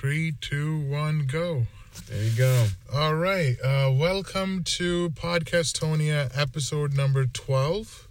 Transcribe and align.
Three, 0.00 0.32
two, 0.40 0.80
one, 0.90 1.26
go. 1.26 1.66
There 2.08 2.22
you 2.22 2.30
go. 2.36 2.66
All 2.92 3.14
right. 3.14 3.56
Uh, 3.64 3.90
welcome 3.94 4.62
to 4.64 5.08
Podcastonia 5.10 6.30
episode 6.36 6.94
number 6.94 7.24
12. 7.24 8.06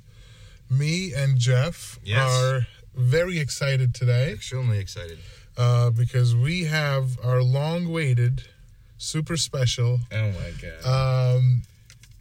Me 0.70 1.14
and 1.14 1.38
Jeff 1.38 2.00
Yes. 2.04 2.28
are 2.28 2.68
very 2.96 3.38
excited 3.40 3.94
today 3.94 4.32
Extremely 4.32 4.80
excited. 4.80 5.20
uh, 5.58 5.92
because 5.92 6.36
we 6.36 6.64
have 6.64 7.20
our 7.24 7.44
long 7.44 7.86
awaited, 7.86 8.46
super 8.98 9.38
special 9.38 10.00
Oh 10.12 10.32
my 10.32 10.52
god. 10.82 11.36
um, 11.38 11.62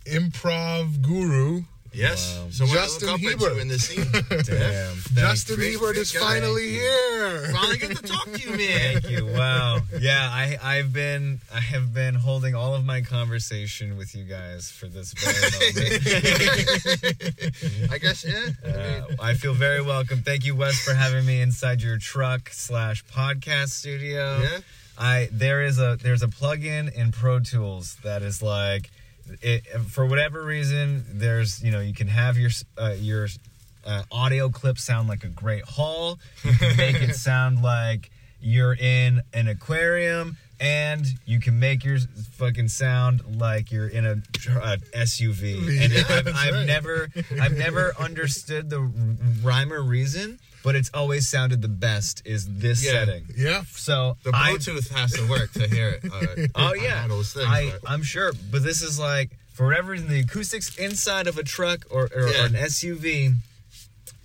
improv 0.05 1.01
guru, 1.01 1.63
Yes. 1.95 2.37
Wow. 2.39 2.47
Someone 2.51 2.77
Justin 2.77 3.09
to 3.09 3.15
look 3.15 3.23
up 3.23 3.41
Hebert. 3.41 3.51
into 3.53 3.61
in 3.63 3.69
the 3.69 3.79
scene. 3.79 4.05
Damn. 4.45 4.97
Justin 5.15 5.57
great, 5.57 5.73
Hebert 5.73 5.95
great 5.95 5.97
is 6.03 6.13
guy. 6.13 6.21
finally 6.21 6.71
here. 6.71 7.49
Finally 7.53 7.79
get 7.79 7.97
to 7.97 8.03
talk 8.03 8.25
to 8.33 8.39
you, 8.41 8.51
man. 8.57 9.01
Thank 9.01 9.11
you. 9.11 9.27
Wow. 9.27 9.79
Yeah, 10.01 10.29
I 10.31 10.59
I've 10.63 10.93
been 10.93 11.41
I 11.55 11.61
have 11.61 11.95
been 11.95 12.15
holding 12.15 12.55
all 12.55 12.75
of 12.75 12.85
my 12.85 13.01
conversation 13.01 13.97
with 13.97 14.15
you 14.15 14.25
guys 14.25 14.71
for 14.71 14.87
this 14.87 15.13
very 15.15 15.35
moment. 15.35 16.03
I 17.93 17.99
guess 17.99 18.25
yeah. 18.25 18.49
I 18.65 18.69
Uh, 18.69 19.07
I 19.21 19.35
feel 19.35 19.55
very 19.55 19.81
welcome. 19.83 20.23
Thank 20.23 20.45
you, 20.45 20.55
Wes, 20.57 20.79
for 20.81 20.95
having 20.95 21.25
me 21.25 21.41
inside 21.41 21.81
your 21.83 21.99
truck 21.99 22.51
slash 22.53 23.05
podcast 23.07 23.69
studio. 23.71 24.39
yeah. 24.41 24.59
I 24.99 25.29
there 25.33 25.63
is 25.63 25.79
a 25.79 25.99
there's 26.03 26.23
a 26.23 26.29
plugin 26.29 26.93
in 26.93 27.11
Pro 27.13 27.41
Tools 27.41 27.97
that 28.05 28.23
is 28.23 28.43
like 28.43 28.91
it 29.43 29.67
for 29.89 30.07
whatever 30.07 30.43
reason 30.43 31.05
there's 31.13 31.63
you 31.63 31.71
know 31.71 31.81
you 31.81 31.95
can 31.95 32.09
have 32.09 32.39
your 32.39 32.51
uh, 32.79 32.95
your 32.99 33.29
uh, 33.85 34.03
audio 34.11 34.49
clip 34.49 34.79
sound 34.79 35.09
like 35.09 35.25
a 35.25 35.29
great 35.29 35.65
hall 35.65 36.19
you 36.43 36.53
can 36.53 36.77
make 36.77 36.97
it 36.97 37.15
sound 37.15 37.63
like 37.63 38.11
you're 38.41 38.75
in 38.75 39.23
an 39.33 39.49
aquarium 39.49 40.37
and 40.61 41.07
you 41.27 41.41
can 41.41 41.59
make 41.59 41.85
your 41.85 41.99
fucking 42.33 42.69
sound 42.69 43.23
like 43.39 43.73
you're 43.73 43.89
in 43.89 44.07
a, 44.07 44.13
a 44.13 44.77
SUV 44.97 45.57
and 45.85 45.93
I've, 46.13 46.35
I've 46.35 46.55
right. 46.55 46.67
never 46.67 47.09
I've 47.41 47.57
never 47.57 47.95
understood 47.99 48.71
the 48.71 48.81
rhyme 49.43 49.73
or 49.73 49.83
reason 49.83 50.39
but 50.65 50.75
it's 50.75 50.91
always 50.95 51.29
sounded 51.29 51.61
the 51.63 51.69
best 51.69 52.23
is 52.25 52.47
this 52.59 52.83
Yeah. 52.85 52.93
setting 52.93 53.27
Yeah. 53.37 53.63
so 53.71 54.17
The 54.25 54.31
I- 54.35 54.53
Bluetooth 54.55 54.89
has 54.91 55.13
to 55.13 55.29
work 55.29 55.53
to 55.53 55.69
hear 55.69 55.91
it. 55.91 56.05
Uh, 56.13 56.49
Oh 56.71 56.75
yeah, 56.75 57.07
things. 57.07 57.37
I 57.39 57.71
but- 57.83 57.91
I'm 57.91 58.03
sure, 58.03 58.33
but 58.51 58.63
this 58.63 58.83
is 58.83 58.99
like 58.99 59.31
for 59.53 59.67
whatever 59.67 59.93
reason 59.93 60.09
the 60.09 60.21
acoustics 60.21 60.75
inside 60.77 61.27
of 61.29 61.39
a 61.39 61.45
truck 61.45 61.85
or, 61.91 62.09
or, 62.15 62.29
Yeah. 62.29 62.43
or 62.43 62.47
an 62.47 62.55
SUV, 62.55 63.35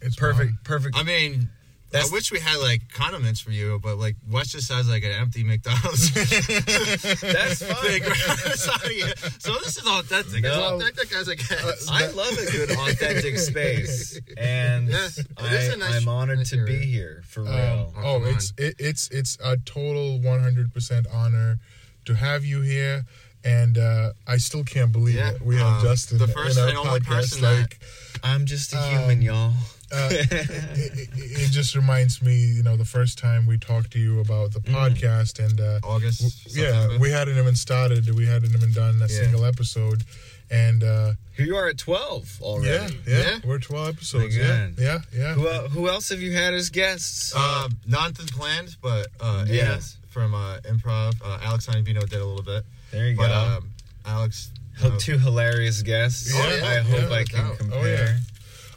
It's 0.01 0.15
perfect, 0.15 0.51
bomb. 0.51 0.59
perfect. 0.63 0.95
I 0.97 1.03
mean, 1.03 1.49
That's- 1.91 2.11
I 2.11 2.13
wish 2.13 2.31
we 2.31 2.39
had 2.39 2.57
like 2.57 2.81
condiments 2.93 3.39
for 3.39 3.51
you, 3.51 3.79
but 3.81 3.97
like 3.97 4.15
Wes 4.29 4.49
just 4.51 4.71
has 4.71 4.87
like 4.87 5.03
an 5.03 5.11
empty 5.11 5.43
McDonald's. 5.43 6.11
That's 6.13 7.63
fine. 7.65 7.75
Thing 7.83 8.03
right 8.03 8.37
beside 8.43 8.89
you. 8.91 9.07
so 9.39 9.53
this 9.55 9.77
is 9.77 9.87
authentic. 9.87 10.43
It's 10.43 10.55
No. 10.55 10.75
authentic 10.75 11.11
as 11.13 11.27
it 11.27 11.37
gets. 11.37 11.89
I 11.89 12.07
love 12.07 12.37
a 12.37 12.51
good 12.51 12.71
authentic 12.71 13.37
space, 13.39 14.19
and 14.37 14.89
Yeah, 14.89 15.07
I, 15.37 15.75
nice, 15.77 15.95
I'm 16.01 16.07
honored 16.07 16.39
nice 16.39 16.49
to 16.51 16.65
be 16.65 16.77
here 16.77 17.23
for 17.25 17.41
Um, 17.41 17.47
real. 17.47 17.93
oh, 17.97 18.19
come 18.19 18.27
it's 18.35 18.53
it, 18.57 18.75
it's 18.79 19.09
it's 19.09 19.37
a 19.43 19.57
total 19.57 20.19
100% 20.19 21.05
honor 21.13 21.59
to 22.05 22.13
have 22.15 22.45
you 22.45 22.61
here, 22.61 23.05
and 23.43 23.77
uh, 23.77 24.13
I 24.27 24.37
still 24.37 24.63
can't 24.63 24.91
believe 24.91 25.15
Yeah, 25.15 25.31
it. 25.31 25.41
We 25.41 25.57
have 25.57 25.79
uh, 25.79 25.81
Justin 25.83 26.17
the 26.19 26.27
first 26.27 26.57
in 26.57 26.63
our 26.63 26.69
and 26.69 26.77
only 26.77 26.99
podcast. 26.99 27.05
person 27.05 27.41
that- 27.41 27.59
like, 27.61 27.79
I'm 28.23 28.45
just 28.45 28.73
a 28.73 28.77
um, 28.81 28.89
human, 28.91 29.21
y'all. 29.21 29.53
Uh, 29.91 30.09
it, 30.11 30.31
it, 30.73 31.09
it 31.15 31.51
just 31.51 31.75
reminds 31.75 32.21
me, 32.21 32.35
you 32.35 32.63
know, 32.63 32.75
the 32.75 32.85
first 32.85 33.17
time 33.17 33.45
we 33.45 33.57
talked 33.57 33.91
to 33.91 33.99
you 33.99 34.19
about 34.19 34.53
the 34.53 34.59
podcast, 34.59 35.39
and 35.43 35.59
uh, 35.59 35.79
August. 35.83 36.55
yeah, 36.55 36.97
we 36.99 37.11
hadn't 37.11 37.37
even 37.37 37.55
started. 37.55 38.09
We 38.15 38.25
hadn't 38.27 38.53
even 38.53 38.71
done 38.71 38.95
a 38.97 39.07
Yeah. 39.07 39.07
single 39.23 39.45
episode, 39.45 40.03
and 40.51 40.83
uh, 40.83 41.13
Here 41.35 41.45
you 41.45 41.55
are 41.55 41.67
at 41.69 41.77
12 41.77 42.39
already. 42.41 42.95
yeah, 43.07 43.17
Yeah. 43.19 43.39
we're 43.43 43.59
12 43.59 43.89
episodes. 43.89 44.35
My 44.37 44.43
Yeah, 44.43 44.69
yeah, 44.77 44.99
yeah. 45.13 45.33
Who, 45.33 45.47
el- 45.47 45.69
who 45.69 45.89
else 45.89 46.09
have 46.09 46.21
you 46.21 46.33
had 46.33 46.53
as 46.53 46.69
guests? 46.69 47.33
Uh, 47.35 47.69
nothing 47.87 48.27
planned, 48.27 48.75
but 48.81 49.07
uh, 49.19 49.45
Yes. 49.47 49.55
yes, 49.55 49.97
from 50.09 50.33
uh, 50.33 50.57
improv. 50.61 51.13
Uh, 51.23 51.39
Alex 51.43 51.67
Iambino 51.67 52.01
did 52.07 52.19
a 52.21 52.25
little 52.25 52.43
bit, 52.43 52.63
there 52.91 53.07
you 53.09 53.15
but 53.17 53.27
go. 53.29 53.57
um, 53.57 53.69
Alex. 54.05 54.51
Ho- 54.79 54.89
uh, 54.89 54.97
Two 54.97 55.17
hilarious 55.17 55.81
guests. 55.81 56.33
Yeah, 56.33 56.41
I 56.41 56.55
yeah, 56.75 56.79
hope 56.83 57.09
yeah, 57.09 57.15
I 57.17 57.23
can 57.25 57.55
compare. 57.57 57.79
Oh, 57.79 57.85
yeah. 57.85 58.17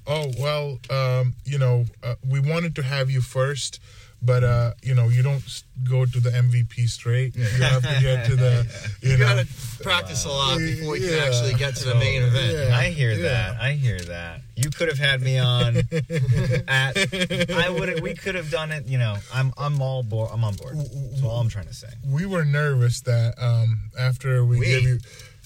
Oh 0.06 0.30
well, 0.38 0.78
um, 0.90 1.34
you 1.44 1.58
know, 1.58 1.84
uh, 2.02 2.14
we 2.28 2.40
wanted 2.40 2.74
to 2.76 2.82
have 2.82 3.10
you 3.10 3.20
first, 3.20 3.78
but 4.20 4.42
uh, 4.42 4.72
you 4.82 4.94
know, 4.94 5.08
you 5.08 5.22
don't 5.22 5.42
go 5.88 6.04
to 6.04 6.20
the 6.20 6.30
MVP 6.30 6.88
straight. 6.88 7.36
You 7.36 7.44
have 7.62 7.82
to 7.82 7.98
get 8.00 8.26
to 8.26 8.36
the, 8.36 8.66
you, 9.00 9.12
you 9.12 9.16
know, 9.18 9.26
gotta 9.26 9.46
practice 9.82 10.24
a 10.24 10.28
lot 10.28 10.58
before 10.58 10.96
you 10.96 11.06
Yeah. 11.06 11.18
can 11.18 11.28
actually 11.28 11.54
get 11.54 11.76
to 11.76 11.84
the 11.88 11.94
main 11.94 12.22
event. 12.22 12.68
Yeah. 12.68 12.76
I 12.76 12.91
hear 12.91 13.12
yeah. 13.12 13.22
that. 13.22 13.60
I 13.60 13.72
hear 13.72 13.98
that. 14.00 14.41
You 14.56 14.70
could 14.70 14.88
have 14.88 14.98
had 14.98 15.20
me 15.22 15.38
on 15.38 15.76
at 16.68 16.96
I 17.52 17.70
would 17.70 18.00
we 18.02 18.14
could 18.14 18.34
have 18.34 18.50
done 18.50 18.70
it, 18.72 18.86
you 18.86 18.98
know. 18.98 19.16
I'm 19.32 19.52
I'm 19.56 19.80
all 19.80 20.02
board 20.02 20.30
I'm 20.32 20.44
on 20.44 20.54
board. 20.54 20.76
That's 20.76 21.22
all 21.22 21.41
I'm 21.41 21.48
trying 21.48 21.66
to 21.68 21.74
say. 21.74 21.88
we 22.06 22.26
were 22.26 22.44
nervous 22.44 23.00
that 23.02 23.34
um, 23.38 23.91
after 23.98 24.44
we, 24.44 24.58
We? 24.58 24.66
gave 24.66 24.82
you, 24.82 24.98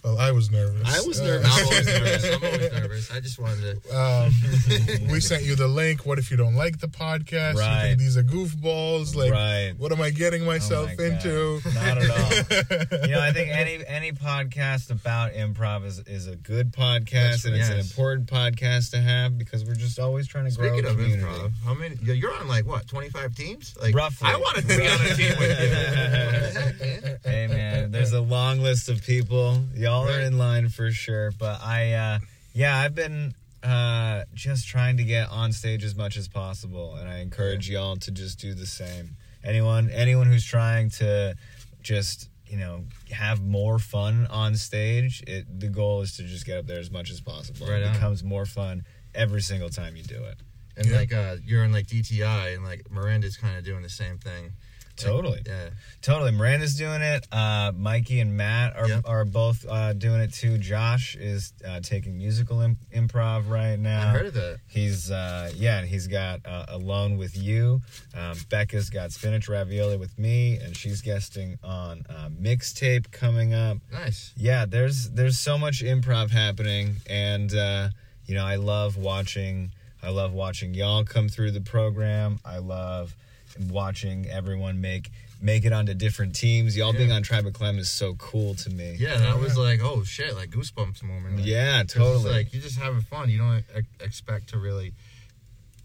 well, 0.06 0.18
I 0.18 0.30
was 0.30 0.50
nervous. 0.50 0.82
I 0.86 1.00
was 1.06 1.20
Uh, 1.20 1.24
nervous. 1.24 1.50
I'm 1.52 1.64
always 1.66 1.86
nervous. 1.86 2.24
I'm 2.36 2.44
always 2.44 2.72
nervous. 2.72 3.10
I 3.10 3.20
just 3.20 3.38
wanted 3.38 3.82
to. 3.84 3.98
um, 3.98 5.08
we 5.10 5.20
sent 5.20 5.42
you 5.42 5.56
the 5.56 5.66
link. 5.68 6.06
What 6.06 6.18
if 6.18 6.30
you 6.30 6.36
don't 6.36 6.54
like 6.54 6.78
the 6.78 6.86
podcast? 6.88 7.54
You 7.54 7.60
Right. 7.60 7.82
think 7.88 7.98
these 7.98 8.16
are 8.16 8.22
goofballs? 8.22 9.14
Like, 9.16 9.32
Right. 9.32 9.74
what 9.76 9.90
am 9.92 10.00
I 10.00 10.10
getting 10.10 10.42
Oh 10.42 10.46
myself 10.46 10.86
my 10.90 10.94
God. 10.94 11.04
into? 11.06 11.60
Not 11.74 11.98
at 11.98 12.10
all. 12.10 12.98
you 13.08 13.14
know, 13.14 13.20
I 13.20 13.32
think 13.32 13.50
any 13.50 13.84
any 13.86 14.12
podcast 14.12 14.90
about 14.90 15.32
improv 15.32 15.84
is, 15.84 15.98
is 16.06 16.26
a 16.28 16.36
good 16.36 16.72
podcast 16.72 17.44
and 17.44 17.54
it's 17.56 17.68
an 17.68 17.78
important 17.80 18.28
podcast 18.28 18.90
to 18.92 19.00
have 19.00 19.36
because 19.36 19.64
we're 19.64 19.74
just 19.74 19.98
always 19.98 20.26
trying 20.28 20.48
to 20.48 20.56
grow 20.56 20.68
Speaking 20.68 20.86
of 20.90 20.96
community. 20.96 21.22
improv, 21.22 21.52
how 21.64 21.74
many? 21.74 21.96
You're 22.02 22.32
on 22.34 22.46
like 22.48 22.64
what? 22.66 22.86
25 22.86 23.34
teams? 23.34 23.74
Like 23.80 23.94
Roughly. 23.94 24.28
I 24.28 24.36
wanted 24.36 24.68
to 24.68 24.76
be 24.76 24.86
on 24.86 25.00
a 25.00 25.14
team 25.14 25.34
with 25.38 25.60
you. 25.60 25.68
what 25.68 26.54
the 26.54 26.60
heck, 26.60 26.80
man? 26.80 27.18
Hey 27.24 27.46
man, 27.48 27.90
there's 27.90 28.12
a 28.12 28.20
long 28.20 28.60
list 28.60 28.88
of 28.88 29.02
people. 29.02 29.60
Y'all 29.74 29.95
are 30.04 30.20
in 30.20 30.38
line 30.38 30.68
for 30.68 30.90
sure. 30.90 31.32
But 31.32 31.60
I, 31.62 31.92
uh, 31.92 32.18
yeah, 32.52 32.76
I've 32.78 32.94
been 32.94 33.34
uh, 33.62 34.24
just 34.34 34.68
trying 34.68 34.96
to 34.98 35.04
get 35.04 35.30
on 35.30 35.52
stage 35.52 35.84
as 35.84 35.96
much 35.96 36.16
as 36.16 36.28
possible, 36.28 36.94
and 36.96 37.08
I 37.08 37.18
encourage 37.18 37.68
y'all 37.68 37.96
to 37.96 38.10
just 38.10 38.38
do 38.38 38.54
the 38.54 38.66
same. 38.66 39.16
Anyone, 39.44 39.90
anyone 39.90 40.26
who's 40.26 40.44
trying 40.44 40.90
to 40.90 41.34
just 41.82 42.28
you 42.48 42.56
know 42.56 42.84
have 43.10 43.42
more 43.42 43.78
fun 43.78 44.26
on 44.30 44.54
stage, 44.56 45.22
it 45.26 45.46
the 45.60 45.68
goal 45.68 46.02
is 46.02 46.16
to 46.16 46.22
just 46.22 46.46
get 46.46 46.58
up 46.58 46.66
there 46.66 46.78
as 46.80 46.90
much 46.90 47.10
as 47.10 47.20
possible. 47.20 47.66
Right 47.66 47.82
it 47.82 47.86
on. 47.86 47.92
becomes 47.94 48.22
more 48.24 48.46
fun 48.46 48.84
every 49.14 49.40
single 49.40 49.68
time 49.70 49.96
you 49.96 50.02
do 50.02 50.22
it. 50.22 50.36
And 50.76 50.86
Yeah. 50.86 50.96
like 50.96 51.12
uh, 51.12 51.36
you're 51.44 51.64
in 51.64 51.72
like 51.72 51.86
DTI, 51.86 52.54
and 52.54 52.64
like 52.64 52.90
Miranda's 52.90 53.36
kind 53.36 53.56
of 53.56 53.64
doing 53.64 53.82
the 53.82 53.88
same 53.88 54.18
thing. 54.18 54.52
Totally. 55.04 55.42
yeah. 55.46 55.70
Totally. 56.02 56.30
Miranda's 56.32 56.76
doing 56.76 57.02
it. 57.02 57.26
Uh, 57.32 57.72
Mikey 57.74 58.20
and 58.20 58.36
Matt 58.36 58.76
are, 58.76 58.88
Yep. 58.88 59.02
are 59.06 59.24
both 59.24 59.66
uh, 59.68 59.92
doing 59.92 60.20
it 60.20 60.32
too. 60.32 60.58
Josh 60.58 61.16
is 61.16 61.52
uh, 61.66 61.80
taking 61.80 62.16
musical 62.16 62.60
Im- 62.60 62.78
improv 62.94 63.48
right 63.48 63.78
now. 63.78 64.08
I 64.08 64.12
heard 64.12 64.26
of 64.26 64.34
that. 64.34 64.58
He's, 64.68 65.10
uh, 65.10 65.50
yeah, 65.56 65.78
and 65.78 65.88
he's 65.88 66.06
got 66.06 66.40
uh, 66.46 66.66
Alone 66.68 67.16
with 67.16 67.36
You. 67.36 67.80
Um, 68.14 68.36
Becca's 68.48 68.88
got 68.90 69.12
Spinach 69.12 69.48
Ravioli 69.48 69.96
with 69.96 70.18
me, 70.18 70.56
and 70.58 70.76
she's 70.76 71.02
guesting 71.02 71.58
on 71.64 72.04
uh, 72.08 72.28
Mixtape 72.30 73.10
coming 73.10 73.52
up. 73.54 73.78
Nice. 73.92 74.32
Yeah, 74.36 74.64
there's 74.66 75.10
there's 75.10 75.38
so 75.38 75.58
much 75.58 75.82
improv 75.82 76.30
happening, 76.30 76.96
and 77.08 77.52
uh, 77.54 77.88
you 78.26 78.34
know 78.34 78.44
I 78.44 78.56
love 78.56 78.96
watching. 78.96 79.72
I 80.02 80.10
love 80.10 80.32
watching 80.32 80.74
y'all 80.74 81.04
come 81.04 81.28
through 81.28 81.50
the 81.50 81.60
program. 81.60 82.38
I 82.44 82.58
love 82.58 83.16
watching 83.60 84.26
everyone 84.28 84.80
make 84.80 85.10
make 85.40 85.64
it 85.66 85.72
onto 85.72 85.92
different 85.92 86.34
teams. 86.34 86.76
Y'all 86.76 86.92
Yeah. 86.94 86.98
being 86.98 87.12
on 87.12 87.22
Tribe 87.22 87.46
of 87.46 87.52
Clem 87.52 87.78
is 87.78 87.90
so 87.90 88.14
cool 88.14 88.54
to 88.54 88.70
me. 88.70 88.96
Yeah, 88.98 89.18
that 89.18 89.38
was 89.38 89.56
like, 89.58 89.80
oh 89.82 90.02
shit, 90.02 90.34
like 90.34 90.50
goosebumps 90.50 91.02
moment. 91.02 91.36
Like, 91.36 91.46
Yeah, 91.46 91.82
totally. 91.86 92.30
Like 92.30 92.52
you're 92.54 92.62
just 92.62 92.78
having 92.78 93.02
fun. 93.02 93.28
You 93.28 93.38
don't 93.38 93.64
ex- 93.74 93.86
expect 94.00 94.48
to 94.50 94.58
really 94.58 94.94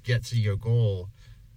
get 0.03 0.23
to 0.27 0.37
your 0.39 0.55
goal. 0.55 1.09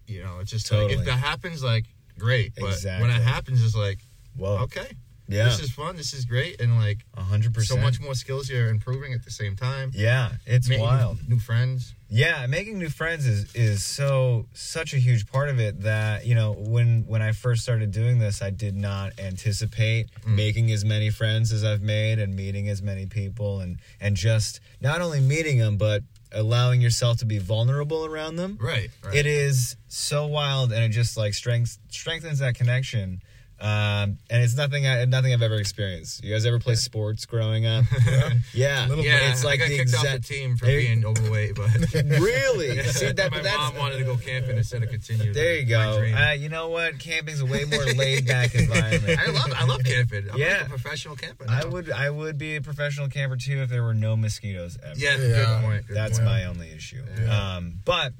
You 0.06 0.22
know, 0.24 0.38
it's 0.40 0.50
just 0.50 0.70
like 0.72 0.80
Totally. 0.82 1.00
if 1.00 1.04
that 1.06 1.18
happens, 1.18 1.62
like 1.62 1.84
great. 2.18 2.52
But 2.58 2.72
Exactly. 2.72 3.08
when 3.08 3.16
it 3.16 3.22
happens, 3.22 3.64
it's 3.64 3.76
like 3.76 4.00
Whoa. 4.36 4.58
okay, 4.64 4.88
Yeah. 5.26 5.44
this 5.44 5.60
is 5.60 5.70
fun. 5.70 5.96
This 5.96 6.12
is 6.12 6.24
great, 6.26 6.60
and 6.60 6.76
like 6.76 6.98
A 7.16 7.22
hundred 7.22 7.56
so 7.62 7.76
much 7.76 8.00
more 8.00 8.14
skills 8.14 8.50
you're 8.50 8.68
improving 8.68 9.14
at 9.14 9.24
the 9.24 9.30
same 9.30 9.56
time. 9.56 9.90
Yeah, 9.94 10.32
it's 10.46 10.68
Making 10.68 10.84
wild. 10.84 11.28
New 11.28 11.38
friends. 11.38 11.94
Yeah, 12.10 12.46
making 12.46 12.78
new 12.78 12.90
friends 12.90 13.26
is 13.26 13.52
is 13.54 13.82
so 13.84 14.46
such 14.52 14.92
a 14.92 14.98
huge 14.98 15.26
part 15.26 15.48
of 15.48 15.58
it 15.58 15.80
that 15.82 16.26
you 16.26 16.34
know 16.34 16.52
when 16.52 17.04
when 17.06 17.22
I 17.22 17.32
first 17.32 17.62
started 17.62 17.90
doing 17.90 18.18
this, 18.18 18.42
I 18.42 18.50
did 18.50 18.76
not 18.76 19.18
anticipate 19.18 20.10
Mm. 20.24 20.36
making 20.36 20.70
as 20.72 20.84
many 20.84 21.10
friends 21.10 21.52
as 21.52 21.64
I've 21.64 21.82
made 21.82 22.18
and 22.18 22.34
meeting 22.36 22.68
as 22.68 22.82
many 22.82 23.06
people 23.06 23.60
and 23.60 23.78
and 24.00 24.16
just 24.16 24.60
not 24.80 25.00
only 25.00 25.20
meeting 25.20 25.58
them 25.58 25.76
but 25.76 26.02
allowing 26.32 26.80
yourself 26.80 27.18
to 27.18 27.24
be 27.24 27.38
vulnerable 27.38 28.04
around 28.04 28.36
them. 28.36 28.58
Right. 28.60 28.90
right. 29.04 29.14
It 29.14 29.24
is 29.26 29.76
so 29.88 30.26
wild 30.26 30.72
and 30.72 30.82
it 30.82 30.88
just 30.88 31.16
like 31.16 31.32
strength, 31.32 31.78
strengthens 31.90 32.40
that 32.40 32.54
connection. 32.56 33.22
Um, 33.64 34.18
and 34.28 34.42
it's 34.42 34.54
nothing, 34.56 34.86
I, 34.86 35.06
nothing 35.06 35.32
I've 35.32 35.40
ever 35.40 35.54
experienced. 35.54 36.22
You 36.22 36.34
guys 36.34 36.44
ever 36.44 36.58
play 36.58 36.74
sports 36.74 37.24
growing 37.24 37.64
up? 37.64 37.86
yeah, 38.52 38.84
Little 38.88 39.02
Yeah, 39.02 39.30
it's 39.30 39.42
like 39.42 39.60
I 39.60 39.64
got 39.64 39.68
the 39.70 39.76
kicked 39.78 39.94
off 39.94 40.04
exact. 40.04 40.28
the 40.28 40.34
team 40.34 40.56
for 40.58 40.66
being 40.66 41.02
overweight, 41.06 41.54
but 41.54 41.70
really? 42.04 42.82
See 42.82 43.10
that? 43.12 43.30
my 43.30 43.40
that's, 43.40 43.56
mom 43.56 43.76
wanted 43.78 43.96
to 43.98 44.04
go 44.04 44.18
camping 44.18 44.58
instead 44.58 44.82
of 44.82 44.90
continue. 44.90 45.32
There 45.32 45.54
you 45.54 45.64
go. 45.64 45.98
Uh, 46.14 46.32
you 46.32 46.50
know 46.50 46.68
what? 46.68 46.98
Camping's 46.98 47.40
a 47.40 47.46
way 47.46 47.64
more 47.64 47.82
laid 47.94 48.26
back 48.26 48.54
environment. 48.54 49.18
I 49.18 49.30
love 49.30 49.52
I 49.56 49.64
love 49.64 49.82
camping. 49.82 50.28
I'm 50.30 50.38
Yeah. 50.38 50.58
like 50.58 50.66
a 50.66 50.68
professional 50.68 51.16
camper. 51.16 51.46
I 51.48 51.64
would 51.64 51.90
I 51.90 52.10
would 52.10 52.36
be 52.36 52.56
a 52.56 52.60
professional 52.60 53.08
camper 53.08 53.36
too 53.36 53.62
if 53.62 53.70
there 53.70 53.82
were 53.82 53.94
no 53.94 54.14
mosquitoes 54.14 54.76
ever. 54.84 54.98
Yeah, 54.98 55.16
Yeah. 55.16 55.18
good 55.46 55.62
point. 55.64 55.86
Good 55.86 55.96
That's 55.96 56.18
point. 56.18 56.26
my 56.26 56.44
only 56.44 56.70
issue. 56.70 57.02
Yeah. 57.18 57.54
Um, 57.56 57.76
but 57.86 58.12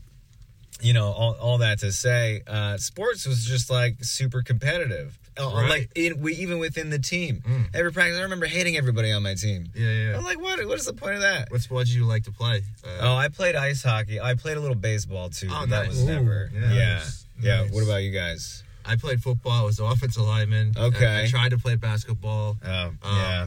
you 0.80 0.94
know, 0.94 1.06
all, 1.12 1.34
all 1.34 1.58
that 1.58 1.80
to 1.80 1.92
say, 1.92 2.40
uh, 2.46 2.78
sports 2.78 3.26
was 3.26 3.44
just 3.44 3.68
like 3.70 4.02
super 4.02 4.42
competitive. 4.42 5.18
Uh, 5.38 5.50
Right. 5.54 5.68
Like 5.70 5.90
in, 5.96 6.20
we 6.20 6.34
even 6.36 6.58
within 6.58 6.90
the 6.90 6.98
team, 6.98 7.42
Mm. 7.46 7.66
every 7.74 7.92
practice, 7.92 8.18
I 8.18 8.22
remember 8.22 8.46
hating 8.46 8.76
everybody 8.76 9.10
on 9.12 9.22
my 9.22 9.34
team. 9.34 9.66
Yeah, 9.74 9.90
yeah. 9.90 10.16
I'm 10.16 10.24
like, 10.24 10.40
what? 10.40 10.64
What 10.66 10.78
is 10.78 10.86
the 10.86 10.92
point 10.92 11.14
of 11.16 11.22
that? 11.22 11.50
What 11.50 11.60
sports 11.60 11.90
do 11.90 11.96
you 11.96 12.06
like 12.06 12.24
to 12.24 12.32
play? 12.32 12.62
Uh, 12.84 12.88
Oh, 13.00 13.14
I 13.16 13.28
played 13.28 13.56
ice 13.56 13.82
hockey. 13.82 14.20
I 14.20 14.34
played 14.34 14.56
a 14.56 14.60
little 14.60 14.76
baseball 14.76 15.30
too. 15.30 15.48
Oh, 15.50 15.60
but 15.62 15.70
that 15.70 15.88
was 15.88 16.02
Ooh, 16.02 16.06
never. 16.06 16.50
yeah. 16.54 16.72
Yeah, 16.72 16.94
Nice. 16.94 17.26
yeah. 17.40 17.62
What 17.70 17.82
about 17.84 18.02
you 18.02 18.12
guys? 18.12 18.62
I 18.84 18.96
played 18.96 19.22
football. 19.22 19.52
I 19.52 19.62
was 19.64 19.80
offensive 19.80 20.22
lineman. 20.24 20.74
Okay. 20.76 21.06
I, 21.06 21.22
I 21.22 21.26
tried 21.26 21.50
to 21.50 21.58
play 21.58 21.74
basketball. 21.76 22.58
Oh, 22.64 22.70
Um, 22.86 22.98
yeah. 23.02 23.46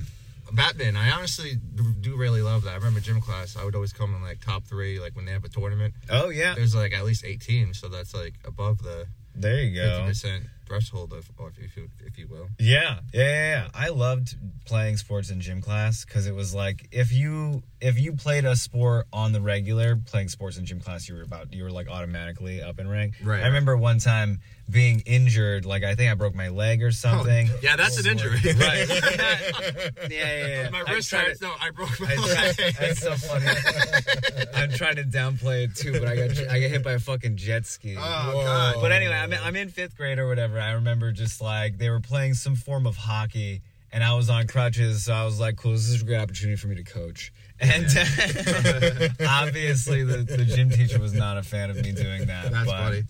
Batman. 0.52 0.96
I 0.96 1.12
honestly 1.12 1.56
do 2.02 2.16
really 2.16 2.42
love 2.42 2.64
that. 2.64 2.72
I 2.72 2.76
remember 2.76 3.00
gym 3.02 3.20
class. 3.22 3.56
I 3.56 3.64
would 3.66 3.76
always 3.76 3.94
come 3.94 4.16
in 4.16 4.22
like 4.24 4.40
top 4.44 4.64
three, 4.66 5.00
like 5.00 5.16
when 5.16 5.26
they 5.26 5.32
have 5.34 5.44
a 5.44 5.50
tournament. 5.50 5.94
Oh, 6.10 6.30
yeah. 6.30 6.56
There's 6.56 6.74
like 6.76 6.94
at 6.94 7.06
least 7.06 7.24
eight 7.26 7.42
teams, 7.42 7.80
so 7.80 7.88
that's 7.90 8.14
like 8.14 8.34
above 8.46 8.82
the 8.82 9.08
There 9.36 9.62
you 9.62 9.76
go. 9.76 9.90
fifty 9.90 10.08
percent 10.08 10.44
threshold 10.68 11.14
of, 11.14 11.30
if 11.58 11.78
you 11.78 11.90
if 12.00 12.18
you 12.18 12.28
will. 12.28 12.50
Yeah, 12.60 13.00
yeah, 13.14 13.24
yeah, 13.24 13.50
yeah. 13.50 13.68
I 13.74 13.90
loved 13.90 14.36
playing 14.66 14.98
sports 14.98 15.30
in 15.30 15.40
gym 15.40 15.62
class 15.62 16.06
because 16.06 16.28
it 16.28 16.36
was 16.36 16.54
like 16.54 16.88
if 16.92 17.12
you 17.12 17.64
if 17.80 18.00
you 18.00 18.14
played 18.14 18.46
a 18.46 18.56
sport 18.56 19.06
on 19.14 19.34
the 19.34 19.42
regular, 19.42 19.96
playing 19.96 20.30
sports 20.30 20.58
in 20.58 20.66
gym 20.66 20.80
class, 20.80 21.08
you 21.08 21.16
were 21.16 21.22
about 21.22 21.54
you 21.54 21.64
were 21.64 21.72
like 21.72 21.90
automatically 21.90 22.62
up 22.62 22.80
in 22.80 22.90
rank. 22.90 23.16
Right. 23.24 23.44
I 23.44 23.48
remember 23.48 23.78
one 23.78 24.00
time 24.00 24.40
being 24.70 25.02
injured, 25.06 25.66
like 25.66 25.84
I 25.84 25.94
think 25.96 26.12
I 26.12 26.16
broke 26.16 26.34
my 26.34 26.50
leg 26.50 26.82
or 26.82 26.92
something. 26.92 27.50
Oh, 27.52 27.60
yeah, 27.62 27.76
that's 27.76 28.00
an 28.04 28.12
injury. 28.12 28.40
Right. 28.46 28.88
yeah, 28.90 30.10
yeah, 30.10 30.48
yeah. 30.48 30.70
My 30.72 30.82
wrist 30.82 31.12
hurts. 31.12 31.42
No, 31.42 31.54
I 31.62 31.70
broke 31.70 32.00
my 32.00 32.08
I 32.12 32.16
tried, 32.16 32.60
leg. 32.60 32.76
that's 32.76 33.02
so 33.02 33.16
funny. 33.16 33.46
I'm 34.56 34.72
trying 34.72 34.96
to 34.96 35.04
downplay 35.04 35.66
it 35.66 35.76
too, 35.76 35.94
but 35.94 36.08
I 36.08 36.16
got 36.16 36.32
I 36.50 36.60
got 36.60 36.70
hit 36.70 36.84
by 36.84 36.94
a 36.94 37.00
fucking 37.00 37.38
jet 37.38 37.66
ski. 37.66 37.96
Oh 37.98 38.02
Whoa. 38.02 38.44
god. 38.44 38.76
But 38.82 38.92
anyway, 38.92 39.16
I'm 39.16 39.32
in, 39.32 39.40
I'm 39.44 39.56
in 39.56 39.70
fifth 39.70 39.96
grade 39.96 40.18
or 40.18 40.28
whatever. 40.28 40.60
I 40.60 40.72
remember 40.72 41.12
just 41.12 41.42
like 41.42 41.78
they 41.78 41.90
were 41.90 42.00
playing 42.00 42.34
some 42.34 42.56
form 42.56 42.88
of 42.88 42.98
hockey, 42.98 43.62
and 43.92 44.04
I 44.04 44.16
was 44.16 44.30
on 44.30 44.48
crutches, 44.48 45.06
so 45.06 45.14
I 45.14 45.26
was 45.26 45.40
like, 45.40 45.58
"Cool, 45.58 45.74
this 45.74 45.90
is 45.90 46.02
a 46.02 46.06
great 46.06 46.20
opportunity 46.20 46.58
for 46.58 46.68
me 46.68 46.76
to 46.76 46.84
coach." 46.84 47.32
And 47.60 47.86
obviously, 49.28 50.04
the, 50.04 50.18
the 50.18 50.46
gym 50.46 50.70
teacher 50.70 51.00
was 51.00 51.14
not 51.14 51.38
a 51.38 51.44
fan 51.44 51.70
of 51.72 51.78
me 51.78 51.92
doing 51.92 52.26
that. 52.28 52.52
That's 52.52 52.66
but, 52.66 52.78
funny. 52.78 53.04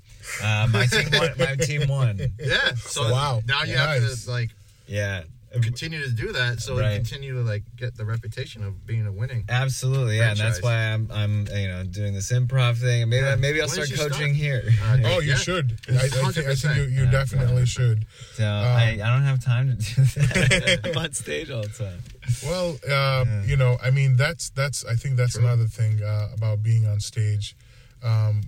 Uh, 0.44 0.68
my 0.72 0.86
team 0.86 1.10
won. 1.14 1.30
My 1.38 1.56
team 1.56 1.88
won. 1.90 2.20
Yeah. 2.40 2.74
So 2.76 3.12
Wow. 3.12 3.42
now 3.46 3.64
you 3.64 3.76
Nice. 3.76 4.02
have 4.02 4.24
to 4.26 4.32
like 4.32 4.50
Yeah, 4.88 5.24
continue 5.62 6.04
to 6.04 6.12
do 6.12 6.32
that, 6.34 6.60
so 6.60 6.78
Right. 6.78 6.92
you 6.92 6.96
continue 6.98 7.34
to 7.36 7.42
like 7.42 7.64
get 7.76 7.96
the 7.96 8.06
reputation 8.06 8.64
of 8.64 8.86
being 8.86 9.06
a 9.08 9.12
winning. 9.12 9.46
absolutely. 9.50 10.18
Yeah, 10.18 10.32
and 10.32 10.40
that's 10.40 10.62
why 10.62 10.76
I'm 10.94 11.10
I'm 11.12 11.48
you 11.56 11.68
know 11.68 11.84
doing 11.84 12.14
this 12.14 12.32
improv 12.32 12.78
thing. 12.78 13.10
Maybe 13.10 13.24
Yeah. 13.26 13.36
maybe 13.36 13.62
I'll 13.62 13.68
When 13.68 13.86
start 13.86 13.90
coaching 14.12 14.34
start? 14.34 14.36
here. 14.36 14.64
Uh, 14.84 14.98
Oh, 15.06 15.20
you 15.20 15.30
Yeah. 15.32 15.36
should. 15.38 15.80
I, 15.90 15.96
I, 15.96 16.08
think, 16.10 16.48
I 16.48 16.56
think 16.56 16.76
you, 16.78 16.84
you 16.84 17.04
Yeah. 17.06 17.12
definitely 17.12 17.66
should. 17.66 18.06
So 18.34 18.46
I, 18.46 19.00
I 19.02 19.08
don't 19.14 19.24
have 19.24 19.44
time 19.44 19.70
to 19.70 19.76
do 19.76 20.04
that. 20.04 20.80
I'm 20.86 20.98
on 20.98 21.14
stage 21.14 21.50
all 21.50 21.64
the 21.64 21.70
time. 21.70 22.04
Well, 22.44 22.78
uh, 22.90 23.26
you 23.46 23.56
know, 23.58 23.78
I 23.82 23.90
mean, 23.92 24.16
that's 24.18 24.50
that's. 24.50 24.84
I 24.86 24.96
think 24.96 25.16
that's 25.16 25.34
True. 25.34 25.44
another 25.46 25.66
thing 25.68 26.04
uh, 26.04 26.30
about 26.34 26.62
being 26.62 26.86
on 26.86 27.00
stage. 27.00 27.56
Um, 28.04 28.42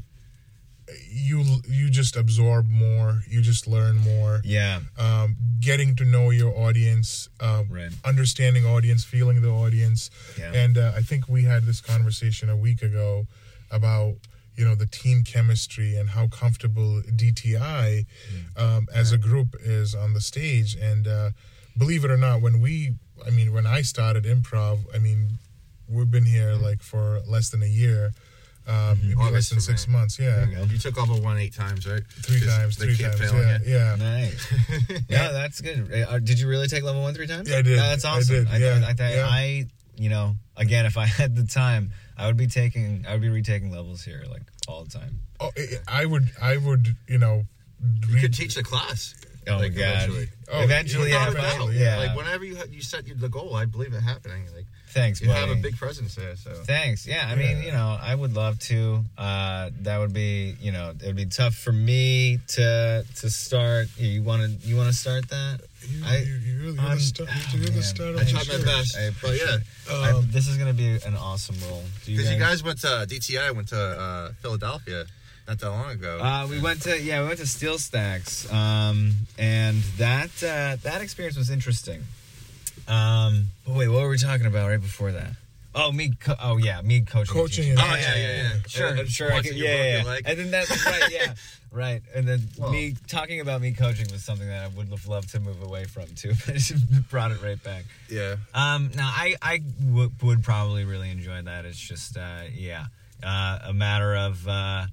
you 1.10 1.44
you 1.68 1.90
just 1.90 2.16
absorb 2.16 2.68
more. 2.68 3.22
You 3.28 3.42
just 3.42 3.68
learn 3.68 3.98
more. 3.98 4.42
Yeah. 4.44 4.80
Um, 4.98 5.36
getting 5.60 5.96
to 5.98 6.06
know 6.06 6.30
your 6.30 6.56
audience, 6.58 7.30
um, 7.40 7.68
Right. 7.70 7.92
understanding 8.06 8.66
audience, 8.66 9.04
feeling 9.04 9.42
the 9.42 9.50
audience, 9.50 10.10
Yeah. 10.38 10.52
and 10.54 10.78
uh, 10.78 10.94
I 10.96 11.02
think 11.02 11.28
we 11.28 11.44
had 11.44 11.64
this 11.66 11.82
conversation 11.82 12.50
a 12.50 12.56
week 12.58 12.82
ago 12.82 13.28
about 13.72 14.16
you 14.56 14.66
know 14.66 14.76
the 14.76 14.86
team 14.88 15.24
chemistry 15.24 15.96
and 15.96 16.10
how 16.10 16.28
comfortable 16.28 17.02
DTI 17.16 18.06
um, 18.58 18.88
as 18.94 19.12
a 19.12 19.18
group 19.18 19.56
is 19.64 19.96
on 19.96 20.14
the 20.14 20.22
stage. 20.22 20.76
And 20.76 21.08
uh, 21.08 21.30
believe 21.78 22.04
it 22.04 22.12
or 22.12 22.18
not, 22.18 22.42
when 22.42 22.60
we, 22.60 22.96
I 23.26 23.30
mean, 23.30 23.54
when 23.54 23.66
I 23.66 23.82
started 23.84 24.26
improv, 24.26 24.80
I 24.94 24.98
mean, 25.00 25.38
we've 25.88 26.12
been 26.12 26.26
here 26.26 26.54
like 26.56 26.82
for 26.82 27.22
less 27.26 27.50
than 27.50 27.64
a 27.64 27.68
year. 27.68 28.14
Um, 28.70 29.00
maybe 29.02 29.16
less 29.16 29.28
August 29.28 29.50
than 29.50 29.60
six 29.62 29.88
me. 29.88 29.94
months, 29.94 30.20
yeah, 30.20 30.46
you. 30.48 30.64
You 30.66 30.78
took 30.78 30.98
over 31.02 31.14
one 31.22 31.38
eight 31.40 31.54
times, 31.56 31.88
right? 31.88 32.04
Three 32.22 32.40
times, 32.46 32.78
they 32.78 32.86
three 32.86 32.96
keep 32.98 33.08
times, 33.08 33.20
failing 33.20 33.48
yeah, 33.48 33.58
you. 33.66 33.74
yeah. 33.76 33.96
Nice. 33.96 34.54
yeah, 35.10 35.32
that's 35.32 35.60
good. 35.62 35.92
Uh, 35.92 36.20
did 36.20 36.40
you 36.40 36.48
really 36.48 36.68
take 36.68 36.84
level 36.84 37.02
one 37.02 37.14
three 37.16 37.26
times? 37.28 37.50
Yeah, 37.50 37.58
I 37.58 37.62
did. 37.64 37.78
Yeah, 37.78 37.90
that's 37.90 38.06
I 38.06 38.18
awesome. 38.18 38.36
did, 38.36 38.48
I, 38.48 38.58
yeah, 38.58 38.82
I, 38.86 39.04
I, 39.04 39.12
yeah. 39.16 39.28
I, 39.28 39.66
you 39.96 40.10
know, 40.10 40.36
again, 40.56 40.86
if 40.86 40.98
I 40.98 41.06
had 41.20 41.36
the 41.36 41.46
time, 41.48 41.92
I 42.18 42.28
would 42.28 42.38
be 42.38 42.48
taking, 42.48 43.06
I 43.08 43.14
would 43.14 43.22
be 43.22 43.30
retaking 43.30 43.72
levels 43.72 44.04
here 44.04 44.24
like 44.30 44.44
all 44.68 44.84
the 44.84 44.92
time. 44.92 45.20
Oh, 45.40 45.50
I 45.88 46.02
I 46.02 46.06
would, 46.06 46.30
I 46.42 46.58
would, 46.58 46.96
you 47.08 47.18
know, 47.18 47.44
You 48.08 48.20
could 48.22 48.34
teach 48.34 48.56
the 48.56 48.64
class. 48.64 49.16
Oh 49.48 49.54
like, 49.58 49.72
my 49.74 49.80
god! 49.80 49.96
eventually. 49.96 50.28
Oh, 50.52 50.62
eventually, 50.62 51.10
yeah, 51.12 51.30
Without 51.30 51.44
a 51.56 51.58
doubt. 51.58 51.74
yeah. 51.74 51.98
Like 51.98 52.16
whenever 52.18 52.46
you 52.46 52.58
you 52.70 52.82
set 52.82 53.06
the 53.20 53.30
goal, 53.30 53.56
I 53.56 53.66
believe 53.66 53.94
it 53.94 54.02
happening. 54.02 54.44
Like 54.56 54.66
Thanks, 54.90 55.22
you 55.22 55.28
buddy. 55.28 55.40
have 55.40 55.50
a 55.50 55.62
big 55.62 55.78
presence 55.78 56.16
there. 56.16 56.36
So 56.36 56.52
Thanks. 56.66 57.06
Yeah, 57.06 57.28
I 57.28 57.36
mean, 57.36 57.58
Yeah. 57.58 57.64
you 57.66 57.72
know, 57.72 57.98
I 58.02 58.14
would 58.16 58.34
love 58.34 58.58
to. 58.72 59.04
Uh, 59.18 59.70
that 59.82 59.98
would 60.00 60.14
be, 60.14 60.56
you 60.60 60.72
know, 60.72 60.92
it 61.00 61.06
would 61.06 61.16
be 61.16 61.26
tough 61.28 61.54
for 61.56 61.72
me 61.72 62.40
to 62.56 63.06
to 63.22 63.30
start. 63.30 63.88
You 63.98 64.24
want 64.24 64.42
to 64.62 64.68
you 64.68 64.76
want 64.76 64.90
to 64.90 64.96
start 64.96 65.30
that? 65.30 65.62
You, 65.88 66.04
I- 66.06 66.18
you, 66.18 66.34
you 66.36 66.58
really, 66.60 66.74
you're 66.76 66.82
I'm- 66.84 66.98
the 66.98 67.04
star. 67.04 67.28
oh, 67.30 67.56
You're 67.56 67.66
the 67.66 67.72
man. 67.72 68.20
I 68.20 68.24
tried 68.32 68.48
my 68.60 68.66
best. 68.66 68.98
I 68.98 69.12
but 69.22 69.38
yeah, 69.38 69.58
I- 69.92 70.12
Um, 70.12 70.28
this 70.32 70.48
is 70.48 70.58
gonna 70.58 70.74
be 70.74 70.90
an 71.06 71.16
awesome 71.16 71.56
role. 71.70 71.84
Do 72.06 72.16
because 72.18 72.32
you 72.32 72.40
guys 72.40 72.64
went 72.64 72.80
to 72.82 73.06
DTI, 73.08 73.52
went 73.56 73.70
to 73.70 73.80
uh, 73.80 74.32
Philadelphia 74.42 75.06
not 75.48 75.60
that 75.60 75.70
long 75.70 75.90
ago. 75.92 76.20
Uh, 76.20 76.48
we 76.50 76.60
went 76.60 76.82
to 76.84 77.00
yeah, 77.02 77.22
we 77.22 77.28
went 77.28 77.40
to 77.40 77.48
Steel 77.48 77.78
Stacks, 77.80 78.52
um, 78.52 79.14
and 79.38 79.82
that 79.98 80.30
uh, 80.44 80.78
that 80.84 81.02
experience 81.02 81.38
was 81.38 81.50
interesting. 81.50 82.04
Um, 82.90 83.48
but 83.66 83.76
wait, 83.76 83.88
what 83.88 84.02
were 84.02 84.10
we 84.10 84.18
talking 84.18 84.46
about 84.48 84.68
right 84.70 84.82
before 84.82 85.12
that? 85.12 85.32
Oh, 85.76 85.92
me. 85.92 86.12
Co- 86.20 86.36
oh, 86.42 86.58
yeah, 86.58 86.82
me 86.82 87.02
coaching. 87.02 87.34
Coaching 87.34 87.64
teaching. 87.66 87.72
and- 87.80 87.80
Oh, 87.80 87.96
yeah, 87.96 88.16
yeah, 88.16 88.42
yeah. 88.42 88.50
Sure, 88.68 88.88
And- 88.88 89.00
and 89.02 89.10
sure. 89.10 89.32
I 89.32 89.42
could, 89.44 89.56
yeah, 89.56 89.70
yeah, 89.76 90.04
yeah. 90.04 90.20
And 90.26 90.40
then 90.40 90.52
that's 90.52 90.86
right, 90.86 91.12
yeah, 91.12 91.34
right. 91.72 92.02
And 92.16 92.28
then 92.28 92.50
Well- 92.58 92.72
me 92.72 92.96
talking 93.08 93.40
about 93.40 93.62
me 93.62 93.74
coaching 93.74 94.08
was 94.12 94.24
something 94.24 94.48
that 94.48 94.64
I 94.64 94.68
would 94.70 94.88
have 94.90 95.08
loved 95.08 95.30
to 95.34 95.40
move 95.40 95.62
away 95.62 95.86
from 95.86 96.08
too, 96.16 96.34
but 96.48 96.56
it 96.56 97.10
brought 97.12 97.32
it 97.32 97.42
right 97.44 97.62
back. 97.64 97.86
yeah. 98.10 98.38
Um, 98.56 98.90
now 98.96 99.10
I 99.14 99.36
I 99.44 99.58
w- 99.60 100.12
would 100.24 100.44
probably 100.44 100.86
really 100.86 101.12
enjoy 101.12 101.44
that. 101.44 101.66
It's 101.66 101.78
just 101.80 102.18
uh, 102.18 102.42
yeah, 102.52 102.86
uh, 103.24 103.60
a 103.66 103.74
matter 103.74 104.16
of 104.16 104.48
uh, 104.48 104.88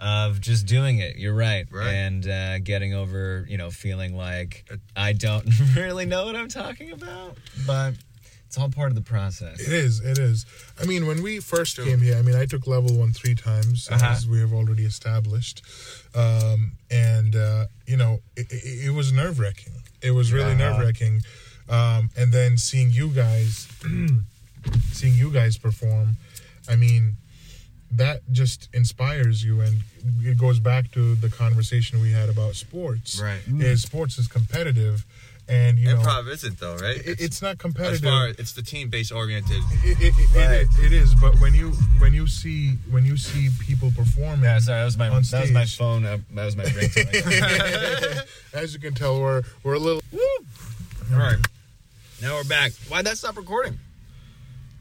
of 0.00 0.40
just 0.40 0.66
doing 0.66 0.98
it. 0.98 1.16
You're 1.16 1.34
right, 1.34 1.66
Right. 1.70 1.88
and 1.92 2.26
uh, 2.28 2.58
getting 2.60 2.94
over 2.94 3.44
you 3.48 3.58
know 3.58 3.70
feeling 3.70 4.16
like 4.16 4.68
I 4.96 5.12
don't 5.12 5.46
really 5.76 6.06
know 6.06 6.26
what 6.26 6.36
I'm 6.36 6.48
talking 6.48 6.92
about, 6.92 7.36
but 7.66 7.94
it's 8.46 8.56
all 8.56 8.70
part 8.70 8.88
of 8.90 8.94
the 8.94 9.02
process. 9.02 9.60
It 9.60 9.72
is. 9.72 10.00
It 10.00 10.18
is. 10.18 10.46
I 10.80 10.86
mean, 10.86 11.06
when 11.06 11.22
we 11.22 11.38
first 11.40 11.76
came 11.76 12.00
here, 12.00 12.16
I 12.16 12.22
mean, 12.22 12.34
I 12.34 12.46
took 12.46 12.66
level 12.66 12.96
one 12.96 13.12
three 13.12 13.34
times, 13.34 13.88
Uh-huh. 13.90 14.06
as 14.06 14.26
we 14.26 14.40
have 14.40 14.54
already 14.54 14.84
established, 14.86 15.62
um, 16.14 16.72
and 16.90 17.36
uh, 17.36 17.66
you 17.86 17.96
know, 17.98 18.20
it, 18.36 18.50
it, 18.50 18.86
it 18.86 18.90
was 18.94 19.12
nerve 19.12 19.38
wracking. 19.38 19.74
It 20.00 20.12
was 20.12 20.32
really 20.32 20.52
Uh-huh. 20.52 20.70
nerve 20.70 20.78
wracking, 20.78 21.20
um, 21.68 22.08
and 22.16 22.32
then 22.32 22.56
seeing 22.56 22.90
you 22.90 23.08
guys, 23.10 23.68
seeing 24.92 25.14
you 25.14 25.30
guys 25.30 25.58
perform, 25.58 26.16
I 26.68 26.76
mean, 26.76 27.16
that 27.92 28.20
just 28.32 28.68
inspires 28.74 29.42
you, 29.44 29.60
and 29.60 29.80
it 30.20 30.38
goes 30.38 30.60
back 30.60 30.90
to 30.92 31.14
the 31.16 31.28
conversation 31.30 32.00
we 32.00 32.12
had 32.12 32.28
about 32.28 32.54
sports. 32.54 33.20
Right. 33.20 33.40
Is 33.60 33.82
sports 33.82 34.18
is 34.18 34.28
competitive, 34.28 35.04
and 35.48 35.78
you 35.78 35.86
know, 35.88 35.96
Improv 35.96 36.28
isn't 36.30 36.60
though, 36.60 36.76
right? 36.76 36.96
it, 36.98 37.18
it's 37.20 37.40
not 37.40 37.56
competitive 37.58 37.94
as 38.04 38.10
far 38.10 38.26
as 38.28 38.36
it's 38.38 38.52
the 38.52 38.60
team 38.62 38.90
based 38.90 39.10
oriented. 39.10 39.62
It, 39.84 40.00
it, 40.00 40.14
it, 40.18 40.36
Right. 40.36 40.66
it, 40.78 40.84
it 40.86 40.92
is, 40.92 41.14
but 41.14 41.40
when 41.40 41.54
you 41.54 41.70
when 41.98 42.12
you 42.12 42.26
see 42.26 42.72
when 42.90 43.06
you 43.06 43.16
see 43.16 43.48
people 43.66 43.90
performing, 43.96 44.44
Yeah, 44.44 44.58
sorry, 44.58 44.80
that 44.80 44.84
was 44.84 44.98
my 44.98 45.08
On 45.08 45.22
that 45.22 45.40
was 45.40 45.50
my 45.52 45.64
phone. 45.64 46.04
Uh, 46.04 46.18
that 46.34 46.44
was 46.44 46.56
my 46.56 46.64
ringtone. 46.64 48.26
as 48.52 48.74
you 48.74 48.80
can 48.80 48.92
tell, 48.94 49.18
we're 49.20 49.42
we're 49.62 49.74
a 49.74 49.78
little. 49.78 50.02
all 51.10 51.18
right, 51.18 51.38
now 52.20 52.34
we're 52.34 52.44
back. 52.44 52.72
Why'd 52.88 53.06
that 53.06 53.16
stop 53.16 53.36
recording? 53.38 53.78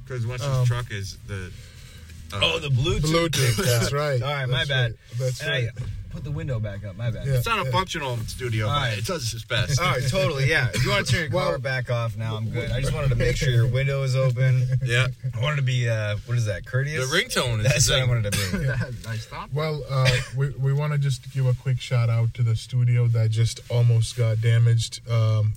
Because 0.04 0.28
once 0.28 0.44
Um, 0.44 0.66
truck 0.66 0.92
is 0.92 1.18
the. 1.28 1.52
Uh, 2.34 2.40
Oh, 2.44 2.60
the 2.60 2.70
Bluetooth. 2.70 3.30
Bluetooth. 3.30 3.66
That's 3.66 3.92
right. 3.94 4.22
All 4.22 4.32
right, 4.34 4.48
my 4.50 4.66
bad. 4.66 4.92
right. 4.92 4.94
That's 5.20 5.42
And 5.42 5.50
right. 5.50 5.70
I, 6.10 6.14
put 6.14 6.24
the 6.24 6.32
window 6.32 6.60
back 6.60 6.86
up. 6.86 6.96
My 6.96 7.12
bad. 7.12 7.28
Yeah. 7.28 7.34
It's 7.36 7.46
not 7.48 7.66
a 7.66 7.72
functional 7.72 8.18
studio, 8.28 8.68
All 8.68 8.74
but 8.74 8.80
right. 8.90 8.98
it 8.98 9.06
does 9.06 9.34
its 9.34 9.44
best. 9.46 9.80
All 9.80 9.86
right, 9.88 10.04
totally, 10.08 10.50
yeah. 10.50 10.70
If 10.74 10.84
you 10.84 10.90
want 10.92 11.06
to 11.08 11.12
turn 11.12 11.22
your 11.24 11.32
Well- 11.32 11.50
car 11.50 11.58
back 11.60 11.90
off 11.90 12.16
now, 12.18 12.36
I'm 12.36 12.50
good. 12.50 12.72
I 12.72 12.82
just 12.82 12.94
wanted 12.94 13.10
to 13.10 13.16
make 13.16 13.36
sure 13.36 13.50
your 13.50 13.68
window 13.72 14.04
is 14.04 14.16
open. 14.16 14.68
Yeah. 14.84 15.08
I 15.36 15.42
wanted 15.42 15.58
to 15.58 15.62
be, 15.64 15.88
uh, 15.90 16.18
what 16.26 16.38
is 16.38 16.46
that, 16.46 16.66
Courteous. 16.66 17.10
The 17.10 17.12
courteous? 17.12 17.36
ringtone 17.36 17.60
is 17.60 17.64
That's 17.66 17.86
the 17.88 17.94
what 17.94 17.98
I 17.98 18.02
thing. 18.02 18.10
wanted 18.10 18.34
to 18.34 18.58
be. 19.02 19.08
I 19.10 19.16
stopped. 19.18 19.54
Well, 19.54 19.84
uh, 19.90 20.10
we, 20.38 20.50
we 20.52 20.74
want 20.74 20.94
to 20.94 20.98
just 21.00 21.32
give 21.34 21.46
a 21.46 21.54
quick 21.54 21.80
shout 21.80 22.10
out 22.10 22.34
to 22.36 22.44
the 22.44 22.56
studio 22.56 23.08
that 23.08 23.30
just 23.32 23.60
almost 23.70 24.16
got 24.18 24.42
damaged. 24.42 25.02
Um, 25.10 25.54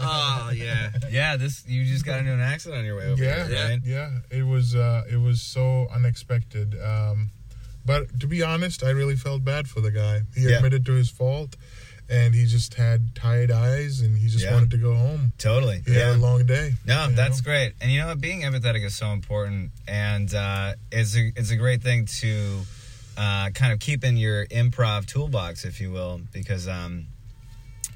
Oh 0.00 0.50
yeah. 0.54 0.90
Yeah, 1.10 1.36
this 1.36 1.64
you 1.66 1.84
just 1.84 2.04
got 2.04 2.18
into 2.20 2.32
an 2.32 2.40
accident 2.40 2.80
on 2.80 2.84
your 2.84 2.96
way 2.96 3.06
over 3.06 3.22
yeah, 3.22 3.46
here, 3.46 3.54
yeah, 3.56 3.68
right? 3.68 3.80
yeah. 3.84 4.10
It 4.30 4.42
was 4.44 4.74
uh, 4.74 5.04
it 5.10 5.16
was 5.16 5.40
so 5.42 5.88
unexpected. 5.94 6.74
Um, 6.82 7.30
but 7.88 8.20
to 8.20 8.26
be 8.28 8.40
honest, 8.42 8.84
I 8.84 8.90
really 8.90 9.16
felt 9.16 9.42
bad 9.44 9.66
for 9.66 9.80
the 9.80 9.90
guy. 9.90 10.22
He 10.36 10.42
Yeah. 10.48 10.56
admitted 10.58 10.84
to 10.86 10.92
his 10.92 11.08
fault, 11.10 11.56
and 12.08 12.34
he 12.34 12.44
just 12.46 12.74
had 12.74 13.14
tired 13.14 13.50
eyes, 13.50 14.00
and 14.00 14.16
he 14.18 14.28
just 14.28 14.44
Yeah. 14.44 14.54
wanted 14.54 14.70
to 14.72 14.76
go 14.78 14.94
home. 14.94 15.32
Totally. 15.38 15.82
He 15.86 15.94
had 15.94 16.14
a 16.16 16.18
long 16.28 16.44
day. 16.46 16.74
No, 16.84 17.10
that's 17.10 17.38
know? 17.40 17.44
great. 17.50 17.72
And 17.80 17.90
you 17.90 17.98
know 18.00 18.08
what? 18.08 18.20
Being 18.20 18.42
empathetic 18.42 18.84
is 18.84 18.94
so 18.94 19.12
important, 19.12 19.72
and 19.88 20.32
uh, 20.34 20.74
it's 20.92 21.16
a 21.16 21.32
it's 21.36 21.50
a 21.50 21.56
great 21.56 21.82
thing 21.82 22.06
to 22.20 22.32
uh, 23.16 23.50
kind 23.50 23.72
of 23.72 23.80
keep 23.80 24.04
in 24.04 24.16
your 24.16 24.46
improv 24.46 25.06
toolbox, 25.06 25.64
if 25.64 25.80
you 25.80 25.90
will, 25.90 26.20
because 26.32 26.68
um, 26.68 27.06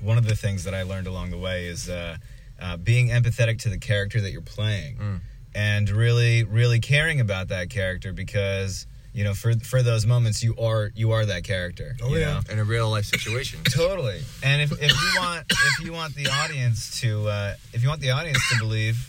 one 0.00 0.18
of 0.18 0.26
the 0.26 0.34
things 0.34 0.64
that 0.64 0.75
I 0.75 0.82
learned 0.82 1.06
along 1.06 1.30
the 1.30 1.38
way 1.38 1.66
is 1.66 1.88
uh, 1.88 2.16
uh, 2.61 2.76
being 2.76 3.08
empathetic 3.11 3.61
to 3.61 3.68
the 3.68 3.78
character 3.78 4.20
that 4.20 4.32
you're 4.32 4.40
playing, 4.58 4.96
Mm. 4.96 5.20
and 5.54 5.88
really, 5.90 6.42
really 6.42 6.80
caring 6.80 7.20
about 7.20 7.49
that 7.49 7.70
character 7.70 8.12
because 8.12 8.87
you 9.14 9.25
know 9.25 9.35
for 9.35 9.54
for 9.61 9.83
those 9.83 10.07
moments 10.07 10.42
you 10.42 10.54
are 10.59 10.90
you 10.95 11.12
are 11.12 11.25
that 11.26 11.45
character. 11.45 11.97
Oh, 12.02 12.09
you 12.09 12.21
yeah. 12.21 12.35
know? 12.35 12.40
In 12.52 12.59
a 12.59 12.64
real 12.64 12.88
life 12.90 13.04
situation. 13.07 13.61
Totally. 13.64 14.21
And 14.42 14.62
if, 14.62 14.73
if 14.73 14.90
you 14.90 15.21
want 15.21 15.45
if 15.50 15.85
you 15.85 15.92
want 15.92 16.14
the 16.14 16.28
audience 16.28 17.00
to 17.00 17.28
uh, 17.28 17.54
if 17.73 17.83
you 17.83 17.88
want 17.88 18.00
the 18.00 18.11
audience 18.11 18.38
to 18.52 18.59
believe 18.59 19.09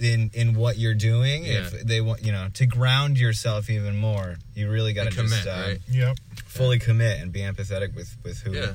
in 0.00 0.30
in 0.34 0.54
what 0.54 0.76
you're 0.76 0.94
doing, 0.94 1.44
if 1.44 1.70
they 1.84 2.00
want 2.00 2.24
you 2.24 2.32
know 2.32 2.48
to 2.54 2.66
ground 2.66 3.18
yourself 3.18 3.70
even 3.70 3.96
more, 3.96 4.36
you 4.54 4.68
really 4.70 4.92
got 4.92 5.04
to 5.04 5.10
commit, 5.14 5.30
just 5.30 5.46
uh, 5.46 5.62
right? 5.68 5.78
Yep. 5.88 6.16
fully 6.46 6.78
commit 6.78 7.20
and 7.20 7.32
be 7.32 7.40
empathetic 7.40 7.94
with 7.94 8.14
with 8.24 8.38
who 8.40 8.52
Yeah. 8.54 8.74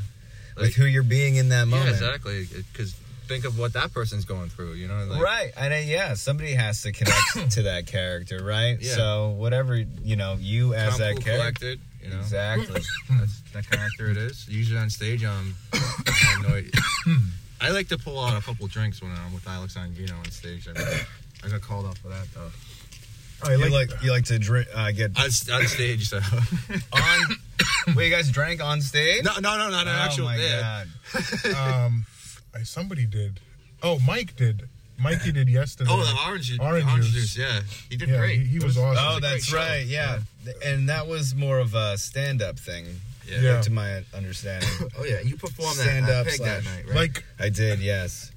with 0.55 0.75
who 0.75 0.86
you're 0.86 1.03
being 1.03 1.36
in 1.36 1.50
that 1.50 1.67
Yeah, 1.67 1.75
moment. 1.75 1.89
exactly. 1.89 2.48
Because 2.72 2.96
think 3.24 3.46
of 3.46 3.58
what 3.58 3.74
that 3.74 3.94
person's 3.94 4.25
going 4.25 4.50
through. 4.50 4.74
You 4.74 4.88
know, 4.88 5.06
like, 5.06 5.22
right. 5.22 5.51
And 5.58 5.74
uh, 5.74 5.77
yeah, 5.77 6.13
somebody 6.13 6.53
has 6.53 6.82
to 6.84 6.92
connect 6.92 7.51
to 7.51 7.63
that 7.63 7.88
character, 7.88 8.44
right? 8.44 8.77
Yeah. 8.80 8.94
So 8.94 9.30
whatever 9.38 9.75
you 9.75 10.15
know, 10.15 10.38
you 10.39 10.74
as 10.74 10.98
that 10.98 11.20
character. 11.22 11.75
You 12.01 12.10
know, 12.10 12.20
Exactly. 12.20 12.82
that's 13.10 13.42
that 13.53 13.70
character 13.70 14.10
it 14.10 14.18
is. 14.18 14.48
Usually 14.50 14.80
on 14.80 14.89
stage, 14.89 15.24
um, 15.24 15.56
I. 15.74 16.65
I 17.62 17.70
like 17.70 17.88
to 17.89 17.98
pull 17.98 18.20
out 18.20 18.38
a 18.38 18.42
couple 18.42 18.68
drinks 18.68 19.01
when 19.01 19.12
I'm 19.13 19.34
with 19.34 19.48
Alex 19.48 19.77
Angino 19.77 20.18
on 20.18 20.30
stage. 20.32 20.68
I, 20.68 20.77
mean, 20.77 21.00
I 21.46 21.48
got 21.48 21.62
called 21.62 21.86
out 21.86 21.98
for 21.98 22.10
that 22.10 22.27
though. 22.36 22.51
I 23.46 23.53
you 23.53 23.58
like, 23.58 23.72
like 23.72 24.03
you 24.03 24.12
like 24.12 24.25
to 24.25 24.39
drink 24.39 24.68
uh, 24.74 24.92
get 24.92 25.18
On, 25.18 25.25
on 25.25 25.68
stage, 25.68 26.10
so 26.10 26.18
on. 26.94 27.96
Wait, 27.96 28.06
you 28.06 28.12
guys 28.12 28.32
drank 28.32 28.63
on 28.63 28.82
stage? 28.82 29.24
no, 29.24 29.32
no, 29.36 29.58
no, 29.58 29.70
not 29.70 29.88
an 29.88 29.96
oh 29.96 30.03
actual 30.03 30.25
my 30.25 30.38
yeah. 30.38 30.86
god. 31.13 31.56
um, 31.86 32.06
I, 32.55 32.63
somebody 32.63 33.05
did. 33.05 33.39
Oh, 33.81 34.00
Mike 34.05 34.36
did. 34.36 34.63
Mikey 35.00 35.31
did 35.31 35.50
yesterday. 35.50 35.89
Oh, 35.91 36.03
the 36.03 36.15
orange, 36.29 36.45
juice- 36.48 36.60
Orange 36.60 36.86
orange, 36.86 37.05
juice. 37.12 37.33
juice. 37.33 37.38
Yeah, 37.38 37.62
he 37.89 37.98
did 37.98 38.10
Yeah, 38.10 38.17
great. 38.19 38.39
he- 38.41 38.45
he 38.45 38.57
It 38.57 38.63
was 38.63 38.77
awesome. 38.77 39.03
Oh, 39.05 39.13
was 39.15 39.22
that's 39.22 39.51
right. 39.51 39.86
Yeah. 39.86 40.19
and 40.63 40.88
that 40.89 41.07
was 41.07 41.33
more 41.33 41.57
of 41.60 41.74
a 41.74 41.98
stand-up 41.98 42.60
thing, 42.60 43.01
Yeah. 43.27 43.41
Yeah. 43.41 43.62
to 43.62 43.72
my 43.72 44.03
understanding. 44.13 44.69
Oh 44.98 45.03
yeah, 45.03 45.19
you 45.22 45.36
performed 45.36 45.77
Stand 45.77 46.05
that 46.05 46.22
up 46.22 46.27
at 46.27 46.31
Pig 46.33 46.41
that 46.41 46.63
night, 46.63 46.86
right? 46.88 46.95
Like, 46.95 47.24
I 47.39 47.50
did, 47.50 47.79
yes. 47.79 48.31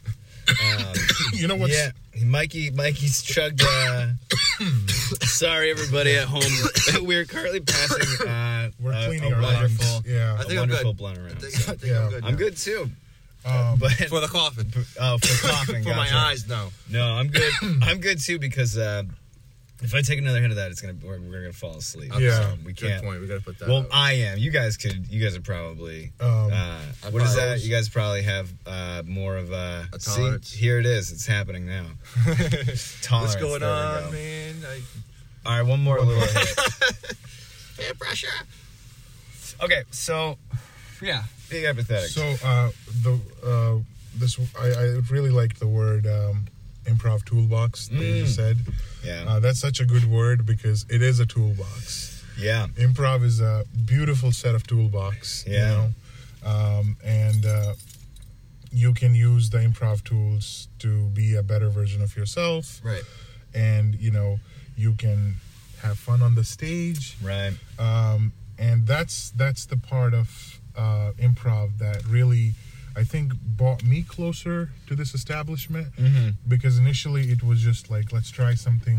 Um, 0.49 0.94
you 1.35 1.46
know 1.46 1.56
what? 1.56 1.70
yeah, 1.70 1.90
Mikey. 2.25 2.70
Mikey's 2.70 3.20
chugged. 3.23 3.62
Uh, 3.62 4.12
sorry, 5.23 5.70
everybody 5.70 6.14
at 6.16 6.26
home. 6.26 6.42
We're 7.06 7.25
currently 7.26 7.61
passing. 7.61 8.26
Uh, 8.26 8.70
We're 8.80 8.92
cleaning 9.06 9.32
a 9.32 9.37
our 9.37 9.42
wonderful, 9.42 9.87
lungs. 9.87 10.06
Yeah. 10.06 10.37
I 10.38 10.42
a 10.42 10.44
think 10.44 10.61
I'm 10.61 10.68
good. 10.68 10.96
blunt 10.96 11.18
I 11.18 11.28
think, 11.35 11.52
so- 11.52 11.73
I 11.73 11.76
think 11.76 11.92
Yeah. 11.92 12.02
I'm 12.04 12.11
good. 12.11 12.25
I'm 12.25 12.37
good 12.37 12.56
too. 12.56 12.90
Um, 13.47 13.79
But 13.79 13.93
for 13.93 14.21
the 14.21 14.26
coffin. 14.29 14.71
oh, 15.00 15.19
for 15.19 15.49
coughing, 15.49 15.83
For 15.85 15.91
my 15.95 16.09
eyes, 16.12 16.49
no. 16.49 16.69
No, 16.91 17.05
I'm 17.05 17.29
good. 17.29 17.53
I'm 17.83 18.00
good 18.00 18.21
too 18.21 18.38
because 18.38 18.76
uh, 18.76 19.05
if 19.83 19.95
I 19.95 20.00
take 20.00 20.19
another 20.19 20.41
hit 20.41 20.50
of 20.50 20.57
that, 20.57 20.71
it's 20.71 20.81
gonna 20.81 20.97
we're, 21.05 21.21
we're 21.21 21.41
gonna 21.43 21.53
fall 21.53 21.76
asleep. 21.76 22.11
Yeah. 22.19 22.31
so 22.41 22.55
we 22.65 22.73
Good 22.73 22.88
can't. 22.88 23.05
point. 23.05 23.21
We 23.21 23.26
gotta 23.26 23.43
put 23.43 23.59
that. 23.59 23.69
Well, 23.69 23.81
out. 23.81 23.88
I 23.93 24.12
am. 24.15 24.38
You 24.38 24.50
guys 24.50 24.76
could. 24.76 25.07
You 25.09 25.23
guys 25.23 25.37
are 25.37 25.43
probably. 25.43 26.12
um, 26.19 26.50
Uh, 26.53 26.81
what 27.11 27.23
is 27.23 27.35
that? 27.37 27.61
You 27.62 27.71
guys 27.71 27.88
probably 27.88 28.23
have 28.23 28.50
uh, 28.67 29.03
more 29.07 29.37
of 29.37 29.53
a. 29.53 29.87
A 29.93 30.00
see, 30.00 30.38
here 30.57 30.79
it 30.81 30.87
is. 30.87 31.12
It's 31.12 31.26
happening 31.26 31.67
now. 31.67 31.87
Tolerance. 32.25 33.05
What's 33.11 33.37
going 33.37 33.61
there 33.61 33.71
on, 33.71 34.12
man? 34.12 34.55
I, 34.67 34.81
All 35.49 35.59
right, 35.59 35.62
one 35.69 35.81
more 35.83 36.00
little 36.00 36.23
hit. 36.25 36.59
peer 37.76 37.95
pressure. 37.99 38.29
Okay, 39.62 39.85
so 39.91 40.37
yeah, 41.03 41.23
empathetic. 41.50 42.09
So 42.09 42.23
uh, 42.47 42.71
the 43.03 43.19
uh, 43.45 43.83
this 44.17 44.38
I, 44.59 44.69
I 44.69 44.85
really 45.11 45.31
like 45.31 45.59
the 45.59 45.67
word 45.69 46.07
um, 46.07 46.47
improv 46.85 47.25
toolbox 47.25 47.88
that 47.88 47.97
you 47.97 48.25
Mm. 48.25 48.29
said. 48.29 48.57
yeah, 49.05 49.25
Uh, 49.29 49.41
that's 49.41 49.61
such 49.61 49.81
a 49.81 49.85
good 49.85 50.05
word 50.05 50.47
because 50.47 50.87
it 50.88 51.03
is 51.03 51.21
a 51.21 51.26
toolbox. 51.26 52.23
yeah, 52.38 52.67
Improv 52.76 53.23
is 53.25 53.41
a 53.41 53.65
beautiful 53.85 54.33
set 54.33 54.55
of 54.55 54.67
toolbox. 54.67 55.45
Yeah. 55.47 55.53
You 55.55 55.76
know? 55.76 55.88
um, 56.45 56.97
and 57.05 57.45
uh, 57.47 57.75
you 58.73 58.93
can 58.95 59.15
use 59.15 59.50
the 59.50 59.59
improv 59.59 60.05
tools 60.05 60.69
to 60.81 61.09
be 61.11 61.35
a 61.35 61.43
better 61.43 61.69
version 61.71 62.03
of 62.03 62.17
yourself, 62.17 62.81
Right. 62.85 63.03
and 63.55 63.95
you 63.97 64.11
know 64.11 64.38
you 64.76 64.95
can 64.95 65.37
have 65.83 65.99
fun 65.99 66.23
on 66.23 66.35
the 66.35 66.45
stage. 66.45 67.17
right. 67.23 67.55
um, 67.79 68.33
and 68.59 68.87
that's 68.87 69.31
that's 69.31 69.67
the 69.67 69.76
part 69.76 70.15
of 70.15 70.55
uh, 70.76 71.12
improv 71.18 71.78
that 71.78 72.04
really 72.06 72.52
I 72.97 73.04
think 73.04 73.35
brought 73.35 73.85
me 73.85 74.02
closer 74.02 74.71
to 74.87 74.95
this 74.95 75.14
establishment 75.14 75.88
Mm-hmm. 75.97 76.28
because 76.49 76.78
initially 76.78 77.30
it 77.30 77.42
was 77.42 77.61
just 77.61 77.90
like 77.90 78.12
let's 78.12 78.30
try 78.30 78.54
something 78.54 78.99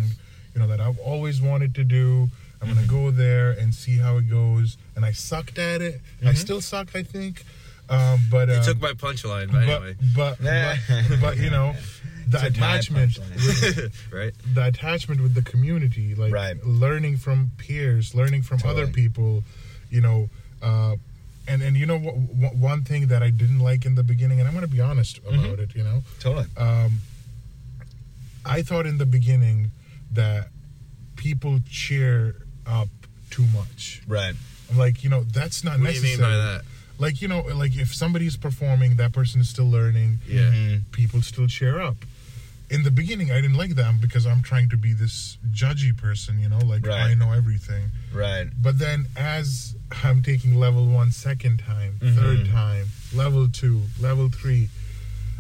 you 0.53 0.61
know 0.61 0.67
that 0.67 0.79
I've 0.81 0.99
always 0.99 1.41
wanted 1.41 1.73
to 1.75 1.83
do. 1.83 2.29
I'm 2.61 2.67
gonna 2.67 2.87
go 2.87 3.11
there 3.11 3.51
and 3.51 3.73
see 3.73 3.97
how 3.97 4.17
it 4.17 4.27
goes, 4.29 4.77
and 4.95 5.05
I 5.05 5.11
sucked 5.11 5.59
at 5.59 5.81
it. 5.81 6.01
I 6.25 6.33
still 6.33 6.59
suck, 6.61 6.95
I 6.95 7.03
think. 7.03 7.43
Um, 7.89 8.19
but 8.31 8.49
You 8.49 8.55
um, 8.55 8.63
took 8.63 8.81
my 8.81 8.93
punchline, 8.93 9.51
but 9.51 9.61
anyway. 9.69 9.95
but, 10.15 10.37
but 10.43 10.77
but 11.21 11.37
you 11.37 11.49
know 11.51 11.75
the 12.27 12.39
my 12.39 12.45
attachment 12.47 13.17
right? 14.11 14.33
the 14.53 14.65
attachment 14.65 15.21
with 15.21 15.33
the 15.35 15.41
community, 15.43 16.15
like 16.15 16.33
Right. 16.33 16.57
learning 16.65 17.17
from 17.17 17.51
peers, 17.57 18.13
learning 18.15 18.41
from 18.41 18.59
other 18.65 18.87
people, 18.87 19.43
you 19.89 20.01
know, 20.01 20.29
uh, 20.61 20.95
and 21.47 21.61
and 21.61 21.75
you 21.77 21.85
know 21.85 21.97
what, 21.97 22.15
what, 22.15 22.55
one 22.55 22.83
thing 22.83 23.07
that 23.07 23.23
I 23.23 23.29
didn't 23.29 23.59
like 23.59 23.85
in 23.85 23.95
the 23.95 24.03
beginning, 24.03 24.39
and 24.39 24.47
I'm 24.47 24.53
going 24.53 24.65
to 24.67 24.71
be 24.71 24.81
honest 24.81 25.23
Mm-hmm. 25.23 25.45
about 25.45 25.59
it, 25.59 25.75
you 25.75 25.83
know, 25.83 26.03
Totally. 26.19 26.45
um, 26.57 26.99
I 28.45 28.61
thought 28.61 28.85
in 28.85 28.97
the 28.97 29.05
beginning 29.05 29.71
that 30.13 30.47
people 31.15 31.59
cheer 31.69 32.35
up 32.65 32.89
too 33.29 33.45
much. 33.53 34.01
Right. 34.07 34.33
I'm 34.69 34.77
like, 34.77 35.03
you 35.03 35.09
know, 35.09 35.23
that's 35.23 35.63
not 35.63 35.79
What 35.79 35.89
do 35.89 35.95
you 35.95 36.01
mean 36.03 36.19
by 36.19 36.29
that? 36.29 36.61
Like, 36.99 37.21
you 37.21 37.27
know, 37.27 37.41
like 37.55 37.75
if 37.75 37.93
somebody's 37.93 38.37
performing, 38.37 38.95
that 38.97 39.13
person 39.13 39.41
is 39.41 39.49
still 39.49 39.69
learning 39.69 40.19
Yeah. 40.27 40.49
Mhm. 40.51 40.91
people 40.91 41.21
still 41.21 41.47
cheer 41.47 41.79
up. 41.79 41.97
In 42.69 42.83
the 42.83 42.91
beginning, 42.91 43.31
I 43.31 43.35
didn't 43.39 43.55
like 43.55 43.75
them 43.75 43.97
because 44.01 44.25
I'm 44.25 44.41
trying 44.41 44.67
to 44.69 44.77
be 44.77 44.91
this 44.93 45.37
judgy 45.51 45.95
person, 45.95 46.39
you 46.39 46.49
know, 46.49 46.57
like 46.59 46.85
Right. 46.85 47.11
I 47.11 47.13
know 47.13 47.31
everything. 47.31 47.91
Right. 48.13 48.47
But 48.61 48.79
then 48.79 49.07
as 49.15 49.75
I'm 50.03 50.21
taking 50.21 50.55
level 50.55 50.85
one 50.87 51.11
second 51.11 51.59
time, 51.59 51.97
Mhm. 52.01 52.15
third 52.15 52.49
time, 52.49 52.87
level 53.13 53.47
two, 53.47 53.83
level 53.99 54.29
three, 54.29 54.69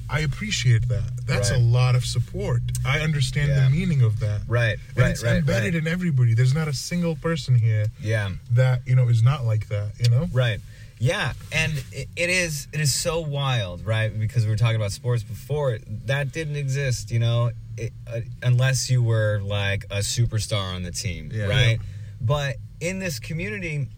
I 0.09 0.21
appreciate 0.21 0.87
that. 0.87 1.25
That's 1.25 1.51
Right. 1.51 1.59
a 1.59 1.63
lot 1.63 1.95
of 1.95 2.05
support. 2.05 2.61
I 2.85 3.01
understand 3.01 3.49
Yeah. 3.49 3.65
the 3.65 3.69
meaning 3.69 4.01
of 4.01 4.19
that. 4.21 4.41
Right. 4.47 4.79
And 4.89 4.97
Right. 4.97 5.11
it's 5.11 5.21
Right. 5.23 5.37
embedded 5.37 5.73
Right. 5.73 5.81
in 5.83 5.87
everybody. 5.87 6.33
There's 6.33 6.53
not 6.53 6.69
a 6.69 6.73
single 6.73 7.17
person 7.17 7.55
here 7.59 7.87
Yeah. 8.01 8.29
that, 8.51 8.83
you 8.87 8.95
know, 8.95 9.09
is 9.09 9.21
not 9.21 9.45
like 9.45 9.67
that, 9.67 9.91
you 10.01 10.09
know? 10.09 10.29
Right. 10.31 10.61
Yeah, 10.99 11.33
and 11.51 11.73
it, 11.91 12.07
it 12.15 12.29
is 12.29 12.67
it 12.73 12.79
is 12.79 12.91
so 12.93 13.19
wild, 13.19 13.85
right? 13.85 14.17
Because 14.17 14.45
we 14.45 14.49
were 14.49 14.55
talking 14.55 14.77
about 14.77 14.91
sports 14.93 15.21
before. 15.23 15.77
That 16.05 16.31
didn't 16.31 16.55
exist, 16.55 17.11
you 17.11 17.19
know, 17.19 17.51
it, 17.77 17.93
uh, 18.07 18.21
unless 18.41 18.89
you 18.89 19.03
were 19.03 19.39
like 19.43 19.83
a 19.91 19.97
superstar 19.97 20.73
on 20.73 20.81
the 20.83 20.91
team, 20.91 21.29
Yeah. 21.31 21.45
right? 21.45 21.79
But 22.19 22.57
in 22.79 22.97
this 22.97 23.19
community, 23.19 23.89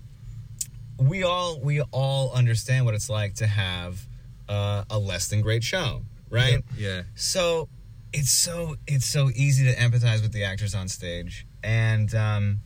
we 1.00 1.24
all 1.24 1.60
we 1.60 1.82
all 1.92 2.32
understand 2.34 2.86
what 2.86 2.94
it's 2.94 3.10
like 3.10 3.36
to 3.36 3.48
have 3.48 4.06
uh, 4.48 4.84
a 4.90 5.00
less 5.00 5.28
than 5.30 5.42
great 5.42 5.64
show, 5.64 6.02
right? 6.30 6.64
Yeah. 6.78 7.04
So 7.16 7.70
it's 8.14 8.32
so 8.32 8.76
it's 8.88 9.06
so 9.06 9.30
easy 9.36 9.66
to 9.66 9.76
empathize 9.76 10.22
with 10.22 10.32
the 10.34 10.44
actors 10.44 10.76
on 10.76 10.88
stage, 10.88 11.46
and 11.64 12.14
um, 12.16 12.60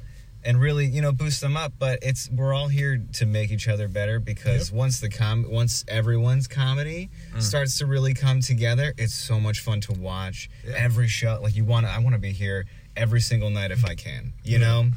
and 0.44 0.60
really 0.60 0.86
you 0.86 1.02
know 1.02 1.12
boost 1.12 1.42
them 1.42 1.56
up. 1.58 1.74
But 1.78 2.00
it's 2.02 2.30
we're 2.32 2.54
all 2.54 2.70
here 2.70 3.02
to 3.13 3.25
make 3.25 3.52
each 3.52 3.68
other 3.68 3.88
better 3.88 4.20
because 4.20 4.72
once 4.72 5.00
the 5.00 5.10
com 5.10 5.46
once 5.50 5.84
everyone's 5.88 6.48
comedy 6.48 7.10
starts 7.40 7.78
to 7.80 7.86
really 7.86 8.13
come 8.13 8.40
together, 8.40 8.94
it's 8.98 9.13
so 9.13 9.40
much 9.40 9.60
fun 9.60 9.82
to 9.82 9.94
watch. 9.94 10.50
Yeah. 10.66 10.75
Every 10.78 11.08
show, 11.08 11.40
like 11.42 11.56
you 11.56 11.66
want, 11.66 11.86
I 11.86 12.00
want 12.00 12.13
to 12.16 12.20
be 12.22 12.32
here 12.32 12.66
every 12.96 13.22
single 13.22 13.50
night 13.50 13.72
if 13.72 13.84
I 13.86 13.96
can. 13.96 14.34
You 14.44 14.60
Yeah. 14.60 14.66
know. 14.66 14.90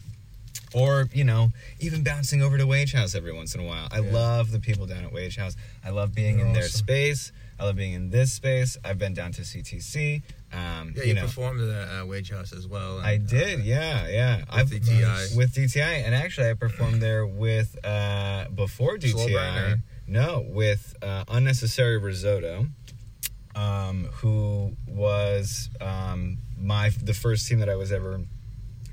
Or 0.75 1.09
you 1.13 1.25
know, 1.25 1.53
even 1.81 2.03
bouncing 2.03 2.43
over 2.43 2.59
to 2.59 2.67
Wage 2.67 2.93
House 2.93 3.15
every 3.15 3.33
once 3.33 3.55
in 3.55 3.61
a 3.61 3.65
while. 3.65 3.89
I 3.91 4.01
Yeah. 4.01 4.13
love 4.13 4.51
the 4.51 4.61
people 4.61 4.87
down 4.87 5.05
at 5.05 5.13
Wage 5.13 5.37
House. 5.37 5.55
I 5.85 5.91
love 5.91 6.15
being 6.15 6.39
They're 6.39 6.47
in 6.47 6.53
their 6.53 6.65
awesome. 6.65 6.79
space. 6.79 7.33
I 7.59 7.65
love 7.65 7.77
being 7.77 7.95
in 7.95 8.11
this 8.11 8.33
space. 8.35 8.77
I've 8.85 8.99
been 8.99 9.15
down 9.15 9.33
to 9.33 9.43
CTC. 9.43 10.23
Um, 10.53 10.93
Yeah, 10.95 11.03
you 11.03 11.09
you, 11.09 11.15
know, 11.15 11.23
performed 11.23 11.61
at 11.63 12.01
uh, 12.03 12.05
Wage 12.05 12.31
House 12.31 12.53
as 12.53 12.67
well. 12.67 12.99
I 13.01 13.17
did. 13.17 13.61
uh, 13.61 13.63
Yeah, 13.63 14.07
yeah. 14.09 14.45
I've 14.51 14.71
with 14.71 14.85
DTI. 14.87 15.37
With 15.37 15.55
DTI, 15.55 16.05
and 16.05 16.15
actually, 16.15 16.51
I 16.51 16.55
performed 16.55 17.01
there 17.01 17.25
with 17.27 17.83
uh, 17.85 18.49
before 18.55 18.99
DTI. 18.99 19.81
No, 20.07 20.45
with 20.49 20.95
uh, 21.03 21.25
Unnecessary 21.29 21.97
Risotto, 21.99 22.67
um, 23.55 24.05
who 24.17 24.77
was 24.87 25.71
um, 25.81 26.39
my 26.61 26.91
the 27.03 27.15
first 27.15 27.49
team 27.49 27.59
that 27.61 27.69
I 27.71 27.75
was 27.77 27.91
ever 27.91 28.21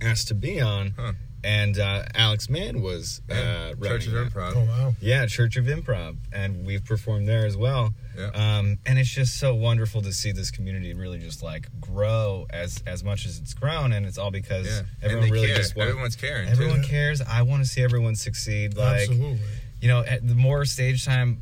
asked 0.01 0.29
to 0.29 0.33
be 0.35 0.59
on, 0.61 0.93
Huh. 0.97 1.13
And 1.43 1.77
uh, 1.77 2.03
Alex 2.15 2.49
Mann 2.49 2.81
was 2.81 3.21
uh, 3.29 3.33
Yeah, 3.33 3.73
Church 3.81 4.07
of 4.07 4.13
that. 4.13 4.31
Improv. 4.33 4.53
Oh 4.55 4.65
wow. 4.65 4.93
Yeah, 5.01 5.25
Church 5.25 5.57
of 5.57 5.65
Improv, 5.65 6.15
and 6.31 6.65
we've 6.65 6.83
performed 6.85 7.27
there 7.27 7.45
as 7.45 7.57
well. 7.57 7.93
Yeah. 8.17 8.27
Um, 8.33 8.77
and 8.85 8.97
it's 8.99 9.09
just 9.09 9.39
so 9.39 9.55
wonderful 9.55 10.01
to 10.03 10.13
see 10.13 10.31
this 10.31 10.51
community 10.51 10.93
really 10.93 11.19
just 11.19 11.41
like 11.43 11.67
grow 11.81 12.45
as 12.51 12.81
as 12.85 13.03
much 13.03 13.25
as 13.25 13.39
it's 13.39 13.53
grown, 13.53 13.91
and 13.93 14.05
it's 14.05 14.17
all 14.17 14.31
because 14.31 14.67
yeah. 14.67 14.81
everyone 15.01 15.23
and 15.25 15.33
really 15.33 15.47
care. 15.47 15.55
just 15.57 15.75
want, 15.75 15.89
Everyone's 15.89 16.15
caring. 16.15 16.47
everyone 16.49 16.81
too. 16.81 16.87
cares. 16.89 17.21
I 17.21 17.41
want 17.41 17.63
to 17.63 17.69
see 17.69 17.81
everyone 17.83 18.15
succeed. 18.15 18.75
Like 18.77 19.01
Absolutely. 19.01 19.39
you 19.81 19.87
know, 19.87 20.01
at 20.01 20.27
the 20.27 20.35
more 20.35 20.63
stage 20.65 21.03
time 21.05 21.41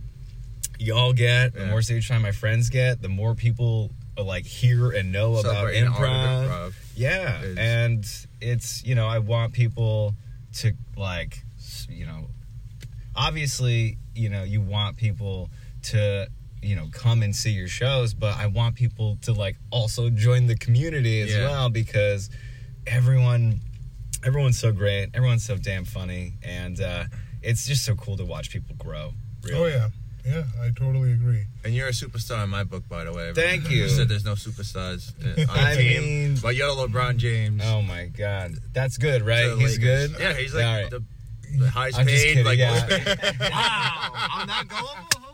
y'all 0.80 1.14
get, 1.14 1.54
the 1.54 1.66
more 1.68 1.82
stage 1.84 2.08
time 2.08 2.22
my 2.24 2.32
friends 2.32 2.70
get, 2.70 3.02
the 3.02 3.10
more 3.10 3.36
people 3.36 3.92
uh, 4.18 4.24
like 4.24 4.46
hear 4.46 4.90
and 4.92 5.12
know 5.12 5.34
about 5.34 5.44
Celebrating 5.54 5.86
the 5.86 5.92
art 5.92 6.10
improv. 6.10 6.48
improv. 6.48 6.74
Yeah, 6.96 7.42
is- 7.42 7.58
and 7.58 8.06
it's 8.42 8.84
you 8.84 8.96
know 8.96 9.08
I 9.08 9.20
want 9.20 9.54
people 9.54 10.16
to 10.60 10.74
like 10.98 11.44
you 11.90 12.06
know 12.06 12.28
obviously 13.16 13.98
you 14.16 14.30
know 14.30 14.44
you 14.44 14.62
want 14.62 14.98
people 14.98 15.50
to 15.84 16.28
you 16.62 16.76
know 16.76 16.88
come 16.92 17.24
and 17.24 17.36
see 17.36 17.52
your 17.52 17.68
shows, 17.68 18.14
but 18.14 18.38
I 18.38 18.48
want 18.48 18.76
people 18.76 19.18
to 19.24 19.34
like 19.34 19.58
also 19.72 20.10
join 20.10 20.48
the 20.48 20.56
community 20.56 21.22
as 21.22 21.32
Yeah. 21.32 21.44
well 21.50 21.70
because 21.70 22.30
everyone 22.88 23.62
everyone's 24.24 24.60
so 24.60 24.72
great, 24.72 25.10
everyone's 25.14 25.44
so 25.46 25.58
damn 25.58 25.86
funny, 25.86 26.34
and 26.44 26.80
uh, 26.80 27.06
it's 27.42 27.66
just 27.66 27.84
so 27.86 27.96
cool 27.96 28.18
to 28.18 28.26
watch 28.26 28.52
people 28.52 28.76
grow. 28.78 29.14
Really. 29.44 29.58
Oh 29.60 29.66
yeah. 29.78 29.90
Yeah, 30.26 30.44
I 30.62 30.70
totally 30.78 31.14
agree. 31.14 31.46
And 31.64 31.74
you're 31.74 31.88
a 31.88 31.92
superstar 31.92 32.44
in 32.44 32.50
my 32.50 32.64
book, 32.64 32.88
by 32.88 33.04
the 33.06 33.12
way. 33.14 33.34
Thank 33.34 33.70
you. 33.70 33.84
You 33.84 33.90
said 33.90 34.08
there's 34.08 34.26
no 34.26 34.34
superstars 34.34 35.12
uh, 35.26 35.52
on 35.52 35.58
I 35.66 35.76
the 35.76 35.82
team, 35.82 36.02
mean- 36.04 36.38
but 36.42 36.56
you're 36.56 36.70
LeBron 36.70 37.18
James. 37.18 37.62
Oh 37.66 37.82
my 37.82 38.06
god, 38.08 38.52
that's 38.74 38.98
good, 38.98 39.20
to 39.20 39.26
right? 39.26 39.48
the 39.48 39.56
He's 39.58 39.78
Lakers. 39.80 40.12
good. 40.12 40.20
Yeah, 40.22 40.34
he's 40.34 40.54
like 40.54 40.66
All 40.66 40.74
right. 40.82 40.90
the, 40.92 41.04
the 41.58 41.70
highest 41.70 42.00
I'm 42.00 42.08
just 42.08 42.24
paid. 42.24 42.30
kidding, 42.30 42.46
like 42.46 42.60
yeah. 42.60 42.72
most 42.72 42.88
paid. 42.90 43.40
wow, 43.52 44.12
I'm 44.14 44.48
not 44.48 44.68
gullible. 44.68 45.31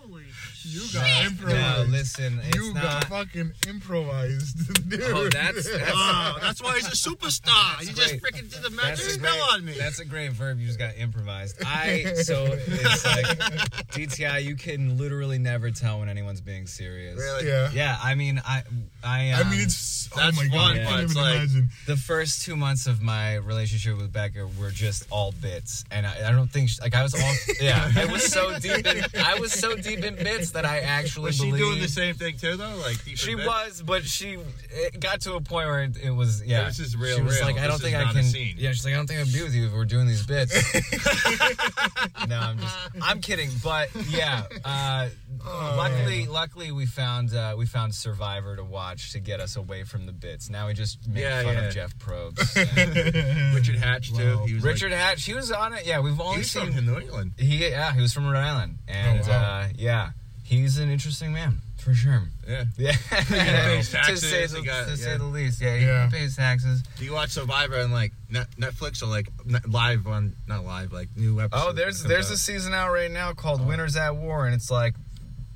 Holy 0.68 0.74
You 0.74 0.80
shit. 0.88 0.94
got 0.94 1.04
No, 1.22 1.26
improvised. 1.26 1.90
listen, 1.90 2.40
it's 2.44 2.56
you 2.56 2.74
not. 2.74 2.82
got 2.82 3.04
fucking 3.06 3.52
improvised, 3.68 4.88
dude. 4.90 5.00
Oh, 5.02 5.28
that's 5.28 5.70
that's, 5.70 5.90
Oh, 5.94 6.38
that's 6.40 6.62
why 6.62 6.74
he's 6.74 6.86
a 6.86 6.90
superstar. 7.10 7.76
That's 7.76 7.88
he 7.88 7.94
just 7.94 8.20
great. 8.20 8.34
freaking 8.34 8.50
did 8.50 8.62
the 8.62 8.70
that's 8.70 8.74
magic 9.00 9.16
a 9.16 9.18
great, 9.18 9.32
spell 9.32 9.50
on 9.52 9.64
me. 9.64 9.72
That's 9.78 9.98
a 10.00 10.04
great 10.04 10.32
verb. 10.32 10.58
You 10.60 10.66
just 10.66 10.78
got 10.78 10.96
improvised. 10.96 11.62
I 11.64 12.04
so 12.22 12.44
it's 12.46 13.06
like 13.06 13.26
DTI. 13.92 14.42
You 14.44 14.56
can 14.56 14.98
literally 14.98 15.38
never 15.38 15.70
tell 15.70 16.00
when 16.00 16.08
anyone's 16.08 16.40
being 16.40 16.66
serious. 16.66 17.18
really. 17.18 17.46
yeah. 17.48 17.70
Yeah, 17.72 17.96
I 18.02 18.14
mean, 18.14 18.40
I, 18.46 18.62
I, 19.04 19.30
um, 19.32 19.46
I 19.46 19.50
mean, 19.50 19.60
it's 19.60 20.08
oh 20.12 20.16
That's 20.16 20.36
my 20.36 20.46
god, 20.48 20.52
fun, 20.76 20.78
I 20.78 20.84
can't 20.84 21.02
it's 21.02 21.16
like- 21.16 21.36
imagine. 21.36 21.70
the 21.86 21.96
first 21.96 22.42
two 22.44 22.56
months 22.56 22.86
of 22.86 23.02
my 23.02 23.34
relationship 23.36 23.96
with 23.96 24.12
Becca 24.12 24.48
were 24.58 24.70
just 24.70 25.06
all 25.10 25.32
bits, 25.32 25.84
and 25.90 26.06
I, 26.06 26.28
I 26.28 26.32
don't 26.32 26.50
think 26.50 26.68
she, 26.70 26.80
like 26.80 26.94
I 26.94 27.02
was 27.02 27.14
all 27.14 27.34
yeah. 27.60 27.90
I 27.96 28.06
was 28.06 28.24
so 28.24 28.58
deep 28.58 28.86
in 28.86 29.04
I 29.22 29.38
was 29.38 29.52
so 29.52 29.76
deep 29.76 30.00
in 30.04 30.14
bits 30.16 30.50
that 30.60 30.66
I 30.68 30.80
actually 30.80 31.24
Was 31.26 31.36
she 31.36 31.46
believed 31.50 31.64
doing 31.64 31.80
the 31.80 31.88
same 31.88 32.14
thing 32.14 32.36
too, 32.36 32.56
though? 32.56 32.76
Like 32.84 32.96
She 33.14 33.34
bed? 33.36 33.46
was, 33.46 33.82
but 33.82 34.04
she 34.04 34.38
it 34.70 34.98
got 35.00 35.20
to 35.22 35.34
a 35.34 35.40
point 35.40 35.68
where 35.68 35.82
it, 35.84 35.96
it 36.02 36.10
was 36.10 36.44
yeah. 36.44 36.64
This 36.64 36.80
is 36.80 36.96
real, 36.96 37.16
She 37.16 37.22
was 37.22 37.36
real. 37.36 37.46
like, 37.46 37.58
I 37.58 37.66
don't 37.68 37.80
This 37.80 37.92
think 37.92 37.96
I 37.96 38.12
can. 38.12 38.24
Yeah, 38.58 38.72
she's 38.72 38.84
like, 38.84 38.94
I 38.94 38.96
don't 38.96 39.06
think 39.06 39.20
I'd 39.20 39.32
be 39.32 39.42
with 39.42 39.54
you 39.54 39.66
if 39.66 39.72
we're 39.72 39.84
doing 39.84 40.06
these 40.08 40.26
bits. 40.26 40.52
no, 42.28 42.38
I'm 42.38 42.58
just, 42.58 42.76
I'm 43.02 43.20
kidding. 43.20 43.50
But 43.62 43.88
yeah, 44.10 44.42
uh, 44.64 45.08
luckily, 45.44 46.26
luckily 46.26 46.72
we 46.72 46.86
found 46.86 47.34
uh, 47.34 47.54
we 47.56 47.66
found 47.66 47.94
Survivor 47.94 48.56
to 48.56 48.64
watch 48.64 49.12
to 49.12 49.20
get 49.20 49.40
us 49.40 49.56
away 49.56 49.84
from 49.84 50.06
the 50.06 50.12
bits. 50.12 50.50
Now 50.50 50.66
we 50.66 50.74
just 50.74 51.06
make 51.08 51.22
Yeah, 51.22 51.42
fun 51.42 51.54
yeah. 51.54 51.60
of 51.68 51.74
Jeff 51.74 51.96
Probst. 51.98 52.56
Richard 53.54 53.76
Hatch 53.76 54.12
too. 54.12 54.38
He 54.46 54.54
was 54.54 54.62
Richard 54.64 54.92
Hatch, 54.92 55.24
he 55.24 55.34
was 55.34 55.50
on 55.52 55.72
it. 55.72 55.86
Yeah, 55.86 56.00
we've 56.00 56.18
Like, 56.18 56.26
only 56.26 56.38
he's 56.38 56.50
seen 56.50 56.72
from 56.72 56.86
New 56.86 56.98
England. 56.98 57.32
he. 57.38 57.68
Yeah, 57.68 57.92
he 57.92 58.00
was 58.00 58.12
from 58.12 58.26
Rhode 58.26 58.38
Island, 58.38 58.78
and 58.88 59.20
Oh, 59.24 59.28
wow. 59.30 59.60
uh, 59.60 59.68
yeah, 59.76 60.10
he's 60.48 60.78
an 60.78 60.90
interesting 60.90 61.32
man 61.32 61.58
for 61.76 61.94
sure. 61.94 62.22
Yeah. 62.48 62.64
Yeah, 62.78 62.92
pays 63.10 63.90
to 63.90 63.96
taxes, 63.96 64.30
say 64.30 64.46
the, 64.46 64.62
got- 64.62 64.88
to 64.88 64.96
say 64.96 65.12
yeah. 65.12 65.16
the 65.18 65.24
least. 65.24 65.60
Yeah, 65.60 65.76
he 65.76 65.84
Yeah. 65.84 66.08
pays 66.10 66.36
taxes. 66.36 66.82
Do 66.96 67.04
you 67.04 67.12
watch 67.12 67.30
Survivor 67.30 67.78
on 67.80 67.92
like 67.92 68.12
Netflix 68.32 69.02
or 69.02 69.06
like 69.06 69.28
live 69.66 70.06
on 70.06 70.34
not 70.46 70.64
live 70.64 70.92
like 70.92 71.08
new 71.16 71.40
episodes? 71.40 71.64
Oh, 71.68 71.72
there's 71.72 72.02
there's 72.02 72.26
come 72.26 72.34
a 72.34 72.38
season 72.38 72.72
out 72.74 72.92
right 72.92 73.10
now 73.10 73.32
called 73.32 73.60
oh. 73.60 73.64
Winners 73.64 73.96
at 73.96 74.16
War, 74.16 74.46
and 74.46 74.54
it's 74.54 74.70
like 74.70 74.94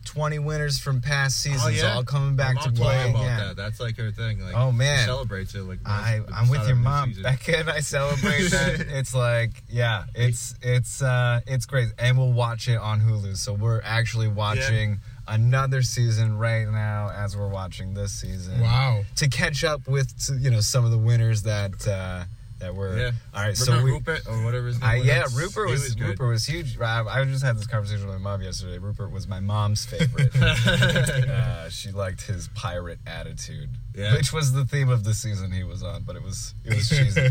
20 0.04 0.38
winners 0.40 0.78
from 0.78 1.00
past 1.00 1.40
seasons 1.40 1.62
Oh, 1.64 1.68
yeah? 1.68 1.94
all 1.94 2.04
coming 2.04 2.36
back 2.36 2.60
to 2.60 2.68
mom 2.68 2.74
told 2.74 2.78
me 2.78 2.84
play. 2.84 3.10
about 3.10 3.22
Yeah. 3.22 3.36
that. 3.46 3.56
That's 3.56 3.80
like 3.80 3.96
her 3.96 4.10
thing. 4.10 4.40
Like, 4.40 4.54
Oh, 4.54 4.72
man. 4.72 4.98
she 5.00 5.04
celebrates 5.06 5.54
it. 5.54 5.62
Like 5.62 5.78
I, 5.86 6.20
I'm 6.34 6.48
with 6.48 6.66
your 6.66 6.76
mom, 6.76 7.10
season. 7.10 7.22
Becca, 7.24 7.58
and 7.58 7.70
I 7.70 7.80
celebrate 7.80 8.48
that. 8.50 8.80
It's 9.02 9.14
like 9.14 9.50
yeah, 9.68 10.04
it's 10.14 10.54
it's 10.62 11.02
uh 11.02 11.40
it's 11.46 11.66
great, 11.66 11.88
and 11.98 12.16
we'll 12.18 12.32
watch 12.32 12.68
it 12.68 12.76
on 12.76 13.00
Hulu. 13.00 13.36
So 13.36 13.52
we're 13.54 13.80
actually 13.82 14.28
watching 14.28 15.00
another 15.28 15.82
season 15.82 16.36
right 16.36 16.66
now 16.68 17.10
as 17.14 17.36
we're 17.36 17.48
watching 17.48 17.94
this 17.94 18.12
season. 18.12 18.60
Wow. 18.60 19.04
To 19.16 19.28
catch 19.28 19.64
up 19.64 19.86
with 19.88 20.12
you 20.40 20.50
know 20.50 20.60
some 20.60 20.84
of 20.84 20.90
the 20.90 20.98
winners 20.98 21.42
that 21.42 21.86
uh 21.88 22.24
that 22.62 22.74
were 22.74 22.96
Yeah. 22.96 23.10
all 23.34 23.42
right. 23.42 23.58
Remember 23.58 23.80
so 23.80 23.84
we, 23.84 23.90
Rupert 23.92 24.20
or 24.26 24.42
whatever 24.44 24.68
his 24.68 24.80
name 24.80 24.88
I, 24.90 24.96
was? 24.98 25.06
yeah, 25.06 25.24
Rupert 25.34 25.66
He 25.68 25.72
was. 25.72 26.00
Rupert 26.00 26.28
was 26.28 26.46
huge. 26.46 26.80
I, 26.80 27.02
I 27.04 27.24
just 27.24 27.44
had 27.44 27.58
this 27.58 27.66
conversation 27.66 28.06
with 28.06 28.16
my 28.16 28.22
mom 28.22 28.40
yesterday. 28.42 28.78
Rupert 28.78 29.10
was 29.12 29.28
my 29.28 29.40
mom's 29.40 29.84
favorite. 29.84 30.34
uh, 30.42 31.68
she 31.68 31.90
liked 31.90 32.22
his 32.22 32.48
pirate 32.54 32.98
attitude, 33.06 33.70
Yeah. 33.94 34.14
which 34.14 34.32
was 34.32 34.52
the 34.52 34.64
theme 34.64 34.88
of 34.88 35.04
the 35.04 35.14
season 35.14 35.52
he 35.52 35.64
was 35.64 35.82
on. 35.82 36.04
But 36.04 36.16
it 36.16 36.22
was 36.22 36.54
it 36.64 36.74
was 36.76 36.88
cheesy. 36.88 37.28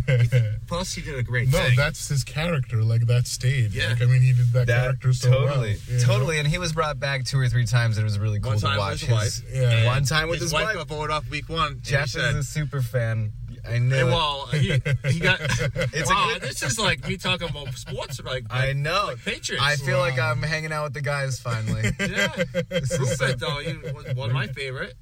Plus, 0.67 0.93
he 0.93 1.01
did 1.09 1.17
a 1.17 1.23
great 1.23 1.49
no, 1.49 1.57
thing. 1.59 1.75
that's 1.75 2.07
his 2.09 2.23
character. 2.23 2.83
Like 2.83 3.07
that 3.07 3.27
stayed. 3.27 3.73
Yeah. 3.73 3.89
Like, 3.89 4.01
I 4.01 4.05
mean, 4.05 4.21
he 4.21 4.33
did 4.33 4.53
that, 4.53 4.67
that 4.67 4.81
character 4.83 5.13
so 5.13 5.29
totally, 5.31 5.49
well. 5.49 5.77
you 5.87 5.97
know? 5.97 6.03
totally. 6.03 6.39
And 6.39 6.47
he 6.47 6.57
was 6.57 6.73
brought 6.73 6.99
back 6.99 7.23
two 7.25 7.39
or 7.39 7.47
three 7.47 7.65
times. 7.65 7.97
and 7.97 8.03
It 8.03 8.05
was 8.05 8.19
really 8.19 8.39
cool 8.39 8.51
One 8.51 8.59
to 8.59 8.65
time 8.65 8.71
with 8.77 8.79
watch 8.79 8.99
his 9.01 9.09
wife. 9.09 9.41
Yeah. 9.53 9.85
One 9.87 10.03
time 10.03 10.29
with 10.29 10.41
his, 10.41 10.53
wife 10.53 10.65
wife. 10.65 10.75
got 10.75 10.87
voted 10.87 11.11
off 11.11 11.29
week 11.29 11.47
one. 11.49 11.73
and 11.73 11.83
Jeff 11.83 12.09
said, 12.09 12.35
is 12.35 12.35
a 12.35 12.43
super 12.43 12.81
fan. 12.81 13.31
I 13.69 13.77
know. 13.79 14.07
Well, 14.07 14.45
he, 14.47 14.81
he 15.09 15.19
got. 15.19 15.39
It's 15.93 16.09
a 16.09 16.13
wow, 16.13 16.31
good- 16.33 16.41
this 16.41 16.63
is 16.63 16.79
like 16.79 17.07
me 17.07 17.17
talking 17.17 17.49
about 17.49 17.73
sports. 17.75 18.19
Like, 18.23 18.45
I 18.49 18.73
know. 18.73 19.05
like 19.07 19.23
Patriots. 19.23 19.63
I 19.65 19.75
feel 19.75 19.97
like 19.99 20.17
I'm 20.19 20.41
hanging 20.41 20.71
out 20.71 20.85
with 20.85 20.93
the 20.93 21.01
guys 21.01 21.39
finally. 21.39 21.91
yeah. 21.99 22.43
This 22.69 22.97
Rupert, 22.97 23.39
though, 23.39 23.59
he 23.59 23.77
was 23.77 24.15
one 24.15 24.29
of 24.29 24.33
my 24.33 24.47
favorite. 24.47 24.95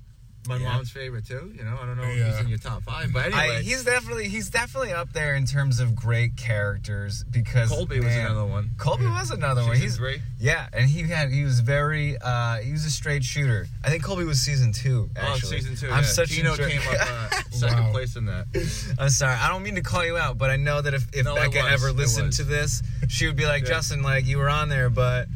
My 0.50 0.58
Yeah. 0.58 0.74
mom's 0.74 0.90
favorite 0.90 1.26
too. 1.28 1.54
You 1.56 1.64
know, 1.64 1.78
I 1.82 1.86
don't 1.86 1.96
know 1.98 2.04
if 2.04 2.26
he's 2.26 2.40
in 2.40 2.48
your 2.50 2.58
top 2.58 2.84
five, 2.84 3.14
but 3.14 3.28
anyway, 3.28 3.58
I, 3.58 3.62
he's 3.62 3.84
definitely 3.86 4.28
he's 4.30 4.50
definitely 4.50 4.92
up 4.92 5.14
there 5.14 5.36
in 5.36 5.46
terms 5.46 5.80
of 5.80 5.96
great 5.96 6.36
characters 6.38 7.24
because 7.30 7.70
Colby 7.70 8.00
was 8.00 8.16
another 8.16 8.46
one. 8.46 8.72
Colby 8.78 9.06
was 9.06 9.30
another 9.32 9.64
one. 9.64 9.78
He's 9.78 9.98
three. 9.98 10.22
yeah, 10.40 10.68
and 10.74 10.90
he 10.90 11.04
had 11.04 11.32
he 11.32 11.44
was 11.44 11.60
very 11.60 12.18
uh 12.20 12.58
he 12.58 12.72
was 12.72 12.84
a 12.86 12.92
straight 12.92 13.24
shooter. 13.24 13.68
I 13.84 13.90
think 13.90 14.04
Colby 14.04 14.24
was 14.26 14.40
season 14.42 14.72
two. 14.74 15.10
Oh, 15.16 15.22
Actually, 15.34 15.62
season 15.62 15.76
2 15.76 15.88
I'm 15.94 16.02
yeah. 16.04 16.10
such 16.10 16.30
Tina 16.32 16.54
a 16.54 16.58
jerk. 16.58 16.70
came 16.72 16.82
up 16.82 16.96
uh, 17.00 17.30
second 17.52 17.84
Wow. 17.86 17.92
place 17.92 18.16
in 18.16 18.26
that. 18.26 18.48
I'm 19.00 19.10
sorry. 19.10 19.36
I 19.36 19.48
don't 19.50 19.64
mean 19.64 19.76
to 19.76 19.82
call 19.82 20.04
you 20.06 20.18
out, 20.18 20.38
but 20.38 20.50
I 20.50 20.56
know 20.58 20.82
that 20.82 20.94
if, 20.94 21.08
if 21.14 21.26
No, 21.26 21.36
Becca 21.36 21.60
ever 21.60 21.92
listened 21.92 22.34
to 22.34 22.44
this, 22.44 22.82
she 23.08 23.28
would 23.28 23.36
be 23.36 23.46
like, 23.46 23.64
Yeah. 23.70 23.70
Justin, 23.70 24.02
like 24.02 24.26
you 24.26 24.38
were 24.40 24.50
on 24.50 24.70
there, 24.70 24.90
but 24.90 25.28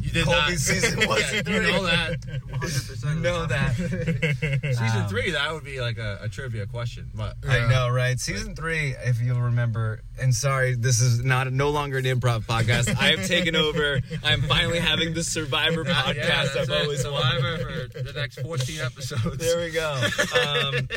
You 0.00 0.10
did 0.10 0.24
Colby's 0.24 0.34
not. 0.48 0.50
season 0.82 1.08
wasn't 1.08 1.32
yeah, 1.34 1.42
three. 1.42 1.54
You 1.66 1.72
know 1.72 1.82
that. 1.84 2.20
100%. 2.20 3.14
you 3.14 3.20
know 3.20 3.46
that. 3.46 3.74
Season 3.76 5.02
Um, 5.02 5.08
three, 5.08 5.30
that 5.32 5.52
would 5.52 5.64
be 5.64 5.80
like 5.80 5.98
a, 5.98 6.18
a 6.22 6.28
trivia 6.28 6.66
question, 6.66 7.10
but 7.14 7.36
I 7.48 7.68
know, 7.68 7.88
right? 7.88 8.18
Season 8.18 8.54
three, 8.56 8.94
if 9.04 9.20
you'll 9.20 9.40
remember, 9.40 10.00
and 10.20 10.34
sorry, 10.34 10.74
this 10.74 11.00
is 11.00 11.22
not 11.22 11.52
no 11.52 11.70
longer 11.70 11.98
an 11.98 12.04
improv 12.04 12.46
podcast. 12.46 12.94
I 13.00 13.10
have 13.16 13.26
taken 13.26 13.54
over. 13.56 14.00
I'm 14.24 14.42
finally 14.42 14.78
having 14.80 15.14
the 15.14 15.22
Survivor 15.22 15.84
podcast. 15.84 16.14
Yeah, 16.16 16.44
that's 16.44 16.56
I've 16.56 16.70
it. 16.70 16.82
always 16.82 17.02
Survivor 17.02 17.52
wanted. 17.58 17.92
for 17.92 18.02
the 18.02 18.12
next 18.12 18.40
14 18.40 18.80
episodes. 18.80 19.36
There 19.38 19.60
we 19.60 19.70
go. 19.70 19.92
Um, 19.94 20.88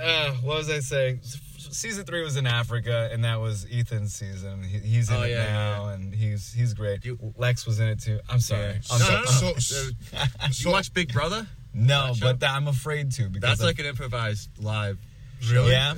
uh, 0.00 0.30
what 0.42 0.58
was 0.58 0.70
I 0.70 0.80
saying? 0.80 1.20
Season 1.76 2.04
three 2.04 2.22
was 2.22 2.36
in 2.36 2.46
Africa, 2.46 3.08
and 3.12 3.24
that 3.24 3.40
was 3.40 3.66
Ethan's 3.72 4.14
season. 4.14 4.62
He, 4.62 4.78
he's 4.78 5.10
in 5.10 5.16
Oh, 5.16 5.22
it 5.22 5.30
yeah, 5.30 5.44
now, 5.52 5.88
and 5.90 6.14
he's 6.14 6.52
he's 6.52 6.74
great. 6.74 7.04
You- 7.04 7.18
Lex 7.36 7.66
was 7.66 7.80
in 7.80 7.88
it 7.88 8.00
too. 8.00 8.20
I'm 8.28 8.40
sorry. 8.40 8.62
Yeah. 8.62 8.78
I'm 8.90 8.98
No, 9.00 9.24
so- 9.24 9.46
no, 9.46 9.52
no. 9.52 9.58
So, 10.52 10.68
you 10.68 10.72
watch 10.72 10.92
Big 10.94 11.12
Brother? 11.12 11.46
no, 11.74 12.14
but 12.20 12.40
that, 12.40 12.50
I'm 12.52 12.68
afraid 12.68 13.12
to 13.12 13.28
because 13.28 13.40
That's 13.48 13.62
like 13.62 13.78
an 13.78 13.86
improvised 13.86 14.48
live. 14.58 14.98
Really? 15.50 15.72
Yeah. 15.72 15.94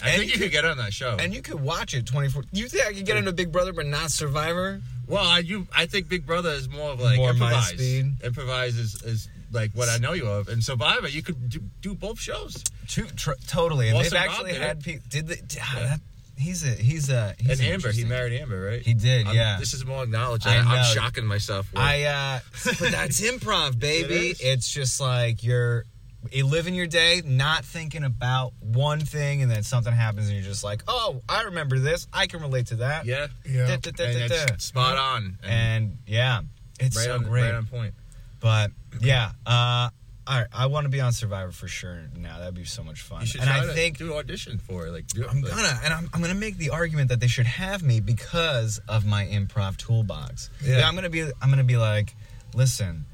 I 0.00 0.10
And 0.10 0.20
think 0.20 0.32
you 0.32 0.38
could 0.38 0.52
get 0.52 0.64
on 0.64 0.76
that 0.76 0.92
show. 0.92 1.16
and 1.18 1.34
you 1.34 1.42
could 1.42 1.60
watch 1.60 1.92
it 1.94 2.06
24. 2.06 2.44
You 2.52 2.68
think 2.68 2.86
I 2.86 2.92
could 2.92 3.04
get 3.04 3.16
into 3.16 3.32
Big 3.32 3.50
Brother 3.50 3.72
but 3.72 3.86
not 3.86 4.12
Survivor? 4.12 4.80
well, 5.08 5.24
I 5.26 5.38
you 5.40 5.66
I 5.74 5.86
think 5.86 6.08
Big 6.08 6.24
Brother 6.24 6.50
is 6.50 6.68
more 6.68 6.90
of 6.92 7.00
like 7.00 7.16
More 7.16 7.32
my 7.32 7.46
improvise. 7.48 7.68
speed. 7.70 8.12
Improvise 8.22 8.76
is, 8.78 9.02
is 9.02 9.28
like 9.52 9.72
what 9.72 9.88
I 9.88 9.98
know 9.98 10.12
you 10.12 10.26
of. 10.26 10.48
And 10.48 10.62
Survivor, 10.62 11.08
you 11.08 11.22
could 11.22 11.48
do, 11.48 11.60
do 11.80 11.94
both 11.94 12.20
shows. 12.20 12.62
Too, 12.86 13.06
tr- 13.16 13.32
totally, 13.46 13.88
and 13.88 13.98
Austin 13.98 14.14
they've 14.14 14.28
actually 14.30 14.52
did 14.52 14.62
had 14.62 14.80
people. 14.82 15.06
Did 15.08 15.28
they? 15.28 15.40
ah, 15.60 15.74
that, 15.80 16.00
he's 16.36 16.64
a 16.64 16.70
he's 16.70 17.10
a 17.10 17.34
he's 17.38 17.60
and 17.60 17.68
Amber, 17.68 17.92
he 17.92 18.04
married 18.04 18.40
Amber, 18.40 18.60
right? 18.60 18.82
He 18.82 18.94
did, 18.94 19.26
I'm- 19.26 19.36
yeah. 19.36 19.56
This 19.58 19.74
is 19.74 19.84
more 19.84 20.06
knowledge. 20.06 20.46
I 20.46 20.56
I, 20.56 20.62
know. 20.62 20.70
I'm 20.70 20.94
shocking 20.94 21.26
myself. 21.26 21.70
With. 21.72 21.80
I 21.80 22.04
uh 22.04 22.40
but 22.64 22.90
that's 22.92 23.20
improv, 23.30 23.78
baby. 23.78 24.14
It 24.14 24.20
is. 24.20 24.40
it's 24.40 24.70
just 24.70 25.00
like 25.00 25.42
you're 25.42 25.84
you 26.32 26.46
live 26.46 26.66
in 26.66 26.74
your 26.74 26.86
day 26.86 27.22
not 27.24 27.64
thinking 27.64 28.02
about 28.04 28.52
one 28.60 29.00
thing 29.00 29.40
and 29.42 29.50
then 29.50 29.62
something 29.62 29.92
happens 29.92 30.26
and 30.26 30.36
you're 30.36 30.44
just 30.44 30.64
like, 30.64 30.82
"Oh, 30.88 31.22
I 31.28 31.42
remember 31.42 31.78
this. 31.78 32.08
I 32.12 32.26
can 32.26 32.40
relate 32.40 32.66
to 32.68 32.76
that." 32.76 33.06
yeah. 33.06 33.28
yeah. 33.48 33.66
Da, 33.66 33.76
da, 33.76 33.90
da, 33.92 34.04
And 34.04 34.30
da, 34.30 34.54
it's 34.54 34.64
spot 34.64 34.98
on. 34.98 35.38
And 35.44 35.98
yeah, 36.06 36.40
it's 36.80 36.96
right 36.96 37.06
so 37.06 37.14
on, 37.14 37.22
great. 37.22 37.42
Right 37.42 37.54
on 37.54 37.66
point. 37.66 37.94
But 38.40 38.72
yeah, 39.00 39.32
uh 39.46 39.90
all 40.28 40.36
right, 40.36 40.46
I 40.52 40.66
want 40.66 40.84
to 40.84 40.90
be 40.90 41.00
on 41.00 41.12
Survivor 41.12 41.52
for 41.52 41.68
sure 41.68 42.02
now. 42.14 42.38
That'd 42.38 42.54
be 42.54 42.64
so 42.64 42.84
much 42.84 43.00
fun. 43.00 43.22
You 43.22 43.26
should 43.26 43.40
and 43.40 43.48
try 43.48 43.60
I 43.60 43.66
to 43.66 43.72
think 43.72 43.96
do 43.96 44.12
audition 44.14 44.58
for 44.58 44.86
it. 44.86 44.92
Like, 44.92 45.06
do 45.06 45.26
I'm 45.26 45.40
like, 45.40 45.50
gonna, 45.50 45.80
and 45.82 45.94
I'm, 45.94 46.10
I'm 46.12 46.20
gonna 46.20 46.34
make 46.34 46.58
the 46.58 46.68
argument 46.68 47.08
that 47.08 47.18
they 47.18 47.28
should 47.28 47.46
have 47.46 47.82
me 47.82 48.00
because 48.00 48.78
of 48.88 49.06
my 49.06 49.24
improv 49.24 49.78
toolbox. 49.78 50.50
Yeah. 50.62 50.86
I'm 50.86 50.94
gonna 50.94 51.08
be, 51.08 51.22
I'm 51.22 51.48
gonna 51.48 51.64
be 51.64 51.78
like, 51.78 52.14
listen, 52.54 53.06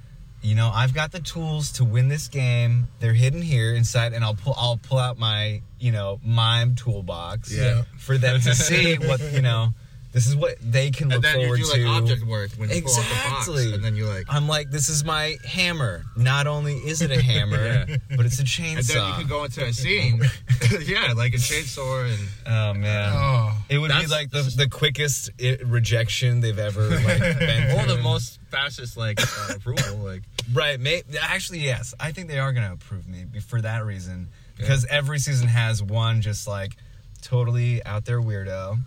you 0.42 0.56
know, 0.56 0.72
I've 0.74 0.92
got 0.92 1.12
the 1.12 1.20
tools 1.20 1.70
to 1.72 1.84
win 1.84 2.08
this 2.08 2.26
game. 2.26 2.88
They're 2.98 3.14
hidden 3.14 3.42
here 3.42 3.74
inside, 3.74 4.12
and 4.12 4.24
I'll 4.24 4.34
pull, 4.34 4.54
I'll 4.58 4.76
pull 4.78 4.98
out 4.98 5.16
my, 5.16 5.62
you 5.78 5.92
know, 5.92 6.20
mime 6.24 6.74
toolbox. 6.74 7.54
Yeah. 7.54 7.84
For 7.96 8.18
them 8.18 8.40
to 8.40 8.54
see 8.56 8.96
what, 8.96 9.20
you 9.32 9.40
know, 9.40 9.72
this 10.14 10.26
is 10.26 10.34
what 10.36 10.54
they 10.62 10.90
can 10.90 11.08
look 11.08 11.16
And 11.16 11.24
then 11.24 11.40
you 11.40 11.46
forward 11.46 11.56
do 11.58 11.64
like 11.64 11.80
to. 11.80 11.86
object 11.88 12.24
work 12.24 12.50
when 12.56 12.70
you 12.70 12.80
pull 12.82 12.92
out 12.92 12.96
the 12.96 13.00
Exactly. 13.02 13.64
box, 13.66 13.74
and 13.74 13.84
then 13.84 13.96
you 13.96 14.06
like. 14.06 14.24
I'm 14.28 14.48
like, 14.48 14.70
this 14.70 14.88
is 14.88 15.04
my 15.04 15.36
hammer. 15.46 16.04
Not 16.16 16.46
only 16.46 16.74
is 16.76 17.02
it 17.02 17.10
a 17.10 17.20
hammer, 17.20 17.56
Yeah. 17.88 17.96
but 18.16 18.24
it's 18.24 18.38
a 18.38 18.44
chainsaw. 18.44 18.78
And 18.78 18.86
then 18.86 19.08
you 19.08 19.14
can 19.14 19.26
go 19.26 19.44
into 19.44 19.64
a 19.64 19.72
scene, 19.72 20.22
yeah, 20.86 21.12
like 21.16 21.34
a 21.34 21.38
chainsaw, 21.38 22.08
and 22.10 22.28
oh 22.46 22.74
man. 22.74 23.12
Oh, 23.12 23.58
It 23.68 23.78
would 23.78 23.88
be 23.88 23.92
That's- 23.94 24.10
like 24.10 24.30
the, 24.30 24.42
the 24.56 24.68
quickest 24.68 25.30
i 25.42 25.58
rejection 25.64 26.40
they've 26.40 26.58
ever 26.58 26.88
like 26.88 27.18
been 27.38 27.78
or 27.78 27.86
the 27.86 27.94
through. 27.94 28.02
most 28.04 28.38
fascist 28.50 28.96
like 28.96 29.20
uh, 29.20 29.54
approval. 29.56 29.96
Like, 29.98 30.22
right. 30.52 30.78
May, 30.78 31.02
actually, 31.20 31.58
yes, 31.58 31.92
I 31.98 32.12
think 32.12 32.28
they 32.28 32.38
are 32.38 32.52
going 32.52 32.66
to 32.66 32.72
approve 32.72 33.08
me 33.08 33.24
be- 33.24 33.40
for 33.40 33.60
that 33.60 33.84
reason 33.84 34.28
because 34.56 34.86
every 34.86 35.18
season 35.18 35.48
has 35.48 35.82
one 35.82 36.22
just 36.22 36.46
like 36.46 36.76
totally 37.20 37.84
out 37.84 38.04
there 38.04 38.20
weirdo. 38.20 38.78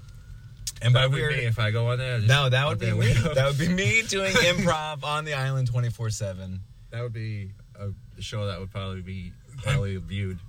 And 0.81 0.93
by 0.93 1.01
that 1.01 1.09
would 1.09 1.15
be 1.15 1.21
weird, 1.21 1.37
me 1.37 1.45
if 1.45 1.59
I 1.59 1.71
go 1.71 1.87
on 1.91 1.97
there. 1.97 2.19
no, 2.19 2.49
that 2.49 2.67
would 2.67 2.79
be 2.79 2.91
me. 2.91 3.13
That 3.13 3.45
would 3.47 3.57
be 3.57 3.67
me 3.69 4.03
doing 4.07 4.33
improv 4.33 5.03
on 5.03 5.25
the 5.25 5.33
island 5.33 5.67
twenty 5.69 5.89
four 5.89 6.09
seven. 6.09 6.61
That 6.91 7.01
would 7.03 7.13
be 7.13 7.51
a 7.79 7.89
show 8.21 8.47
that 8.47 8.59
would 8.59 8.71
probably 8.71 9.01
be 9.01 9.33
highly 9.63 9.97
viewed. 9.97 10.39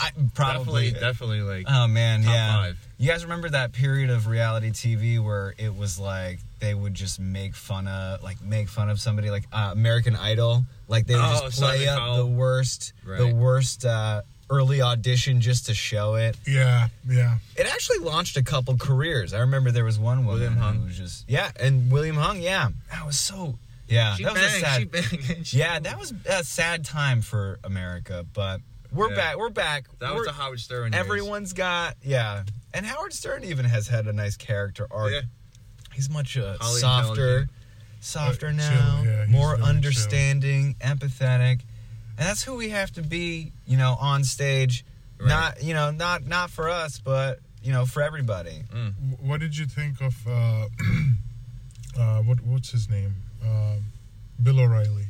I 0.00 0.10
probably. 0.34 0.90
Definitely, 0.92 1.40
definitely 1.40 1.40
like 1.42 1.66
Oh 1.68 1.88
man, 1.88 2.22
yeah. 2.22 2.56
five. 2.56 2.88
You 2.98 3.08
guys 3.10 3.24
remember 3.24 3.48
that 3.50 3.72
period 3.72 4.10
of 4.10 4.26
reality 4.28 4.70
TV 4.70 5.18
where 5.22 5.54
it 5.58 5.74
was 5.74 5.98
like 5.98 6.38
they 6.60 6.72
would 6.72 6.94
just 6.94 7.18
make 7.18 7.56
fun 7.56 7.88
of, 7.88 8.22
like 8.22 8.40
make 8.40 8.68
fun 8.68 8.90
of 8.90 9.00
somebody, 9.00 9.30
like 9.30 9.44
uh, 9.52 9.70
American 9.72 10.14
Idol, 10.14 10.64
like 10.86 11.06
they 11.08 11.14
would 11.16 11.24
Oh, 11.24 11.40
just 11.46 11.60
play 11.60 11.88
up 11.88 12.16
the 12.16 12.26
worst, 12.26 12.92
the 13.04 13.26
worst 13.34 13.84
uh, 13.84 14.22
early 14.50 14.80
audition 14.82 15.40
just 15.40 15.66
to 15.66 15.74
show 15.74 16.14
it. 16.14 16.36
yeah, 16.46 16.88
yeah. 17.08 17.38
It 17.56 17.66
actually 17.66 17.98
launched 17.98 18.36
a 18.36 18.42
couple 18.42 18.76
careers. 18.76 19.32
I 19.34 19.40
remember 19.40 19.70
there 19.70 19.84
was 19.84 19.98
one 19.98 20.18
woman 20.24 20.34
William 20.40 20.54
who 20.54 20.60
Hung. 20.60 20.84
was 20.84 20.96
just 20.96 21.28
yeah, 21.28 21.50
and 21.60 21.90
William 21.92 22.16
Hung, 22.16 22.40
yeah, 22.40 22.68
that 22.90 23.04
was 23.06 23.18
so 23.18 23.58
yeah, 23.88 24.14
She 24.16 24.24
that 24.24 24.32
was 24.34 24.42
a 24.42 24.48
sad, 24.48 24.78
she 24.80 24.84
banged, 24.84 25.46
she 25.46 25.58
yeah, 25.58 25.72
banged. 25.74 25.86
that 25.86 25.98
was 25.98 26.12
a 26.26 26.44
sad 26.44 26.84
time 26.84 27.22
for 27.22 27.58
America, 27.64 28.24
but. 28.32 28.60
We're 28.90 29.10
Yeah. 29.10 29.16
back. 29.16 29.36
We're 29.36 29.50
back. 29.50 29.84
That 29.98 30.06
We're- 30.14 30.20
was 30.20 30.26
the 30.28 30.32
Howard 30.32 30.60
Stern. 30.60 30.92
days. 30.92 30.98
Everyone's 30.98 31.52
got 31.52 31.96
yeah, 32.02 32.44
and 32.72 32.86
Howard 32.86 33.12
Stern 33.12 33.44
even 33.44 33.66
has 33.66 33.86
had 33.86 34.06
a 34.06 34.14
nice 34.14 34.34
character 34.38 34.86
arc. 34.90 35.12
Yeah. 35.12 35.20
He's 35.92 36.08
much 36.08 36.38
uh, 36.38 36.56
softer, 36.58 37.10
intelligent. 37.10 37.50
softer 38.00 38.46
Uh, 38.46 38.52
now, 38.52 39.00
chill, 39.02 39.04
yeah, 39.12 39.24
more 39.28 39.48
very 39.48 39.58
chill. 39.58 39.66
understanding, 39.66 40.76
empathetic, 40.80 41.60
and 42.18 42.26
that's 42.26 42.42
who 42.42 42.56
we 42.56 42.68
have 42.70 42.90
to 42.92 43.02
be. 43.02 43.52
You 43.66 43.76
know, 43.78 43.96
on 44.00 44.24
stage, 44.24 44.84
Right. 45.20 45.28
not 45.28 45.62
you 45.62 45.72
know 45.74 45.90
not 45.90 46.26
not 46.26 46.50
for 46.50 46.68
us, 46.68 47.00
but 47.02 47.38
you 47.62 47.72
know 47.72 47.86
for 47.86 48.02
everybody. 48.02 48.64
W- 48.70 48.92
What 49.20 49.40
did 49.40 49.56
you 49.56 49.66
think 49.66 50.00
of 50.00 50.14
uh, 50.26 50.66
uh, 51.98 52.18
what 52.22 52.40
what's 52.42 52.70
his 52.70 52.88
name? 52.88 53.14
Um 53.44 53.84
Bill 54.42 54.60
O'Reilly. 54.60 55.06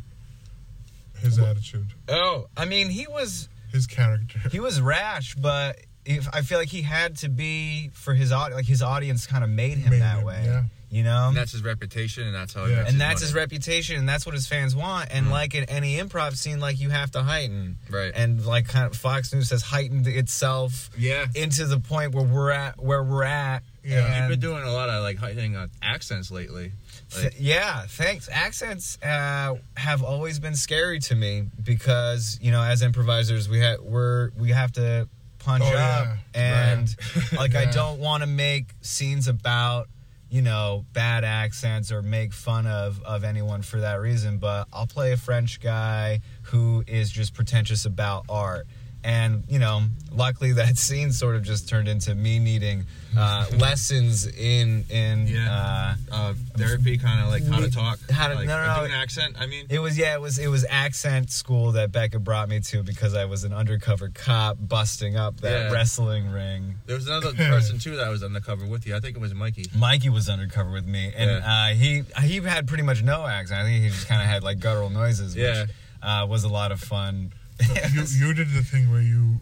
His 1.21 1.37
attitude, 1.39 1.89
Oh, 2.09 2.47
I 2.57 2.65
mean, 2.65 2.91
he 2.91 3.09
was 3.09 3.49
his 3.73 3.87
character. 3.89 4.39
he 4.51 4.61
was 4.61 4.81
rash, 4.81 5.35
but. 5.35 5.77
If, 6.11 6.27
I 6.33 6.41
feel 6.41 6.59
like 6.59 6.69
he 6.71 6.83
had 6.83 7.19
to 7.19 7.29
be 7.29 7.91
for 7.93 8.15
his 8.15 8.33
audience. 8.33 8.57
Like 8.57 8.67
his 8.67 8.83
audience 8.83 9.27
kind 9.27 9.45
of 9.45 9.51
made 9.51 9.77
him 9.79 9.91
Made 9.91 10.01
that 10.01 10.19
him, 10.21 10.25
way, 10.25 10.43
yeah. 10.45 10.63
you 10.91 11.03
know. 11.03 11.29
And 11.29 11.37
that's 11.37 11.53
his 11.53 11.63
reputation, 11.63 12.25
and 12.27 12.35
that's 12.35 12.55
how. 12.55 12.65
He 12.65 12.73
Yeah. 12.73 12.79
makes 12.79 12.91
and 12.93 13.01
that's 13.01 13.21
his 13.21 13.35
reputation 13.35 13.97
and 13.99 14.09
that's 14.09 14.25
what 14.25 14.35
his 14.35 14.47
fans 14.47 14.75
want 14.75 15.11
and 15.13 15.27
Mhm. 15.27 15.31
like 15.33 15.55
in 15.55 15.65
any 15.65 15.99
improv 15.99 16.37
scene 16.37 16.61
like 16.61 16.81
you 16.81 16.89
have 16.89 17.11
to 17.11 17.23
heighten 17.23 17.77
Right. 17.91 18.11
and 18.15 18.45
like 18.47 18.67
kind 18.69 18.87
of 18.87 18.97
fox 18.97 19.35
news 19.35 19.51
has 19.51 19.61
heightened 19.63 20.07
itself 20.07 20.89
Yeah. 20.97 21.27
into 21.35 21.67
the 21.67 21.79
point 21.79 22.15
where 22.15 22.25
we're 22.25 22.53
at 22.53 22.83
where 22.83 23.03
we're 23.03 23.25
at 23.25 23.63
Yeah. 23.85 24.05
and- 24.07 24.31
You've 24.31 24.41
been 24.41 24.51
doing 24.51 24.63
a 24.65 24.73
lot 24.73 24.89
of 24.89 25.03
like 25.03 25.19
heightening 25.19 25.57
on 25.57 25.71
accents 25.83 26.31
lately. 26.31 26.73
Like, 27.15 27.33
Th- 27.33 27.35
yeah 27.41 27.85
thanks 27.87 28.29
accents 28.33 28.97
uh, 29.03 29.55
have 29.77 30.03
always 30.03 30.39
been 30.39 30.57
scary 30.57 31.01
to 31.01 31.15
me 31.15 31.49
because 31.63 32.39
you 32.41 32.51
know 32.51 32.63
as 32.63 32.83
improvisers 32.83 33.49
we 33.49 33.59
have 33.61 33.81
we're 33.81 34.31
we 34.37 34.51
have 34.51 34.73
to 34.73 35.09
punch 35.39 35.65
Oh, 35.67 35.77
up. 35.77 36.09
Yeah. 36.35 36.73
and 36.75 36.97
like 37.37 37.55
i 37.55 37.65
don't 37.67 37.99
want 38.01 38.23
to 38.23 38.27
make 38.27 38.75
scenes 38.81 39.29
about 39.29 39.89
you 40.31 40.43
know 40.43 40.85
bad 40.93 41.25
accents 41.25 41.91
or 41.91 42.03
make 42.03 42.33
fun 42.33 42.67
of 42.67 43.03
of 43.05 43.25
anyone 43.25 43.63
for 43.63 43.81
that 43.81 43.95
reason 43.95 44.39
but 44.39 44.67
i'll 44.73 44.87
play 44.87 45.13
a 45.13 45.17
french 45.17 45.59
guy 45.61 46.21
who 46.43 46.85
is 46.87 47.11
just 47.11 47.33
pretentious 47.35 47.85
about 47.87 48.25
art 48.29 48.67
and 49.05 49.45
you 49.49 49.59
know 49.59 49.83
luckily 50.13 50.53
that 50.53 50.77
scene 50.87 51.13
sort 51.13 51.37
of 51.37 51.43
just 51.45 51.69
turned 51.69 51.89
into 51.89 52.15
me 52.15 52.39
needing 52.39 52.85
uh, 53.17 53.47
lessons 53.59 54.27
in 54.27 54.85
in 54.91 55.27
Yeah. 55.29 55.95
uh, 56.11 56.15
uh, 56.15 56.35
therapy, 56.57 56.99
kind 56.99 57.21
of 57.23 57.29
like 57.31 57.45
how 57.47 57.61
to 57.61 57.71
talk. 57.71 57.99
How 58.11 58.29
to- 58.29 58.35
like, 58.35 58.47
no, 58.47 58.57
no, 58.67 58.75
do 58.75 58.81
no. 58.81 58.85
an 58.87 58.91
accent. 58.93 59.37
I 59.39 59.47
mean, 59.47 59.67
It 59.71 59.79
was 59.79 59.97
yeah, 59.97 60.15
it 60.15 60.21
was 60.21 60.39
it 60.39 60.49
was 60.49 60.67
accent 60.69 61.31
school 61.31 61.73
that 61.73 61.93
Becca 61.93 62.19
brought 62.19 62.49
me 62.49 62.61
to 62.61 62.83
because 62.83 63.15
I 63.15 63.25
was 63.25 63.45
an 63.45 63.53
undercover 63.53 64.09
cop 64.09 64.57
busting 64.61 65.17
up 65.17 65.41
that 65.41 65.67
Yeah. 65.67 65.73
wrestling 65.73 66.31
ring. 66.31 66.75
there 66.87 66.97
was 66.97 67.07
another 67.07 67.33
person 67.53 67.79
too 67.79 67.97
that 67.97 68.09
was 68.09 68.23
undercover 68.23 68.67
with 68.67 68.87
you. 68.87 68.95
I 68.97 69.01
think 69.01 69.17
it 69.17 69.21
was 69.21 69.35
Mikey. 69.35 69.67
Mikey 69.77 70.09
was 70.11 70.29
undercover 70.29 70.71
with 70.71 70.87
me, 70.87 71.13
and 71.17 71.31
uh, 71.45 71.67
he 71.69 72.03
he 72.23 72.37
had 72.41 72.67
pretty 72.67 72.83
much 72.85 73.03
no 73.03 73.27
accent. 73.27 73.61
I 73.61 73.65
think 73.65 73.83
he 73.85 73.91
just 73.91 74.09
kind 74.09 74.21
of 74.23 74.29
had 74.29 74.43
like 74.43 74.59
guttural 74.61 74.91
noises, 74.91 75.35
Yeah. 75.37 75.63
which 75.63 75.71
uh, 76.03 76.27
was 76.29 76.45
a 76.45 76.49
lot 76.49 76.73
of 76.73 76.81
fun. 76.81 77.33
you, 77.93 78.03
you 78.27 78.35
did 78.35 78.49
the 78.51 78.63
thing 78.63 78.91
where 78.91 79.01
you 79.01 79.41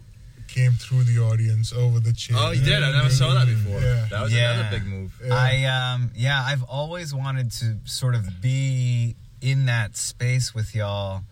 came 0.49 0.73
through 0.73 1.05
the 1.05 1.19
audience 1.19 1.73
over 1.73 2.01
the 2.01 2.13
chair. 2.13 2.37
Oh, 2.39 2.51
you 2.51 2.63
did. 2.63 2.83
I 2.83 2.93
never 2.93 3.11
saw 3.11 3.35
that 3.35 3.47
before. 3.47 3.81
Yeah. 3.81 4.07
That 4.11 4.23
was 4.23 4.33
Yeah. 4.33 4.53
another 4.61 4.79
big 4.79 4.87
move. 4.89 5.21
Yeah. 5.25 5.35
I 5.35 5.65
um 5.65 6.11
yeah, 6.15 6.43
I've 6.45 6.63
always 6.63 7.15
wanted 7.15 7.51
to 7.53 7.77
sort 7.85 8.15
of 8.15 8.41
be 8.41 9.17
in 9.43 9.67
that 9.67 9.97
space 9.97 10.55
with 10.55 10.75
y'all. 10.75 11.23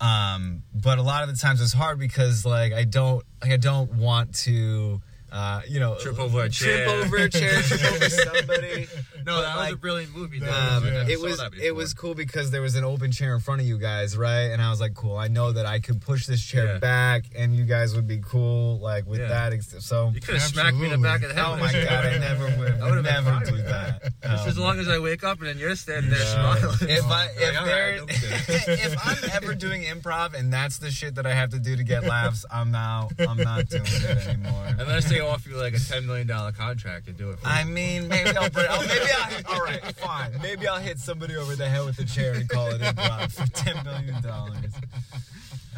Um, 0.00 0.64
but 0.74 0.98
a 0.98 1.02
lot 1.02 1.22
of 1.22 1.28
the 1.28 1.36
times 1.36 1.60
it's 1.60 1.72
hard 1.72 1.98
because 2.00 2.44
like 2.44 2.72
I 2.72 2.82
don't 2.84 3.24
like 3.40 3.52
I 3.52 3.56
don't 3.56 3.92
want 3.94 4.34
to 4.46 5.00
uh, 5.32 5.62
you 5.66 5.80
know 5.80 5.96
Trip 5.98 6.18
over 6.18 6.42
a 6.44 6.48
chair. 6.50 6.84
trip 6.84 6.88
over 7.06 7.16
a 7.16 7.28
chair, 7.30 7.62
trip 7.62 7.82
over 7.92 8.08
somebody. 8.10 8.86
No, 9.24 9.36
But, 9.36 9.42
that 9.42 9.56
was 9.56 9.72
a 9.72 9.76
brilliant 9.76 10.14
movie. 10.16 10.40
Though. 10.40 10.50
Um, 10.52 10.84
it 11.08 11.20
was 11.20 11.40
it 11.60 11.74
was 11.74 11.94
cool 11.94 12.14
because 12.14 12.50
there 12.50 12.60
was 12.62 12.74
an 12.74 12.84
open 12.84 13.12
chair 13.12 13.34
in 13.34 13.40
front 13.40 13.60
of 13.60 13.66
you 13.66 13.78
guys, 13.78 14.16
right? 14.16 14.50
And 14.52 14.60
I 14.60 14.68
was 14.70 14.80
like, 14.80 14.94
cool. 14.94 15.16
I 15.16 15.28
know 15.28 15.52
that 15.52 15.64
I 15.64 15.78
could 15.80 16.00
push 16.02 16.26
this 16.26 16.42
chair 16.44 16.66
Yeah. 16.74 16.78
back, 16.78 17.24
and 17.34 17.54
you 17.56 17.64
guys 17.64 17.94
would 17.94 18.06
be 18.06 18.18
cool, 18.18 18.78
like 18.80 19.06
with 19.06 19.20
Yeah. 19.20 19.28
that. 19.28 19.52
So, 19.80 20.10
You 20.14 20.20
could 20.20 20.34
have 20.34 20.42
smacked 20.42 20.76
me 20.76 20.86
in 20.86 20.92
the 20.92 20.98
back 20.98 21.22
of 21.22 21.28
the 21.28 21.34
head. 21.34 21.44
oh 21.46 21.56
my 21.56 21.72
god, 21.72 22.06
I 22.06 22.18
never 22.18 22.44
would, 22.58 22.72
I 22.80 22.88
would've 22.90 23.04
never 23.04 23.40
do 23.44 23.52
with 23.52 23.66
that. 23.68 24.02
Just 24.22 24.46
as 24.48 24.56
Um, 24.58 24.62
long 24.64 24.78
as 24.78 24.88
I 24.88 24.98
wake 24.98 25.24
up 25.24 25.38
and 25.40 25.48
then 25.48 25.58
you're 25.58 25.76
standing 25.76 26.10
there 26.10 26.18
smiling. 26.20 26.76
if 26.82 27.04
I 27.04 27.08
Like, 27.22 27.30
if 27.36 27.58
all 27.58 27.64
there 27.66 28.00
right, 28.00 28.08
if 28.08 28.96
I'm 29.06 29.30
ever 29.32 29.54
doing 29.54 29.82
improv 29.82 30.34
and 30.34 30.52
that's 30.52 30.78
the 30.78 30.90
shit 30.90 31.14
that 31.16 31.26
I 31.26 31.34
have 31.34 31.50
to 31.50 31.58
do 31.58 31.76
to 31.76 31.84
get 31.84 32.04
laughs, 32.04 32.44
I'm 32.50 32.74
out. 32.74 33.12
I'm 33.18 33.36
not 33.36 33.68
doing 33.68 33.82
it 33.86 34.26
anymore. 34.28 34.66
Unless 34.78 35.08
they 35.10 35.20
offer 35.26 35.48
you 35.48 35.56
like 35.56 35.74
a 35.74 35.78
ten 35.80 36.06
million 36.06 36.26
dollar 36.26 36.52
contract 36.52 37.06
to 37.06 37.12
do 37.12 37.30
it. 37.30 37.38
For 37.40 37.48
I 37.48 37.62
you. 37.62 37.66
mean, 37.70 38.08
maybe 38.08 38.36
I'll, 38.36 38.50
bring, 38.50 38.66
I'll 38.68 38.80
maybe 38.86 39.06
I'll, 39.46 39.54
all 39.54 39.60
right, 39.64 39.82
fine. 39.96 40.32
Maybe 40.42 40.66
I'll 40.68 40.80
hit 40.80 40.98
somebody 40.98 41.36
over 41.36 41.54
the 41.56 41.68
head 41.68 41.84
with 41.84 41.98
a 41.98 42.04
chair 42.04 42.34
and 42.34 42.48
call 42.48 42.68
it 42.68 42.80
a 42.82 42.92
improv 42.92 43.32
for 43.32 43.46
ten 43.52 43.84
million 43.84 44.20
dollars. 44.22 44.72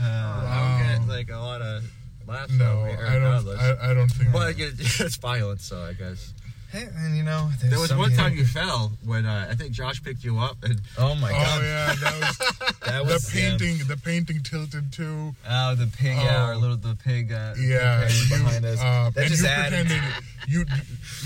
Uh, 0.01 0.03
I 0.03 0.79
would 0.99 1.07
get 1.07 1.09
like 1.09 1.31
a 1.31 1.37
lot 1.39 1.63
of 1.63 1.85
laughs. 2.27 2.53
No, 2.53 2.81
over 2.81 2.89
here, 2.89 3.07
I 3.07 3.19
don't. 3.19 3.49
I, 3.49 3.91
I 3.91 3.95
don't 3.95 4.09
think. 4.09 4.33
Well, 4.35 4.49
it- 4.49 4.57
it's 4.61 5.17
violence, 5.17 5.65
so 5.65 5.83
I 5.83 5.93
guess. 5.93 6.33
Hey, 6.75 6.89
and 6.99 7.17
you 7.17 7.23
know, 7.23 7.49
There 7.63 7.79
was 7.79 7.95
one 7.95 8.13
time 8.13 8.35
you 8.35 8.45
fell 8.45 8.93
when 9.05 9.25
uh, 9.27 9.47
I 9.51 9.55
think 9.55 9.73
Josh 9.73 10.03
picked 10.03 10.25
you 10.25 10.39
up, 10.39 10.57
and 10.63 10.81
Oh 10.99 11.15
my 11.15 11.31
god, 11.31 11.41
oh 11.41 11.61
god, 11.61 11.65
yeah, 11.65 11.95
that 11.95 12.21
was 12.21 12.39
that 12.87 13.07
the 13.07 13.13
was 13.15 13.35
yeah. 13.35 13.41
painting. 13.51 13.79
The 13.87 13.97
painting 13.97 14.41
tilted 14.43 14.93
too. 14.93 15.35
Oh, 15.49 15.75
the 15.75 15.87
pig, 15.87 16.17
yeah, 16.17 16.43
Oh. 16.43 16.47
our 16.49 16.57
little 16.57 16.77
the 16.77 16.97
pig, 16.97 17.33
uh, 17.33 17.55
Yeah, 17.59 18.07
pig 18.09 18.17
you, 18.17 18.29
behind 18.37 18.65
us. 18.65 18.81
uh, 18.81 19.11
that 19.15 19.21
and 19.23 19.31
just 19.31 19.43
you 19.43 19.49
added. 19.49 19.87
pretended 19.87 20.25
you 20.49 20.65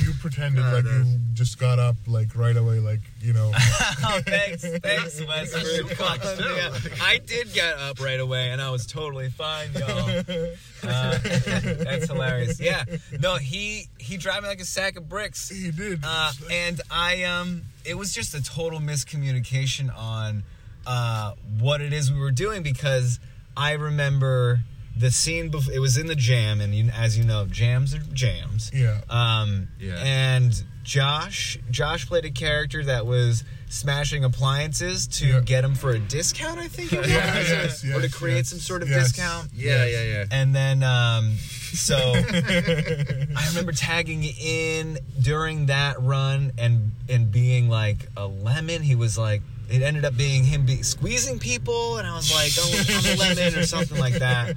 you 0.04 0.12
pretended 0.20 0.62
God, 0.62 0.72
like 0.74 0.84
that's- 0.84 1.06
you 1.06 1.18
just 1.34 1.58
got 1.58 1.78
up 1.78 1.96
like 2.06 2.36
right 2.36 2.56
away, 2.56 2.78
like 2.80 3.00
you 3.20 3.32
know. 3.32 3.50
oh, 3.56 4.20
thanks, 4.26 4.62
thanks, 4.78 5.20
Wes. 5.28 5.52
for 5.52 5.58
suplex, 5.58 6.20
calling 6.20 6.38
too. 6.38 6.44
me 6.54 6.60
out. 6.60 7.02
I 7.02 7.18
did 7.18 7.52
get 7.52 7.74
up 7.78 8.00
right 8.00 8.20
away, 8.20 8.50
and 8.50 8.60
I 8.62 8.70
was 8.70 8.86
totally 8.86 9.30
fine, 9.30 9.68
y'all. 9.74 10.22
Uh, 10.80 11.18
that's 11.18 12.06
hilarious. 12.06 12.60
Yeah, 12.60 12.84
no, 13.18 13.34
he 13.34 13.88
he 13.98 14.16
drive 14.16 14.44
me 14.44 14.48
like 14.48 14.60
a 14.60 14.64
sack 14.64 14.96
of 14.96 15.08
bricks. 15.08 15.48
he 15.48 15.72
did. 15.72 15.98
Uh, 16.04 16.30
and 16.52 16.80
I 16.88 17.24
um, 17.24 17.62
it 17.84 17.98
was 17.98 18.14
just 18.14 18.32
a 18.34 18.42
total 18.42 18.78
miscommunication 18.78 19.94
on 19.94 20.44
uh, 20.86 21.34
what 21.58 21.80
it 21.80 21.92
is 21.92 22.12
we 22.12 22.20
were 22.20 22.30
doing 22.30 22.62
because 22.62 23.18
I 23.56 23.72
remember 23.72 24.60
the 24.96 25.10
scene. 25.10 25.48
Before, 25.50 25.72
it 25.74 25.80
was 25.80 25.98
in 25.98 26.06
the 26.06 26.14
jam, 26.14 26.60
and 26.60 26.72
you, 26.72 26.90
as 26.96 27.18
you 27.18 27.24
know, 27.24 27.44
jams 27.46 27.92
are 27.92 27.98
jams. 28.12 28.70
yeah. 28.72 29.00
Um, 29.10 29.68
Yeah. 29.80 29.96
And 29.96 30.62
Josh, 30.88 31.58
Josh 31.70 32.06
played 32.06 32.24
a 32.24 32.30
character 32.30 32.82
that 32.82 33.04
was 33.04 33.44
smashing 33.68 34.24
appliances 34.24 35.06
to 35.06 35.26
Yeah. 35.26 35.40
get 35.40 35.62
him 35.62 35.74
for 35.74 35.90
a 35.90 35.98
discount. 35.98 36.58
I 36.58 36.66
think 36.68 36.94
it 36.94 37.00
was, 37.02 37.10
Yeah, 37.10 37.34
yes, 37.38 37.84
or 37.84 38.00
to 38.00 38.08
create 38.10 38.36
yes, 38.36 38.48
some 38.48 38.58
sort 38.58 38.80
of 38.82 38.88
yes. 38.88 39.12
discount. 39.12 39.50
yeah, 39.54 39.84
yeah, 39.84 40.02
yeah. 40.02 40.24
And 40.30 40.56
then, 40.56 40.82
um, 40.82 41.36
so 41.36 41.96
I 42.16 43.44
remember 43.48 43.72
tagging 43.72 44.24
in 44.24 44.96
during 45.20 45.66
that 45.66 46.00
run 46.00 46.52
and 46.56 46.92
and 47.10 47.30
being 47.30 47.68
like 47.68 48.08
a 48.16 48.26
lemon. 48.26 48.82
He 48.82 48.94
was 48.94 49.18
like, 49.18 49.42
it 49.68 49.82
ended 49.82 50.06
up 50.06 50.16
being 50.16 50.42
him 50.44 50.64
be, 50.64 50.82
squeezing 50.82 51.38
people, 51.38 51.98
and 51.98 52.08
I 52.08 52.14
was 52.16 52.32
like, 52.32 52.52
oh, 52.58 52.84
I'm 52.88 53.14
a 53.14 53.20
lemon 53.36 53.58
or 53.60 53.66
something 53.66 53.98
like 53.98 54.14
that. 54.14 54.56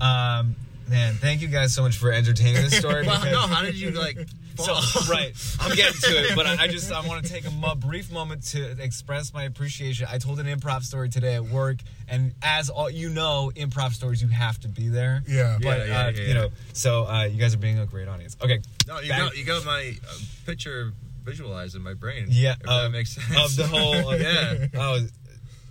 Um, 0.00 0.54
man, 0.86 1.14
thank 1.14 1.42
you 1.42 1.48
guys 1.48 1.74
so 1.74 1.82
much 1.82 1.96
for 1.96 2.12
entertaining 2.12 2.62
this 2.62 2.78
story. 2.78 3.04
Well, 3.04 3.24
no, 3.24 3.40
how 3.40 3.62
did 3.62 3.74
you 3.74 3.90
like? 3.90 4.16
So 4.58 4.74
right, 5.12 5.32
I'm 5.60 5.74
getting 5.76 6.00
to 6.00 6.08
it, 6.24 6.36
but 6.36 6.46
I, 6.46 6.64
I 6.64 6.68
just 6.68 6.92
I 6.92 7.06
want 7.06 7.24
to 7.24 7.32
take 7.32 7.46
a 7.46 7.50
mo- 7.50 7.74
brief 7.74 8.10
moment 8.12 8.42
to 8.48 8.82
express 8.82 9.32
my 9.32 9.44
appreciation. 9.44 10.06
I 10.10 10.18
told 10.18 10.40
an 10.40 10.46
improv 10.46 10.82
story 10.82 11.08
today 11.08 11.34
at 11.36 11.44
work, 11.44 11.78
and 12.08 12.34
as 12.42 12.68
all 12.70 12.90
you 12.90 13.08
know, 13.08 13.50
improv 13.56 13.92
stories 13.92 14.20
you 14.22 14.28
have 14.28 14.58
to 14.60 14.68
be 14.68 14.88
there. 14.88 15.22
Yeah. 15.26 15.58
but 15.62 15.78
Yeah, 15.80 15.84
yeah, 15.86 15.98
uh, 16.06 16.10
yeah, 16.10 16.20
you 16.22 16.34
know, 16.34 16.48
so 16.72 17.04
uh, 17.06 17.24
you 17.24 17.38
guys 17.38 17.54
are 17.54 17.58
being 17.58 17.78
a 17.78 17.86
great 17.86 18.08
audience. 18.08 18.36
Okay, 18.42 18.58
No, 18.86 19.00
you 19.00 19.08
Back- 19.10 19.18
got 19.20 19.36
you 19.36 19.44
got 19.44 19.64
my 19.64 19.94
uh, 20.08 20.14
picture 20.46 20.92
visualized 21.24 21.76
in 21.76 21.82
my 21.82 21.94
brain. 21.94 22.26
yeah, 22.30 22.52
if 22.60 22.66
of, 22.68 22.82
that 22.84 22.90
makes 22.90 23.10
sense. 23.12 23.38
of 23.38 23.56
the 23.56 23.66
whole, 23.66 24.16
yeah. 24.20 24.66
Oh, 24.76 25.00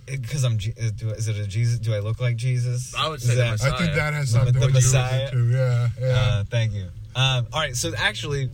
because 0.06 0.42
I'm 0.44 0.56
is, 0.58 0.92
do, 0.92 1.10
is 1.10 1.28
it 1.28 1.36
a 1.36 1.46
Jesus? 1.46 1.78
Do 1.78 1.92
I 1.94 1.98
look 1.98 2.18
like 2.20 2.36
Jesus? 2.36 2.94
I 2.94 3.08
would 3.08 3.20
Is 3.20 3.26
say 3.28 3.34
the 3.34 3.42
that- 3.42 3.50
Messiah. 3.52 3.72
I 3.74 3.78
think 3.78 3.94
that 3.94 4.14
has 4.14 4.32
The- 4.32 4.38
something 4.38 4.54
the 4.54 4.60
to 4.60 4.66
do 4.68 4.74
with 4.74 4.84
Messiah? 4.84 5.26
it 5.26 5.30
too. 5.32 5.50
Yeah. 5.50 5.88
Yeah. 6.00 6.06
Uh, 6.06 6.44
thank 6.44 6.72
you. 6.72 6.84
Um, 7.14 7.46
all 7.52 7.60
right, 7.60 7.76
so 7.76 7.92
actually, 7.96 8.48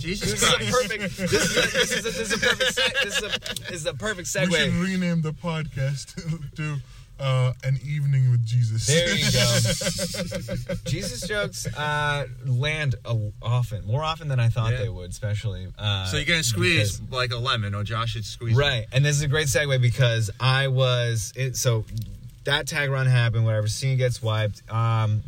Jesus 0.00 0.30
this 0.32 0.42
is 0.42 0.48
a 0.48 0.72
perfect. 0.72 1.16
This 1.16 1.32
is 1.32 1.56
a, 1.56 1.70
this 1.78 1.92
is 1.92 2.06
a, 2.06 2.10
this 2.10 2.20
is 2.20 2.32
a 2.32 2.38
perfect. 2.38 2.76
Seg- 2.76 3.04
this 3.04 3.16
is 3.16 3.22
a 3.22 3.28
this 3.70 3.80
is 3.80 3.86
a 3.86 3.94
perfect 3.94 4.50
we 4.50 4.56
should 4.56 4.72
rename 4.74 5.22
the 5.22 5.32
podcast 5.32 6.14
to 6.56 6.76
uh, 7.18 7.52
"An 7.64 7.78
Evening 7.84 8.30
with 8.30 8.44
Jesus." 8.44 8.86
There 8.86 9.14
you 9.14 9.30
go. 9.30 10.74
Jesus 10.90 11.26
jokes 11.28 11.66
uh, 11.76 12.26
land 12.46 12.94
a, 13.04 13.16
often, 13.42 13.86
more 13.86 14.02
often 14.02 14.28
than 14.28 14.40
I 14.40 14.48
thought 14.48 14.72
Yeah. 14.72 14.78
they 14.78 14.88
would, 14.88 15.10
especially. 15.10 15.68
Uh, 15.78 16.06
So 16.06 16.16
you're 16.16 16.26
gonna 16.26 16.42
squeeze 16.42 16.98
because- 16.98 17.12
like 17.12 17.30
a 17.32 17.36
lemon, 17.38 17.74
or 17.74 17.82
Josh 17.84 18.10
should 18.12 18.24
squeeze. 18.24 18.52
you. 18.54 18.58
right? 18.58 18.86
And 18.92 19.04
this 19.04 19.16
is 19.16 19.22
a 19.22 19.28
great 19.28 19.48
segue 19.48 19.80
because 19.80 20.30
I 20.40 20.68
was 20.68 21.32
it, 21.36 21.56
so 21.56 21.84
that 22.44 22.66
tag 22.66 22.90
run 22.90 23.06
happened. 23.06 23.44
Whatever 23.44 23.68
scene 23.68 23.98
gets 23.98 24.22
wiped. 24.22 24.62
Um, 24.70 25.22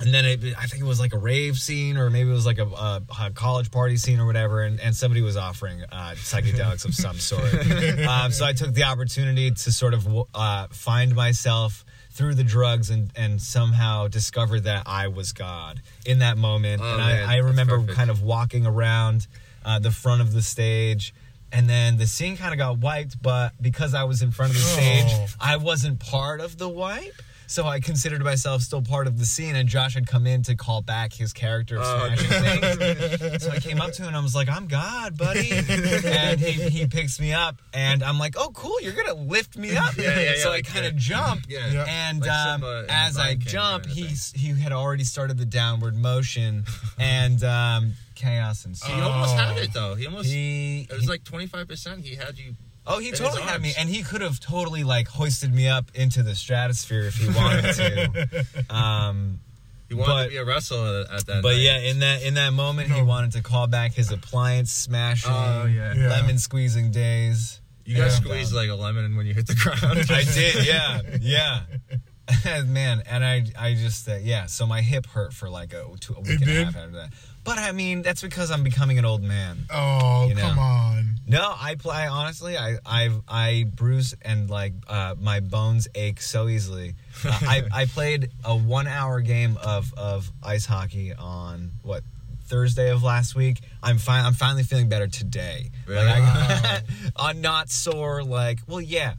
and 0.00 0.14
then 0.14 0.24
it, 0.24 0.44
I 0.56 0.66
think 0.66 0.82
it 0.82 0.86
was 0.86 1.00
like 1.00 1.12
a 1.12 1.18
rave 1.18 1.58
scene, 1.58 1.96
or 1.96 2.08
maybe 2.10 2.30
it 2.30 2.32
was 2.32 2.46
like 2.46 2.58
a, 2.58 2.66
a, 2.66 3.02
a 3.20 3.30
college 3.32 3.70
party 3.70 3.96
scene 3.96 4.20
or 4.20 4.26
whatever, 4.26 4.62
and, 4.62 4.78
and 4.80 4.94
somebody 4.94 5.22
was 5.22 5.36
offering 5.36 5.82
uh, 5.90 6.14
psychedelics 6.16 6.84
of 6.84 6.94
some 6.94 7.18
sort. 7.18 7.42
um, 8.06 8.30
so 8.30 8.44
I 8.44 8.52
took 8.52 8.74
the 8.74 8.84
opportunity 8.84 9.50
to 9.50 9.72
sort 9.72 9.94
of 9.94 10.06
uh, 10.34 10.68
find 10.70 11.14
myself 11.16 11.84
through 12.12 12.34
the 12.34 12.44
drugs 12.44 12.90
and, 12.90 13.10
and 13.16 13.40
somehow 13.40 14.08
discover 14.08 14.58
that 14.60 14.82
I 14.86 15.08
was 15.08 15.32
God 15.32 15.80
in 16.06 16.18
that 16.20 16.36
moment. 16.36 16.80
Oh, 16.82 16.88
and 16.88 16.96
man, 16.98 17.28
I, 17.28 17.34
I 17.34 17.36
remember 17.38 17.84
kind 17.86 18.10
of 18.10 18.22
walking 18.22 18.66
around 18.66 19.26
uh, 19.64 19.78
the 19.78 19.90
front 19.90 20.20
of 20.20 20.32
the 20.32 20.42
stage. 20.42 21.12
And 21.50 21.68
then 21.68 21.96
the 21.96 22.06
scene 22.06 22.36
kind 22.36 22.52
of 22.52 22.58
got 22.58 22.78
wiped, 22.78 23.22
but 23.22 23.52
because 23.60 23.94
I 23.94 24.04
was 24.04 24.20
in 24.20 24.32
front 24.32 24.50
of 24.52 24.58
the 24.58 24.62
stage, 24.62 25.06
Oh. 25.08 25.26
I 25.40 25.56
wasn't 25.56 25.98
part 25.98 26.40
of 26.40 26.58
the 26.58 26.68
wipe. 26.68 27.22
So 27.50 27.66
I 27.66 27.80
considered 27.80 28.22
myself 28.22 28.60
still 28.60 28.82
part 28.82 29.06
of 29.06 29.18
the 29.18 29.24
scene, 29.24 29.56
and 29.56 29.66
Josh 29.68 29.94
had 29.94 30.06
come 30.06 30.26
in 30.26 30.42
to 30.44 30.54
call 30.54 30.82
back 30.82 31.14
his 31.14 31.32
character 31.32 31.76
of 31.78 31.82
Oh, 31.84 32.14
smashing. 32.14 33.38
So 33.40 33.50
I 33.50 33.58
came 33.58 33.80
up 33.80 33.92
to 33.92 34.02
him 34.02 34.08
and 34.08 34.16
I 34.16 34.20
was 34.20 34.34
like, 34.34 34.48
"I'm 34.50 34.66
God, 34.66 35.16
buddy," 35.16 35.50
and 35.50 36.38
he, 36.38 36.52
he 36.68 36.86
picks 36.86 37.18
me 37.18 37.32
up, 37.32 37.56
and 37.72 38.02
I'm 38.02 38.18
like, 38.18 38.34
"Oh, 38.36 38.50
cool, 38.52 38.78
you're 38.82 38.92
gonna 38.92 39.14
lift 39.14 39.56
me 39.56 39.74
up." 39.76 39.96
Yeah, 39.96 40.04
yeah, 40.18 40.20
yeah, 40.20 40.42
so 40.42 40.50
like 40.50 40.68
I 40.68 40.72
kind 40.74 40.86
of 40.86 40.96
jump, 40.96 41.42
Yeah. 41.48 41.70
Yeah. 41.72 41.84
and 41.88 42.20
Like 42.20 42.30
um, 42.30 42.60
Simba 42.60 42.78
in 42.84 42.90
as 42.90 43.16
I 43.18 43.34
jump, 43.36 43.84
kind 43.86 43.92
of 43.92 43.96
he 43.96 44.14
he 44.34 44.60
had 44.60 44.72
already 44.72 45.04
started 45.04 45.38
the 45.38 45.46
downward 45.46 45.96
motion, 45.96 46.64
and 46.98 47.42
um, 47.44 47.92
chaos 48.14 48.66
ensued. 48.66 48.94
He 48.94 49.00
almost 49.00 49.34
had 49.36 49.56
Oh. 49.56 49.60
it 49.62 49.72
though. 49.72 49.94
He 49.94 50.06
almost. 50.06 50.26
He, 50.28 50.86
it 50.90 50.94
was 50.94 51.08
like 51.08 51.24
25. 51.24 51.66
percent 51.66 52.04
He 52.04 52.14
had 52.14 52.38
you. 52.38 52.54
Oh, 52.90 52.98
he 53.00 53.10
totally 53.12 53.42
had 53.42 53.60
me, 53.60 53.72
and 53.78 53.88
he 53.88 54.02
could 54.02 54.22
have 54.22 54.40
totally 54.40 54.82
like 54.82 55.06
hoisted 55.08 55.52
me 55.54 55.68
up 55.68 55.90
into 55.94 56.22
the 56.22 56.34
stratosphere 56.34 57.02
if 57.02 57.16
he 57.16 57.28
wanted 57.28 57.72
to. 57.74 58.46
Um, 58.74 59.40
He 59.88 59.94
wanted 59.94 60.12
But- 60.12 60.24
to 60.24 60.30
be 60.30 60.36
a 60.38 60.44
wrestler 60.44 61.04
at 61.10 61.26
that. 61.26 61.42
but 61.42 61.52
night. 61.52 61.60
yeah, 61.60 61.78
in 61.78 62.00
that 62.00 62.22
in 62.22 62.34
that 62.34 62.52
moment, 62.52 62.90
he 62.90 63.00
wanted 63.02 63.32
to 63.32 63.42
call 63.42 63.66
back 63.66 63.92
his 63.94 64.10
appliance 64.10 64.72
smashing, 64.72 65.30
Oh 65.32 65.64
yeah. 65.66 65.94
Yeah. 65.94 66.08
lemon 66.08 66.38
squeezing 66.38 66.90
days. 66.90 67.60
You 67.84 67.96
guys 67.96 68.18
Yeah. 68.18 68.24
squeezed 68.24 68.52
like 68.52 68.68
a 68.68 68.74
lemon 68.74 69.16
when 69.16 69.26
you 69.26 69.32
hit 69.34 69.46
the 69.46 69.54
ground. 69.54 69.98
I 70.10 70.24
did, 70.24 70.66
yeah, 70.66 71.00
yeah. 71.20 72.62
Man, 72.66 73.02
and 73.06 73.24
I 73.24 73.46
I 73.58 73.72
just 73.74 74.06
uh, 74.08 74.16
yeah. 74.16 74.44
So 74.46 74.66
my 74.66 74.82
hip 74.82 75.06
hurt 75.06 75.32
for 75.32 75.48
like 75.48 75.72
a, 75.72 75.84
two, 76.00 76.14
a 76.14 76.20
week 76.20 76.32
It 76.32 76.34
and 76.42 76.44
did? 76.46 76.60
a 76.60 76.64
half 76.66 76.76
after 76.76 76.90
that. 76.90 77.10
But 77.48 77.58
I 77.58 77.72
mean, 77.72 78.02
that's 78.02 78.20
because 78.22 78.50
I'm 78.50 78.62
becoming 78.62 78.98
an 78.98 79.04
old 79.04 79.22
man. 79.22 79.58
Oh, 79.70 80.26
You 80.28 80.34
know. 80.34 80.42
come 80.42 80.58
on. 80.58 81.04
No, 81.26 81.54
I 81.58 81.74
play 81.74 82.06
honestly. 82.06 82.56
I 82.56 82.78
I 82.86 83.10
I 83.28 83.64
bruise 83.74 84.14
and 84.22 84.48
like 84.48 84.72
uh, 84.86 85.14
my 85.20 85.40
bones 85.40 85.86
ache 85.94 86.20
so 86.22 86.48
easily. 86.48 86.94
Uh, 87.24 87.38
I 87.42 87.62
I 87.82 87.84
played 87.86 88.30
a 88.44 88.56
one 88.56 88.86
hour 88.86 89.20
game 89.20 89.58
of 89.62 89.92
of 89.94 90.30
ice 90.42 90.64
hockey 90.66 91.12
on 91.12 91.72
what 91.82 92.02
Thursday 92.46 92.90
of 92.90 93.02
last 93.02 93.34
week. 93.34 93.60
I'm 93.82 93.98
fine. 93.98 94.24
I'm 94.24 94.32
finally 94.32 94.62
feeling 94.62 94.88
better 94.88 95.06
today. 95.06 95.70
Really? 95.86 96.06
Like 96.06 96.22
I, 96.22 96.80
I'm 97.16 97.40
not 97.50 97.68
sore. 97.70 98.22
Like 98.24 98.60
well, 98.66 98.80
yeah. 98.80 99.14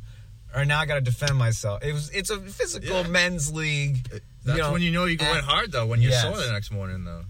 Or 0.55 0.65
now 0.65 0.79
I 0.79 0.87
got 0.87 0.95
to 0.95 1.01
defend 1.01 1.35
myself. 1.35 1.83
It 1.83 1.93
was 1.93 2.09
it's 2.09 2.31
a 2.31 2.39
physical 2.39 3.01
Yeah. 3.01 3.07
men's 3.07 3.53
league. 3.53 3.99
That's 4.45 4.58
you 4.58 4.63
know, 4.63 4.71
when 4.71 4.82
you 4.82 4.91
know 4.91 5.06
you're 5.06 5.17
going 5.17 5.43
hard 5.43 5.71
though. 5.71 5.86
When 5.86 6.02
you're 6.02 6.12
Yes. 6.12 6.21
sore 6.23 6.38
the 6.38 6.52
next 6.52 6.71
morning 6.71 7.04
though. 7.06 7.23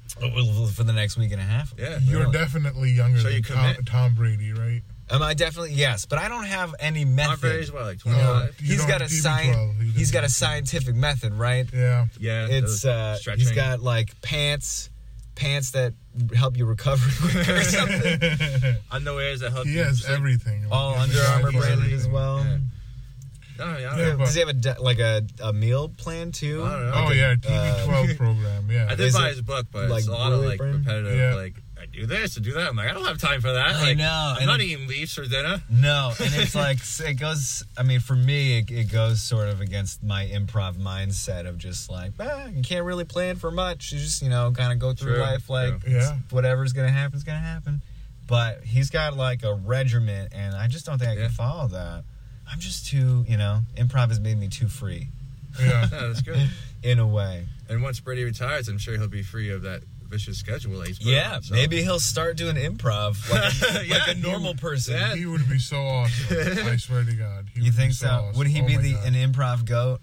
for 0.75 0.83
the 0.83 0.93
next 0.93 1.17
week 1.17 1.31
and 1.31 1.41
a 1.41 1.45
half. 1.45 1.73
Yeah. 1.77 1.99
You're 2.03 2.21
Really? 2.21 2.31
definitely 2.33 2.91
younger 2.91 3.17
So 3.19 3.23
than 3.25 3.37
you 3.37 3.41
Tom. 3.41 3.75
Tom 3.85 4.15
Brady, 4.15 4.53
right? 4.53 4.81
Am 5.11 5.23
I 5.23 5.33
definitely 5.33 5.73
yes? 5.73 6.05
But 6.05 6.19
I 6.19 6.27
don't 6.29 6.43
have 6.43 6.75
any 6.79 7.03
Tom 7.03 7.15
method. 7.15 7.41
Brady's 7.41 7.71
what 7.71 7.81
like 7.83 7.99
25. 7.99 8.55
You 8.61 8.67
he's 8.67 8.77
don't- 8.77 8.87
got 8.87 9.01
a 9.01 9.05
he'd 9.05 9.09
be 9.09 9.15
science. 9.15 9.55
12. 9.55 9.75
He 9.81 9.89
He's 9.91 10.11
got 10.11 10.19
a 10.19 10.21
doesn't- 10.23 10.35
scientific 10.35 10.95
method, 10.95 11.33
right? 11.33 11.67
Yeah. 11.73 12.05
Yeah. 12.19 12.45
It's 12.47 12.85
uh, 12.85 13.15
stretching. 13.15 13.39
he's 13.39 13.51
got 13.55 13.81
like 13.81 14.21
pants, 14.21 14.91
pants 15.33 15.71
that 15.71 15.93
help 16.35 16.57
you 16.57 16.65
recover 16.67 17.09
quicker 17.21 17.55
or 17.55 17.63
something. 17.63 18.19
underwears 18.91 19.39
that 19.39 19.51
help 19.51 19.65
He 19.65 19.73
you 19.73 19.83
has 19.83 19.99
sleep. 20.01 20.11
everything. 20.17 20.65
All 20.71 20.93
Under 20.95 21.19
Armour 21.23 21.53
branded 21.53 21.91
as 21.93 22.07
well. 22.07 22.45
Yeah. 22.45 22.57
No, 23.59 23.77
yeah. 23.77 23.97
Yeah, 23.97 24.15
Does 24.15 24.33
he 24.33 24.39
have 24.39 24.49
a 24.49 24.53
di- 24.53 24.77
like 24.79 24.99
a, 24.99 25.21
a 25.43 25.53
meal 25.53 25.89
plan 25.89 26.31
too? 26.31 26.63
I 26.63 26.69
don't 26.71 26.85
know. 26.85 26.93
Oh 27.07 27.11
yeah, 27.11 27.31
uh, 27.31 27.35
TB12 27.85 28.17
program. 28.17 28.69
Yeah. 28.71 28.85
I 28.89 28.95
did 28.95 29.07
Is 29.07 29.13
buy 29.15 29.27
it 29.27 29.31
his 29.31 29.41
book, 29.41 29.67
but 29.71 29.89
like 29.89 29.99
it's 29.99 30.07
a 30.07 30.11
lot 30.11 30.31
of 30.31 30.39
like 30.41 30.55
Apron? 30.55 30.77
repetitive. 30.79 31.15
Yeah. 31.17 31.35
Like 31.35 31.55
I 31.81 31.85
do 31.85 32.05
this 32.05 32.35
and 32.35 32.43
do 32.45 32.53
that. 32.53 32.67
I'm 32.69 32.75
like, 32.75 32.89
I 32.89 32.93
don't 32.93 33.05
have 33.05 33.17
time 33.19 33.39
for 33.41 33.51
that. 33.53 33.75
I 33.75 33.93
know. 33.93 34.33
I'm 34.35 34.37
and 34.39 34.47
not 34.47 34.59
it- 34.59 34.65
eating 34.65 34.87
leaves 34.87 35.13
for 35.13 35.25
dinner. 35.25 35.61
No, 35.69 36.11
and 36.19 36.33
it's 36.35 36.53
like 36.55 36.77
it 37.07 37.13
goes. 37.13 37.63
I 37.77 37.83
mean, 37.83 37.99
for 38.01 38.15
me, 38.15 38.59
it, 38.59 38.69
it 38.71 38.91
goes 38.91 39.21
sort 39.21 39.47
of 39.49 39.61
against 39.61 40.03
my 40.03 40.25
improv 40.27 40.75
mindset 40.75 41.47
of 41.47 41.57
just 41.57 41.89
like, 41.89 42.11
ah, 42.19 42.47
you 42.47 42.61
can't 42.63 42.85
really 42.85 43.05
plan 43.05 43.35
for 43.37 43.49
much. 43.51 43.91
You 43.91 43.99
just 43.99 44.21
you 44.21 44.29
know 44.29 44.51
kind 44.55 44.71
of 44.73 44.79
go 44.79 44.93
through 44.93 45.13
True, 45.15 45.21
life 45.21 45.49
like 45.49 45.81
true. 45.83 45.93
Yeah. 45.93 46.17
whatever's 46.31 46.73
gonna 46.73 46.89
happen 46.91 47.17
is 47.17 47.23
gonna 47.23 47.39
happen. 47.39 47.81
But 48.27 48.63
he's 48.63 48.89
got 48.91 49.15
like 49.17 49.43
a 49.43 49.53
regiment, 49.55 50.33
and 50.35 50.53
I 50.55 50.67
just 50.67 50.85
don't 50.85 50.99
think 50.99 51.09
I 51.11 51.13
Yeah. 51.15 51.21
can 51.27 51.31
follow 51.31 51.67
that. 51.69 52.03
I'm 52.51 52.59
just 52.59 52.87
too, 52.87 53.25
you 53.27 53.37
know, 53.37 53.61
improv 53.77 54.09
has 54.09 54.19
made 54.19 54.37
me 54.37 54.47
too 54.47 54.67
free 54.67 55.09
Yeah. 55.59 55.87
Yeah, 55.91 56.07
that's 56.07 56.21
good. 56.21 56.49
in 56.83 56.99
a 56.99 57.07
way. 57.07 57.45
and 57.69 57.81
once 57.83 57.99
Brady 57.99 58.23
retires, 58.23 58.67
I'm 58.67 58.77
sure 58.77 58.97
he'll 58.97 59.07
be 59.07 59.23
free 59.23 59.51
of 59.51 59.61
that 59.63 59.81
vicious 60.07 60.37
schedule. 60.39 60.79
that 60.79 60.87
he's 60.87 60.97
put 60.97 61.07
Yeah, 61.07 61.35
on, 61.35 61.43
so. 61.43 61.53
maybe 61.53 61.83
he'll 61.83 61.99
start 61.99 62.35
doing 62.37 62.55
improv 62.55 63.29
like, 63.31 63.75
like 63.75 63.87
Yeah, 63.87 64.09
a 64.11 64.15
normal 64.15 64.55
person. 64.55 64.95
yeah. 64.95 65.15
He 65.15 65.25
would 65.27 65.47
be 65.47 65.59
so 65.59 65.77
awesome. 65.77 66.37
I 66.67 66.77
swear 66.77 67.03
to 67.03 67.13
God. 67.13 67.47
He 67.53 67.59
You 67.59 67.65
would 67.65 67.75
think 67.75 67.89
be 67.91 67.93
so? 67.95 68.07
awesome. 68.07 68.37
Would 68.37 68.47
he 68.47 68.61
Oh 68.61 68.65
be 68.65 68.77
the 68.77 68.93
God. 68.93 69.07
an 69.07 69.13
improv 69.13 69.65
goat? 69.65 70.01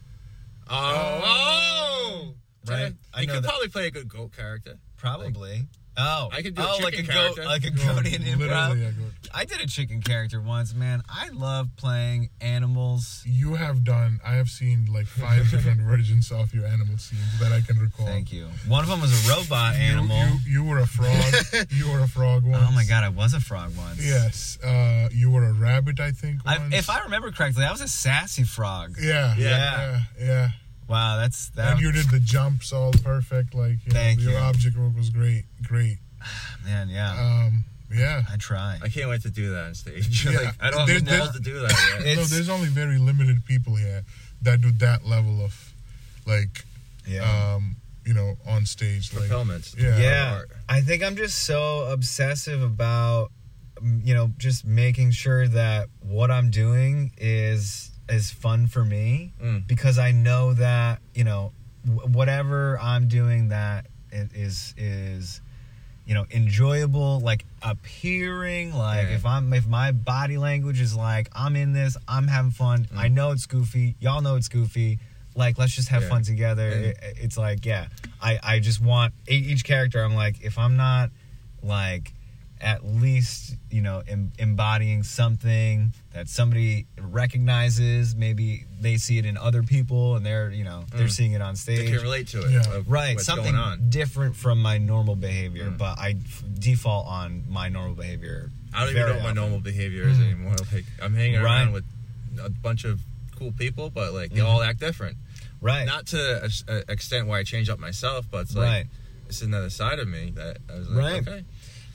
Oh, 0.68 1.22
oh, 1.24 2.34
Right. 2.68 2.92
I 3.14 3.20
He 3.20 3.26
know 3.26 3.34
could 3.34 3.42
that- 3.44 3.48
probably 3.48 3.68
play 3.68 3.86
a 3.86 3.90
good 3.90 4.08
goat 4.08 4.32
character. 4.36 4.78
Probably. 4.96 5.66
Oh, 5.98 6.28
I 6.32 6.42
could 6.42 6.54
do 6.54 6.62
a 6.62 6.66
oh, 6.68 6.78
like 6.82 6.94
a 6.94 6.96
chicken 6.98 7.06
goat, 7.14 7.36
character. 7.36 7.44
like 7.44 7.64
a 7.64 7.70
goat 7.70 8.06
in 8.06 8.38
literally 8.38 8.80
improv. 8.82 9.05
A 9.36 9.44
goat. 9.44 9.52
I 9.54 9.56
did 9.56 9.64
a 9.64 9.70
chicken 9.70 10.02
character 10.02 10.40
once, 10.40 10.74
man. 10.74 11.02
I 11.08 11.28
love 11.30 11.68
playing 11.76 12.30
animals. 12.40 13.22
You 13.26 13.54
have 13.54 13.84
done. 13.84 14.20
I 14.24 14.34
have 14.34 14.48
seen 14.48 14.86
like 14.92 15.06
five 15.06 15.50
different 15.50 15.80
versions 15.80 16.30
of 16.32 16.54
your 16.54 16.66
animal 16.66 16.98
scenes 16.98 17.38
that 17.40 17.52
I 17.52 17.60
can 17.60 17.78
recall. 17.78 18.06
Thank 18.06 18.32
you. 18.32 18.46
One 18.66 18.82
of 18.82 18.88
them 18.88 19.00
was 19.00 19.12
a 19.26 19.30
robot 19.30 19.74
You- 19.76 19.82
animal. 19.82 20.16
You, 20.16 20.38
you, 20.46 20.64
were 20.64 20.78
a 20.78 20.86
frog. 20.86 21.34
you 21.70 21.90
were 21.90 22.00
a 22.00 22.08
frog 22.08 22.44
once. 22.44 22.64
oh 22.68 22.72
my 22.72 22.84
god, 22.84 23.04
I 23.04 23.08
was 23.10 23.34
a 23.34 23.40
frog 23.40 23.72
once. 23.76 24.04
Yes. 24.04 24.58
Uh, 24.62 25.08
you 25.12 25.30
were 25.30 25.44
a 25.44 25.52
rabbit, 25.52 26.00
I 26.00 26.10
think. 26.12 26.40
I, 26.46 26.58
if 26.72 26.90
I 26.90 27.02
remember 27.04 27.30
correctly, 27.30 27.64
I 27.64 27.72
was 27.72 27.80
a 27.80 27.88
sassy 27.88 28.44
frog. 28.44 28.96
Yeah. 29.00 29.34
Yeah. 29.36 29.48
Yeah. 29.48 30.00
Yeah. 30.18 30.48
Wow, 30.88 31.16
that's 31.16 31.50
that. 31.50 31.72
And 31.72 31.80
you 31.80 31.90
did 31.90 32.08
the 32.10 32.20
jumps 32.20 32.72
all 32.72 32.92
perfect. 32.92 33.54
Like 33.54 33.78
you 33.84 33.92
know, 33.92 33.98
Thank 33.98 34.20
your 34.20 34.32
you. 34.32 34.38
object 34.38 34.76
work 34.76 34.94
was 34.96 35.10
great. 35.10 35.44
Great. 35.62 35.98
man, 36.64 36.88
yeah. 36.88 37.10
Um. 37.46 37.64
Yeah. 37.92 38.22
I 38.30 38.36
try. 38.36 38.78
I 38.82 38.88
can't 38.88 39.08
wait 39.08 39.22
to 39.22 39.30
do 39.30 39.50
that 39.50 39.64
on 39.66 39.74
stage. 39.74 40.24
Yeah. 40.30 40.38
like, 40.40 40.54
I 40.60 40.70
don't 40.70 40.86
There- 40.86 41.18
have 41.18 41.32
the 41.32 41.38
to 41.38 41.44
do 41.44 41.60
that 41.60 42.02
yet. 42.04 42.16
No, 42.16 42.24
there's 42.24 42.48
only 42.48 42.68
very 42.68 42.98
limited 42.98 43.44
people 43.44 43.76
here 43.76 44.02
that 44.42 44.60
do 44.60 44.70
that 44.72 45.06
level 45.06 45.44
of, 45.44 45.72
like, 46.26 46.64
Yeah. 47.06 47.54
um, 47.54 47.76
you 48.04 48.14
know, 48.14 48.36
on 48.46 48.66
stage. 48.66 49.12
Like, 49.12 49.22
Fulfillment. 49.28 49.74
Yeah. 49.78 49.96
yeah 49.98 50.42
i 50.68 50.80
think 50.80 51.02
i'm 51.02 51.16
just 51.16 51.44
so 51.44 51.86
obsessive 51.90 52.62
about 52.62 53.30
mm, 53.82 54.04
you 54.06 54.14
know 54.14 54.30
just 54.38 54.64
making 54.64 55.10
sure 55.12 55.46
that 55.48 55.88
what 56.00 56.30
i'm 56.30 56.50
doing 56.50 57.12
is 57.18 57.90
is 58.08 58.30
fun 58.30 58.66
for 58.68 58.84
me 58.84 59.32
Mm. 59.42 59.66
because 59.66 59.98
i 59.98 60.10
know 60.12 60.54
that 60.54 61.00
you 61.14 61.24
know 61.24 61.52
wh- 61.84 62.08
whatever 62.14 62.78
i'm 62.80 63.06
doing 63.08 63.48
that 63.50 63.86
is 64.12 64.30
is 64.34 64.74
is 64.76 65.40
you 66.06 66.14
know 66.14 66.24
enjoyable 66.30 67.20
like 67.20 67.44
appearing 67.62 68.72
like 68.74 69.08
Yeah. 69.08 69.14
if 69.16 69.26
i'm 69.26 69.52
if 69.52 69.66
my 69.66 69.92
body 69.92 70.38
language 70.38 70.80
is 70.80 70.94
like 70.94 71.28
i'm 71.34 71.56
in 71.56 71.72
this 71.72 71.96
i'm 72.06 72.28
having 72.28 72.50
fun 72.52 72.86
Mm. 72.92 72.98
i 72.98 73.08
know 73.08 73.32
it's 73.32 73.46
goofy 73.46 73.96
y'all 74.00 74.22
know 74.22 74.36
it's 74.36 74.48
goofy 74.48 74.98
like 75.34 75.58
let's 75.58 75.74
just 75.74 75.88
have 75.88 76.02
Yeah. 76.02 76.08
fun 76.08 76.22
together 76.22 76.68
And- 76.68 76.84
It- 76.86 76.98
it's 77.22 77.36
like 77.36 77.64
yeah 77.66 77.86
i 78.22 78.38
i 78.42 78.58
just 78.60 78.80
want 78.80 79.14
each 79.28 79.64
character 79.64 80.02
i'm 80.02 80.14
like 80.14 80.40
if 80.42 80.58
i'm 80.58 80.76
not 80.76 81.10
like 81.62 82.12
at 82.60 82.84
least 82.84 83.54
you 83.70 83.82
know 83.82 84.02
em- 84.08 84.32
embodying 84.38 85.02
something 85.02 85.92
that 86.14 86.28
somebody 86.28 86.86
recognizes 86.98 88.16
maybe 88.16 88.64
they 88.80 88.96
see 88.96 89.18
it 89.18 89.26
in 89.26 89.36
other 89.36 89.62
people 89.62 90.16
and 90.16 90.24
they're 90.24 90.50
you 90.50 90.64
know 90.64 90.84
they're 90.94 91.06
Mm. 91.06 91.10
seeing 91.10 91.32
it 91.32 91.42
on 91.42 91.54
stage 91.56 91.80
They 91.80 91.92
can 91.92 92.00
relate 92.02 92.28
to 92.28 92.40
it. 92.46 92.50
Yeah. 92.52 92.72
of 92.74 92.90
right 92.90 93.14
what's 93.16 93.26
something 93.26 93.52
going 93.52 93.56
on. 93.56 93.90
different 93.90 94.36
from 94.36 94.60
my 94.62 94.78
normal 94.78 95.16
behavior 95.16 95.66
Mm. 95.70 95.78
but 95.78 95.98
i 95.98 96.10
f- 96.24 96.42
default 96.58 97.06
on 97.06 97.44
my 97.48 97.68
normal 97.68 97.94
behavior 97.94 98.50
I 98.74 98.80
don't 98.80 98.90
even 98.90 99.06
know 99.06 99.14
what 99.14 99.22
my 99.22 99.32
normal 99.32 99.60
behavior 99.60 100.06
is 100.08 100.18
Mm. 100.18 100.24
anymore. 100.24 100.56
Like 100.72 100.84
I'm 101.02 101.14
hanging 101.14 101.40
Right. 101.40 101.44
around 101.62 101.72
with 101.72 101.84
a 102.42 102.50
bunch 102.50 102.84
of 102.84 103.00
cool 103.34 103.52
people, 103.52 103.88
but 103.88 104.12
like 104.12 104.30
they 104.32 104.40
Mhm. 104.40 104.46
all 104.46 104.62
act 104.62 104.80
different. 104.80 105.16
right 105.62 105.86
Not 105.86 106.06
to 106.08 106.44
a, 106.44 106.50
a 106.74 106.92
extent 106.92 107.26
where 107.26 107.38
I 107.38 107.42
change 107.44 107.70
up 107.70 107.78
myself, 107.78 108.26
but 108.30 108.42
it's 108.42 108.54
like 108.54 108.66
right 108.68 108.86
it's 109.28 109.40
another 109.42 109.70
side 109.70 109.98
of 109.98 110.06
me 110.08 110.30
that 110.36 110.58
I 110.70 110.74
was 110.78 110.88
like, 110.88 110.98
Right. 111.04 111.28
okay, 111.28 111.44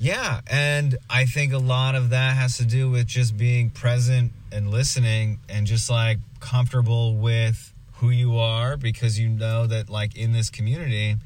Yeah, 0.02 0.42
and 0.50 0.98
I 1.12 1.26
think 1.26 1.54
a 1.54 1.60
lot 1.60 1.94
of 1.94 2.10
that 2.10 2.36
has 2.36 2.58
to 2.58 2.66
do 2.66 2.90
with 2.90 3.06
just 3.06 3.38
being 3.38 3.70
present 3.70 4.32
and 4.52 4.72
listening 4.72 5.40
and 5.48 5.68
just 5.68 5.92
like 5.92 6.18
comfortable 6.40 7.18
with 7.18 7.72
who 7.98 8.10
you 8.10 8.40
are 8.40 8.78
because 8.78 9.20
you 9.20 9.30
know 9.30 9.68
that 9.68 9.92
like 9.92 10.16
in 10.18 10.32
this 10.32 10.50
community 10.50 11.18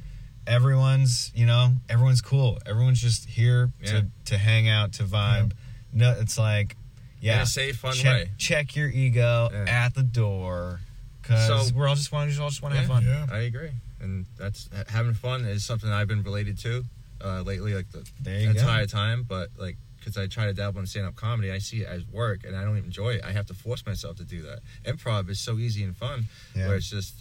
everyone's, 0.46 1.32
you 1.34 1.46
know, 1.46 1.70
everyone's 1.90 2.20
cool. 2.22 2.60
Everyone's 2.66 3.02
just 3.02 3.30
here 3.30 3.72
Yeah. 3.82 3.92
to 3.92 4.08
to 4.26 4.38
hang 4.38 4.68
out, 4.68 4.92
to 4.94 5.04
vibe. 5.04 5.54
No, 5.94 6.12
it's 6.12 6.38
like 6.38 6.76
in 7.22 7.28
yeah. 7.30 7.44
a 7.44 7.46
safe, 7.46 7.78
fun 7.78 7.94
check, 7.94 8.14
way. 8.26 8.32
check 8.38 8.76
your 8.76 8.90
ego 8.90 9.50
Yeah. 9.54 9.86
at 9.86 9.94
the 9.96 10.04
door 10.04 10.82
cuz 11.24 11.48
So- 11.48 11.70
we're 11.74 11.88
all 11.88 11.96
just 11.96 12.12
want 12.12 12.30
to 12.30 12.42
all 12.44 12.50
just 12.50 12.62
want 12.62 12.76
to 12.76 12.82
Yeah. 12.82 12.88
have 12.88 12.92
fun. 12.92 13.06
Yeah. 13.06 13.26
I 13.32 13.40
agree, 13.44 13.72
and 14.02 14.26
that's 14.38 14.68
having 14.90 15.14
fun 15.14 15.46
is 15.46 15.64
something 15.64 15.90
I've 15.90 16.10
been 16.10 16.24
related 16.24 16.58
to 16.60 16.84
uh, 17.26 17.42
lately, 17.42 17.74
like 17.74 17.88
the 17.92 18.06
entire 18.50 18.84
go. 18.86 18.88
time. 18.88 19.24
But 19.28 19.50
like, 19.58 19.78
because 19.98 20.18
I 20.18 20.28
try 20.28 20.46
to 20.46 20.54
dabble 20.54 20.80
in 20.80 20.86
stand-up 20.86 21.16
comedy, 21.16 21.52
I 21.52 21.58
see 21.58 21.78
it 21.82 21.88
as 21.88 22.06
work, 22.06 22.44
and 22.46 22.56
I 22.56 22.64
don't 22.64 22.78
enjoy 22.78 23.16
it. 23.16 23.22
I 23.26 23.32
have 23.32 23.48
to 23.48 23.54
force 23.56 23.84
myself 23.86 24.18
to 24.18 24.24
do 24.24 24.44
that. 24.44 24.60
Improv 24.86 25.30
is 25.30 25.40
so 25.40 25.58
easy 25.58 25.84
and 25.84 25.98
fun, 25.98 26.26
Yeah. 26.56 26.68
where 26.68 26.76
it's 26.78 26.90
just 26.90 27.16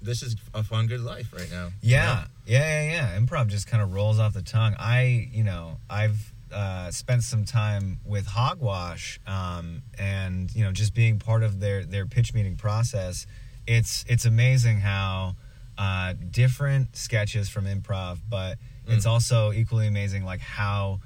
this 0.00 0.22
is 0.22 0.36
a 0.52 0.62
fun, 0.64 0.86
good 0.88 1.00
life 1.00 1.32
right 1.32 1.50
now. 1.50 1.68
Yeah, 1.80 2.24
yeah, 2.46 2.82
yeah, 2.82 2.92
yeah. 2.92 3.18
Improv 3.20 3.46
just 3.46 3.66
kind 3.68 3.82
of 3.82 3.94
rolls 3.94 4.18
off 4.18 4.34
the 4.34 4.42
tongue. 4.42 4.74
I, 4.78 5.28
you 5.32 5.44
know, 5.44 5.78
I've 5.88 6.32
uh, 6.52 6.90
spent 6.90 7.22
some 7.22 7.44
time 7.44 8.00
with 8.04 8.26
Hogwash, 8.26 9.20
um, 9.26 9.82
and 9.98 10.54
you 10.54 10.64
know, 10.64 10.72
just 10.72 10.92
being 10.92 11.18
part 11.18 11.42
of 11.42 11.60
their 11.60 11.84
their 11.84 12.04
pitch 12.06 12.34
meeting 12.34 12.56
process. 12.56 13.26
It's 13.66 14.04
it's 14.08 14.24
amazing 14.24 14.80
how 14.80 15.36
uh, 15.82 16.14
different 16.30 16.94
sketches 16.96 17.48
from 17.48 17.64
improv, 17.66 18.18
but 18.28 18.52
it's 18.86 19.06
also 19.06 19.38
equally 19.52 19.86
amazing 19.86 20.22
like 20.32 20.40
how 20.40 21.00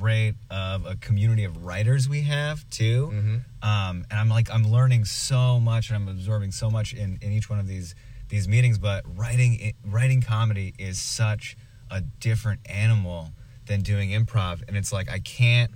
great 0.00 0.34
of 0.50 0.86
a 0.86 0.96
community 0.96 1.44
of 1.44 1.64
writers 1.68 2.08
we 2.08 2.22
have 2.22 2.56
too 2.70 3.00
Mhm. 3.12 3.36
um, 3.72 3.94
and 4.10 4.18
I'm 4.22 4.30
like 4.36 4.48
I'm 4.50 4.66
learning 4.78 5.04
so 5.04 5.60
much 5.60 5.84
and 5.90 5.96
I'm 5.98 6.08
absorbing 6.08 6.50
so 6.52 6.70
much 6.70 6.88
in, 6.94 7.18
in 7.20 7.30
each 7.32 7.48
one 7.50 7.58
of 7.64 7.66
these 7.74 7.94
these 8.28 8.46
meetings. 8.48 8.78
But 8.78 9.00
writing 9.20 9.74
writing 9.84 10.20
comedy 10.22 10.68
is 10.78 10.96
such 11.20 11.56
a 11.90 12.00
different 12.28 12.60
animal 12.86 13.20
than 13.66 13.82
doing 13.82 14.08
improv, 14.10 14.62
and 14.66 14.76
it's 14.76 14.92
like 14.92 15.08
I 15.10 15.18
can't 15.20 15.70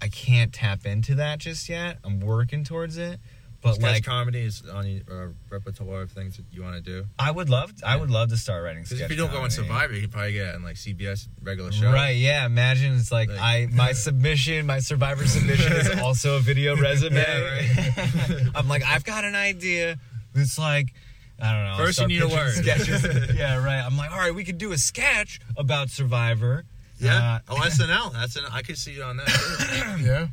I 0.00 0.08
can't 0.08 0.52
tap 0.52 0.86
into 0.86 1.14
that 1.16 1.40
just 1.40 1.68
yet. 1.68 1.98
I'm 2.04 2.20
working 2.20 2.62
towards 2.64 2.96
it, 2.96 3.18
but 3.62 3.74
Sketch 3.74 3.92
like 3.92 4.04
comedy 4.04 4.40
is 4.40 4.62
on 4.72 4.86
your 4.86 5.02
uh, 5.10 5.28
repertoire 5.50 6.02
of 6.02 6.10
things 6.10 6.36
that 6.38 6.46
you 6.50 6.62
want 6.62 6.76
to 6.76 6.80
do. 6.80 7.04
I 7.18 7.30
would 7.30 7.50
love 7.50 7.72
I 7.84 7.96
would 7.96 8.10
love 8.10 8.30
to 8.30 8.36
start 8.36 8.64
writing. 8.64 8.84
Because 8.84 9.00
if 9.00 9.10
you 9.10 9.16
don't 9.16 9.30
go 9.30 9.42
on. 9.42 9.50
Survivor, 9.50 9.94
you 9.94 10.08
probably 10.08 10.32
get 10.32 10.54
on 10.54 10.62
like 10.62 10.76
CBS 10.76 11.28
regular 11.42 11.70
show. 11.70 11.92
Right, 11.92 12.16
yeah. 12.16 12.46
Imagine 12.46 12.94
it's 12.94 13.12
like, 13.12 13.28
Like- 13.28 13.38
I 13.40 13.68
my 13.72 13.92
submission, 13.92 14.64
my 14.66 14.78
survivor 14.78 15.26
submission 15.26 15.72
is 15.72 16.00
also 16.00 16.36
a 16.36 16.40
video 16.40 16.74
resume. 16.80 17.16
Yeah, 17.16 17.40
right. 17.40 18.46
I'm 18.54 18.68
like, 18.68 18.82
I've 18.84 19.04
got 19.04 19.24
an 19.24 19.34
idea. 19.34 19.98
It's 20.34 20.58
like 20.58 20.94
I 21.42 21.52
don't 21.52 21.64
know. 21.78 21.84
First 21.84 22.00
you 22.00 22.06
need 22.06 22.22
a 22.22 22.28
word. 22.28 22.52
Sketches. 22.54 23.34
yeah, 23.34 23.62
right. 23.62 23.80
I'm 23.84 23.96
like, 23.96 24.10
all 24.10 24.18
right, 24.18 24.34
we 24.34 24.44
could 24.44 24.58
do 24.58 24.72
a 24.72 24.78
sketch 24.78 25.40
about 25.56 25.90
Survivor. 25.90 26.64
Yeah. 26.98 27.40
Uh, 27.48 27.54
oh, 27.54 27.54
SNL. 27.56 28.12
That's 28.12 28.36
an. 28.36 28.44
I 28.52 28.60
could 28.62 28.76
see 28.76 28.92
you 28.92 29.02
on 29.02 29.16
that. 29.18 29.98
Yeah. 30.02 30.28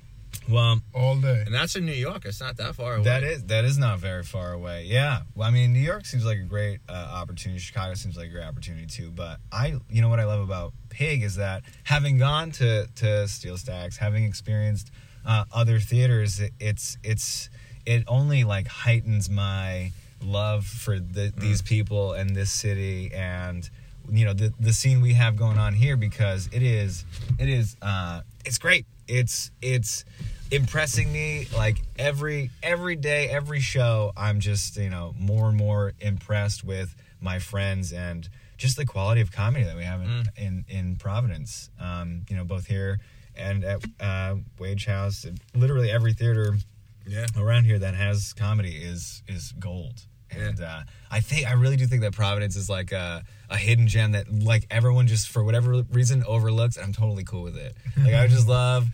Well, 0.50 0.80
All 0.94 1.16
day. 1.18 1.44
and 1.46 1.54
that's 1.54 1.76
in 1.76 1.86
New 1.86 1.92
York. 1.94 2.26
It's 2.26 2.40
not 2.40 2.58
that 2.58 2.76
far 2.76 2.96
away. 2.96 3.04
that 3.04 3.24
is 3.24 3.44
that 3.46 3.66
is 3.66 3.78
not 3.78 4.00
very 4.00 4.24
far 4.24 4.54
away. 4.54 4.86
Yeah. 4.86 5.22
Well, 5.36 5.48
I 5.48 5.52
mean, 5.52 5.74
New 5.74 5.80
York 5.80 6.06
seems 6.06 6.26
like 6.26 6.38
a 6.38 6.44
great 6.44 6.80
uh, 6.88 6.94
opportunity. 7.14 7.60
Chicago 7.60 7.94
seems 7.96 8.16
like 8.18 8.28
a 8.28 8.32
great 8.32 8.46
opportunity 8.46 8.86
too. 8.86 9.12
But 9.12 9.40
I, 9.52 9.76
you 9.90 10.02
know, 10.02 10.10
what 10.10 10.20
I 10.20 10.26
love 10.26 10.42
about 10.42 10.74
Pig 10.90 11.24
is 11.24 11.36
that 11.36 11.63
having 11.84 12.17
gone 12.17 12.52
to 12.52 12.88
to 12.96 13.28
Steel 13.28 13.58
Stacks, 13.58 13.98
having 13.98 14.24
experienced 14.24 14.92
uh, 15.26 15.44
other 15.54 15.80
theaters, 15.80 16.40
it, 16.40 16.54
it's 16.60 16.98
it's 17.04 17.50
it 17.86 18.04
only 18.08 18.44
like 18.44 18.67
heightens 18.67 19.30
my 19.30 19.92
love 20.24 20.65
for 20.65 21.00
the, 21.00 21.32
these 21.38 21.62
people 21.62 22.13
and 22.13 22.36
this 22.36 22.52
city 22.52 23.12
and 23.13 23.69
you 24.10 24.26
know 24.26 24.34
the 24.34 24.52
the 24.60 24.74
scene 24.74 25.00
we 25.02 25.13
have 25.13 25.36
going 25.36 25.58
on 25.58 25.74
here 25.74 25.96
because 25.96 26.50
it 26.52 26.63
is 26.63 27.06
it 27.38 27.48
is 27.48 27.76
uh 27.84 28.21
it's 28.46 28.58
great 28.58 28.86
it's 29.08 29.52
it's 29.62 30.06
impressing 30.52 31.12
me 31.12 31.48
like 31.56 31.81
every 31.98 32.50
every 32.63 32.95
day 32.95 33.27
every 33.29 33.60
show 33.60 34.12
i'm 34.15 34.39
just 34.39 34.77
you 34.77 34.89
know 34.89 35.13
more 35.19 35.50
and 35.50 35.58
more 35.58 35.93
impressed 36.00 36.63
with 36.63 36.95
my 37.19 37.39
friends 37.39 37.91
and 37.91 38.29
just 38.58 38.77
the 38.77 38.85
quality 38.85 39.21
of 39.21 39.31
comedy 39.31 39.63
that 39.65 39.75
we 39.75 39.83
have 39.83 40.02
in 40.02 40.08
Mm. 40.08 40.27
in, 40.37 40.65
in 40.67 40.95
Providence. 40.95 41.69
Um, 41.79 42.25
you 42.27 42.35
know, 42.35 42.43
both 42.43 42.65
here 42.65 43.00
and 43.35 43.63
at 43.63 43.83
uh, 44.00 44.37
Wage 44.58 44.85
House, 44.87 45.27
literally 45.54 45.91
every 45.91 46.13
theater 46.13 46.58
Yeah. 47.06 47.27
around 47.37 47.65
here 47.65 47.77
that 47.77 47.93
has 47.93 48.33
comedy 48.33 48.71
is 48.77 49.21
is 49.27 49.52
gold. 49.60 50.06
Yeah. 50.35 50.48
And 50.48 50.62
uh, 50.62 50.79
I 51.12 51.19
think 51.19 51.45
I 51.48 51.54
really 51.54 51.75
do 51.75 51.85
think 51.85 52.02
that 52.02 52.13
Providence 52.13 52.56
is 52.56 52.67
like 52.67 52.91
a, 52.91 53.23
a 53.50 53.58
hidden 53.58 53.87
gem 53.87 54.13
that 54.13 54.25
like 54.33 54.65
everyone 54.71 55.06
just 55.06 55.27
for 55.29 55.43
whatever 55.43 55.83
reason 55.91 56.23
overlooks, 56.25 56.77
and 56.77 56.85
I'm 56.85 56.93
totally 56.93 57.23
cool 57.25 57.43
with 57.43 57.58
it. 57.58 57.75
Like 57.95 58.15
I 58.15 58.25
just 58.25 58.48
love 58.60 58.87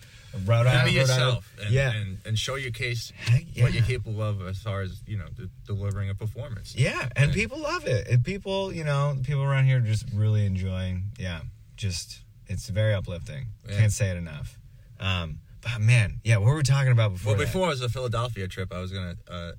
Rhode 0.44 0.66
Island. 0.66 0.84
be 0.84 0.90
Rhode 0.98 1.08
yourself 1.08 1.54
and, 1.62 1.70
yeah, 1.70 1.92
and, 1.92 2.18
and 2.24 2.38
show 2.38 2.56
your 2.56 2.70
case 2.72 3.12
Heck 3.16 3.44
what 3.58 3.72
you're 3.72 3.84
capable 3.84 4.22
of 4.22 4.46
as 4.46 4.58
far 4.58 4.80
as 4.82 5.00
you 5.06 5.16
know 5.16 5.26
de- 5.34 5.48
delivering 5.66 6.10
a 6.10 6.14
performance. 6.14 6.74
yeah, 6.76 7.08
and 7.16 7.28
Yeah. 7.30 7.34
people 7.34 7.58
love 7.58 7.86
it. 7.86 8.08
And 8.08 8.24
people, 8.24 8.72
you 8.72 8.84
know, 8.84 9.16
people 9.22 9.42
around 9.42 9.66
here 9.66 9.78
are 9.78 9.80
just 9.80 10.06
really 10.12 10.44
enjoying. 10.46 11.10
Yeah, 11.18 11.40
just 11.76 12.20
it's 12.46 12.68
very 12.68 12.94
uplifting. 12.94 13.46
Yeah. 13.68 13.78
Can't 13.78 13.92
say 13.92 14.10
it 14.10 14.16
enough. 14.16 14.58
Um, 15.00 15.38
but 15.60 15.80
man, 15.80 16.20
yeah, 16.24 16.36
what 16.38 16.46
were 16.48 16.56
we 16.56 16.62
talking 16.62 16.92
about 16.92 17.12
before? 17.12 17.32
Well, 17.32 17.38
that? 17.38 17.46
before 17.46 17.66
it 17.68 17.70
was 17.70 17.80
a 17.82 17.88
Philadelphia 17.88 18.46
trip, 18.48 18.72
I 18.72 18.80
was 18.80 18.92
gonna 18.92 19.16
uh, 19.28 19.52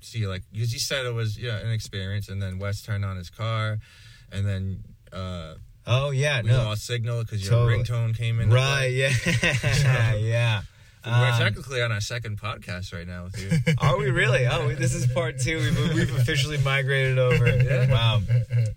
see 0.00 0.26
like 0.26 0.42
because 0.52 0.72
you 0.72 0.78
said 0.78 1.06
it 1.06 1.12
was 1.14 1.36
yeah 1.38 1.58
an 1.58 1.70
experience, 1.70 2.28
and 2.28 2.40
then 2.40 2.58
Wes 2.58 2.82
turned 2.82 3.04
on 3.04 3.16
his 3.16 3.30
car, 3.30 3.78
and 4.32 4.46
then 4.46 4.84
uh, 5.12 5.54
Oh 5.86 6.10
yeah, 6.10 6.40
we 6.42 6.48
no, 6.50 6.64
lost 6.64 6.86
signal 6.86 7.22
because 7.22 7.42
your 7.42 7.50
Totally. 7.52 7.82
ringtone 7.82 8.16
came 8.16 8.40
in. 8.40 8.50
right? 8.50 8.86
Yeah, 8.86 9.10
yeah. 10.16 10.62
We're 11.06 11.12
Um, 11.12 11.38
technically 11.38 11.82
on 11.82 11.92
our 11.92 12.00
second 12.00 12.40
podcast 12.40 12.94
right 12.94 13.06
now 13.06 13.24
with 13.24 13.38
you. 13.38 13.74
Are 13.78 13.98
we 13.98 14.08
really? 14.08 14.46
Oh, 14.46 14.68
we- 14.68 14.74
this 14.74 14.94
is 14.94 15.06
part 15.08 15.38
two. 15.38 15.58
We've, 15.58 15.92
we've 15.94 16.16
officially 16.16 16.56
migrated 16.56 17.18
over. 17.18 17.44
Wow. 17.94 18.22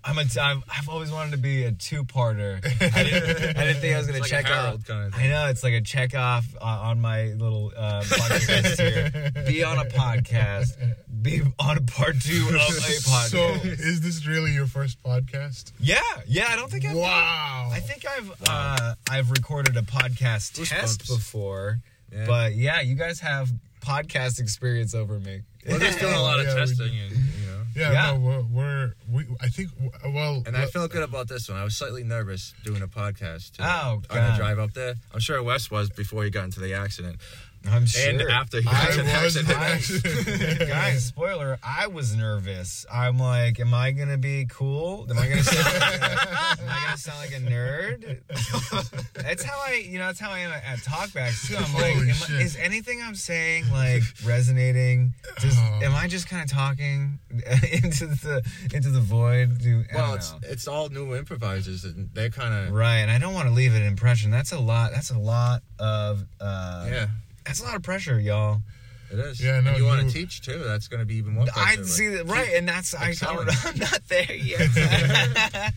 I'm 0.04 0.18
a. 0.18 0.24
I'm, 0.40 0.62
I've 0.70 0.88
always 0.90 1.10
wanted 1.10 1.30
to 1.32 1.38
be 1.38 1.64
a 1.64 1.72
two-parter. 1.72 2.58
I 2.64 3.02
didn't, 3.02 3.56
I 3.56 3.64
didn't 3.64 3.80
think 3.80 3.94
I 3.94 3.98
was 3.98 4.06
gonna 4.06 4.18
like 4.20 4.26
a 4.26 4.30
check 4.30 4.50
off. 4.50 4.84
Kinda. 4.86 5.10
I 5.16 5.28
know 5.28 5.46
it's 5.48 5.64
like 5.64 5.72
a 5.72 5.80
check 5.80 6.14
off 6.14 6.44
uh, 6.60 6.64
on 6.64 7.00
my 7.00 7.28
little 7.32 7.72
uh, 7.76 8.04
list 8.48 8.78
here. 8.80 9.32
Be 9.46 9.64
on 9.64 9.78
a 9.78 9.84
podcast. 9.86 10.76
Be 11.20 11.42
on 11.58 11.76
a 11.78 11.80
part 11.80 12.20
two 12.20 12.46
of 12.48 12.54
a 12.54 12.58
podcast. 12.58 13.28
So, 13.30 13.38
is 13.64 14.00
this 14.00 14.26
really 14.26 14.52
your 14.52 14.66
first 14.66 15.02
podcast? 15.02 15.72
yeah, 15.80 16.00
yeah. 16.26 16.46
I 16.50 16.56
don't 16.56 16.70
think 16.70 16.84
I've. 16.84 16.92
done- 16.92 17.00
Wow. 17.02 17.70
I 17.72 17.80
think 17.80 18.04
I've 18.06 18.32
uh, 18.48 18.94
I've 19.10 19.30
recorded 19.30 19.76
a 19.76 19.82
podcast 19.82 20.52
Goosebumps. 20.60 20.68
test 20.68 21.06
before, 21.08 21.80
Yeah. 22.12 22.26
but 22.26 22.54
yeah, 22.54 22.80
you 22.82 22.94
guys 22.94 23.20
have 23.20 23.50
podcast 23.80 24.38
experience 24.38 24.94
over 24.94 25.18
me. 25.18 25.40
We're 25.68 25.78
just 25.78 25.98
doing 25.98 26.14
a 26.14 26.22
lot 26.22 26.40
of 26.40 26.46
Yeah, 26.46 26.54
testing, 26.54 26.88
do. 26.88 26.92
and 26.92 27.10
you 27.12 27.46
know. 27.46 27.62
Yeah, 27.76 27.92
Yeah. 27.92 28.12
no, 28.12 28.18
we're, 28.20 28.42
we're 28.42 28.94
we. 29.10 29.26
I 29.40 29.48
think 29.48 29.70
well, 30.06 30.42
And 30.46 30.56
I 30.56 30.66
felt 30.66 30.90
good 30.90 31.02
about 31.02 31.28
this 31.28 31.48
one. 31.48 31.58
I 31.58 31.64
was 31.64 31.76
slightly 31.76 32.02
nervous 32.04 32.54
doing 32.64 32.80
a 32.82 32.88
podcast. 32.88 33.52
Too, 33.56 33.62
Oh, 33.64 33.66
on 33.66 34.02
the 34.02 34.08
God. 34.14 34.36
drive 34.38 34.58
up 34.58 34.72
there. 34.72 34.94
I'm 35.12 35.20
sure 35.20 35.42
Wes 35.42 35.70
was 35.70 35.90
before 35.90 36.24
he 36.24 36.30
got 36.30 36.44
into 36.44 36.60
the 36.60 36.72
accident, 36.74 37.16
I'm 37.70 37.86
sure. 37.86 38.08
and 38.10 38.22
after 38.22 38.60
he 38.60 38.68
I 38.68 38.72
got 38.72 38.90
into 38.90 39.02
the 39.04 39.20
was 39.22 39.36
in 39.36 39.46
accident. 39.50 40.26
an 40.26 40.32
accident. 40.42 40.68
Guys, 40.70 41.04
spoiler, 41.06 41.58
I 41.62 41.86
was 41.86 42.14
nervous. 42.16 42.86
I'm 42.92 43.18
like, 43.18 43.60
am 43.60 43.72
I 43.74 43.92
gonna 43.92 44.18
be 44.18 44.46
cool? 44.50 45.06
Am 45.10 45.18
I 45.18 45.28
gonna 45.28 45.42
sound 45.42 45.64
like 45.64 46.00
a, 46.00 46.62
am 46.62 46.68
I 46.68 46.82
gonna 46.84 46.96
sound 46.96 47.18
like 47.18 47.32
a 47.32 47.40
nerd? 47.40 49.12
That's 49.22 49.42
how 49.42 49.58
I, 49.66 49.74
you 49.86 49.98
know, 49.98 50.06
that's 50.06 50.20
how 50.20 50.30
I 50.30 50.40
am 50.40 50.52
at, 50.52 50.64
at 50.64 50.78
talkbacks 50.78 51.46
too. 51.46 51.56
I'm 51.56 51.72
like, 51.74 51.96
am 51.96 52.36
I, 52.38 52.40
is 52.42 52.56
anything 52.56 53.00
I'm 53.04 53.14
saying 53.14 53.70
like 53.70 54.02
resonating? 54.24 55.14
Does, 55.40 55.56
Oh. 55.58 55.80
am 55.82 55.94
I 55.94 56.06
just 56.08 56.28
kind 56.28 56.42
of 56.42 56.50
talking 56.50 57.18
into 57.30 58.06
the 58.06 58.42
into 58.72 58.90
the 58.90 59.00
void? 59.00 59.58
Do, 59.58 59.84
Well, 59.94 60.14
it's 60.14 60.32
know. 60.32 60.38
it's 60.44 60.68
all 60.68 60.88
new 60.88 61.14
improvisers, 61.16 61.84
and 61.84 62.10
they're 62.12 62.30
kind 62.30 62.54
of 62.68 62.72
right, 62.74 62.98
and 62.98 63.10
I 63.10 63.18
don't 63.18 63.34
want 63.34 63.48
to 63.48 63.54
leave 63.54 63.74
an 63.74 63.82
impression. 63.82 64.30
That's 64.30 64.52
a 64.52 64.58
lot. 64.58 64.92
That's 64.92 65.10
a 65.10 65.18
lot 65.18 65.62
of. 65.78 66.24
Uh, 66.40 66.86
yeah. 66.90 67.06
That's 67.48 67.60
a 67.60 67.64
lot 67.64 67.76
of 67.76 67.82
pressure, 67.82 68.20
y'all. 68.20 68.60
It 69.10 69.18
is. 69.18 69.42
Yeah, 69.42 69.58
no, 69.60 69.70
And 69.70 69.78
you, 69.78 69.86
want 69.86 70.06
to 70.06 70.12
teach 70.12 70.42
too? 70.42 70.58
That's 70.58 70.86
going 70.86 71.00
to 71.00 71.06
be 71.06 71.14
even 71.16 71.32
more. 71.32 71.46
I 71.56 71.76
pressure, 71.76 71.84
see 71.84 72.08
that 72.08 72.26
right, 72.26 72.50
and 72.54 72.68
that's 72.68 72.94
I, 72.94 73.14
I'm 73.26 73.46
not 73.78 74.06
there 74.08 74.32
yet. 74.34 74.68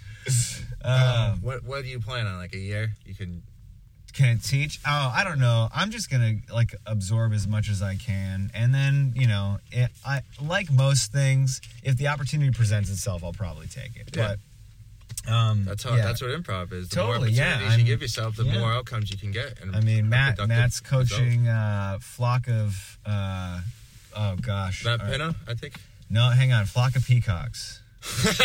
uh, 0.83 1.35
What 1.35 1.63
What 1.63 1.83
do 1.83 1.87
you 1.87 2.01
plan 2.01 2.27
on? 2.27 2.37
Like 2.37 2.53
a 2.53 2.57
year? 2.59 2.93
You 3.05 3.15
can. 3.15 3.41
can 4.13 4.35
it 4.35 4.43
teach? 4.43 4.81
Oh, 4.85 5.13
I 5.15 5.23
don't 5.23 5.39
know. 5.39 5.69
I'm 5.73 5.91
just 5.91 6.09
gonna 6.11 6.39
like 6.53 6.75
absorb 6.85 7.31
as 7.31 7.47
much 7.47 7.69
as 7.69 7.81
I 7.81 7.95
can, 7.95 8.51
and 8.53 8.73
then 8.73 9.13
you 9.15 9.27
know, 9.27 9.59
it, 9.71 9.91
I 10.05 10.23
like 10.41 10.69
most 10.69 11.13
things. 11.13 11.61
If 11.83 11.95
the 11.95 12.07
opportunity 12.09 12.51
presents 12.51 12.89
itself, 12.89 13.23
I'll 13.23 13.31
probably 13.31 13.67
take 13.67 13.95
it. 13.95 14.09
Yeah. 14.13 14.27
But 14.27 14.39
um, 15.27 15.65
That's 15.65 15.83
how. 15.83 15.95
yeah. 15.95 16.03
That's 16.05 16.21
what 16.21 16.31
improv 16.31 16.73
is. 16.73 16.89
The 16.89 16.95
Totally, 16.95 17.29
more 17.29 17.37
yeah, 17.37 17.75
you 17.75 17.83
give 17.83 18.01
yourself, 18.01 18.35
the 18.35 18.43
yeah. 18.43 18.59
more 18.59 18.71
outcomes 18.73 19.11
you 19.11 19.17
can 19.17 19.31
get. 19.31 19.59
And 19.61 19.75
I 19.75 19.81
mean, 19.81 20.09
Matt 20.09 20.39
Matt's 20.47 20.79
coaching 20.79 21.47
uh, 21.47 21.99
flock 22.01 22.47
of. 22.47 22.97
Uh, 23.05 23.61
oh 24.15 24.35
gosh, 24.41 24.83
Matt 24.85 25.01
All 25.01 25.07
right. 25.07 25.35
I 25.47 25.53
think. 25.53 25.75
No, 26.09 26.29
hang 26.29 26.51
on, 26.51 26.65
flock 26.65 26.95
of 26.95 27.05
peacocks. 27.05 27.81
it's, 28.03 28.39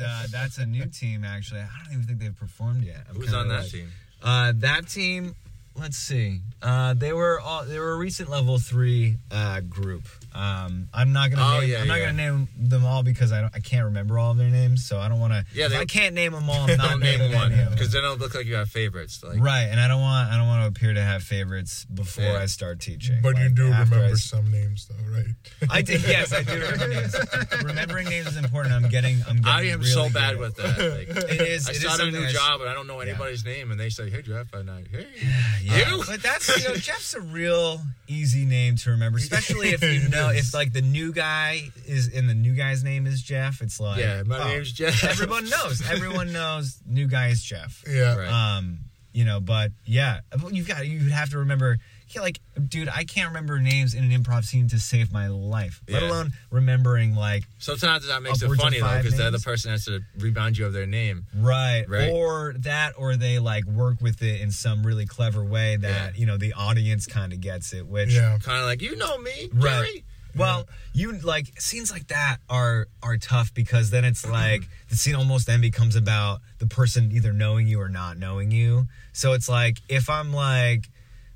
uh, 0.00 0.26
that's 0.32 0.58
a 0.58 0.66
new 0.66 0.86
team, 0.86 1.24
actually. 1.24 1.60
I 1.60 1.68
don't 1.84 1.92
even 1.92 2.04
think 2.06 2.20
they've 2.20 2.34
performed 2.36 2.84
yet. 2.84 3.04
I'm 3.08 3.16
Who's 3.16 3.34
on 3.34 3.48
that 3.48 3.62
like- 3.62 3.70
team? 3.70 3.88
Uh, 4.22 4.52
that 4.56 4.88
team. 4.88 5.34
Let's 5.76 5.96
see. 5.96 6.40
Uh, 6.62 6.94
they 6.94 7.12
were 7.12 7.40
all, 7.40 7.64
they 7.64 7.78
were 7.80 7.92
a 7.92 7.96
recent 7.96 8.30
level 8.30 8.58
three 8.58 9.16
uh, 9.30 9.60
group. 9.60 10.04
Um, 10.34 10.88
I'm 10.92 11.12
not 11.12 11.30
gonna 11.30 11.42
Oh, 11.56 11.60
name, 11.60 11.70
yeah, 11.70 11.80
I'm 11.82 11.86
not 11.86 11.98
yeah. 12.00 12.06
gonna 12.06 12.16
name 12.16 12.48
them 12.56 12.84
all 12.84 13.02
because 13.04 13.30
I 13.32 13.40
don't, 13.40 13.54
I 13.54 13.60
can't 13.60 13.84
remember 13.84 14.18
all 14.18 14.32
of 14.32 14.36
their 14.36 14.48
names, 14.50 14.84
so 14.84 14.98
I 14.98 15.08
don't 15.08 15.20
want 15.20 15.32
to. 15.32 15.44
Yeah, 15.54 15.66
if 15.66 15.70
they- 15.72 15.78
I 15.78 15.84
can't 15.84 16.14
name 16.14 16.32
them 16.32 16.50
all. 16.50 16.68
I'm 16.68 16.76
not 16.76 16.90
Don't 16.90 17.00
name 17.00 17.20
one 17.32 17.52
any 17.52 17.60
of 17.62 17.68
them. 17.68 17.72
because 17.72 17.92
then 17.92 18.02
it'll 18.04 18.16
look 18.16 18.34
like 18.34 18.44
you 18.46 18.56
have 18.56 18.68
favorites. 18.68 19.22
Like 19.22 19.38
right, 19.40 19.62
and 19.70 19.78
I 19.78 19.86
don't 19.86 20.00
want 20.00 20.30
I 20.30 20.36
don't 20.36 20.48
want 20.48 20.62
to 20.62 20.68
appear 20.76 20.92
to 20.94 21.00
have 21.00 21.22
favorites 21.22 21.84
before 21.92 22.24
Yeah. 22.24 22.40
I 22.42 22.46
start 22.46 22.80
teaching. 22.80 23.20
But 23.22 23.38
you 23.38 23.48
do 23.48 23.68
after 23.70 23.94
I 23.94 23.98
remember 23.98 24.16
some 24.16 24.50
names, 24.50 24.88
though, 24.88 25.12
right? 25.16 25.26
I 25.70 25.82
did. 25.82 26.02
Yes, 26.02 26.32
I 26.32 26.42
do 26.42 26.52
remember 26.60 26.88
names. 26.88 27.14
Remembering 27.64 28.08
names 28.08 28.26
is 28.26 28.36
important. 28.36 28.74
I'm 28.74 28.88
getting. 28.90 29.22
I'm 29.28 29.36
getting 29.36 29.46
I 29.46 29.62
am 29.72 29.80
really 29.80 29.90
so 29.90 30.10
bad 30.10 30.34
at 30.34 30.38
with 30.40 30.56
that. 30.56 30.78
Like, 30.78 31.08
It 31.30 31.40
is. 31.40 31.68
I 31.68 31.72
it 31.72 31.76
is 31.76 31.82
started 31.82 32.08
a 32.08 32.10
new 32.18 32.24
I 32.24 32.26
s- 32.28 32.32
job 32.32 32.60
and 32.60 32.68
I 32.68 32.74
don't 32.74 32.86
know 32.86 33.00
Yeah. 33.00 33.10
anybody's 33.10 33.44
name, 33.44 33.70
and 33.70 33.78
they 33.78 33.88
say, 33.88 34.10
"Hey 34.10 34.22
Jeff," 34.22 34.52
and 34.52 34.68
I, 34.70 34.82
"Hey." 34.90 35.06
Yeah, 35.62 35.90
You? 35.94 36.02
but 36.06 36.22
that's 36.22 36.48
you 36.62 36.68
know 36.68 36.74
Jeff's 36.74 37.14
a 37.14 37.20
real 37.20 37.80
easy 38.08 38.44
name 38.44 38.76
to 38.76 38.90
remember, 38.90 39.18
especially 39.18 39.68
if 39.70 39.82
you 39.82 40.08
know 40.10 40.23
It 40.30 40.38
if 40.38 40.54
like 40.54 40.72
the 40.72 40.82
new 40.82 41.12
guy 41.12 41.70
is 41.86 42.08
and 42.14 42.28
the 42.28 42.34
new 42.34 42.54
guy's 42.54 42.82
name 42.84 43.06
is 43.06 43.22
Jeff. 43.22 43.60
It's 43.62 43.80
like 43.80 43.98
Yeah, 44.00 44.22
my 44.24 44.38
oh, 44.38 44.48
name's 44.48 44.72
Jeff. 44.72 45.02
Everyone 45.04 45.48
knows. 45.48 45.82
Everyone 45.90 46.32
knows. 46.32 46.78
New 46.86 47.06
guy 47.06 47.28
is 47.28 47.42
Jeff. 47.42 47.82
Yeah. 47.88 48.16
Right. 48.16 48.28
Um, 48.56 48.78
you 49.12 49.24
know, 49.24 49.38
but 49.40 49.70
yeah, 49.86 50.20
you've 50.50 50.66
got 50.66 50.86
you 50.86 50.98
have 51.10 51.30
to 51.30 51.38
remember. 51.38 51.78
Yeah, 52.08 52.20
like, 52.20 52.38
dude, 52.68 52.88
I 52.88 53.04
can't 53.04 53.28
remember 53.28 53.58
names 53.58 53.94
in 53.94 54.04
an 54.04 54.10
improv 54.10 54.44
scene 54.44 54.68
to 54.68 54.78
save 54.78 55.10
my 55.12 55.26
life. 55.28 55.80
Let 55.88 56.02
Yeah. 56.02 56.08
alone 56.10 56.32
remembering 56.50 57.14
like 57.16 57.44
Sometimes 57.58 58.06
that 58.06 58.22
makes 58.22 58.42
it 58.42 58.48
funny 58.56 58.78
though, 58.80 58.96
because 58.98 59.16
the 59.16 59.26
other 59.26 59.38
person 59.38 59.70
has 59.72 59.84
to 59.86 60.00
rebound 60.18 60.56
you 60.58 60.66
of 60.66 60.72
their 60.72 60.86
name. 60.86 61.26
Right. 61.34 61.84
Right. 61.88 62.10
Or 62.12 62.54
that, 62.58 62.92
or 62.98 63.16
they 63.16 63.38
like 63.40 63.64
work 63.64 64.00
with 64.00 64.22
it 64.22 64.40
in 64.42 64.50
some 64.52 64.84
really 64.86 65.06
clever 65.06 65.44
way 65.44 65.76
that, 65.76 66.14
Yeah. 66.14 66.20
you 66.20 66.26
know, 66.26 66.36
the 66.36 66.52
audience 66.52 67.06
kind 67.06 67.32
of 67.32 67.40
gets 67.40 67.72
it, 67.72 67.86
which, 67.86 68.12
Yeah. 68.12 68.38
Kind 68.42 68.58
of 68.58 68.64
like 68.66 68.82
you 68.82 68.96
know 68.96 69.16
me, 69.18 69.48
Right. 69.52 69.86
Jerry. 69.86 70.04
Well, 70.36 70.66
you 70.92 71.12
like 71.20 71.60
scenes 71.60 71.90
like 71.90 72.08
that 72.08 72.38
are, 72.48 72.86
are 73.02 73.16
tough 73.16 73.52
because 73.54 73.90
then 73.90 74.04
it's 74.04 74.26
like 74.28 74.62
the 74.88 74.96
scene 74.96 75.14
almost 75.14 75.46
then 75.46 75.60
becomes 75.60 75.96
about 75.96 76.40
the 76.58 76.66
person 76.66 77.10
either 77.12 77.32
knowing 77.32 77.66
you 77.66 77.80
or 77.80 77.88
not 77.88 78.18
knowing 78.18 78.50
you. 78.50 78.86
So 79.12 79.32
it's 79.32 79.48
like, 79.48 79.78
if 79.88 80.08
I'm 80.10 80.32
like, 80.32 80.88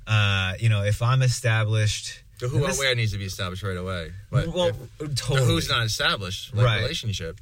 uh, 0.07 0.53
you 0.59 0.69
know, 0.69 0.83
if 0.83 1.01
I'm 1.01 1.21
established, 1.21 2.23
The 2.39 2.47
who 2.47 2.65
and 2.65 2.77
where 2.77 2.95
needs 2.95 3.11
to 3.11 3.17
be 3.17 3.25
established 3.25 3.63
right 3.63 3.77
away. 3.77 4.11
But 4.31 4.47
well, 4.47 4.69
if 4.99 5.15
totally. 5.15 5.45
who's 5.45 5.69
not 5.69 5.85
established, 5.85 6.53
like 6.55 6.65
Right. 6.65 6.81
relationship. 6.81 7.39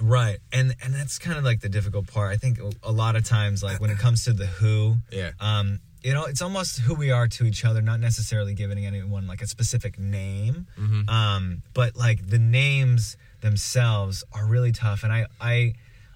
Right. 0.00 0.38
And, 0.52 0.74
and 0.82 0.94
that's 0.94 1.18
kind 1.18 1.38
of 1.38 1.44
like 1.44 1.60
the 1.60 1.68
difficult 1.68 2.06
part. 2.06 2.32
I 2.32 2.36
think 2.38 2.58
a 2.82 2.90
lot 2.92 3.14
of 3.14 3.24
times, 3.24 3.62
like 3.62 3.80
when 3.80 3.90
it 3.90 3.98
comes 3.98 4.24
to 4.24 4.32
the 4.32 4.46
who, 4.46 4.96
Yeah. 5.10 5.32
um 5.38 5.80
you 6.04 6.12
know 6.12 6.24
it's 6.24 6.42
almost 6.42 6.80
who 6.80 6.94
we 6.94 7.10
are 7.10 7.28
to 7.28 7.44
each 7.44 7.64
other 7.64 7.80
not 7.82 8.00
necessarily 8.00 8.54
giving 8.54 8.84
anyone 8.84 9.26
like 9.26 9.40
a 9.42 9.46
specific 9.46 9.98
name 9.98 10.66
Mhm. 10.78 11.08
um 11.08 11.62
but 11.74 11.96
like 11.96 12.26
the 12.28 12.38
names 12.38 13.16
themselves 13.40 14.24
are 14.32 14.46
really 14.46 14.72
tough 14.72 15.04
and 15.04 15.12
i 15.12 15.26
i 15.40 15.74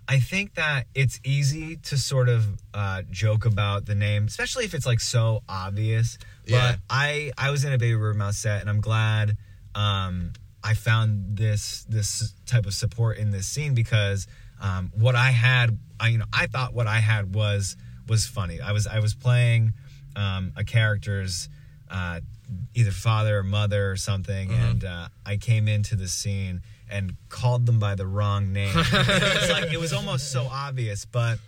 i 0.09 0.18
think 0.18 0.55
that 0.55 0.87
it's 0.95 1.20
easy 1.24 1.76
to 1.76 1.99
sort 1.99 2.28
of 2.28 2.45
uh 2.74 3.03
joke 3.11 3.45
about 3.45 3.87
the 3.87 3.95
name 3.95 4.24
especially 4.26 4.64
if 4.64 4.74
it's 4.74 4.87
like 4.87 5.01
so 5.01 5.43
obvious 5.49 6.18
Yeah. 6.47 6.72
but 6.72 6.80
i 6.91 7.30
i 7.39 7.51
was 7.51 7.64
in 7.64 7.72
a 7.72 7.78
baby 7.78 7.97
bird 7.97 8.16
mouse 8.16 8.39
set 8.39 8.61
and 8.62 8.70
i'm 8.70 8.80
glad 8.80 9.37
um 9.74 10.32
i 10.64 10.74
found 10.74 11.37
this 11.37 11.84
this 11.89 12.34
type 12.47 12.66
of 12.66 12.74
support 12.74 13.18
in 13.18 13.30
this 13.30 13.47
scene 13.47 13.74
because 13.74 14.26
um 14.61 14.91
what 14.95 15.14
i 15.14 15.30
had 15.30 15.78
i 16.01 16.09
you 16.09 16.18
know 16.18 16.24
i 16.32 16.47
thought 16.47 16.72
what 16.74 16.87
i 16.87 16.99
had 17.01 17.34
was 17.34 17.76
was 18.09 18.27
funny. 18.27 18.61
I 18.61 18.73
was 18.73 18.87
I 18.87 19.01
was 19.01 19.15
playing 19.15 19.75
um, 20.15 20.53
a 20.57 20.65
character's 20.65 21.49
uh, 21.91 22.21
either 22.75 22.91
father 22.91 23.39
or 23.39 23.43
mother 23.43 23.91
or 23.91 23.97
something, 23.97 24.51
Uh-huh. 24.51 24.67
and 24.71 24.85
uh, 24.85 25.09
I 25.25 25.37
came 25.37 25.69
into 25.69 25.97
the 25.97 26.09
scene 26.09 26.63
and 26.89 27.15
called 27.29 27.67
them 27.67 27.79
by 27.79 27.95
the 27.97 28.07
wrong 28.07 28.53
name. 28.53 28.73
it 28.77 29.41
was 29.41 29.51
like 29.51 29.73
it 29.73 29.81
was 29.81 29.93
almost 29.93 30.31
so 30.33 30.47
obvious, 30.51 31.05
but 31.05 31.39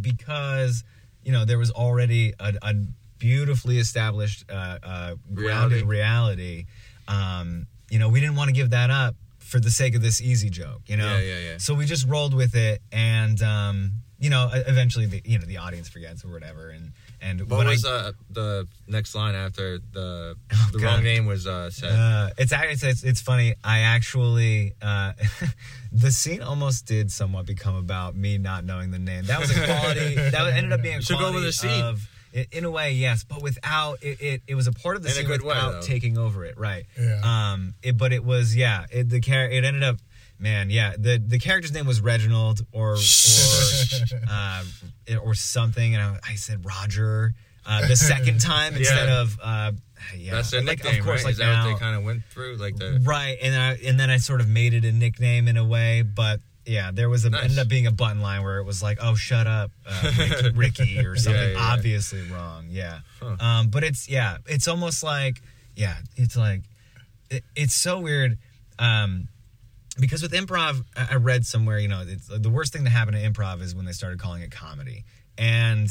because 0.00 0.84
you 1.22 1.32
know 1.32 1.44
there 1.44 1.58
was 1.58 1.70
already 1.70 2.32
a, 2.40 2.54
a 2.62 2.74
beautifully 3.18 3.78
established 3.78 4.44
uh, 4.50 4.78
uh, 4.82 5.14
grounded 5.34 5.84
reality. 5.86 6.64
Um, 7.08 7.66
you 7.90 7.98
know, 7.98 8.08
we 8.08 8.20
didn't 8.20 8.36
want 8.36 8.48
to 8.48 8.54
give 8.54 8.70
that 8.70 8.90
up 8.90 9.14
for 9.38 9.58
the 9.60 9.70
sake 9.70 9.94
of 9.94 10.00
this 10.02 10.20
easy 10.22 10.48
joke. 10.48 10.80
You 10.86 10.96
know, 10.96 11.16
Yeah, 11.18 11.20
yeah, 11.34 11.38
yeah. 11.50 11.58
So 11.58 11.74
we 11.74 11.84
just 11.84 12.06
rolled 12.08 12.34
with 12.34 12.54
it, 12.54 12.80
and 12.92 13.40
um, 13.42 13.92
you 14.20 14.30
know, 14.30 14.50
eventually, 14.52 15.06
the 15.06 15.22
you 15.24 15.38
know, 15.38 15.46
the 15.46 15.56
audience 15.56 15.88
forgets 15.88 16.24
or 16.24 16.28
whatever, 16.30 16.68
and 16.70 16.92
and 17.22 17.40
What 17.48 17.58
when 17.58 17.66
was 17.68 17.84
I, 17.84 17.90
uh, 17.90 18.12
the 18.30 18.68
next 18.86 19.14
line 19.14 19.34
after 19.34 19.78
the 19.92 20.36
Oh, 20.52 20.68
the 20.72 20.78
God. 20.78 20.86
wrong 20.94 21.02
name 21.02 21.26
was 21.26 21.46
uh, 21.46 21.70
said? 21.70 21.90
Uh, 21.92 22.30
it's 22.38 22.52
actually 22.52 22.90
it's, 22.90 23.02
it's 23.02 23.20
funny. 23.20 23.54
I 23.64 23.80
actually 23.80 24.74
uh, 24.82 25.12
the 25.92 26.10
scene 26.10 26.42
almost 26.42 26.86
did 26.86 27.10
somewhat 27.10 27.46
become 27.46 27.74
about 27.76 28.14
me 28.14 28.38
not 28.38 28.64
knowing 28.64 28.90
the 28.90 28.98
name. 28.98 29.24
That 29.24 29.40
was 29.40 29.50
a 29.56 29.64
quality. 29.66 30.14
that 30.30 30.52
ended 30.54 30.72
up 30.72 30.82
being 30.82 30.98
a 30.98 31.02
So 31.02 31.14
go 31.14 31.20
quality 31.20 31.36
with 31.36 31.44
the 31.46 31.52
scene. 31.52 31.82
of. 31.84 32.08
In 32.52 32.64
a 32.64 32.70
way, 32.70 32.92
yes, 32.92 33.24
but 33.24 33.42
without 33.42 34.04
it, 34.04 34.20
it, 34.22 34.42
it 34.46 34.54
was 34.54 34.68
a 34.68 34.72
part 34.72 34.94
of 34.94 35.02
the 35.02 35.08
In 35.08 35.12
a 35.14 35.16
scene 35.16 35.26
good 35.26 35.42
way, 35.42 35.48
without 35.48 35.72
though. 35.72 35.80
taking 35.80 36.16
over 36.16 36.44
it, 36.44 36.56
right? 36.56 36.84
Yeah. 36.96 37.20
Um, 37.24 37.74
it, 37.82 37.98
but 37.98 38.12
it 38.12 38.22
was, 38.24 38.54
yeah, 38.54 38.84
it, 38.92 39.08
the 39.08 39.18
char- 39.20 39.50
it 39.50 39.64
ended 39.64 39.82
up, 39.82 39.96
man, 40.40 40.70
yeah, 40.70 40.94
the 40.98 41.22
the 41.24 41.38
character's 41.38 41.72
name 41.72 41.86
was 41.86 42.00
Reginald 42.00 42.62
or 42.72 42.92
or 42.94 42.96
uh, 44.30 44.64
or 45.22 45.34
something, 45.34 45.94
and 45.94 46.02
I, 46.02 46.18
I 46.32 46.34
said 46.34 46.64
Roger 46.64 47.34
uh, 47.66 47.86
the 47.86 47.96
second 47.96 48.40
time 48.52 48.74
instead 48.74 49.08
of 49.08 49.38
uh, 49.42 49.72
yeah, 50.16 50.32
That's 50.32 50.50
their 50.50 50.60
like, 50.62 50.78
nickname, 50.82 51.00
of 51.00 51.04
course, 51.04 51.18
right? 51.20 51.24
like 51.26 51.32
Is 51.32 51.38
that 51.38 51.44
now, 51.44 51.66
what 51.66 51.72
they 51.74 51.78
kind 51.78 51.96
of 51.96 52.04
went 52.04 52.24
through? 52.30 52.56
Like 52.56 52.76
the 52.76 53.00
right 53.04 53.36
and 53.42 53.54
I, 53.54 53.74
and 53.86 54.00
then 54.00 54.08
I 54.10 54.16
sort 54.16 54.40
of 54.40 54.48
made 54.48 54.72
it 54.74 54.84
a 54.84 54.92
nickname 54.92 55.46
in 55.46 55.56
a 55.58 55.64
way 55.64 56.02
but 56.02 56.40
yeah 56.66 56.90
there 56.92 57.08
was 57.08 57.24
a 57.24 57.30
Nice. 57.30 57.44
ended 57.44 57.58
up 57.58 57.68
being 57.68 57.86
a 57.86 57.90
button 57.90 58.20
line 58.20 58.42
where 58.42 58.58
it 58.58 58.64
was 58.64 58.82
like 58.82 58.98
oh 59.02 59.14
shut 59.14 59.46
up 59.46 59.70
uh, 59.86 60.12
Rick- 60.54 60.78
Ricky 60.78 60.98
or 60.98 61.16
something 61.16 61.40
yeah, 61.40 61.48
yeah. 61.52 61.72
obviously 61.72 62.22
wrong 62.30 62.66
yeah 62.70 63.00
Huh. 63.20 63.36
um, 63.40 63.68
but 63.68 63.82
it's 63.84 64.08
yeah 64.08 64.38
it's 64.46 64.68
almost 64.68 65.02
like 65.02 65.42
yeah 65.76 65.96
it's 66.16 66.36
like 66.36 66.62
it, 67.30 67.44
it's 67.56 67.74
so 67.74 68.00
weird 68.00 68.38
um, 68.78 69.28
because 70.00 70.22
with 70.22 70.32
improv 70.32 70.84
I 70.96 71.08
I 71.12 71.14
read 71.16 71.44
somewhere 71.46 71.78
you 71.78 71.88
know 71.88 72.02
it's 72.06 72.26
the 72.28 72.50
worst 72.50 72.72
thing 72.72 72.84
to 72.84 72.90
happen 72.90 73.14
to 73.14 73.20
improv 73.20 73.60
is 73.62 73.74
when 73.74 73.84
they 73.84 73.92
started 73.92 74.18
calling 74.18 74.42
it 74.42 74.50
comedy 74.50 75.04
and 75.38 75.88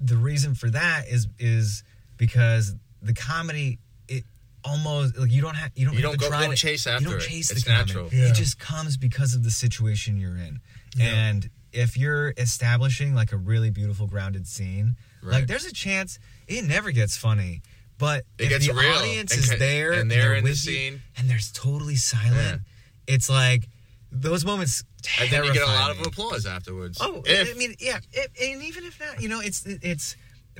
the 0.00 0.16
reason 0.16 0.54
for 0.54 0.70
that 0.70 1.08
is 1.08 1.28
is 1.38 1.82
because 2.16 2.74
the 3.02 3.14
comedy 3.14 3.78
it 4.08 4.24
almost 4.64 5.16
like 5.18 5.30
you 5.30 5.40
don't 5.42 5.54
have 5.56 5.70
you 5.74 5.84
don't 5.86 5.94
You 5.94 6.00
have 6.02 6.10
don't 6.10 6.18
to 6.18 6.24
go- 6.24 6.28
try 6.28 6.40
don't 6.42 6.50
to- 6.50 6.56
chase 6.56 6.86
you 6.86 6.92
after 6.92 7.04
don't 7.06 7.14
it. 7.16 7.20
chase 7.28 7.50
It's 7.50 7.64
the 7.64 7.70
comedy. 7.70 7.86
natural. 7.92 8.08
Yeah. 8.12 8.28
it 8.28 8.34
just 8.34 8.58
comes 8.58 8.96
because 8.96 9.34
of 9.34 9.42
the 9.44 9.50
situation 9.50 10.18
you're 10.18 10.36
in 10.36 10.60
Yeah. 10.96 11.06
and 11.14 11.50
if 11.72 11.96
you're 11.96 12.32
establishing 12.38 13.14
like 13.14 13.32
a 13.32 13.36
really 13.36 13.70
beautiful 13.70 14.06
grounded 14.06 14.46
scene 14.46 14.96
like 15.22 15.46
there's 15.46 15.66
a 15.66 15.72
chance 15.72 16.18
it 16.46 16.64
never 16.64 16.90
gets 16.90 17.16
funny 17.16 17.60
but 17.98 18.24
It 18.38 18.44
if 18.44 18.48
gets 18.50 18.66
the 18.68 18.74
real, 18.74 18.92
audience 18.94 19.32
and 19.34 19.40
is 19.44 19.50
ca- 19.50 19.58
there 19.58 19.92
and 19.92 20.10
they're 20.10 20.34
in 20.34 20.44
the 20.44 20.50
with 20.50 20.64
you, 20.66 20.72
scene. 20.72 21.02
and 21.16 21.28
there's 21.28 21.50
totally 21.52 21.96
silent 21.96 22.62
it's 23.08 23.28
like 23.28 23.68
those 24.12 24.44
moments 24.44 24.84
and 25.20 25.30
then 25.30 25.44
you 25.44 25.52
get 25.52 25.62
a 25.62 25.66
lot 25.66 25.90
of 25.90 26.00
applause 26.06 26.46
afterwards. 26.46 26.98
Oh, 27.00 27.22
if, 27.26 27.54
I 27.54 27.58
mean, 27.58 27.74
yeah, 27.80 27.98
it, 28.12 28.30
and 28.40 28.62
even 28.62 28.84
if 28.84 28.98
not, 29.00 29.20
you 29.20 29.28
know, 29.28 29.40
it's 29.40 29.64
it's 29.66 30.16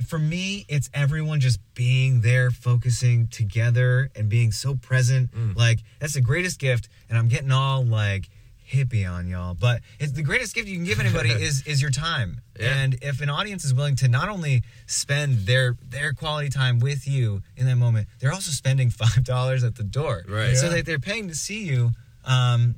for 0.07 0.19
me, 0.19 0.65
it's 0.69 0.89
everyone 0.93 1.39
just 1.39 1.59
being 1.73 2.21
there, 2.21 2.51
focusing 2.51 3.27
together, 3.27 4.09
and 4.15 4.29
being 4.29 4.51
so 4.51 4.75
present. 4.75 5.31
Mm. 5.31 5.55
Like 5.55 5.79
that's 5.99 6.13
the 6.13 6.21
greatest 6.21 6.59
gift, 6.59 6.89
and 7.09 7.17
I'm 7.17 7.27
getting 7.27 7.51
all 7.51 7.83
like 7.85 8.29
hippie 8.71 9.09
on 9.11 9.27
y'all, 9.27 9.55
but 9.55 9.81
it's 9.99 10.11
the 10.11 10.21
greatest 10.21 10.53
gift 10.53 10.67
you 10.67 10.75
can 10.75 10.85
give 10.85 10.99
anybody 10.99 11.29
is 11.47 11.65
is 11.65 11.81
your 11.81 11.91
time. 11.91 12.41
Yeah. 12.59 12.75
And 12.77 12.97
if 13.01 13.19
an 13.21 13.29
audience 13.29 13.65
is 13.65 13.73
willing 13.73 13.95
to 13.97 14.07
not 14.07 14.29
only 14.29 14.63
spend 14.85 15.47
their 15.47 15.75
their 15.89 16.13
quality 16.13 16.49
time 16.49 16.79
with 16.79 17.07
you 17.07 17.41
in 17.57 17.65
that 17.65 17.77
moment, 17.77 18.07
they're 18.19 18.31
also 18.33 18.51
spending 18.51 18.89
five 19.03 19.23
dollars 19.23 19.63
at 19.63 19.75
the 19.75 19.83
door, 19.83 20.23
Right. 20.27 20.55
So 20.55 20.67
Yeah. 20.67 20.75
that 20.75 20.85
they're 20.85 20.99
paying 20.99 21.27
to 21.29 21.35
see 21.35 21.63
you. 21.65 21.91
Um, 22.29 22.75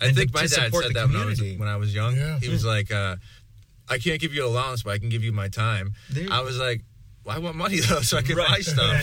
I 0.00 0.12
think 0.12 0.30
to- 0.32 0.38
my 0.38 0.46
to 0.46 0.54
dad 0.54 0.72
said 0.74 0.94
that 0.94 1.08
when 1.08 1.16
I 1.16 1.24
was 1.24 1.40
when 1.40 1.68
I 1.68 1.76
was 1.76 1.94
young. 1.94 2.16
Yeah. 2.16 2.38
He 2.38 2.48
was 2.48 2.64
like, 2.64 2.90
uh, 2.92 3.16
"I 3.88 3.98
can't 3.98 4.20
give 4.20 4.32
you 4.34 4.46
allowance, 4.46 4.82
but 4.82 4.90
I 4.90 4.98
can 4.98 5.08
give 5.08 5.24
you 5.24 5.32
my 5.32 5.48
time." 5.48 5.94
There 6.10 6.24
you 6.24 6.30
I 6.30 6.40
was 6.42 6.58
like, 6.58 6.82
"Well, 7.24 7.34
I 7.34 7.38
want 7.38 7.56
money 7.56 7.80
though, 7.88 8.02
so 8.02 8.18
I 8.18 8.22
can 8.22 8.36
Right. 8.36 8.48
buy 8.48 8.60
stuff." 8.60 9.02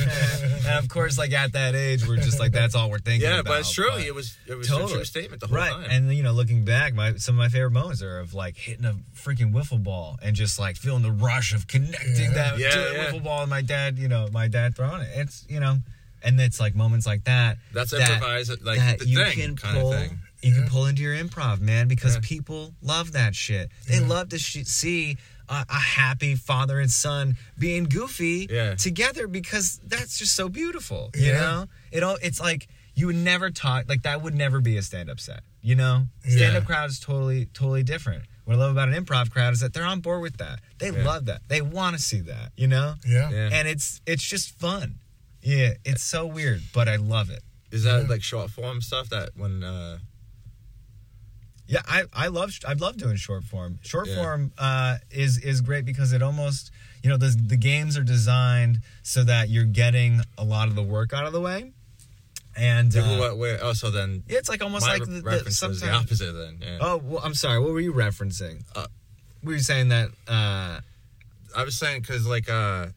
and 0.67 0.77
of 0.79 0.87
course, 0.89 1.17
like 1.17 1.33
at 1.33 1.53
that 1.53 1.73
age, 1.75 2.07
we're 2.07 2.17
just 2.17 2.39
like, 2.39 2.51
that's 2.51 2.75
all 2.75 2.89
we're 2.91 2.99
thinking. 2.99 3.27
yeah, 3.27 3.39
about, 3.39 3.45
but 3.45 3.59
it's 3.61 3.71
true. 3.73 3.89
but- 3.91 4.01
it 4.01 4.13
was 4.13 4.37
it 4.47 4.53
was 4.55 4.69
a 4.71 4.87
true 4.87 5.03
statement 5.03 5.41
the 5.41 5.47
whole 5.47 5.57
right. 5.57 5.71
time. 5.71 5.87
And 5.89 6.13
you 6.13 6.21
know, 6.23 6.31
looking 6.31 6.63
back, 6.63 6.93
my 6.93 7.15
some 7.15 7.35
of 7.35 7.39
my 7.39 7.49
favorite 7.49 7.71
moments 7.71 8.01
are 8.03 8.19
of 8.19 8.33
like 8.35 8.55
hitting 8.55 8.85
a 8.85 8.95
freaking 9.15 9.51
wiffle 9.51 9.81
ball 9.83 10.17
and 10.21 10.35
just 10.35 10.59
like 10.59 10.77
feeling 10.77 11.01
the 11.01 11.11
rush 11.11 11.53
of 11.55 11.65
connecting 11.67 12.31
Yeah. 12.31 12.33
that 12.33 12.57
Yeah, 12.59 12.69
to 12.69 12.79
the 12.79 12.91
yeah. 12.93 13.05
wiffle 13.11 13.23
ball 13.23 13.41
and 13.41 13.49
my 13.49 13.61
dad, 13.63 13.97
you 13.97 14.07
know, 14.07 14.29
my 14.31 14.47
dad 14.47 14.75
throwing 14.75 15.01
it. 15.01 15.09
It's 15.15 15.43
you 15.49 15.59
know, 15.59 15.79
and 16.23 16.39
it's 16.39 16.59
like 16.59 16.75
moments 16.75 17.05
like 17.05 17.23
that. 17.25 17.57
That's 17.73 17.91
that, 17.91 18.01
improvised, 18.09 18.63
like 18.63 18.79
that 18.79 18.99
the 18.99 19.07
you 19.07 19.17
thing 19.23 19.33
can 19.37 19.55
kind 19.55 19.77
pull. 19.77 19.93
of 19.93 19.99
thing. 19.99 20.19
You 20.41 20.53
can 20.53 20.67
pull 20.67 20.87
into 20.87 21.01
your 21.01 21.15
improv, 21.15 21.59
man, 21.61 21.87
because 21.87 22.15
Yeah. 22.15 22.21
people 22.23 22.73
love 22.81 23.13
that 23.13 23.33
shit. 23.33 23.69
They 23.87 23.99
Yeah. 23.99 24.07
love 24.07 24.29
to 24.29 24.39
sh- 24.39 24.65
see 24.65 25.17
a, 25.47 25.65
a 25.69 25.73
happy 25.79 26.35
father 26.35 26.79
and 26.79 26.91
son 26.91 27.37
being 27.57 27.85
goofy 27.85 28.47
Yeah. 28.49 28.75
together 28.75 29.27
because 29.27 29.79
that's 29.87 30.17
just 30.17 30.35
so 30.35 30.49
beautiful. 30.49 31.11
You 31.15 31.27
Yeah. 31.27 31.39
know, 31.39 31.69
it 31.91 32.03
all 32.03 32.17
it's 32.21 32.39
like 32.41 32.67
you 32.95 33.07
would 33.07 33.15
never 33.15 33.49
talk 33.51 33.87
like 33.87 34.03
that 34.03 34.21
would 34.21 34.35
never 34.35 34.59
be 34.61 34.75
a 34.77 34.81
stand 34.81 35.09
up 35.09 35.19
set. 35.19 35.41
You 35.61 35.75
know, 35.75 36.07
stand 36.27 36.55
up 36.57 36.63
Yeah. 36.63 36.67
crowd 36.67 36.89
is 36.89 36.99
totally 36.99 37.45
totally 37.53 37.83
different. 37.83 38.23
What 38.45 38.55
I 38.55 38.59
love 38.59 38.71
about 38.71 38.89
an 38.89 39.01
improv 39.05 39.29
crowd 39.31 39.53
is 39.53 39.61
that 39.61 39.71
they're 39.73 39.85
on 39.85 40.01
board 40.01 40.21
with 40.21 40.35
that. 40.37 40.59
They 40.79 40.91
Yeah. 40.91 41.05
love 41.05 41.25
that. 41.25 41.41
They 41.47 41.61
want 41.61 41.95
to 41.95 42.01
see 42.03 42.19
that. 42.21 42.51
You 42.57 42.67
know, 42.67 42.95
Yeah. 43.07 43.29
Yeah. 43.29 43.49
and 43.53 43.67
it's 43.67 44.01
it's 44.05 44.23
just 44.23 44.57
fun. 44.59 44.99
Yeah, 45.43 45.73
it's 45.83 46.03
so 46.03 46.25
weird, 46.25 46.61
but 46.73 46.87
I 46.87 46.95
love 46.95 47.29
it. 47.29 47.43
Is 47.71 47.83
that 47.83 48.09
like 48.09 48.23
short 48.23 48.49
form 48.49 48.81
stuff 48.81 49.09
that 49.09 49.29
when 49.35 49.63
uh 49.63 49.97
Yeah, 51.67 51.81
I, 51.87 52.03
I 52.13 52.27
love 52.27 52.51
I 52.67 52.73
love 52.73 52.97
doing 52.97 53.15
short 53.17 53.43
form. 53.43 53.79
Short 53.83 54.07
Yeah. 54.07 54.15
form 54.15 54.51
uh, 54.57 54.97
is 55.11 55.37
is 55.39 55.61
great 55.61 55.85
because 55.85 56.13
it 56.13 56.21
almost 56.21 56.71
you 57.01 57.09
know 57.09 57.17
the 57.17 57.29
the 57.29 57.57
games 57.57 57.97
are 57.97 58.03
designed 58.03 58.81
so 59.01 59.23
that 59.23 59.49
you're 59.49 59.65
getting 59.65 60.21
a 60.37 60.43
lot 60.45 60.67
of 60.67 60.75
the 60.75 60.83
work 60.83 61.13
out 61.13 61.25
of 61.25 61.33
the 61.33 61.41
way, 61.41 61.73
and 62.55 62.95
uh, 62.95 63.17
what, 63.17 63.37
where, 63.37 63.59
oh 63.61 63.73
so 63.73 63.89
then 63.91 64.23
yeah, 64.27 64.37
it's 64.37 64.49
like 64.49 64.61
almost 64.63 64.85
my 64.85 64.93
like 64.93 65.01
re- 65.01 65.05
the, 65.07 65.21
the, 65.21 65.23
reference 65.23 65.45
was 65.45 65.79
sometimes. 65.79 65.81
the 65.81 65.89
opposite 65.91 66.33
then. 66.33 66.59
Yeah. 66.61 66.77
Oh, 66.79 66.97
well, 66.97 67.21
I'm 67.23 67.33
sorry. 67.33 67.59
What 67.59 67.71
were 67.71 67.81
you 67.81 67.93
referencing? 67.93 68.63
Uh, 68.75 68.87
were 69.43 69.53
you 69.53 69.59
saying 69.59 69.89
that? 69.89 70.09
Uh, 70.27 70.79
I 71.55 71.63
was 71.63 71.77
saying 71.77 72.01
because 72.01 72.27
like 72.27 72.49
uh 72.49 72.87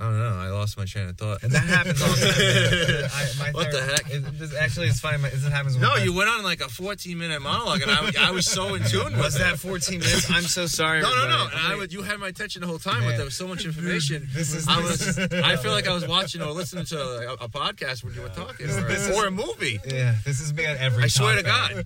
I 0.00 0.04
don't 0.04 0.18
know. 0.18 0.34
I 0.38 0.48
lost 0.48 0.78
my 0.78 0.86
train 0.86 1.08
of 1.10 1.18
thought. 1.18 1.42
and 1.42 1.52
that 1.52 1.62
happens 1.64 2.00
all 2.00 2.08
the 2.08 2.16
time. 2.16 3.10
I, 3.14 3.44
my 3.44 3.50
What 3.52 3.70
the 3.70 3.82
heck? 3.82 4.10
It, 4.10 4.38
this, 4.38 4.54
actually, 4.56 4.86
it's 4.88 4.98
funny. 4.98 5.18
This 5.28 5.46
happens. 5.46 5.76
No, 5.76 5.96
you 5.96 6.14
went 6.14 6.30
on 6.30 6.42
like 6.42 6.62
a 6.62 6.68
14 6.68 7.18
minute 7.18 7.42
monologue, 7.42 7.82
and 7.82 7.90
I, 7.90 8.28
I 8.28 8.30
was 8.30 8.46
so 8.46 8.74
in 8.74 8.82
tune 8.84 9.12
with 9.12 9.18
Was 9.22 9.38
that 9.38 9.58
14 9.58 9.98
minutes? 10.00 10.30
I'm 10.30 10.42
so 10.42 10.66
sorry. 10.66 11.02
No, 11.02 11.14
no, 11.14 11.28
no. 11.28 11.48
And 11.52 11.58
I 11.60 11.76
would, 11.76 11.92
you 11.92 12.00
had 12.00 12.18
my 12.18 12.28
attention 12.28 12.62
the 12.62 12.66
whole 12.66 12.78
time, 12.78 13.00
Man. 13.00 13.10
but 13.10 13.16
there 13.16 13.24
was 13.26 13.34
so 13.36 13.46
much 13.46 13.64
information. 13.66 14.26
This 14.32 14.54
is- 14.54 14.66
I 14.68 14.80
was. 14.80 15.18
I 15.18 15.56
feel 15.62 15.72
like 15.72 15.86
I 15.86 15.92
was 15.92 16.06
watching 16.08 16.40
or 16.40 16.50
listening 16.52 16.86
to 16.86 16.98
a, 16.98 17.32
a 17.34 17.48
podcast 17.48 18.02
when 18.02 18.14
you 18.14 18.22
were 18.22 18.28
talking, 18.30 18.70
or, 18.70 18.80
this 18.88 19.06
is- 19.06 19.16
or 19.16 19.26
a 19.26 19.30
movie. 19.30 19.78
Yeah, 19.86 20.14
this 20.24 20.40
is 20.40 20.54
me 20.54 20.64
at 20.64 20.78
every. 20.78 21.04
I 21.04 21.08
swear 21.08 21.36
to. 21.36 21.42
God. 21.42 21.84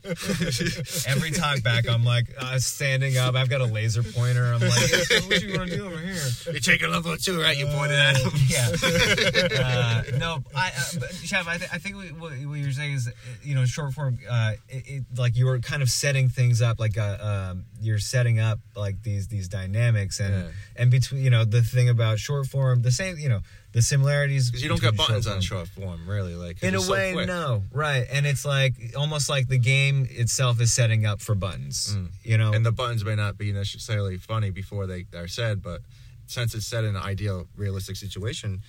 Every 1.07 1.31
talk 1.33 1.63
back, 1.63 1.89
I'm 1.89 2.05
like 2.05 2.27
uh, 2.39 2.59
standing 2.59 3.17
up. 3.17 3.35
I've 3.35 3.49
got 3.51 3.61
a 3.61 3.65
laser 3.67 4.03
pointer. 4.03 4.53
I'm 4.53 4.61
like, 4.61 4.71
what 5.27 5.43
you 5.43 5.59
want 5.59 5.71
to 5.71 5.77
do 5.77 5.87
over 5.87 5.99
here? 5.99 6.21
You're 6.47 6.61
taking 6.61 6.91
level 6.91 7.17
two, 7.17 7.41
right? 7.41 7.57
You 7.57 7.67
pointed 7.67 7.99
him. 8.13 8.33
yeah. 8.49 8.69
Uh, 9.65 10.03
no, 10.19 10.39
I, 10.55 10.69
uh, 10.69 10.99
but 11.01 11.13
Chef, 11.15 11.47
I, 11.49 11.57
th- 11.59 11.71
I 11.73 11.79
think 11.79 11.97
what, 12.19 12.33
what 12.33 12.59
you're 12.59 12.73
saying 12.73 12.95
is, 12.95 13.11
you 13.43 13.55
know, 13.55 13.65
short 13.65 13.93
form, 13.95 14.19
uh, 14.29 14.53
it, 14.69 14.85
it, 14.87 15.05
like 15.17 15.37
you 15.37 15.47
were 15.47 15.59
kind 15.61 15.83
of 15.83 15.89
setting 15.91 16.29
things 16.29 16.61
up, 16.63 16.79
like 16.81 16.97
uh, 16.99 17.51
um, 17.53 17.65
you're 17.81 17.99
setting 17.99 18.39
up 18.41 18.59
like 18.77 19.03
these 19.03 19.29
these 19.29 19.49
dynamics, 19.49 20.21
and 20.21 20.35
Yeah. 20.35 20.51
and 20.77 20.91
between, 20.91 21.23
you 21.25 21.31
know, 21.31 21.45
the 21.45 21.63
thing 21.63 21.89
about 21.89 22.19
short 22.19 22.47
form, 22.47 22.83
the 22.83 22.91
same, 22.91 23.17
you 23.19 23.29
know, 23.29 23.41
the 23.73 23.83
similarities 23.83 24.51
Because 24.51 24.63
you 24.63 24.69
don't 24.69 24.81
get 24.81 24.97
buttons 24.97 25.27
on 25.27 25.41
short 25.41 25.69
form, 25.69 26.09
really. 26.09 26.35
Like 26.35 26.63
In 26.63 26.75
a 26.75 26.79
it's 26.79 26.87
so 26.87 26.93
way, 26.93 27.15
no, 27.27 27.63
right, 27.73 28.07
and 28.13 28.27
it's 28.27 28.45
like 28.45 28.75
almost 28.97 29.29
like 29.29 29.49
the 29.49 29.59
game 29.59 30.07
itself 30.11 30.61
is 30.61 30.73
setting 30.73 31.07
up 31.07 31.21
for 31.21 31.35
buttons, 31.35 31.95
Mm. 31.97 32.09
you 32.23 32.39
know, 32.39 32.53
And 32.53 32.65
the 32.65 32.73
buttons 32.73 33.05
may 33.05 33.15
not 33.17 33.37
be 33.39 33.53
necessarily 33.53 34.17
funny 34.19 34.51
before 34.51 34.87
they 34.87 35.07
are 35.15 35.29
said, 35.29 35.63
but 35.63 35.81
since 36.27 36.55
it's 36.55 36.67
set 36.67 36.85
in 36.85 36.97
an 36.97 37.03
ideal, 37.03 37.47
realistic 37.57 37.97
situation, 37.97 38.63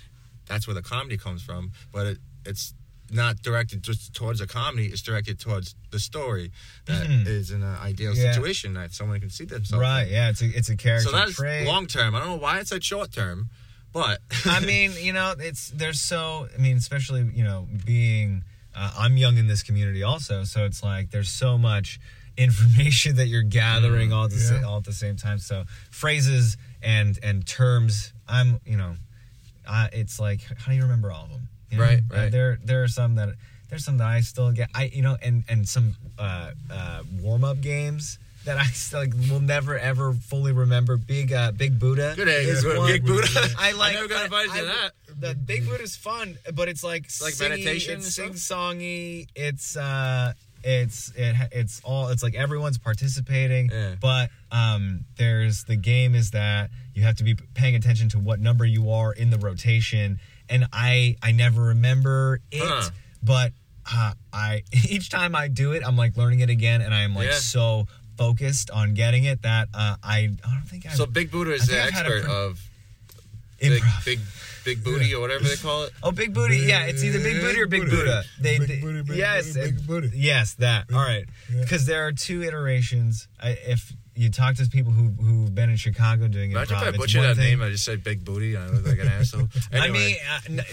that's 0.47 0.67
where 0.67 0.73
the 0.75 0.81
comedy 0.83 1.17
comes 1.17 1.41
from. 1.41 1.71
But 1.91 2.07
it, 2.07 2.17
it's 2.45 2.73
not 3.11 3.41
directed 3.43 3.83
just 3.83 4.13
towards 4.13 4.41
a 4.41 4.47
comedy; 4.47 4.87
it's 4.87 5.01
directed 5.01 5.39
towards 5.39 5.75
the 5.91 5.99
story 5.99 6.51
that 6.85 7.05
is 7.27 7.51
Mhm. 7.51 7.55
in 7.55 7.63
an 7.63 7.75
ideal 7.77 8.15
Yeah. 8.15 8.31
situation 8.33 8.73
that 8.73 8.93
someone 8.93 9.19
can 9.19 9.29
see 9.29 9.45
themselves. 9.45 9.81
right? 9.81 10.03
in. 10.07 10.13
Yeah, 10.13 10.29
it's 10.29 10.41
a 10.41 10.47
it's 10.57 10.69
a 10.69 10.75
character 10.75 11.09
So 11.09 11.15
that's 11.15 11.39
long 11.67 11.87
term. 11.87 12.15
I 12.15 12.19
don't 12.19 12.29
know 12.29 12.35
why 12.35 12.59
it's 12.59 12.71
like 12.71 12.83
short 12.83 13.11
term, 13.11 13.49
But 13.93 14.21
I 14.45 14.59
mean, 14.59 14.91
you 14.99 15.13
know, 15.13 15.35
it's 15.39 15.69
there's 15.69 16.01
so. 16.01 16.47
I 16.53 16.57
mean, 16.59 16.77
especially 16.77 17.29
you 17.33 17.43
know, 17.43 17.67
being 17.85 18.43
uh, 18.75 18.91
I'm 18.97 19.15
young 19.17 19.37
in 19.37 19.47
this 19.47 19.63
community 19.63 20.03
also, 20.03 20.43
so 20.43 20.65
it's 20.65 20.83
like 20.83 21.11
there's 21.11 21.29
so 21.29 21.57
much 21.57 21.99
information 22.37 23.15
that 23.15 23.27
you're 23.27 23.41
gathering 23.43 24.11
all 24.11 24.25
at 24.25 24.31
the 24.31 24.39
sa- 24.39 24.67
all 24.67 24.77
at 24.77 24.83
the 24.83 24.91
same 24.93 25.15
time. 25.15 25.39
So 25.39 25.63
phrases 25.91 26.57
and 26.85 27.19
and 27.21 27.45
terms, 27.45 28.13
I'm 28.27 28.61
you 28.65 28.77
know, 28.77 28.95
uh, 29.67 29.87
it's 29.91 30.19
like 30.19 30.39
how 30.41 30.71
do 30.71 30.77
you 30.77 30.83
remember 30.83 31.11
all 31.11 31.23
of 31.25 31.29
them? 31.31 31.47
You 31.71 31.77
know? 31.79 31.83
Right, 31.83 31.99
Uh, 32.11 32.15
right. 32.15 32.31
there 32.31 32.59
there 32.63 32.83
are 32.83 32.87
some 32.87 33.15
that 33.15 33.29
there's 33.69 33.83
some 33.83 33.97
that 33.97 34.07
I 34.07 34.21
still 34.21 34.51
get. 34.51 34.69
I 34.73 34.85
you 34.93 35.01
know, 35.01 35.17
and 35.21 35.43
and 35.49 35.67
some 35.67 35.95
uh, 36.19 36.51
uh, 36.71 37.01
warm 37.21 37.43
up 37.43 37.59
games. 37.61 38.19
That 38.45 38.59
I 38.59 38.65
still 38.65 38.99
like, 38.99 39.13
will 39.31 39.39
never 39.39 39.75
ever 39.75 40.13
fully 40.13 40.51
remember. 40.51 40.97
Big 40.97 41.33
uh, 41.33 41.51
Big 41.51 41.79
Buddha 41.79 42.13
good 42.15 42.27
is 42.27 42.63
one. 42.63 42.85
big 42.85 43.03
Buddha. 43.03 43.27
I 43.57 43.71
like. 43.71 43.93
I 43.93 43.95
never 43.95 44.07
got 44.07 44.21
I- 44.21 44.25
invited 44.25 44.51
I- 44.51 44.59
to 44.59 44.65
that. 44.67 44.91
The 45.19 45.33
Big 45.33 45.65
Buddha's 45.67 45.95
fun, 45.95 46.37
but 46.53 46.67
it's 46.69 46.83
like 46.83 47.05
like 47.23 47.33
singy, 47.33 47.49
meditation 47.49 47.97
It's 47.97 48.13
sing 48.13 48.33
songy. 48.33 49.27
It's 49.33 49.75
uh, 49.75 50.33
it's 50.65 51.11
it, 51.15 51.35
it's 51.51 51.79
all. 51.83 52.09
It's 52.09 52.23
like 52.23 52.33
everyone's 52.35 52.77
participating. 52.79 53.69
Yeah. 53.71 53.95
But 54.01 54.31
um, 54.51 55.05
there's 55.17 55.63
the 55.65 55.75
game 55.75 56.15
is 56.15 56.31
that 56.31 56.71
you 56.95 57.03
have 57.03 57.15
to 57.17 57.23
be 57.23 57.35
paying 57.53 57.75
attention 57.75 58.09
to 58.09 58.19
what 58.19 58.39
number 58.39 58.65
you 58.65 58.89
are 58.91 59.13
in 59.13 59.29
the 59.29 59.37
rotation, 59.37 60.19
and 60.49 60.67
I 60.73 61.17
I 61.21 61.31
never 61.31 61.61
remember 61.65 62.39
it, 62.51 62.61
Huh. 62.63 62.89
but 63.21 63.51
uh, 63.93 64.13
I 64.33 64.63
each 64.89 65.09
time 65.09 65.35
I 65.35 65.47
do 65.47 65.73
it, 65.73 65.83
I'm 65.85 65.95
like 65.95 66.17
learning 66.17 66.39
it 66.39 66.49
again, 66.49 66.81
and 66.81 66.93
I 66.93 67.01
am 67.03 67.13
like 67.15 67.27
Yeah. 67.27 67.35
so 67.35 67.87
focused 68.17 68.71
on 68.71 68.93
getting 68.95 69.25
it 69.25 69.43
that 69.43 69.67
uh, 69.73 69.97
I 70.03 70.31
I 70.43 70.51
don't 70.53 70.63
think 70.67 70.85
I 70.87 70.89
So 70.93 71.05
Big 71.05 71.29
Buddha 71.31 71.51
is 71.53 71.67
the 71.67 71.73
think 71.73 71.85
I've 71.87 71.93
had 71.93 72.05
a 72.07 72.15
expert 72.15 72.31
of 72.31 72.69
big, 73.59 73.81
improv. 73.81 74.05
big, 74.05 74.19
big 74.65 74.83
booty 74.83 75.13
or 75.13 75.21
whatever 75.21 75.43
they 75.45 75.55
call 75.55 75.83
it. 75.83 75.91
Oh, 76.03 76.11
big 76.11 76.33
booty. 76.33 76.57
Yeah, 76.57 76.85
it's 76.87 77.03
either 77.03 77.19
big 77.19 77.39
booty 77.41 77.61
or 77.61 77.67
big 77.67 77.83
Big 77.83 77.91
Buddha. 77.91 78.23
They, 78.41 78.57
Big 78.59 78.67
they- 78.67 78.81
booty, 78.81 79.01
big 79.03 79.17
yes, 79.17 79.53
booty, 79.53 79.71
big 79.71 79.87
booty. 79.87 80.09
yes, 80.15 80.55
that. 80.55 80.85
All 80.93 80.99
right, 80.99 81.25
yeah. 81.53 81.61
because 81.61 81.85
there 81.85 82.05
are 82.07 82.11
two 82.11 82.41
iterations. 82.43 83.27
I, 83.41 83.51
if 83.67 83.93
you 84.17 84.29
talk 84.29 84.55
to 84.55 84.65
people 84.69 84.93
who 84.93 85.09
who've 85.21 85.53
been 85.53 85.69
in 85.69 85.75
Chicago 85.75 86.29
doing 86.29 86.51
it. 86.51 86.53
Imagine 86.53 86.77
improv, 86.77 86.81
if 86.81 86.85
I 86.85 86.89
it's 86.89 86.97
butchered 86.97 87.23
that 87.23 87.35
thing- 87.35 87.59
name. 87.59 87.61
I 87.61 87.69
just 87.69 87.83
said 87.83 88.01
Big 88.03 88.23
Booty 88.23 88.55
I 88.55 88.65
look 88.67 88.87
like 88.87 88.99
an 88.99 89.07
asshole. 89.09 89.49
I 89.73 89.89
mean, 89.89 90.15
uh, 90.31 90.39
n- 90.47 90.55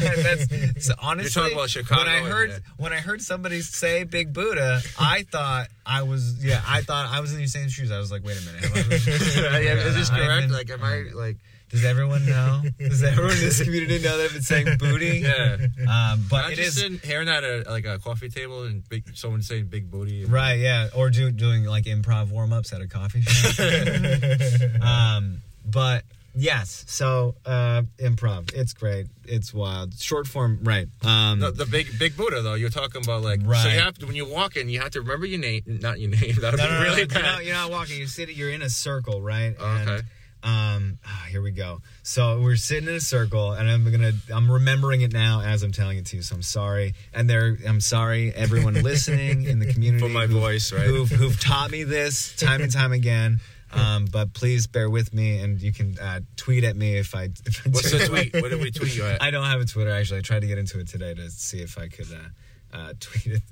that's 0.00 0.86
so 0.86 0.94
honestly. 1.00 1.42
talking 1.42 1.56
about 1.56 1.68
Chicago 1.70 2.02
When 2.04 2.08
I 2.10 2.16
and- 2.18 2.26
heard 2.26 2.50
yeah. 2.50 2.58
when 2.78 2.92
I 2.94 2.96
heard 2.96 3.20
somebody 3.22 3.60
say 3.60 4.04
Big 4.04 4.32
Buddha, 4.32 4.80
I 4.98 5.22
thought 5.30 5.68
I 5.84 6.02
was 6.04 6.42
yeah. 6.44 6.62
I 6.66 6.80
thought 6.82 7.08
I 7.10 7.20
was 7.20 7.32
in 7.34 7.38
the 7.40 7.46
same 7.48 7.68
shoes. 7.68 7.90
I 7.90 7.98
was 7.98 8.10
like, 8.10 8.24
wait 8.24 8.38
a 8.40 8.44
minute. 8.46 8.64
have 8.64 9.52
I- 9.54 9.58
yeah, 9.60 9.74
is 9.74 9.94
this 9.94 10.10
I've 10.10 10.18
correct? 10.22 10.42
been- 10.48 10.52
Like, 10.52 10.70
am 10.70 10.82
I 10.82 11.04
like? 11.14 11.36
Does 11.68 11.84
everyone 11.84 12.24
know? 12.26 12.62
Does 12.78 13.02
everyone 13.02 13.32
in 13.32 13.40
this 13.40 13.62
community 13.62 13.98
know 13.98 14.16
that 14.18 14.24
I've 14.26 14.32
been 14.32 14.42
saying 14.42 14.78
booty? 14.78 15.18
Yeah. 15.26 15.56
Um, 15.88 16.24
but 16.30 16.44
I'm 16.44 16.52
it 16.52 16.56
just 16.56 16.68
is 16.68 16.74
sitting 16.82 16.98
hearing 17.02 17.26
that 17.26 17.42
at 17.44 17.66
like 17.66 17.84
a 17.86 17.98
coffee 17.98 18.28
table 18.28 18.62
and 18.64 18.88
big 18.88 19.04
someone 19.16 19.42
saying 19.42 19.66
big 19.66 19.90
booty. 19.90 20.22
and- 20.22 20.32
Right, 20.32 20.58
yeah, 20.60 20.88
or 20.94 21.10
do, 21.10 21.30
doing 21.32 21.64
like 21.64 21.84
improv 21.84 22.30
warm 22.30 22.52
ups 22.52 22.72
at 22.72 22.80
a 22.80 22.86
coffee 22.88 23.20
shop. 23.22 23.58
um, 24.82 25.42
but 25.64 26.04
yes, 26.34 26.84
so 26.86 27.34
uh, 27.44 27.82
improv, 27.98 28.54
it's 28.54 28.72
great, 28.72 29.06
it's 29.24 29.52
wild, 29.52 29.94
short 29.98 30.26
form, 30.28 30.60
right? 30.62 30.86
Um, 31.02 31.40
The, 31.40 31.50
the 31.50 31.66
big 31.66 31.98
big 31.98 32.16
Buddha 32.16 32.42
though, 32.42 32.54
you're 32.54 32.70
talking 32.70 33.02
about 33.02 33.22
like 33.22 33.40
Right. 33.44 33.62
so 33.62 33.68
you 33.70 33.80
have 33.80 33.98
to 33.98 34.06
when 34.06 34.14
you 34.16 34.26
walk 34.28 34.56
in, 34.56 34.68
you 34.68 34.80
have 34.80 34.90
to 34.92 35.00
remember 35.00 35.26
your 35.26 35.40
name, 35.40 35.62
not 35.66 35.98
your 35.98 36.10
name. 36.10 36.34
That 36.40 36.52
would 36.52 36.58
no, 36.58 36.66
be 36.68 36.72
no, 36.74 36.80
really 36.82 37.00
no, 37.02 37.06
bad. 37.08 37.14
You're 37.16 37.22
not, 37.32 37.44
you're 37.44 37.54
not 37.54 37.70
walking. 37.70 37.98
You're 37.98 38.06
sitting. 38.06 38.36
You're 38.36 38.50
in 38.50 38.62
a 38.62 38.70
circle, 38.70 39.20
right? 39.20 39.56
Oh, 39.58 39.66
okay. 39.82 40.06
Um, 40.46 40.98
ah, 41.04 41.26
here 41.28 41.42
we 41.42 41.50
go. 41.50 41.80
So 42.04 42.40
we're 42.40 42.54
sitting 42.56 42.88
in 42.88 42.94
a 42.94 43.00
circle, 43.00 43.52
and 43.52 43.68
I'm 43.68 43.90
gonna. 43.90 44.12
I'm 44.32 44.48
remembering 44.50 45.00
it 45.00 45.12
now 45.12 45.40
as 45.42 45.62
I'm 45.64 45.72
telling 45.72 45.98
it 45.98 46.06
to 46.06 46.16
you. 46.16 46.22
So 46.22 46.36
I'm 46.36 46.42
sorry, 46.42 46.94
and 47.12 47.28
there. 47.28 47.58
I'm 47.66 47.80
sorry, 47.80 48.32
everyone 48.32 48.74
listening 48.82 49.42
in 49.44 49.58
the 49.58 49.66
community 49.72 50.06
For 50.06 50.08
my 50.08 50.26
who've- 50.26 50.38
voice, 50.38 50.72
right? 50.72 50.86
Who've, 50.86 51.10
who've 51.10 51.38
taught 51.40 51.70
me 51.72 51.82
this 51.82 52.34
time 52.36 52.62
and 52.62 52.72
time 52.72 52.92
again. 52.92 53.40
Um, 53.72 54.04
but 54.06 54.32
please 54.32 54.68
bear 54.68 54.88
with 54.88 55.12
me, 55.12 55.40
and 55.40 55.60
you 55.60 55.72
can 55.72 55.98
uh, 55.98 56.20
tweet 56.36 56.62
at 56.62 56.76
me 56.76 56.96
if 56.96 57.14
I. 57.16 57.24
If 57.44 57.66
I 57.66 57.70
What's 57.70 57.90
the 57.90 58.06
tweet? 58.06 58.32
What 58.32 58.50
did 58.50 58.60
we 58.60 58.70
tweet 58.70 58.96
you 58.96 59.04
at? 59.04 59.20
I 59.20 59.32
don't 59.32 59.44
have 59.44 59.60
a 59.60 59.64
Twitter 59.66 59.90
actually. 59.90 60.20
I 60.20 60.22
tried 60.22 60.42
to 60.42 60.46
get 60.46 60.56
into 60.56 60.78
it 60.78 60.86
today 60.86 61.12
to 61.14 61.28
see 61.30 61.58
if 61.60 61.76
I 61.76 61.88
could 61.88 62.06
uh, 62.12 62.76
uh, 62.76 62.92
tweet 63.00 63.26
it. 63.36 63.42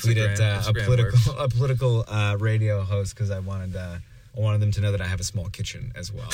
Tweet 0.00 0.16
Instagram- 0.18 0.32
it 0.32 0.40
uh, 0.40 0.62
a 0.66 0.74
political 0.74 1.38
a 1.38 1.48
political 1.48 2.04
uh, 2.08 2.36
radio 2.40 2.82
host 2.82 3.14
because 3.14 3.30
I 3.30 3.38
wanted 3.38 3.76
uh, 3.76 3.98
I 4.36 4.40
wanted 4.40 4.60
them 4.60 4.70
to 4.72 4.80
know 4.80 4.92
that 4.92 5.00
I 5.00 5.06
have 5.06 5.18
a 5.20 5.24
small 5.24 5.46
kitchen 5.46 5.92
as 5.96 6.12
well. 6.12 6.28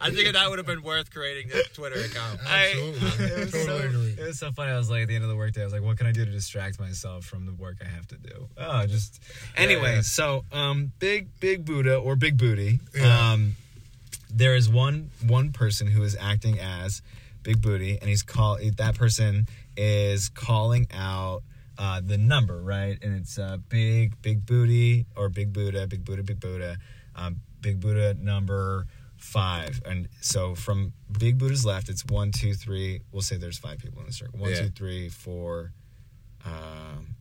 I 0.00 0.10
think 0.10 0.32
that 0.32 0.46
would 0.48 0.58
have 0.58 0.66
been 0.66 0.82
worth 0.82 1.10
creating 1.12 1.50
a 1.52 1.62
Twitter 1.74 2.00
account. 2.00 2.40
Absolutely. 2.46 3.24
it, 3.26 3.38
was 3.38 3.52
Totally 3.52 3.66
so, 3.66 3.76
agree. 3.86 4.16
it 4.18 4.26
was 4.26 4.38
so 4.38 4.52
funny. 4.52 4.70
I 4.72 4.76
was 4.76 4.88
like 4.90 5.02
at 5.02 5.08
the 5.08 5.14
end 5.16 5.24
of 5.24 5.30
the 5.30 5.36
workday, 5.36 5.62
I 5.62 5.64
was 5.64 5.72
like, 5.72 5.82
"What 5.82 5.98
can 5.98 6.06
I 6.06 6.12
do 6.12 6.24
to 6.24 6.30
distract 6.30 6.78
myself 6.78 7.24
from 7.24 7.46
the 7.46 7.52
work 7.52 7.76
I 7.80 7.88
have 7.88 8.06
to 8.08 8.16
do?" 8.16 8.48
Oh, 8.56 8.86
just 8.86 9.20
anyway. 9.56 9.96
yeah. 9.96 10.00
So, 10.02 10.44
um, 10.52 10.92
big 10.98 11.28
big 11.40 11.64
Buddha 11.64 11.96
or 11.96 12.16
big 12.16 12.36
booty. 12.38 12.80
Yeah. 12.94 13.32
Um, 13.32 13.56
there 14.32 14.54
is 14.54 14.68
one 14.68 15.10
one 15.26 15.52
person 15.52 15.88
who 15.88 16.02
is 16.04 16.16
acting 16.20 16.60
as 16.60 17.02
big 17.42 17.60
booty, 17.60 17.98
and 18.00 18.08
he's 18.08 18.22
call 18.22 18.58
that 18.76 18.94
person 18.94 19.48
is 19.76 20.28
calling 20.28 20.86
out. 20.92 21.42
Uh, 21.80 21.98
the 22.04 22.18
number 22.18 22.60
right? 22.60 22.98
And 23.02 23.14
it's 23.16 23.38
uh, 23.38 23.56
big 23.70 24.20
big 24.20 24.44
booty 24.44 25.06
or 25.16 25.30
big 25.30 25.50
buddha 25.52 25.86
big 25.86 26.04
buddha 26.04 26.22
big 26.22 26.38
buddha 26.38 26.76
um, 27.16 27.40
big 27.62 27.80
buddha 27.80 28.14
number 28.20 28.86
five. 29.16 29.80
And 29.86 30.08
so 30.20 30.54
from 30.54 30.92
big 31.18 31.38
buddha's 31.38 31.64
left 31.64 31.88
it's 31.88 32.04
one 32.04 32.32
two 32.32 32.52
three. 32.54 33.00
We'll 33.12 33.22
say 33.22 33.36
there's 33.38 33.58
five 33.58 33.78
people 33.78 34.00
in 34.00 34.06
the 34.06 34.12
circle. 34.12 34.38
One, 34.38 34.50
Yeah. 34.50 34.62
two, 34.64 34.70
three, 34.70 35.08
four, 35.08 35.72
um 36.44 37.14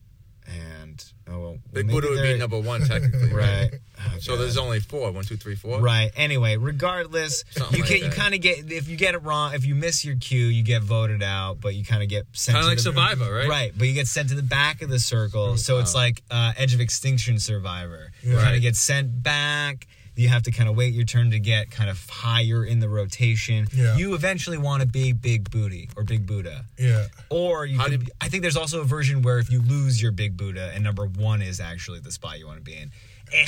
and 0.50 1.04
oh 1.30 1.40
well 1.40 1.58
Big 1.72 1.88
Buddha 1.88 2.10
would 2.10 2.22
be 2.24 2.38
number 2.38 2.60
one 2.60 2.82
technically, 2.88 3.32
right 3.34 3.72
Oh, 4.02 4.18
So 4.20 4.32
God. 4.36 4.44
there's 4.44 4.58
only 4.58 4.80
four. 4.80 5.12
One, 5.12 5.26
two, 5.26 5.36
three, 5.36 5.56
four. 5.56 5.82
Right. 5.82 6.10
Anyway, 6.16 6.56
regardless, 6.56 7.44
Something 7.52 7.78
you 7.80 7.84
like 7.84 7.92
can 7.92 8.04
you 8.06 8.10
kind 8.10 8.34
of 8.34 8.40
get 8.40 8.72
if 8.72 8.88
you 8.88 8.96
get 8.96 9.14
it 9.14 9.24
wrong, 9.24 9.54
if 9.54 9.66
you 9.66 9.76
miss 9.76 10.06
your 10.06 10.16
cue, 10.16 10.46
you 10.46 10.64
get 10.64 10.82
voted 10.84 11.22
out, 11.22 11.60
but 11.60 11.76
you 11.76 11.84
kind 11.84 12.02
of 12.02 12.08
get 12.08 12.26
sent 12.32 12.54
Kind 12.56 12.64
of 12.64 12.70
like 12.70 12.78
the, 12.78 12.84
Survivor, 12.84 13.30
right? 13.34 13.50
Right, 13.50 13.74
but 13.78 13.88
you 13.90 13.94
get 13.94 14.08
sent 14.08 14.30
to 14.30 14.36
the 14.36 14.42
back 14.44 14.82
of 14.82 14.90
the 14.90 15.00
circle, 15.00 15.58
so 15.58 15.80
it's 15.80 15.94
like 15.94 16.24
uh, 16.32 16.54
Edge 16.58 16.74
of 16.74 16.80
Extinction 16.80 17.40
Survivor. 17.40 18.12
You 18.24 18.36
Yeah. 18.36 18.42
kind 18.44 18.56
of 18.56 18.62
get 18.62 18.78
sent 18.78 19.22
back. 19.22 19.86
You 20.20 20.28
have 20.30 20.44
to 20.44 20.52
kind 20.52 20.68
of 20.70 20.76
wait 20.76 20.94
your 20.94 21.06
turn 21.06 21.32
to 21.32 21.40
get 21.40 21.72
kind 21.72 21.90
of 21.90 22.06
higher 22.10 22.66
in 22.66 22.80
the 22.80 22.90
rotation. 22.90 23.68
Yeah. 23.74 23.96
You 23.96 24.16
eventually 24.16 24.58
want 24.58 24.82
to 24.82 24.88
be 24.88 25.14
Big 25.14 25.50
Booty 25.50 25.90
or 25.96 26.04
Big 26.04 26.26
Buddha. 26.28 26.66
Yeah. 26.78 27.06
Or 27.30 27.66
you 27.66 27.78
How 27.78 27.86
could, 27.88 28.02
did- 28.06 28.12
I 28.20 28.28
think 28.28 28.42
there's 28.42 28.58
also 28.58 28.82
a 28.82 28.84
version 28.84 29.22
where 29.22 29.40
if 29.40 29.50
you 29.50 29.62
lose 29.62 30.02
your 30.02 30.12
big 30.12 30.36
Buddha 30.36 30.72
and 30.76 30.84
number 30.84 31.06
one 31.06 31.42
is 31.42 31.60
actually 31.62 32.00
the 32.02 32.12
spot 32.12 32.38
you 32.38 32.48
want 32.48 32.58
to 32.58 32.64
be 32.64 32.76
in, 32.76 32.92
eh, 33.34 33.46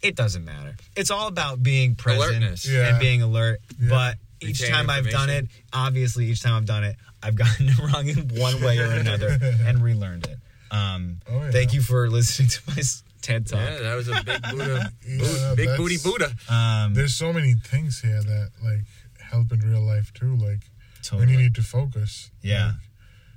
it 0.00 0.14
doesn't 0.14 0.44
matter. 0.44 0.76
It's 0.94 1.10
all 1.10 1.26
about 1.26 1.62
being 1.62 1.96
present 1.96 2.36
Alertness. 2.36 2.68
Yeah. 2.68 2.90
and 2.90 3.00
being 3.00 3.22
alert. 3.22 3.60
Yeah. 3.80 3.88
But 3.90 4.16
each 4.40 4.60
Retain 4.60 4.74
time 4.76 4.90
I've 4.90 5.10
done 5.10 5.28
it, 5.30 5.46
obviously 5.72 6.26
each 6.26 6.42
time 6.42 6.54
I've 6.54 6.66
done 6.66 6.84
it, 6.84 6.96
I've 7.22 7.34
gotten 7.34 7.68
it 7.68 7.78
wrong 7.78 8.06
in 8.08 8.28
one 8.40 8.60
way 8.62 8.78
or 8.78 8.86
another 8.92 9.38
and 9.66 9.82
relearned 9.82 10.26
it. 10.28 10.38
Um, 10.70 11.20
Oh, 11.28 11.34
yeah. 11.42 11.50
Thank 11.50 11.74
you 11.74 11.82
for 11.82 12.08
listening 12.08 12.48
to 12.50 12.60
my 12.68 12.74
s- 12.78 13.02
TED 13.22 13.46
talk. 13.46 13.60
Yeah, 13.60 13.78
that 13.80 13.94
was 13.94 14.08
a 14.08 14.22
big 14.24 14.42
Buddha, 14.50 14.92
Yeah, 15.06 15.54
big 15.56 15.66
that's- 15.68 15.76
booty 15.78 15.96
Buddha. 16.02 16.32
Um, 16.48 16.94
There's 16.94 17.14
so 17.14 17.32
many 17.32 17.54
things 17.54 18.00
here 18.00 18.22
that 18.22 18.50
like 18.62 18.84
help 19.30 19.52
in 19.52 19.60
real 19.60 19.82
life 19.82 20.12
too. 20.12 20.36
Like 20.36 20.60
when 21.12 21.28
you 21.28 21.36
need 21.36 21.54
to 21.56 21.62
focus. 21.62 22.30
Yeah. 22.42 22.66
Like, 22.66 22.74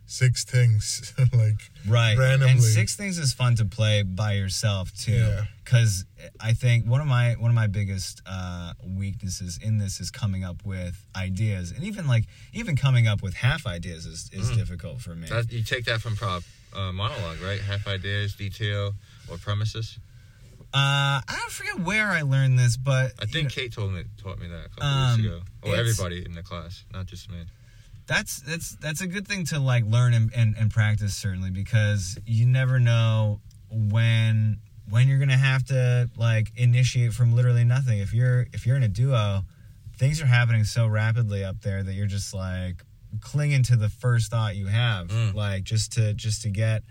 six 0.07 0.43
things. 0.45 1.13
like 1.33 1.55
right 1.87 2.15
randomly. 2.17 2.51
and 2.51 2.61
six 2.61 2.95
things 2.95 3.17
is 3.17 3.33
fun 3.33 3.55
to 3.55 3.65
play 3.65 4.03
by 4.03 4.33
yourself 4.33 4.93
too 4.93 5.13
Yeah. 5.13 5.45
because 5.63 6.05
i 6.39 6.53
think 6.53 6.85
one 6.85 7.01
of 7.01 7.07
my 7.07 7.33
one 7.39 7.49
of 7.49 7.55
my 7.55 7.65
biggest 7.65 8.21
uh 8.27 8.73
weaknesses 8.85 9.57
in 9.63 9.79
this 9.79 9.99
is 9.99 10.11
coming 10.11 10.43
up 10.43 10.63
with 10.63 10.95
ideas 11.15 11.71
and 11.71 11.83
even 11.83 12.05
like 12.07 12.25
even 12.53 12.75
coming 12.75 13.07
up 13.07 13.23
with 13.23 13.33
half 13.33 13.65
ideas 13.65 14.05
is, 14.05 14.29
is 14.31 14.51
Mm. 14.51 14.55
difficult 14.57 15.01
for 15.01 15.15
me 15.15 15.27
That, 15.27 15.51
you 15.51 15.63
take 15.63 15.85
that 15.85 16.01
from 16.01 16.15
prop 16.15 16.43
uh, 16.73 16.91
monologue, 16.91 17.41
right? 17.41 17.61
Half 17.61 17.87
ideas, 17.87 18.35
detail, 18.35 18.93
or 19.29 19.37
premises. 19.37 19.97
uh 20.73 21.21
i 21.27 21.35
don't 21.39 21.51
forget 21.51 21.79
where 21.79 22.07
i 22.07 22.21
learned 22.21 22.57
this 22.59 22.75
but 22.77 23.13
I 23.19 23.25
think 23.25 23.45
know, 23.45 23.49
Kate 23.55 23.71
told 23.73 23.93
me 23.93 24.03
taught 24.21 24.39
me 24.39 24.47
that 24.47 24.65
a 24.65 24.69
couple 24.69 24.83
Um, 24.87 25.17
weeks 25.17 25.27
ago. 25.27 25.41
Or 25.63 25.75
everybody 25.75 26.25
in 26.25 26.33
the 26.33 26.43
class, 26.43 26.83
not 26.93 27.05
just 27.05 27.29
me. 27.31 27.45
that's 28.07 28.39
that's 28.41 28.75
that's 28.75 29.01
a 29.01 29.07
good 29.07 29.27
thing 29.27 29.45
to 29.45 29.59
like 29.59 29.83
learn 29.85 30.13
and, 30.13 30.31
and, 30.35 30.55
and 30.57 30.69
practice 30.71 31.15
certainly 31.15 31.49
because 31.49 32.17
you 32.25 32.45
never 32.45 32.79
know 32.79 33.39
when 33.71 34.59
when 34.89 35.07
you're 35.07 35.17
gonna 35.19 35.37
have 35.37 35.63
to 35.65 36.09
like 36.17 36.51
initiate 36.55 37.13
from 37.13 37.33
literally 37.35 37.63
nothing 37.63 37.99
if 37.99 38.13
you're 38.13 38.47
if 38.53 38.65
you're 38.65 38.75
in 38.75 38.83
a 38.83 38.87
duo 38.87 39.43
things 39.97 40.21
are 40.21 40.25
happening 40.27 40.63
so 40.63 40.85
rapidly 40.87 41.43
up 41.43 41.61
there 41.61 41.81
that 41.83 41.93
you're 41.93 42.05
just 42.05 42.33
like 42.33 42.83
clinging 43.21 43.63
to 43.63 43.75
the 43.75 43.89
first 43.89 44.29
thought 44.29 44.55
you 44.55 44.67
have 44.67 45.07
Mm. 45.07 45.33
like 45.33 45.63
just 45.63 45.93
to 45.93 46.13
just 46.13 46.41
to 46.43 46.49
get 46.49 46.83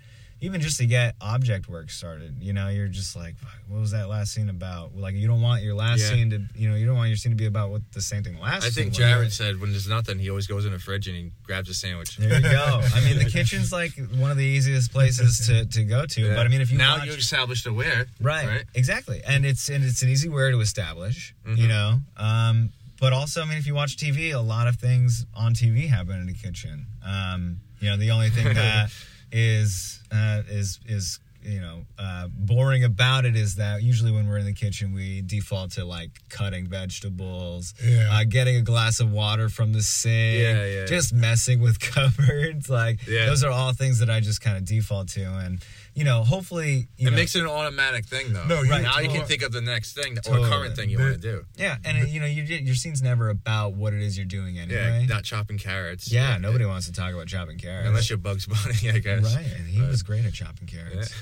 even 0.45 0.61
just 0.61 0.79
to 0.79 0.87
get 0.87 1.15
object 1.21 1.69
work 1.69 1.91
started. 1.91 2.37
You 2.41 2.53
know, 2.53 2.69
you're 2.69 2.89
just 2.89 3.17
like, 3.17 3.35
what 3.69 3.81
was 3.81 3.91
that 3.93 4.09
last 4.09 4.33
scene 4.35 4.49
about? 4.49 4.95
Like, 4.95 5.15
you 5.15 5.27
don't 5.27 5.41
want 5.41 5.63
your 5.63 5.75
last 5.75 6.01
Yeah. 6.01 6.09
scene 6.11 6.31
to, 6.31 6.43
you 6.55 6.69
know, 6.69 6.75
you 6.77 6.85
don't 6.87 6.97
want 6.97 7.09
your 7.09 7.17
scene 7.17 7.33
to 7.33 7.37
be 7.37 7.47
about 7.47 7.71
what 7.71 7.83
the 7.93 8.01
same 8.03 8.23
thing 8.23 8.39
last. 8.39 8.63
I 8.65 8.71
think 8.71 8.75
scene 8.75 8.89
was. 8.89 8.99
Jared 8.99 9.33
said 9.33 9.61
when 9.61 9.71
there's 9.71 9.89
nothing, 9.89 10.19
he 10.19 10.29
always 10.31 10.47
goes 10.47 10.67
in 10.67 10.73
the 10.73 10.79
fridge 10.79 11.09
and 11.09 11.17
he 11.17 11.31
grabs 11.43 11.69
a 11.71 11.75
sandwich. 11.75 12.17
There 12.17 12.35
you 12.35 12.41
go. 12.43 12.81
I 12.95 13.01
mean, 13.05 13.19
the 13.19 13.31
kitchen's 13.31 13.73
like 13.73 13.93
one 14.17 14.31
of 14.31 14.37
the 14.37 14.45
easiest 14.45 14.93
places 14.93 15.47
to, 15.47 15.65
to 15.67 15.85
go 15.85 16.05
to. 16.07 16.21
Yeah. 16.21 16.35
But 16.35 16.47
I 16.47 16.49
mean, 16.51 16.61
if 16.61 16.71
you 16.71 16.79
now 16.79 16.99
watch- 16.99 17.07
you 17.07 17.13
established 17.15 17.67
a 17.67 17.73
where, 17.73 18.07
right, 18.21 18.47
Right. 18.47 18.65
exactly, 18.75 19.23
and 19.27 19.45
it's 19.47 19.69
and 19.69 19.83
it's 19.85 20.03
an 20.03 20.09
easy 20.11 20.29
where 20.29 20.51
to 20.51 20.61
establish, 20.61 21.35
Mhm. 21.47 21.57
you 21.59 21.69
know. 21.69 22.01
Um, 22.17 22.71
but 23.01 23.13
also, 23.13 23.43
I 23.43 23.47
mean, 23.47 23.59
if 23.59 23.67
you 23.67 23.75
watch 23.75 23.97
TV, 23.97 24.31
a 24.33 24.41
lot 24.41 24.67
of 24.67 24.77
things 24.77 25.27
on 25.35 25.55
TV 25.55 25.89
happen 25.89 26.21
in 26.21 26.27
the 26.27 26.33
kitchen. 26.35 26.87
Um, 27.05 27.61
you 27.81 27.91
know, 27.91 27.97
the 27.97 28.11
only 28.13 28.31
thing 28.31 28.45
that 28.55 28.91
is 29.35 30.01
uh, 30.13 30.43
is 30.49 30.79
is 30.87 31.19
you 31.43 31.61
know 31.61 31.83
uh, 31.99 32.29
boring 32.33 32.85
about 32.85 33.25
it 33.25 33.35
is 33.37 33.57
that 33.57 33.83
usually 33.83 34.13
when 34.13 34.29
we're 34.29 34.39
in 34.39 34.47
the 34.47 34.53
kitchen, 34.55 34.95
we 34.95 35.21
default 35.23 35.73
to 35.73 35.85
like 35.85 36.11
cutting 36.31 36.67
vegetables, 36.69 37.75
Yeah. 37.85 38.09
uh, 38.13 38.25
getting 38.27 38.57
a 38.57 38.63
glass 38.63 39.01
of 39.01 39.11
water 39.11 39.49
from 39.49 39.73
the 39.73 39.83
sink, 39.83 40.39
Yeah, 40.41 40.65
yeah. 40.65 40.85
just 40.87 41.13
messing 41.13 41.61
with 41.61 41.81
cupboards. 41.93 42.71
Like 42.71 43.05
those 43.05 43.43
are 43.45 43.51
all 43.51 43.73
things 43.73 43.99
that 43.99 44.09
I 44.09 44.21
just 44.21 44.41
kind 44.41 44.57
of 44.57 44.65
default 44.65 45.09
to, 45.09 45.25
and 45.25 45.61
you 45.95 46.03
know, 46.05 46.25
hopefully, 46.25 46.89
you 46.97 47.07
it 47.07 47.11
know, 47.13 47.17
makes 47.17 47.37
it 47.37 47.41
an 47.43 47.47
automatic 47.49 48.05
thing, 48.05 48.33
though. 48.33 48.45
No, 48.47 48.63
you- 48.63 48.71
Right. 48.71 48.83
now 48.83 48.99
you 48.99 49.09
can 49.09 49.25
think 49.27 49.43
of 49.43 49.53
the 49.53 49.61
next 49.61 49.93
thing 49.93 50.19
or 50.19 50.23
Totally. 50.23 50.51
current 50.51 50.75
thing 50.77 50.91
you 50.91 50.99
want 50.99 51.15
to 51.15 51.21
do. 51.21 51.45
yeah, 51.57 51.77
and 51.85 51.99
it, 51.99 52.09
you 52.09 52.19
know, 52.21 52.27
you, 52.27 52.43
your 52.43 52.75
scene's 52.75 53.01
never 53.01 53.29
about 53.31 53.75
what 53.75 53.93
it 53.95 54.03
is 54.03 54.17
you're 54.19 54.27
doing 54.27 54.59
anyway. 54.59 55.01
Yeah, 55.03 55.07
not 55.07 55.23
chopping 55.25 55.57
carrots. 55.59 56.11
Yeah, 56.11 56.37
nobody 56.39 56.65
wants 56.65 56.87
to 56.87 56.93
talk 56.93 57.15
about 57.15 57.27
chopping 57.29 57.59
carrots. 57.59 57.87
unless 57.89 58.11
you're 58.11 58.19
Bugs 58.19 58.47
Bunny, 58.47 58.91
I 58.91 58.99
guess. 58.99 59.23
right, 59.35 59.47
and 59.57 59.69
he 59.69 59.79
But- 59.81 59.89
was 59.91 60.03
great 60.03 60.25
at 60.25 60.33
chopping 60.35 60.67
carrots. 60.67 61.15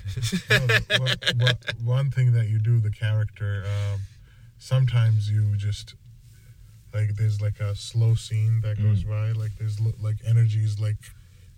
Well, 0.48 0.66
the- 0.66 0.84
one- 0.98 1.38
one- 1.38 1.58
one 1.84 2.10
thing 2.10 2.32
that 2.32 2.48
you 2.48 2.58
do, 2.58 2.80
the 2.80 2.90
character, 2.90 3.64
um, 3.66 4.00
sometimes 4.58 5.30
you 5.30 5.56
just 5.56 5.94
like 6.94 7.14
there's 7.16 7.40
like 7.40 7.58
a 7.60 7.74
slow 7.74 8.14
scene 8.14 8.60
that 8.62 8.80
goes 8.80 9.02
by, 9.04 9.32
like 9.32 9.50
there's 9.58 9.80
lo- 9.80 9.94
like 10.00 10.16
energies 10.26 10.78
like 10.78 10.96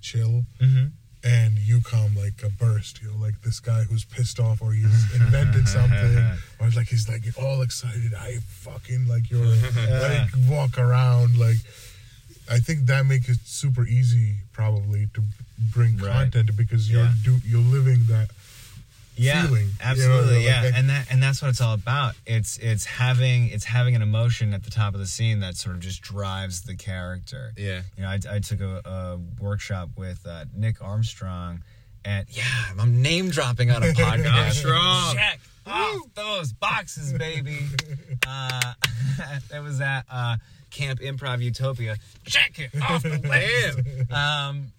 chill, 0.00 0.44
Mm-hmm. 0.60 0.86
And 1.24 1.58
you 1.58 1.80
come 1.80 2.14
like 2.16 2.42
a 2.44 2.50
burst. 2.50 3.00
You 3.02 3.08
know, 3.10 3.16
like 3.16 3.40
this 3.42 3.58
guy 3.60 3.82
who's 3.84 4.04
pissed 4.04 4.38
off 4.38 4.60
or 4.62 4.72
he's 4.72 5.14
invented 5.20 5.66
something, 5.68 6.18
or 6.60 6.68
like 6.76 6.88
he's 6.88 7.08
like 7.08 7.22
all 7.40 7.62
excited. 7.62 8.12
I 8.14 8.38
fucking 8.64 9.08
like 9.08 9.30
you're 9.30 9.44
like 9.90 10.28
walk 10.48 10.78
around 10.78 11.36
like. 11.38 11.56
I 12.50 12.58
think 12.58 12.84
that 12.88 13.06
makes 13.06 13.30
it 13.30 13.38
super 13.46 13.86
easy, 13.86 14.34
probably, 14.52 15.08
to 15.14 15.22
bring 15.72 15.96
Right. 15.96 16.30
content 16.30 16.54
because 16.54 16.90
you're 16.90 17.04
Yeah. 17.04 17.14
do, 17.22 17.40
you're 17.42 17.62
living 17.62 18.04
that 18.08 18.28
yeah, 19.16 19.46
feeling, 19.46 19.60
you 19.62 19.66
know, 19.68 19.72
absolutely, 19.82 20.34
like 20.36 20.44
yeah, 20.44 20.62
that- 20.62 20.74
and 20.74 20.90
that 20.90 21.06
and 21.10 21.22
that's 21.22 21.40
what 21.42 21.48
it's 21.48 21.60
all 21.60 21.74
about. 21.74 22.14
It's 22.26 22.58
it's 22.58 22.84
having 22.84 23.48
it's 23.50 23.64
having 23.64 23.94
an 23.94 24.02
emotion 24.02 24.52
at 24.54 24.62
the 24.64 24.70
top 24.70 24.94
of 24.94 25.00
the 25.00 25.06
scene 25.06 25.40
that 25.40 25.56
sort 25.56 25.76
of 25.76 25.80
just 25.82 26.02
drives 26.02 26.62
the 26.62 26.74
character. 26.76 27.52
Yeah. 27.56 27.82
You 27.96 28.02
know, 28.02 28.08
I, 28.08 28.18
I 28.30 28.38
took 28.40 28.60
a, 28.60 28.80
a 28.84 29.18
workshop 29.42 29.90
with 29.96 30.26
uh, 30.26 30.44
Nick 30.56 30.82
Armstrong, 30.82 31.62
and 32.04 32.26
yeah, 32.30 32.44
I'm 32.78 33.02
name 33.02 33.30
dropping 33.30 33.70
on 33.70 33.82
a 33.82 33.86
podcast. 33.92 34.34
Armstrong. 34.66 35.14
Check 35.16 35.40
off 35.66 36.02
those 36.14 36.52
boxes, 36.52 37.12
baby. 37.12 37.58
Uh, 38.26 38.72
that 39.50 39.62
was 39.62 39.80
at 39.82 40.04
uh, 40.10 40.36
Camp 40.70 40.98
Improv 41.00 41.42
Utopia. 41.42 41.96
Check 42.24 42.58
it 42.58 42.70
off 42.82 43.02
the 43.02 43.18
list. 43.18 44.10
Um, 44.10 44.72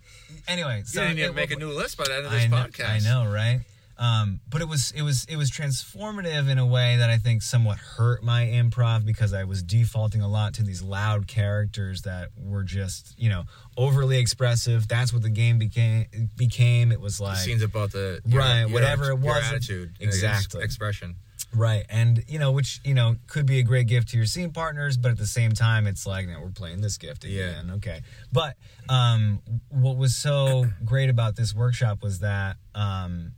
anyway, 0.47 0.79
You 0.87 0.99
didn't 1.01 1.19
it- 1.19 1.35
make 1.35 1.51
a 1.51 1.55
new 1.57 1.71
list 1.71 1.95
by 1.97 2.05
the 2.05 2.15
end 2.15 2.25
of 2.25 2.31
this 2.31 2.45
I 2.45 2.47
know, 2.47 2.55
podcast. 2.57 2.89
I 2.89 2.99
know, 2.99 3.31
right? 3.31 3.59
Um, 3.97 4.41
but 4.49 4.61
it 4.61 4.67
was 4.67 4.91
it 4.91 5.03
was 5.03 5.25
it 5.29 5.37
was 5.37 5.49
transformative 5.49 6.49
in 6.49 6.57
a 6.57 6.65
way 6.65 6.97
that 6.97 7.09
I 7.09 7.17
think 7.17 7.41
somewhat 7.41 7.77
hurt 7.77 8.23
my 8.23 8.45
improv 8.45 9.05
because 9.05 9.31
I 9.33 9.45
was 9.45 9.63
defaulting 9.63 10.21
a 10.21 10.27
lot 10.27 10.53
to 10.55 10.63
these 10.63 10.81
loud 10.81 11.27
characters 11.27 12.01
that 12.01 12.29
were 12.37 12.63
just 12.63 13.13
you 13.17 13.29
know 13.29 13.43
overly 13.77 14.17
expressive. 14.17 14.87
That's 14.87 15.13
what 15.13 15.21
the 15.21 15.29
game 15.29 15.57
became. 15.57 16.05
Became 16.35 16.91
it 16.91 16.99
was 16.99 17.17
The 17.17 17.23
like 17.23 17.37
scene's 17.37 17.63
about 17.63 17.91
the 17.93 18.19
Right, 18.25 18.65
whatever 18.65 19.05
it 19.05 19.07
your 19.07 19.35
was. 19.35 19.43
attitude, 19.43 19.95
Exactly. 19.99 20.63
expression. 20.63 21.15
Right, 21.53 21.85
and 21.89 22.21
you 22.27 22.37
know, 22.37 22.51
which 22.51 22.81
you 22.83 22.93
know 22.93 23.15
could 23.27 23.45
be 23.45 23.59
a 23.59 23.63
great 23.63 23.87
gift 23.87 24.09
to 24.09 24.17
your 24.17 24.25
scene 24.25 24.51
partners, 24.51 24.97
but 24.97 25.11
at 25.11 25.17
the 25.17 25.25
same 25.27 25.53
time, 25.53 25.87
it's 25.87 26.05
like, 26.05 26.27
now 26.27 26.41
we're 26.41 26.49
playing 26.49 26.81
this 26.81 26.97
gift 26.97 27.23
Yeah. 27.23 27.45
again. 27.45 27.71
Okay, 27.75 28.01
but 28.33 28.57
um, 28.89 29.41
what 29.69 29.95
was 29.95 30.13
so 30.17 30.65
great 30.83 31.09
about 31.09 31.37
this 31.37 31.55
workshop 31.55 32.03
was 32.03 32.19
that 32.19 32.57
um, 32.73 33.31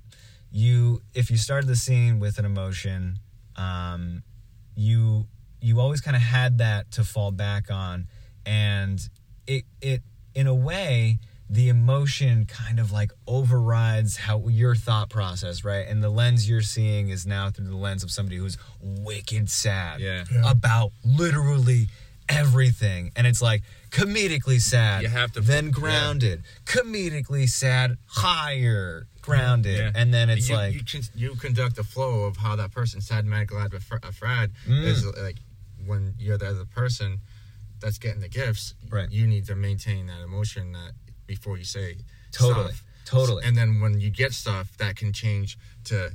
you, 0.51 1.01
if 1.13 1.29
you 1.31 1.37
started 1.37 1.67
the 1.67 1.75
scene 1.75 2.19
with 2.19 2.37
an 2.39 2.45
emotion, 2.45 3.19
um, 3.55 4.23
you 4.75 5.27
you 5.59 5.79
always 5.79 6.01
kind 6.01 6.15
of 6.15 6.21
had 6.21 6.59
that 6.59 6.91
to 6.91 7.03
fall 7.03 7.31
back 7.31 7.71
on, 7.71 8.07
and 8.45 9.09
it 9.47 9.63
it 9.81 10.01
in 10.35 10.47
a 10.47 10.53
way 10.55 11.17
the 11.49 11.69
emotion 11.69 12.45
kind 12.45 12.77
of 12.79 12.91
like 12.91 13.11
overrides 13.25 14.17
how 14.17 14.47
your 14.49 14.75
thought 14.75 15.09
process, 15.09 15.63
right? 15.63 15.87
And 15.87 16.03
the 16.03 16.09
lens 16.09 16.47
you're 16.49 16.61
seeing 16.61 17.07
is 17.09 17.25
now 17.25 17.49
through 17.49 17.67
the 17.67 17.75
lens 17.77 18.03
of 18.03 18.11
somebody 18.11 18.35
who's 18.35 18.57
wicked 18.81 19.49
sad 19.49 20.01
Yeah. 20.01 20.25
Yeah. 20.29 20.51
about 20.51 20.91
literally 21.05 21.87
everything. 22.27 23.13
And 23.15 23.25
it's 23.25 23.41
like 23.41 23.63
comedically 23.91 24.59
sad, 24.59 25.03
You 25.03 25.07
have 25.07 25.31
to- 25.31 25.41
then 25.41 25.65
yeah. 25.67 25.71
grounded, 25.71 26.43
comedically 26.65 27.47
sad, 27.49 27.97
higher 28.07 29.07
grounded, 29.31 29.77
Yeah. 29.77 29.91
and 29.93 30.13
then 30.13 30.29
it's 30.29 30.47
you, 30.49 30.55
like 30.55 30.73
you, 30.73 30.81
con- 30.89 31.09
you 31.13 31.35
conduct 31.35 31.75
the 31.75 31.83
flow 31.83 32.23
of 32.23 32.37
how 32.37 32.55
that 32.55 32.71
person 32.71 33.01
sad, 33.01 33.25
mad, 33.25 33.47
glad, 33.47 33.71
but 33.71 33.83
fr- 33.83 33.97
uh, 34.01 34.11
Frad 34.11 34.51
Mm. 34.65 34.83
is 34.85 35.05
like 35.05 35.37
when 35.85 36.15
you're 36.17 36.37
the 36.37 36.47
other 36.47 36.65
person 36.65 37.19
that's 37.81 37.97
getting 37.97 38.21
the 38.21 38.29
gifts. 38.29 38.73
Right. 38.89 39.11
You 39.11 39.27
need 39.27 39.45
to 39.47 39.55
maintain 39.55 40.07
that 40.07 40.21
emotion 40.21 40.71
that 40.71 40.93
before 41.27 41.57
you 41.57 41.65
say 41.65 41.97
Totally. 42.31 42.69
stuff. 42.73 42.83
Totally. 43.05 43.43
And 43.45 43.55
then 43.55 43.79
when 43.81 43.99
you 43.99 44.09
get 44.09 44.33
stuff, 44.33 44.75
that 44.77 44.95
can 44.95 45.11
change 45.13 45.57
to 45.85 46.11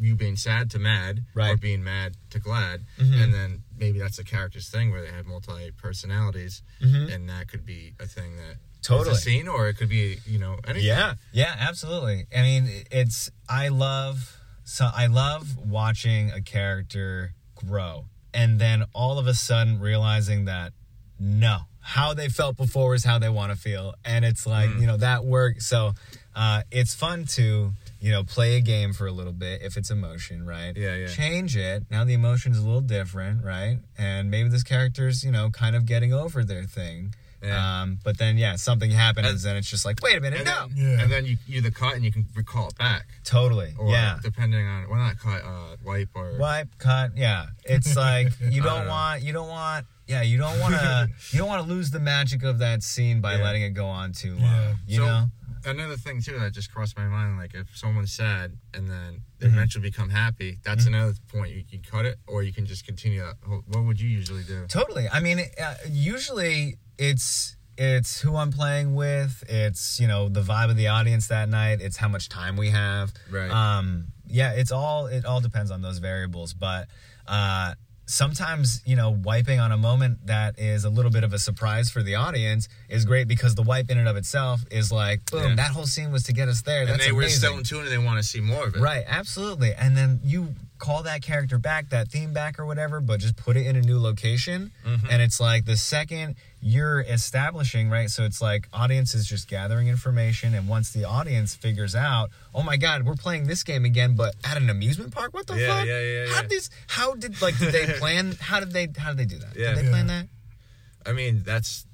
you 0.00 0.16
being 0.16 0.36
sad 0.36 0.70
to 0.72 0.78
mad, 0.80 1.24
or 1.36 1.56
being 1.56 1.82
mad 1.84 2.16
to 2.30 2.38
glad, 2.40 2.84
Mhm. 2.98 3.22
and 3.22 3.32
then 3.32 3.62
maybe 3.78 3.98
that's 4.00 4.18
a 4.18 4.24
character's 4.24 4.68
thing 4.68 4.90
where 4.90 5.00
they 5.02 5.10
have 5.12 5.24
multi 5.24 5.70
personalities, 5.70 6.62
Mhm. 6.82 7.14
and 7.14 7.28
that 7.28 7.46
could 7.48 7.64
be 7.64 7.94
a 8.00 8.06
thing 8.06 8.36
that 8.36 8.56
Totally. 8.84 9.16
a 9.16 9.18
scene, 9.18 9.48
or 9.48 9.68
it 9.68 9.74
could 9.78 9.88
be 9.88 10.18
you 10.26 10.38
know 10.38 10.58
anything. 10.66 10.86
Yeah, 10.86 11.14
yeah, 11.32 11.54
absolutely. 11.58 12.26
I 12.36 12.42
mean, 12.42 12.68
it's 12.90 13.30
I 13.48 13.68
love 13.68 14.40
so 14.64 14.88
I 14.94 15.06
love 15.06 15.56
watching 15.58 16.30
a 16.30 16.40
character 16.40 17.32
grow 17.54 18.06
and 18.32 18.58
then 18.58 18.84
all 18.94 19.18
of 19.18 19.26
a 19.26 19.34
sudden 19.34 19.78
realizing 19.80 20.46
that 20.46 20.72
no, 21.20 21.58
how 21.80 22.14
they 22.14 22.28
felt 22.28 22.56
before 22.56 22.94
is 22.94 23.04
how 23.04 23.18
they 23.18 23.28
want 23.28 23.52
to 23.52 23.58
feel 23.58 23.94
and 24.04 24.24
it's 24.24 24.46
like, 24.46 24.70
Mm. 24.70 24.80
you 24.80 24.86
know, 24.86 24.96
that 24.96 25.24
works. 25.24 25.66
So, 25.66 25.92
uh 26.34 26.62
it's 26.70 26.94
fun 26.94 27.24
to 27.36 27.72
you 28.00 28.10
know, 28.10 28.22
play 28.22 28.56
a 28.56 28.60
game 28.60 28.92
for 28.92 29.06
a 29.06 29.12
little 29.12 29.32
bit 29.32 29.62
if 29.62 29.78
it's 29.78 29.90
emotion, 29.90 30.44
right? 30.44 30.76
Yeah, 30.76 30.94
yeah. 30.94 31.06
Change 31.06 31.56
it. 31.56 31.84
Now 31.90 32.04
the 32.04 32.12
emotion's 32.12 32.58
a 32.58 32.62
little 32.62 32.82
different, 32.82 33.42
right? 33.42 33.78
And 33.96 34.30
maybe 34.30 34.50
this 34.50 34.62
character's, 34.62 35.24
you 35.24 35.30
know, 35.30 35.48
kind 35.48 35.74
of 35.74 35.86
getting 35.86 36.12
over 36.12 36.44
their 36.44 36.64
thing. 36.64 37.14
Yeah. 37.44 37.82
Um, 37.82 37.98
but 38.02 38.18
then 38.18 38.38
yeah, 38.38 38.56
something 38.56 38.90
happens 38.90 39.44
And- 39.44 39.50
and, 39.50 39.58
it's 39.58 39.68
just 39.70 39.84
like, 39.84 40.00
wait 40.02 40.16
a 40.16 40.20
minute, 40.20 40.40
And 40.40 40.46
no. 40.48 40.68
then, 40.68 40.76
Yeah. 40.76 41.02
and 41.02 41.12
then 41.12 41.26
you 41.26 41.36
you 41.46 41.60
the 41.60 41.70
cut 41.70 41.94
and 41.94 42.04
you 42.04 42.10
can 42.12 42.26
recall 42.34 42.68
it 42.68 42.78
back. 42.78 43.06
Totally. 43.24 43.74
Or 43.78 43.90
yeah. 43.90 44.18
depending 44.22 44.66
on 44.66 44.88
well 44.88 44.98
not 44.98 45.18
cut, 45.18 45.42
uh 45.44 45.76
wipe 45.84 46.08
or 46.14 46.36
Wipe, 46.38 46.68
cut. 46.78 47.16
Yeah. 47.16 47.46
It's 47.64 47.94
like 48.08 48.32
you 48.40 48.62
don't 48.62 48.74
don't 48.76 48.84
know. 48.86 48.90
want. 48.90 49.22
You 49.22 49.32
don't 49.32 49.48
want. 49.48 49.86
Yeah. 50.06 50.22
You 50.22 50.38
don't 50.38 50.58
want 50.60 50.74
to. 50.74 51.08
you 51.30 51.38
don't 51.38 51.48
want 51.48 51.62
to 51.66 51.68
lose 51.72 51.90
the 51.90 52.00
magic 52.00 52.42
of 52.42 52.58
that 52.58 52.82
scene 52.82 53.20
by 53.20 53.36
Yeah. 53.36 53.44
letting 53.44 53.62
it 53.62 53.70
go 53.70 53.86
on 53.86 54.12
too 54.12 54.32
long. 54.36 54.42
Yeah. 54.42 54.74
You 54.86 54.96
So, 54.98 55.06
know. 55.06 55.30
Another 55.66 55.96
thing 55.96 56.20
too 56.20 56.38
that 56.40 56.52
just 56.52 56.70
crossed 56.74 56.94
my 56.94 57.06
mind, 57.06 57.38
like 57.38 57.54
if 57.54 57.74
someone's 57.74 58.12
sad 58.12 58.58
and 58.74 58.86
then 58.90 59.22
they 59.38 59.46
Mhm. 59.46 59.54
eventually 59.54 59.88
become 59.88 60.10
happy, 60.10 60.58
that's 60.62 60.84
Mm-hmm. 60.84 60.94
another 60.94 61.14
point. 61.32 61.54
You 61.54 61.64
can 61.64 61.80
cut 61.80 62.04
it, 62.04 62.18
or 62.26 62.42
you 62.42 62.52
can 62.52 62.66
just 62.66 62.84
continue 62.84 63.20
that. 63.24 63.36
What 63.72 63.84
would 63.84 63.98
you 63.98 64.10
usually 64.10 64.42
do? 64.44 64.66
Totally. 64.68 65.08
I 65.08 65.20
mean, 65.20 65.40
uh, 65.40 65.74
usually 65.90 66.76
it's 66.98 67.56
it's 67.76 68.20
who 68.20 68.36
I'm 68.36 68.52
playing 68.52 68.94
with. 68.94 69.42
It's 69.48 69.98
you 69.98 70.06
know 70.06 70.28
the 70.28 70.42
vibe 70.42 70.70
of 70.70 70.76
the 70.76 70.88
audience 70.88 71.28
that 71.28 71.48
night. 71.48 71.80
It's 71.80 71.96
how 71.96 72.08
much 72.08 72.28
time 72.28 72.56
we 72.56 72.70
have. 72.70 73.12
Right. 73.30 73.50
Um. 73.50 74.06
Yeah. 74.26 74.52
It's 74.52 74.72
all. 74.72 75.06
It 75.06 75.24
all 75.24 75.40
depends 75.40 75.70
on 75.70 75.82
those 75.82 75.98
variables. 75.98 76.54
But 76.54 76.86
uh, 77.26 77.74
sometimes 78.06 78.82
you 78.84 78.94
know 78.96 79.10
wiping 79.10 79.58
on 79.58 79.72
a 79.72 79.76
moment 79.76 80.26
that 80.26 80.58
is 80.58 80.84
a 80.84 80.90
little 80.90 81.10
bit 81.10 81.24
of 81.24 81.32
a 81.32 81.38
surprise 81.38 81.90
for 81.90 82.02
the 82.02 82.14
audience 82.14 82.68
is 82.88 83.04
great 83.04 83.26
because 83.26 83.54
the 83.54 83.62
wipe 83.62 83.90
in 83.90 83.98
and 83.98 84.06
of 84.08 84.16
itself 84.16 84.60
is 84.70 84.92
like 84.92 85.28
boom. 85.30 85.50
Yeah. 85.50 85.54
That 85.56 85.70
whole 85.72 85.86
scene 85.86 86.12
was 86.12 86.22
to 86.24 86.32
get 86.32 86.48
us 86.48 86.62
there. 86.62 86.82
and 86.82 86.90
That's 86.90 87.04
they 87.06 87.12
were 87.12 87.22
amazing. 87.22 87.38
still 87.38 87.58
in 87.58 87.64
tune 87.64 87.80
and 87.82 87.90
they 87.90 87.98
want 87.98 88.18
to 88.18 88.22
see 88.22 88.40
more 88.40 88.66
of 88.66 88.76
it. 88.76 88.80
Right, 88.80 89.04
absolutely. 89.06 89.74
And 89.74 89.96
then 89.96 90.20
you 90.22 90.54
call 90.78 91.04
that 91.04 91.22
character 91.22 91.56
back, 91.56 91.88
that 91.90 92.08
theme 92.08 92.32
back 92.34 92.58
or 92.58 92.66
whatever, 92.66 93.00
but 93.00 93.18
just 93.20 93.36
put 93.36 93.56
it 93.56 93.66
in 93.66 93.74
a 93.76 93.80
new 93.80 93.98
location. 93.98 94.70
Mm-hmm. 94.86 95.06
And 95.10 95.22
it's 95.22 95.40
like 95.40 95.64
the 95.64 95.76
second 95.78 96.34
you're 96.66 97.02
establishing, 97.02 97.90
right? 97.90 98.08
So 98.08 98.24
it's 98.24 98.40
like 98.40 98.68
audience 98.72 99.14
is 99.14 99.26
just 99.26 99.48
gathering 99.48 99.86
information, 99.88 100.54
and 100.54 100.66
once 100.66 100.90
the 100.92 101.04
audience 101.04 101.54
figures 101.54 101.94
out, 101.94 102.30
oh 102.54 102.62
my 102.62 102.78
god, 102.78 103.04
we're 103.04 103.16
playing 103.16 103.46
this 103.46 103.62
game 103.62 103.84
again, 103.84 104.16
but 104.16 104.34
at 104.44 104.56
an 104.56 104.70
amusement 104.70 105.12
park. 105.12 105.34
What 105.34 105.46
the 105.46 105.56
Yeah, 105.60 105.76
fuck? 105.78 105.86
yeah, 105.86 106.00
yeah, 106.00 106.26
How 106.34 106.40
did 106.40 106.50
these? 106.50 106.70
How 106.86 107.14
did 107.14 107.42
like 107.42 107.58
did 107.58 107.72
they 107.74 107.86
plan? 107.98 108.32
How 108.40 108.60
did 108.60 108.72
they? 108.72 108.88
How 108.96 109.10
did 109.10 109.18
they 109.18 109.26
do 109.26 109.38
that? 109.40 109.54
Yeah. 109.54 109.74
Did 109.74 109.84
they 109.84 109.90
plan 109.90 110.08
Yeah. 110.08 110.22
that? 110.22 111.10
I 111.10 111.12
mean, 111.12 111.42
that's 111.44 111.84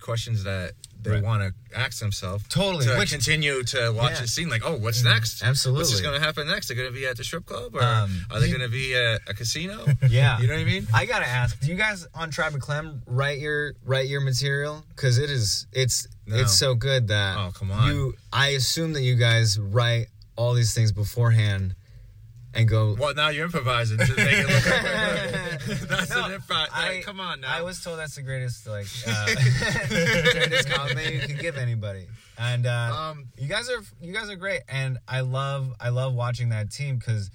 questions 0.00 0.42
that 0.42 0.72
they 1.06 1.12
Right. 1.14 1.22
want 1.22 1.42
to 1.42 1.78
ask 1.78 1.98
themselves. 2.00 2.44
Totally, 2.48 2.84
To 2.86 2.96
which- 2.98 3.10
continue 3.10 3.62
to 3.64 3.90
watch 3.92 4.12
Yeah. 4.12 4.20
the 4.22 4.28
scene, 4.28 4.48
like, 4.48 4.62
oh, 4.64 4.76
what's 4.76 5.02
next? 5.02 5.42
absolutely. 5.42 5.84
What's 5.84 6.00
going 6.00 6.18
to 6.18 6.24
happen 6.26 6.48
next? 6.48 6.66
They're 6.68 6.76
going 6.76 6.88
to 6.88 6.94
be 6.94 7.06
at 7.06 7.16
the 7.16 7.24
strip 7.24 7.46
club, 7.46 7.74
or 7.74 7.82
Um, 7.82 8.26
are 8.30 8.40
they 8.40 8.48
going 8.48 8.60
to 8.60 8.68
be 8.68 8.94
at 8.94 9.20
a 9.28 9.34
casino? 9.34 9.86
Yeah. 10.08 10.38
you 10.40 10.46
know 10.46 10.54
what 10.54 10.60
I 10.60 10.64
mean? 10.64 10.86
I 10.92 11.06
gotta 11.06 11.26
ask, 11.28 11.58
do 11.60 11.68
you 11.68 11.74
guys 11.76 12.06
on 12.14 12.30
Tribe 12.30 12.52
and 12.54 12.62
Clem 12.62 13.02
write 13.06 13.38
your 13.38 13.74
write 13.84 14.08
your 14.08 14.20
material? 14.20 14.84
Because 14.90 15.18
it 15.18 15.30
is 15.30 15.66
it's 15.72 16.06
No. 16.26 16.36
it's 16.36 16.56
so 16.58 16.74
good 16.74 17.08
that 17.08 17.36
Oh, 17.36 17.52
come 17.52 17.70
on. 17.70 17.88
you 17.88 18.16
I 18.32 18.48
assume 18.48 18.92
that 18.94 19.02
you 19.02 19.14
guys 19.16 19.58
write 19.58 20.08
all 20.36 20.54
these 20.54 20.72
things 20.74 20.92
beforehand 20.92 21.74
and 22.56 22.68
go. 22.68 22.96
Well, 22.98 23.14
now 23.14 23.28
you're 23.28 23.44
improvising 23.44 23.98
to 23.98 24.16
make 24.16 24.38
it 24.38 24.46
look 24.48 24.66
like 24.66 25.88
that's 25.88 26.10
No, 26.10 26.24
an 26.26 26.32
improv. 26.40 26.66
I- 26.72 27.02
come 27.04 27.20
on 27.20 27.40
now. 27.40 27.48
I 27.56 27.62
was 27.62 27.82
told 27.82 27.98
that's 27.98 28.16
the 28.16 28.22
greatest 28.22 28.66
like 28.66 28.86
uh, 29.06 29.26
greatest 29.88 30.68
compliment 30.70 31.14
you 31.14 31.20
could 31.20 31.38
give 31.38 31.56
anybody. 31.56 32.06
And 32.38 32.66
uh, 32.66 32.70
Um, 33.10 33.26
you 33.38 33.48
guys 33.48 33.68
are 33.70 33.80
you 34.00 34.12
guys 34.12 34.28
are 34.30 34.36
great, 34.36 34.62
and 34.68 34.98
I 35.08 35.20
love 35.20 35.72
I 35.80 35.88
love 35.90 36.14
watching 36.14 36.50
that 36.50 36.70
team 36.70 36.96
because 36.98 37.30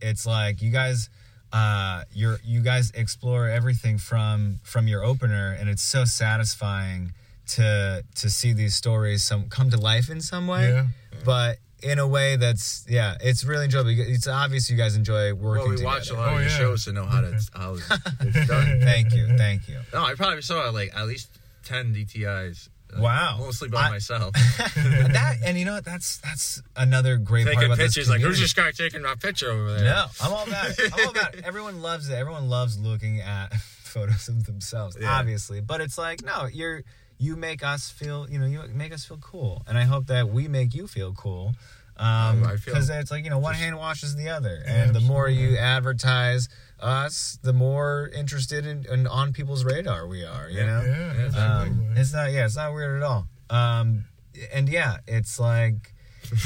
it's 0.00 0.26
like 0.26 0.62
you 0.62 0.70
guys 0.70 1.08
uh 1.52 2.02
you're 2.12 2.38
you 2.44 2.60
guys 2.60 2.90
explore 2.92 3.48
everything 3.48 3.98
from 3.98 4.58
from 4.62 4.88
your 4.88 5.04
opener, 5.04 5.56
and 5.58 5.68
it's 5.68 5.82
so 5.82 6.04
satisfying 6.04 7.12
to 7.48 8.02
to 8.16 8.30
see 8.30 8.52
these 8.52 8.74
stories 8.74 9.22
some 9.22 9.48
come 9.48 9.70
to 9.70 9.76
life 9.78 10.10
in 10.10 10.20
some 10.20 10.46
way, 10.46 10.70
Yeah. 10.72 10.86
but. 11.24 11.58
In 11.82 11.98
a 11.98 12.06
way 12.06 12.36
that's 12.36 12.86
yeah, 12.88 13.16
it's 13.20 13.44
really 13.44 13.64
enjoyable. 13.66 13.90
It's 13.90 14.26
obvious 14.26 14.70
you 14.70 14.76
guys 14.76 14.96
enjoy 14.96 15.34
working 15.34 15.42
well, 15.62 15.68
we 15.70 15.76
together. 15.76 15.84
watch 15.86 16.10
a 16.10 16.14
lot 16.14 16.28
Oh, 16.32 16.34
of 16.36 16.40
your 16.40 16.50
yeah. 16.50 16.56
shows 16.58 16.84
to 16.86 16.92
know 16.92 17.04
how 17.04 17.20
to 17.20 17.38
how 17.54 17.74
it's 17.74 17.88
done. 18.48 18.80
Thank 18.80 19.12
you, 19.14 19.26
thank 19.36 19.68
you. 19.68 19.80
No, 19.92 20.02
I 20.04 20.14
probably 20.14 20.40
saw 20.42 20.70
like 20.70 20.96
at 20.96 21.06
least 21.06 21.28
ten 21.64 21.94
DTIs. 21.94 22.68
uh, 22.96 23.02
Wow. 23.02 23.36
Mostly 23.40 23.68
by 23.68 23.82
I- 23.88 23.90
myself. 23.90 24.32
that 24.74 25.36
and 25.44 25.58
you 25.58 25.64
know 25.66 25.74
what? 25.74 25.84
That's 25.84 26.16
that's 26.18 26.62
another 26.76 27.18
great 27.18 27.44
part 27.44 27.56
Taking 27.56 27.66
about 27.70 27.78
this 27.78 27.94
pictures 27.94 28.08
like 28.08 28.20
who's 28.22 28.40
this 28.40 28.54
guy 28.54 28.70
taking 28.70 29.02
my 29.02 29.14
picture 29.14 29.50
over 29.50 29.74
there? 29.74 29.84
No, 29.84 30.06
I'm 30.22 30.32
all 30.32 30.46
about 30.46 30.70
it. 30.70 30.92
I'm 30.94 31.04
all 31.04 31.10
about 31.10 31.34
it. 31.34 31.44
Everyone 31.46 31.82
loves 31.82 32.08
it. 32.08 32.14
Everyone 32.14 32.48
loves 32.48 32.78
looking 32.78 33.20
at 33.20 33.54
photos 33.54 34.28
of 34.28 34.46
themselves, 34.46 34.96
Yeah. 35.00 35.12
obviously. 35.18 35.60
But 35.60 35.80
it's 35.82 35.98
like, 35.98 36.24
no, 36.24 36.46
you're 36.46 36.84
you 37.18 37.36
make 37.36 37.62
us 37.64 37.90
feel, 37.90 38.28
you 38.30 38.38
know, 38.38 38.46
you 38.46 38.62
make 38.74 38.92
us 38.92 39.04
feel 39.04 39.18
cool, 39.18 39.62
and 39.66 39.76
I 39.78 39.84
hope 39.84 40.06
that 40.06 40.28
we 40.28 40.48
make 40.48 40.74
you 40.74 40.86
feel 40.86 41.12
cool. 41.14 41.54
Um, 41.98 42.44
I 42.44 42.56
feel- 42.58 42.74
because 42.74 42.90
it's 42.90 43.10
like 43.10 43.24
you 43.24 43.30
know, 43.30 43.38
one 43.38 43.54
just- 43.54 43.64
hand 43.64 43.78
washes 43.78 44.16
the 44.16 44.28
other, 44.28 44.62
Yeah, 44.66 44.82
and 44.84 44.94
the 44.94 45.00
more 45.00 45.28
you 45.30 45.56
advertise 45.56 46.48
us, 46.78 47.38
the 47.42 47.54
more 47.54 48.10
interested 48.14 48.66
in, 48.66 48.84
in 48.92 49.06
on 49.06 49.32
people's 49.32 49.64
radar 49.64 50.06
we 50.06 50.22
are. 50.24 50.50
You 50.50 50.58
Yeah. 50.58 50.66
know, 50.66 50.82
Yeah, 50.84 51.30
Yeah, 51.34 51.58
um, 51.60 51.94
it's 51.96 52.12
not 52.12 52.32
yeah, 52.32 52.44
it's 52.44 52.56
not 52.56 52.74
weird 52.74 53.02
at 53.02 53.06
all. 53.06 53.26
Um, 53.48 54.04
and 54.52 54.68
yeah, 54.68 54.98
it's 55.06 55.38
like. 55.40 55.94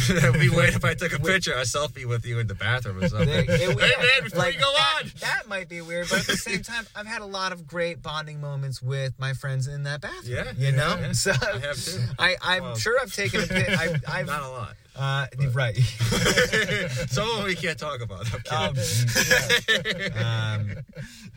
It'd 0.09 0.35
be 0.35 0.49
weird 0.49 0.75
if 0.75 0.85
I 0.85 0.95
took 0.95 1.13
a 1.13 1.19
picture, 1.21 1.53
a 1.53 1.63
selfie 1.63 2.05
with 2.07 2.25
you 2.27 2.39
in 2.39 2.47
the 2.47 2.55
bathroom 2.55 3.03
or 3.03 3.09
something. 3.09 3.29
They- 3.29 3.45
it- 3.47 3.49
hey 3.49 3.67
man, 3.77 4.25
before 4.25 4.39
like, 4.39 4.55
you 4.55 4.61
go 4.61 4.73
that, 4.73 5.03
on. 5.05 5.11
that 5.21 5.49
might 5.49 5.69
be 5.69 5.81
weird, 5.81 6.09
but 6.09 6.21
at 6.21 6.27
the 6.27 6.37
same 6.37 6.63
time, 6.63 6.87
I've 6.95 7.07
had 7.07 7.23
a 7.23 7.27
lot 7.27 7.53
of 7.53 7.67
great 7.67 8.03
bonding 8.03 8.41
moments 8.41 8.81
with 8.83 9.19
my 9.19 9.33
friends 9.33 9.67
in 9.69 9.83
that 9.85 10.01
bathroom. 10.01 10.23
Yeah, 10.37 10.53
you 10.57 10.73
know. 10.73 10.97
yeah. 11.01 11.13
So 11.13 11.33
I 11.33 11.59
have 11.59 11.77
too. 11.85 12.01
I, 12.19 12.37
I'm 12.43 12.63
Well, 12.63 12.77
sure 12.77 12.99
I've 13.01 13.13
taken 13.15 13.43
a 13.43 13.47
pic. 13.47 13.69
I've 14.09 14.27
Not 14.27 14.43
a 14.43 14.49
lot. 14.49 14.77
uh, 14.97 15.27
right. 15.53 15.77
Some 17.11 17.31
of 17.39 17.45
we 17.45 17.55
can't 17.55 17.79
talk 17.79 18.01
about. 18.01 18.27
I'm 18.53 18.75
kidding. 18.75 18.83
geez, 18.83 20.11
yeah. 20.15 20.57
um, 20.59 20.75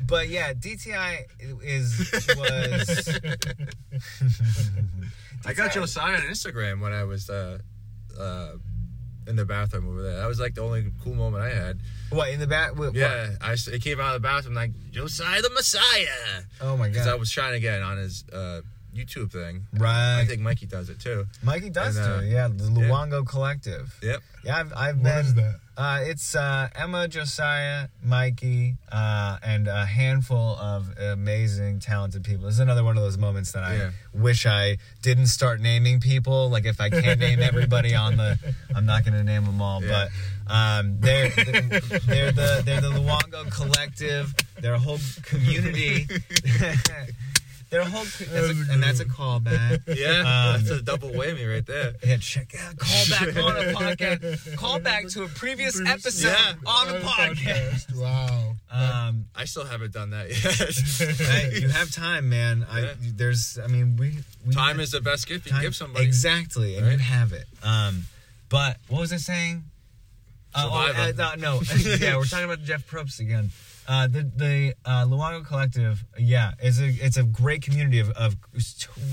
but 0.06 0.28
yeah, 0.28 0.54
DTI 0.54 1.26
is 1.64 2.12
was. 2.38 3.20
I 5.46 5.54
got 5.54 5.74
Josiah 5.74 6.16
on 6.16 6.22
Instagram 6.22 6.80
when 6.82 6.94
I 6.94 7.04
was 7.04 7.30
uh, 7.30 7.60
uh, 8.20 8.54
in 9.28 9.36
the 9.36 9.46
bathroom 9.46 9.88
over 9.90 10.02
there. 10.02 10.18
That 10.18 10.28
was 10.28 10.40
like 10.40 10.56
the 10.56 10.62
only 10.62 10.86
cool 11.04 11.16
moment 11.16 11.44
I 11.44 11.50
had. 11.50 11.80
What 12.10 12.30
in 12.30 12.40
the? 12.40 12.72
What, 12.76 12.94
Yeah, 12.94 13.30
I 13.42 13.54
it 13.54 13.82
came 13.82 14.00
out 14.00 14.16
of 14.16 14.22
the 14.22 14.28
bathroom 14.28 14.56
like 14.56 14.72
Josiah 14.92 15.42
the 15.42 15.50
Messiah 15.50 16.44
Oh 16.62 16.78
my 16.78 16.90
because 16.90 17.08
I 17.08 17.16
was 17.16 17.32
trying 17.32 17.54
to 17.54 17.60
get 17.60 17.82
on 17.82 17.98
his 17.98 18.24
uh, 18.32 18.62
YouTube 18.96 19.32
thing. 19.32 19.66
Right. 19.74 20.20
I 20.22 20.26
think 20.26 20.42
Mikey 20.42 20.66
does 20.68 20.90
it 20.90 21.00
too. 21.00 21.26
Mikey 21.44 21.70
does 21.70 21.98
and, 21.98 22.06
uh, 22.06 22.20
too. 22.22 22.26
Yeah, 22.28 22.48
the 22.48 22.66
Luongo 22.66 23.26
Collective. 23.28 23.98
Yep. 24.02 24.22
Yeah, 24.46 24.58
I've 24.60 24.74
I've 24.76 24.96
What 24.98 25.04
been. 25.04 25.26
is 25.26 25.34
that? 25.36 25.56
Uh, 25.76 26.02
it's 26.04 26.36
uh, 26.36 26.70
Emma, 26.76 27.08
Josiah, 27.08 27.88
Mikey, 28.04 28.76
uh, 28.92 29.38
and 29.42 29.68
a 29.68 29.88
handful 29.88 30.56
of 30.58 30.96
amazing, 31.00 31.80
talented 31.80 32.24
people. 32.24 32.46
This 32.46 32.54
is 32.56 32.60
another 32.60 32.84
one 32.84 32.96
of 32.96 33.02
those 33.02 33.18
moments 33.18 33.54
that 33.54 33.64
I 33.64 33.76
Yeah. 33.78 33.92
wish 34.14 34.46
I 34.46 34.78
didn't 35.02 35.28
start 35.28 35.62
naming 35.62 36.00
people. 36.00 36.50
Like 36.52 36.66
if 36.66 36.80
I 36.80 36.92
can't 36.92 37.20
name 37.20 37.42
everybody 37.42 37.96
on 37.96 38.18
the, 38.18 38.38
I'm 38.76 38.86
not 38.86 39.04
going 39.04 39.16
to 39.16 39.24
name 39.24 39.46
them 39.46 39.64
all. 39.64 39.84
Yeah. 39.84 40.10
But 40.48 40.54
um, 40.54 40.98
they're 41.00 41.30
they're 41.30 42.32
the 42.32 42.62
they're 42.64 42.82
the 42.82 42.92
Luongo 42.92 43.50
Collective. 43.52 44.32
They're 44.62 44.76
a 44.76 44.80
whole 44.80 45.00
community. 45.24 46.06
they're 47.74 47.84
whole, 47.84 48.04
that's 48.04 48.30
a, 48.30 48.72
and 48.72 48.82
that's 48.84 49.00
a 49.00 49.06
callback. 49.06 49.82
Yeah, 49.98 50.20
Um, 50.20 50.64
that's 50.64 50.70
a 50.70 50.82
double 50.82 51.10
whammy 51.10 51.50
right 51.52 51.66
there. 51.66 51.94
Yeah, 52.06 52.18
check 52.18 52.54
out 52.62 52.78
call 52.78 53.06
back 53.10 53.28
on 53.36 53.58
a 53.58 53.74
podcast. 53.74 54.56
Call 54.58 54.80
back 54.80 55.08
to 55.10 55.24
a 55.24 55.28
previous 55.28 55.82
episode 55.82 56.28
Yeah. 56.30 56.54
on 56.66 56.90
a 56.96 57.00
podcast. 57.00 57.96
Wow. 57.96 58.56
Um, 58.72 59.26
I 59.36 59.46
still 59.46 59.66
haven't 59.66 59.92
done 59.94 60.12
that 60.12 60.30
yet. 60.30 61.18
hey, 61.18 61.60
you 61.62 61.70
have 61.70 61.92
time, 61.92 62.30
man. 62.30 62.66
I 62.70 62.82
Yeah. 62.82 62.94
there's, 63.16 63.58
I 63.58 63.68
mean, 63.68 63.98
we, 63.98 64.20
we 64.46 64.54
Time 64.54 64.80
is 64.80 64.92
the 64.92 65.02
best 65.02 65.28
gift 65.28 65.46
you 65.48 65.52
can 65.54 65.62
give 65.62 65.76
somebody. 65.76 66.06
exactly, 66.06 66.76
and 66.78 66.86
you 66.86 66.92
Right? 66.92 67.00
have 67.02 67.34
it. 67.34 67.46
Um, 67.64 68.04
but 68.50 68.78
what 68.88 69.00
was 69.02 69.12
I 69.14 69.18
saying? 69.18 69.64
Uh, 70.56 70.70
oh, 70.72 70.94
uh, 70.96 71.12
no, 71.18 71.34
no. 71.58 71.62
yeah, 72.00 72.16
we're 72.18 72.26
talking 72.26 72.46
about 72.46 72.62
Jeff 72.64 72.88
Probst 72.88 73.20
again. 73.20 73.50
Uh, 73.88 74.08
the 74.08 74.24
the 74.36 74.74
uh, 74.86 75.06
Luongo 75.06 75.46
Collective, 75.46 76.04
yeah, 76.18 76.52
it's 76.60 76.80
a 76.80 76.88
it's 76.88 77.18
a 77.18 77.24
great 77.24 77.62
community 77.62 78.00
of, 78.00 78.10
of 78.12 78.36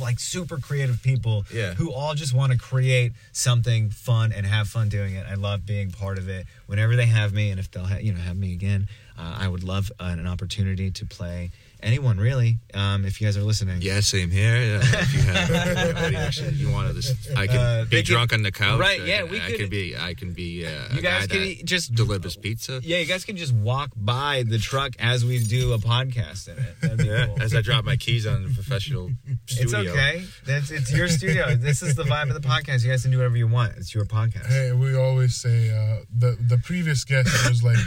like 0.01 0.21
super 0.21 0.59
creative 0.59 1.03
people 1.03 1.45
Yeah. 1.53 1.75
who 1.75 1.93
all 1.93 2.15
just 2.15 2.33
want 2.33 2.53
to 2.53 2.59
create 2.59 3.13
something 3.33 3.91
fun 3.91 4.33
and 4.33 4.47
have 4.47 4.69
fun 4.69 4.89
doing 4.89 5.15
it. 5.15 5.27
I 5.29 5.35
love 5.35 5.67
being 5.67 5.91
part 5.91 6.19
of 6.19 6.29
it. 6.29 6.47
Whenever 6.67 6.95
they 6.97 7.07
have 7.07 7.33
me, 7.33 7.51
and 7.51 7.59
if 7.59 7.71
they'll 7.71 7.85
ha- 7.87 7.99
you 8.01 8.13
know 8.13 8.21
have 8.21 8.37
me 8.37 8.53
again, 8.53 8.89
uh, 9.19 9.37
I 9.41 9.49
would 9.49 9.65
love 9.65 9.91
uh, 9.99 10.05
an 10.19 10.27
opportunity 10.27 10.91
to 10.93 11.07
play 11.07 11.51
anyone 11.83 12.19
really. 12.19 12.59
Um, 12.75 13.05
if 13.05 13.21
you 13.21 13.27
guys 13.27 13.37
are 13.37 13.43
listening, 13.43 13.83
Yeah, 13.83 14.01
same 14.01 14.31
here. 14.31 14.57
Yeah, 14.57 14.81
if 14.83 15.15
you 15.15 15.21
have 15.23 15.51
anybody 15.77 16.17
actually 16.17 16.55
you 16.55 16.71
want 16.71 16.89
to, 16.89 16.95
just, 16.95 17.31
I 17.37 17.47
can 17.47 17.57
Uh, 17.57 17.85
be 17.85 17.97
they 17.97 18.03
can- 18.03 18.13
drunk 18.13 18.33
on 18.33 18.43
the 18.43 18.53
couch. 18.53 18.79
Right, 18.79 19.05
yeah, 19.05 19.25
we 19.25 19.41
I 19.41 19.47
could- 19.51 19.59
can 19.61 19.69
be. 19.71 19.97
I 19.97 20.15
can 20.15 20.33
be. 20.33 20.67
Uh, 20.67 20.71
You 20.93 20.99
a 20.99 21.03
guys 21.03 21.27
guy 21.27 21.35
can 21.37 21.43
that 21.49 21.65
just- 21.65 21.95
delivers 21.95 22.37
pizza. 22.37 22.81
Yeah, 22.83 22.99
you 22.99 23.07
guys 23.07 23.25
can 23.25 23.37
just 23.37 23.53
walk 23.53 23.91
by 23.97 24.45
the 24.47 24.59
truck 24.59 24.95
as 24.99 25.25
we 25.25 25.43
do 25.45 25.73
a 25.73 25.79
podcast 25.79 26.49
in 26.49 26.59
it. 26.59 26.81
That'd 26.81 26.99
be 26.99 27.05
Yeah, 27.05 27.27
cool. 27.27 27.43
as 27.43 27.55
I 27.55 27.61
drop 27.61 27.85
my 27.85 27.97
keys 27.97 28.27
on 28.27 28.43
the 28.45 28.55
professional 28.55 29.11
studio. 29.47 29.81
It's 29.81 29.91
okay. 29.91 30.25
That's 30.47 30.71
it's 30.71 30.93
your 30.93 31.09
studio. 31.09 31.55
this 31.57 31.83
is 31.83 31.95
the 31.95 32.05
vibe 32.05 32.29
of 32.35 32.41
the 32.41 32.47
podcast. 32.49 32.85
You 32.85 32.91
guys 32.91 33.03
can 33.03 33.11
do 33.11 33.19
whatever 33.19 33.37
you 33.37 33.49
want. 33.49 33.77
It's 33.77 33.95
your 33.95 34.05
podcast. 34.05 34.47
Hey, 34.47 34.73
we 34.73 34.95
always 34.97 35.35
say 35.35 35.71
uh, 35.71 36.05
the 36.17 36.37
the 36.41 36.59
previous 36.59 37.05
guest 37.05 37.31
was 37.49 37.63
like, 37.63 37.79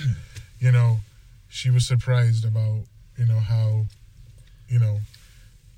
you 0.59 0.71
know, 0.71 0.99
she 1.49 1.69
was 1.69 1.85
surprised 1.85 2.43
about 2.45 2.83
you 3.18 3.26
know 3.26 3.39
how, 3.39 3.86
you 4.70 4.80
know, 4.80 4.99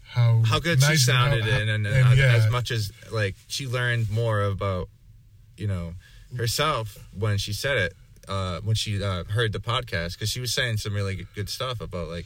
how 0.07 0.41
How 0.45 0.59
good 0.59 0.81
she 0.81 0.95
sounded, 0.97 1.43
how- 1.43 1.59
and, 1.59 1.69
and, 1.69 1.85
and 1.87 2.07
as, 2.07 2.17
yeah, 2.17 2.33
as 2.35 2.49
much 2.49 2.71
as 2.71 2.91
like 3.11 3.35
she 3.47 3.67
learned 3.67 4.09
more 4.09 4.41
about, 4.43 4.87
you 5.57 5.67
know, 5.67 5.93
herself 6.37 6.97
when 7.17 7.37
she 7.37 7.53
said 7.53 7.77
it. 7.77 7.93
Uh, 8.27 8.59
when 8.61 8.75
she 8.75 9.03
uh, 9.03 9.23
heard 9.25 9.53
the 9.53 9.59
podcast, 9.59 10.13
because 10.13 10.29
she 10.29 10.39
was 10.39 10.51
saying 10.51 10.77
some 10.77 10.95
really 10.95 11.27
good 11.35 11.47
stuff 11.47 11.79
about 11.79 12.07
like, 12.07 12.25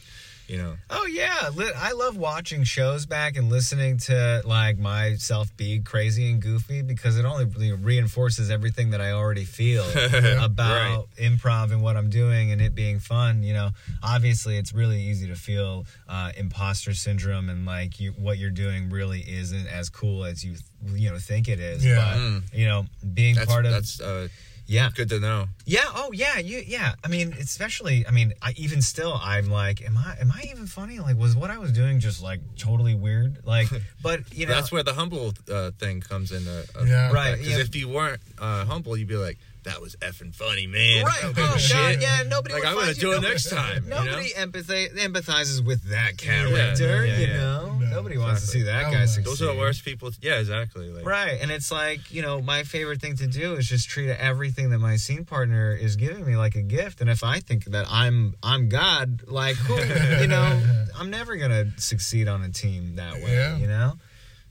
you 0.50 0.58
know, 0.58 0.74
Oh 0.90 1.06
yeah, 1.06 1.50
Li- 1.54 1.72
I 1.76 1.92
love 1.92 2.16
watching 2.16 2.64
shows 2.64 3.06
back 3.06 3.36
and 3.36 3.48
listening 3.48 3.98
to 4.08 4.42
like 4.44 4.78
myself 4.78 5.56
be 5.56 5.78
crazy 5.78 6.28
and 6.30 6.42
goofy 6.42 6.82
because 6.82 7.16
it 7.18 7.24
only 7.24 7.44
really 7.44 7.72
reinforces 7.72 8.50
everything 8.50 8.90
that 8.90 9.00
I 9.00 9.12
already 9.12 9.44
feel 9.44 9.84
about 10.42 11.08
improv 11.16 11.70
and 11.72 11.82
what 11.82 11.96
I'm 11.96 12.10
doing 12.10 12.50
and 12.52 12.60
it 12.60 12.74
being 12.74 12.98
fun. 12.98 13.42
You 13.42 13.54
know, 13.54 13.70
obviously 14.02 14.56
it's 14.56 14.72
really 14.72 15.00
easy 15.00 15.28
to 15.28 15.36
feel 15.36 15.86
uh, 16.08 16.32
imposter 16.36 16.94
syndrome 16.94 17.48
and 17.48 17.64
like 17.64 18.00
you, 18.00 18.12
what 18.12 18.38
you're 18.38 18.50
doing 18.50 18.90
really 18.90 19.20
isn't 19.20 19.66
as 19.68 19.88
cool 19.88 20.24
as 20.24 20.44
you 20.44 20.54
you 20.94 21.10
know 21.10 21.18
think 21.18 21.48
it 21.48 21.60
is. 21.60 21.84
Yeah. 21.84 21.96
But 21.96 22.20
Mm. 22.20 22.42
you 22.52 22.66
know, 22.66 22.86
being 23.14 23.34
that's 23.36 23.46
part 23.46 23.66
of 23.66 23.72
that's 23.72 24.00
uh, 24.00 24.28
Yeah. 24.70 24.90
Good 24.94 25.08
to 25.08 25.18
know. 25.18 25.48
Yeah. 25.66 25.80
Oh, 25.86 26.10
yeah. 26.12 26.38
You. 26.38 26.62
Yeah. 26.64 26.94
I 27.04 27.08
mean, 27.08 27.32
especially. 27.32 28.06
I 28.06 28.12
mean, 28.12 28.34
I 28.40 28.54
even 28.56 28.80
still, 28.82 29.18
I'm 29.20 29.50
like, 29.50 29.82
am 29.82 29.98
I? 29.98 30.16
Am 30.20 30.30
I 30.30 30.46
even 30.48 30.66
funny? 30.68 31.00
Like, 31.00 31.18
was 31.18 31.34
what 31.34 31.50
I 31.50 31.58
was 31.58 31.72
doing 31.72 31.98
just 31.98 32.22
like 32.22 32.40
totally 32.56 32.94
weird? 32.94 33.44
Like, 33.44 33.66
but 34.02 34.32
you 34.32 34.46
know, 34.46 34.54
That's 34.54 34.70
where 34.70 34.84
the 34.84 34.94
humble 34.94 35.34
uh, 35.52 35.72
thing 35.80 36.00
comes 36.00 36.30
in. 36.30 36.46
Uh, 36.46 36.62
uh, 36.78 36.84
Yeah. 36.84 37.10
Right, 37.10 37.36
Because 37.36 37.56
yeah. 37.56 37.58
if 37.58 37.74
you 37.74 37.88
weren't 37.88 38.20
uh, 38.38 38.64
humble, 38.64 38.96
you'd 38.96 39.08
be 39.08 39.16
like, 39.16 39.38
"That 39.64 39.80
was 39.80 39.96
effing 39.96 40.34
funny, 40.34 40.66
man." 40.66 41.04
Right. 41.04 41.14
I 41.24 41.28
Oh, 41.28 41.32
don't 41.32 41.34
give 41.36 41.44
a 41.44 41.48
God, 41.48 41.60
shit. 41.60 42.00
yeah. 42.02 42.22
Nobody. 42.26 42.54
Like 42.54 42.62
would 42.64 42.68
I'm 42.70 42.76
gonna 42.78 42.94
do 42.94 43.10
it 43.12 43.14
nobody- 43.16 43.28
next 43.32 43.50
time. 43.50 43.84
you 43.84 43.90
know? 43.90 44.04
Nobody 44.04 44.30
empathize, 44.32 44.94
empathizes 44.96 45.64
with 45.64 45.84
that 45.90 46.22
Yeah, 46.22 46.44
character. 46.46 47.06
yeah, 47.06 47.18
you 47.18 47.26
yeah. 47.26 47.36
know, 47.36 47.78
No, 47.80 47.86
nobody 47.90 48.18
wants 48.18 48.40
to 48.42 48.46
see 48.46 48.62
that 48.62 48.90
guy 48.92 49.04
succeed. 49.06 49.24
Those 49.24 49.42
are 49.42 49.46
the 49.46 49.54
worst 49.58 49.84
people. 49.84 50.10
Yeah, 50.22 50.38
exactly. 50.38 50.90
Like, 50.90 51.04
Right, 51.06 51.38
and 51.40 51.50
it's 51.50 51.70
like 51.70 52.10
you 52.12 52.22
know, 52.22 52.40
my 52.40 52.62
favorite 52.64 53.00
thing 53.00 53.16
to 53.16 53.26
do 53.26 53.54
is 53.54 53.66
just 53.68 53.88
treat 53.88 54.10
everything 54.10 54.70
that 54.70 54.78
my 54.78 54.96
scene 54.96 55.24
partner 55.24 55.72
is 55.74 55.96
giving 55.96 56.24
me 56.26 56.36
like 56.36 56.54
a 56.56 56.62
gift. 56.62 57.00
And 57.00 57.08
if 57.10 57.22
I 57.24 57.40
think 57.40 57.64
that 57.66 57.86
I'm 57.90 58.34
I'm 58.42 58.68
God, 58.68 59.22
like 59.26 59.56
who, 59.56 59.74
you 60.20 60.26
know, 60.28 60.62
I'm 60.96 61.10
never 61.10 61.36
gonna 61.36 61.66
succeed 61.78 62.28
on 62.28 62.42
a 62.42 62.48
team 62.50 62.96
that 62.96 63.14
way. 63.14 63.34
Yeah. 63.34 63.56
You 63.56 63.66
know, 63.66 63.98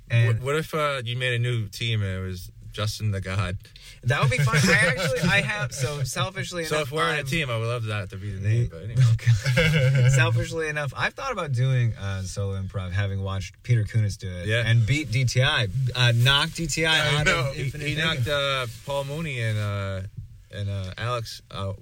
and 0.10 0.28
What, 0.40 0.42
what 0.44 0.56
if 0.56 0.74
uh, 0.74 1.02
you 1.06 1.16
made 1.18 1.34
a 1.34 1.40
new 1.40 1.68
team 1.68 2.02
and 2.02 2.12
it 2.24 2.26
was 2.28 2.52
Justin 2.72 3.12
the 3.12 3.22
God? 3.22 3.58
That 4.04 4.22
would 4.22 4.32
be 4.32 4.38
fun. 4.38 4.56
I 4.58 4.74
actually 4.88 5.20
I 5.22 5.42
have 5.42 5.74
so 5.74 6.04
selfishly 6.04 6.64
So 6.66 6.76
enough. 6.78 6.88
if 6.88 6.92
we're 6.94 7.10
in 7.14 7.20
a 7.20 7.24
team, 7.24 7.50
I 7.50 7.58
would 7.58 7.68
love 7.68 7.84
that 7.86 8.10
to 8.12 8.18
be 8.18 8.32
the 8.32 8.40
name. 8.48 8.68
But 8.72 8.84
anyway. 8.84 10.10
Selfishly 10.10 10.68
enough, 10.68 10.94
I've 10.96 11.14
thought 11.14 11.32
about 11.32 11.52
doing 11.52 11.94
uh, 11.96 12.22
solo 12.24 12.60
improv, 12.62 12.92
having 12.92 13.22
watched 13.22 13.62
Peter 13.64 13.84
Kunis 13.84 14.18
do 14.18 14.30
it, 14.30 14.48
Yeah. 14.48 14.64
and 14.66 14.86
beat 14.86 15.10
DTI, 15.10 15.70
uh, 15.96 16.12
knock 16.16 16.50
DTI 16.50 16.88
I 16.88 17.20
out 17.20 17.26
know. 17.26 17.50
of 17.50 17.56
he, 17.56 17.64
Infinite 17.64 17.88
he 17.88 17.96
knocked 17.96 18.28
uh, 18.28 18.68
Paul 18.86 19.06
Mooney 19.06 19.40
and 19.42 19.58
uh, 19.58 20.02
and 20.52 20.70
uh, 20.70 20.94
Alex 20.98 21.42
uh, 21.52 21.70
uh, 21.70 21.74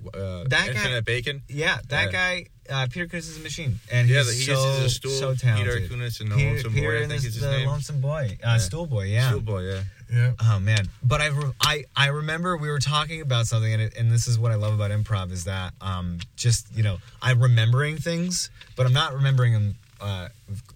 That 0.43 0.49
guy- 0.49 0.67
Infinite 0.67 1.05
Bacon. 1.05 1.41
Yeah, 1.47 1.77
that 1.87 2.11
Yeah. 2.11 2.11
guy, 2.11 2.45
uh, 2.69 2.87
Peter 2.91 3.07
Kunis 3.07 3.29
is 3.29 3.37
a 3.37 3.41
machine, 3.41 3.79
and 3.91 4.09
Yeah, 4.09 4.23
he's 4.23 4.39
he 4.39 4.43
so 4.45 4.51
uses 4.53 4.85
a 4.85 4.89
stool. 4.89 5.11
so 5.11 5.31
Peter 5.33 5.45
talented. 5.45 5.89
Kunis 5.91 6.19
and 6.19 6.31
the 6.31 6.35
Peter, 6.35 6.49
Lonesome 6.49 6.73
Peter 6.73 6.87
Boy, 6.91 6.97
I 6.97 7.07
think 7.07 7.13
is 7.19 7.23
his 7.23 7.39
the 7.39 7.51
name. 7.51 7.67
Lonesome 7.67 8.01
Boy, 8.01 8.37
uh, 8.43 8.47
Yeah. 8.47 8.57
Stool 8.57 8.85
Boy, 8.87 9.05
yeah. 9.05 9.29
Stool 9.29 9.41
Boy, 9.41 9.61
yeah. 9.61 9.81
Yeah. 10.11 10.31
Oh 10.41 10.59
man, 10.59 10.87
but 11.03 11.21
I, 11.21 11.31
I 11.61 11.83
I 11.95 12.07
remember 12.07 12.57
we 12.57 12.69
were 12.69 12.79
talking 12.79 13.21
about 13.21 13.47
something, 13.47 13.71
and, 13.73 13.81
it, 13.81 13.97
and 13.97 14.11
this 14.11 14.27
is 14.27 14.39
what 14.39 14.51
I 14.51 14.55
love 14.55 14.73
about 14.73 14.91
improv 14.91 15.31
is 15.31 15.43
that 15.45 15.73
um 15.81 16.19
just 16.35 16.67
you 16.75 16.83
know 16.83 16.97
I'm 17.21 17.41
remembering 17.41 17.97
things, 17.97 18.49
but 18.75 18.85
I'm 18.85 18.93
not 18.93 19.13
remembering 19.13 19.53
them 19.53 19.75
uh 19.99 20.29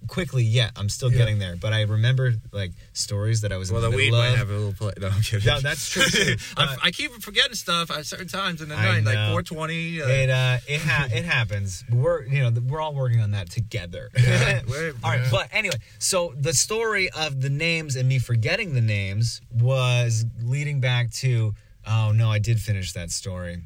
quickly 0.07 0.43
yet. 0.43 0.72
I'm 0.76 0.89
still 0.89 1.11
Yeah. 1.11 1.19
getting 1.19 1.39
there, 1.39 1.55
but 1.55 1.74
I 1.74 1.82
remember 1.82 2.34
like 2.51 2.72
stories 2.93 3.41
that 3.41 3.51
I 3.51 3.57
was 3.57 3.72
Well, 3.72 3.84
in 3.84 3.86
the 3.86 3.91
the 3.91 3.97
weed 3.97 4.05
middle 4.11 4.19
might 4.19 4.30
of. 4.32 4.38
have 4.38 4.49
a 4.49 4.53
little 4.53 4.74
play. 4.74 4.93
No, 4.99 5.07
I'm 5.09 5.22
kidding. 5.22 5.47
Yeah, 5.47 5.59
that's 5.61 5.89
true, 5.89 6.03
too. 6.03 6.36
I, 6.57 6.63
Uh, 6.63 6.76
I 6.84 6.91
keep 6.91 7.11
forgetting 7.22 7.55
stuff 7.55 7.91
at 7.91 8.05
certain 8.05 8.28
times 8.28 8.61
in 8.61 8.69
the 8.69 8.76
I 8.76 8.99
night, 8.99 9.03
like 9.05 9.15
420. 9.15 10.01
Uh, 10.01 10.07
it 10.07 10.30
uh 10.30 10.57
it 10.67 10.82
ha- 10.82 11.07
it 11.11 11.26
happens. 11.26 11.84
We're 11.89 12.24
you 12.26 12.41
know 12.43 12.59
we're 12.61 12.82
all 12.82 12.93
working 12.95 13.22
on 13.22 13.32
that 13.32 13.49
together. 13.49 14.09
we're- 14.15 14.93
all 15.03 15.09
right, 15.11 15.22
Yeah. 15.22 15.28
but 15.32 15.47
anyway, 15.51 15.78
so 15.99 16.34
the 16.38 16.53
story 16.53 17.09
of 17.11 17.41
the 17.41 17.49
names 17.49 17.95
and 17.95 18.07
me 18.09 18.19
forgetting 18.19 18.74
the 18.74 18.82
names 18.82 19.41
was 19.51 20.26
leading 20.43 20.80
back 20.80 21.11
to 21.11 21.53
oh 21.88 22.11
no, 22.11 22.30
I 22.32 22.39
did 22.39 22.59
finish 22.59 22.91
that 22.93 23.11
story. 23.11 23.63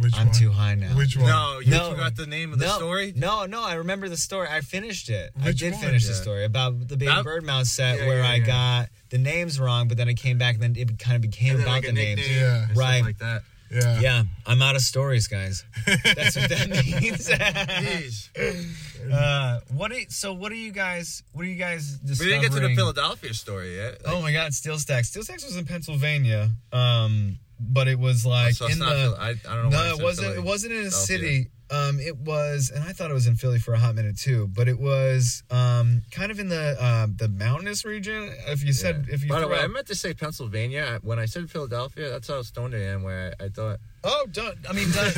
Which 0.00 0.16
I'm 0.16 0.26
one? 0.28 0.34
too 0.34 0.50
high 0.50 0.74
now. 0.74 0.88
Which 0.96 1.16
one? 1.16 1.26
No, 1.28 1.58
you 1.60 1.70
No. 1.72 1.90
forgot 1.90 2.16
the 2.16 2.26
name 2.26 2.52
of 2.52 2.58
the 2.58 2.66
no, 2.66 2.76
story. 2.76 3.12
No, 3.14 3.46
no, 3.46 3.62
I 3.64 3.74
remember 3.74 4.08
the 4.08 4.16
story. 4.16 4.48
I 4.50 4.60
finished 4.60 5.08
it. 5.08 5.30
I 5.42 5.52
did 5.52 5.72
one? 5.74 5.82
finish 5.82 6.06
the 6.06 6.14
story 6.14 6.44
about 6.44 6.78
the 6.88 6.96
baby 6.96 7.06
That- 7.06 7.24
bird 7.24 7.44
mouse 7.44 7.70
set 7.70 7.98
Yeah, 7.98 8.06
where 8.06 8.18
yeah, 8.22 8.30
I 8.30 8.34
yeah. 8.36 8.46
got 8.46 8.88
the 9.10 9.18
names 9.18 9.60
wrong, 9.60 9.88
but 9.88 9.96
then 9.96 10.08
I 10.08 10.14
came 10.14 10.38
back 10.38 10.54
and 10.54 10.62
then 10.62 10.76
it 10.76 10.98
kind 10.98 11.16
of 11.16 11.22
became 11.22 11.56
about 11.56 11.68
like, 11.68 11.86
the 11.86 11.92
names. 11.92 12.28
Yeah. 12.28 12.66
Right. 12.74 13.02
like 13.02 13.18
that. 13.18 13.42
Yeah. 13.70 14.00
Yeah, 14.00 14.22
I'm 14.46 14.60
out 14.62 14.74
of 14.74 14.82
stories, 14.82 15.28
guys. 15.28 15.64
That's 15.86 16.34
what 16.34 16.48
that 16.48 16.68
means. 16.70 17.28
Jeez. 17.28 18.28
Uh, 19.10 19.60
what? 19.72 19.90
Are, 19.92 20.00
so 20.08 20.34
what 20.34 20.52
are 20.52 20.56
you 20.56 20.72
guys? 20.72 21.22
What 21.32 21.46
are 21.46 21.48
you 21.48 21.54
guys 21.56 21.98
We 22.06 22.14
didn't 22.26 22.42
get 22.42 22.52
to 22.52 22.60
the 22.60 22.74
Philadelphia 22.74 23.32
story 23.32 23.76
yet. 23.76 24.04
Like, 24.04 24.14
oh 24.14 24.20
my 24.20 24.30
God, 24.30 24.52
Steel 24.52 24.78
Stacks. 24.78 25.08
Steel 25.08 25.22
Stacks 25.22 25.42
was 25.44 25.56
in 25.56 25.64
Pennsylvania, 25.64 26.50
um, 26.70 27.38
but 27.60 27.86
it 27.88 27.98
was 27.98 28.24
like 28.26 28.54
so 28.54 28.66
in 28.66 28.78
the. 28.78 28.86
Phil- 28.86 29.16
I, 29.18 29.28
I 29.30 29.34
don't 29.54 29.70
know. 29.70 29.70
no, 29.70 29.94
it 29.94 30.02
wasn't. 30.02 30.28
Philly. 30.28 30.38
It 30.38 30.44
wasn't 30.44 30.72
in 30.72 30.86
a 30.86 30.90
city. 30.90 31.50
Um, 31.70 32.00
it 32.00 32.16
was, 32.16 32.72
and 32.74 32.82
I 32.82 32.92
thought 32.92 33.10
it 33.10 33.14
was 33.14 33.26
in 33.28 33.36
Philly 33.36 33.60
for 33.60 33.74
a 33.74 33.78
hot 33.78 33.94
minute 33.94 34.18
too. 34.18 34.48
But 34.48 34.66
it 34.68 34.78
was 34.80 35.44
um, 35.50 36.02
kind 36.10 36.30
of 36.32 36.40
in 36.40 36.48
the 36.48 36.76
um, 36.84 37.14
the 37.16 37.28
mountainous 37.28 37.84
region. 37.84 38.32
If 38.48 38.64
you 38.64 38.72
said, 38.72 39.04
Yeah. 39.08 39.14
if 39.14 39.22
you 39.22 39.28
By 39.28 39.40
the 39.40 39.48
way, 39.48 39.58
I 39.60 39.66
meant 39.68 39.86
to 39.86 39.94
say 39.94 40.12
Pennsylvania. 40.12 40.98
When 41.02 41.18
I 41.20 41.26
said 41.26 41.48
Philadelphia, 41.50 42.10
that's 42.10 42.26
how 42.28 42.42
stoned 42.42 42.74
I 42.74 42.80
am. 42.82 43.02
Where 43.04 43.34
I, 43.40 43.44
I 43.44 43.48
thought 43.50 43.78
Oh, 44.02 44.26
don't. 44.32 44.56
I 44.68 44.72
mean, 44.72 44.90
don't, 44.92 45.14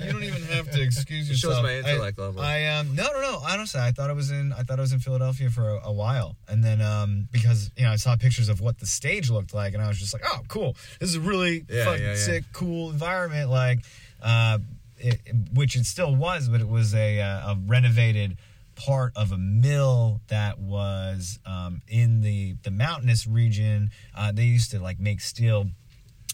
you 0.00 0.12
don't 0.12 0.24
even 0.24 0.42
have 0.44 0.70
to 0.70 0.80
excuse 0.82 1.28
It 1.30 1.34
shows 1.36 1.50
yourself. 1.50 1.62
my 1.64 1.74
intellect 1.76 2.18
I, 2.18 2.22
level. 2.22 2.40
I 2.40 2.64
um 2.66 2.94
no 2.96 3.04
no 3.12 3.20
no. 3.20 3.40
Honestly, 3.46 3.80
I 3.80 3.92
thought 3.92 4.10
it 4.10 4.16
was 4.16 4.30
in 4.30 4.52
I 4.52 4.62
thought 4.62 4.78
it 4.78 4.82
was 4.82 4.92
in 4.94 4.98
Philadelphia 4.98 5.50
for 5.50 5.68
a, 5.68 5.80
a 5.88 5.92
while, 5.92 6.36
and 6.48 6.64
then 6.64 6.80
um 6.80 7.28
because 7.30 7.70
you 7.76 7.84
know 7.84 7.92
I 7.92 7.96
saw 7.96 8.16
pictures 8.16 8.48
of 8.48 8.60
what 8.60 8.78
the 8.78 8.86
stage 8.86 9.30
looked 9.30 9.54
like, 9.54 9.74
and 9.74 9.82
I 9.82 9.88
was 9.88 9.98
just 9.98 10.12
like, 10.12 10.22
oh, 10.26 10.40
cool. 10.48 10.74
This 11.00 11.10
is 11.10 11.16
a 11.16 11.20
really 11.20 11.64
Yeah, 11.68 11.84
fucking 11.84 12.02
yeah. 12.04 12.14
sick, 12.16 12.44
cool 12.52 12.90
environment. 12.90 13.50
Like, 13.50 13.80
uh, 14.22 14.58
it, 15.02 15.20
which 15.52 15.76
it 15.76 15.84
still 15.86 16.14
was, 16.14 16.48
but 16.48 16.60
it 16.60 16.68
was 16.68 16.94
a 16.94 17.20
uh, 17.20 17.52
a 17.52 17.56
renovated 17.66 18.36
part 18.74 19.12
of 19.16 19.32
a 19.32 19.36
mill 19.38 20.20
that 20.28 20.58
was 20.58 21.38
um, 21.44 21.82
in 21.88 22.20
the 22.22 22.54
the 22.62 22.70
mountainous 22.70 23.26
region. 23.26 23.90
Uh, 24.16 24.32
they 24.32 24.44
used 24.44 24.70
to 24.70 24.78
like 24.80 24.98
make 25.00 25.20
steel. 25.20 25.66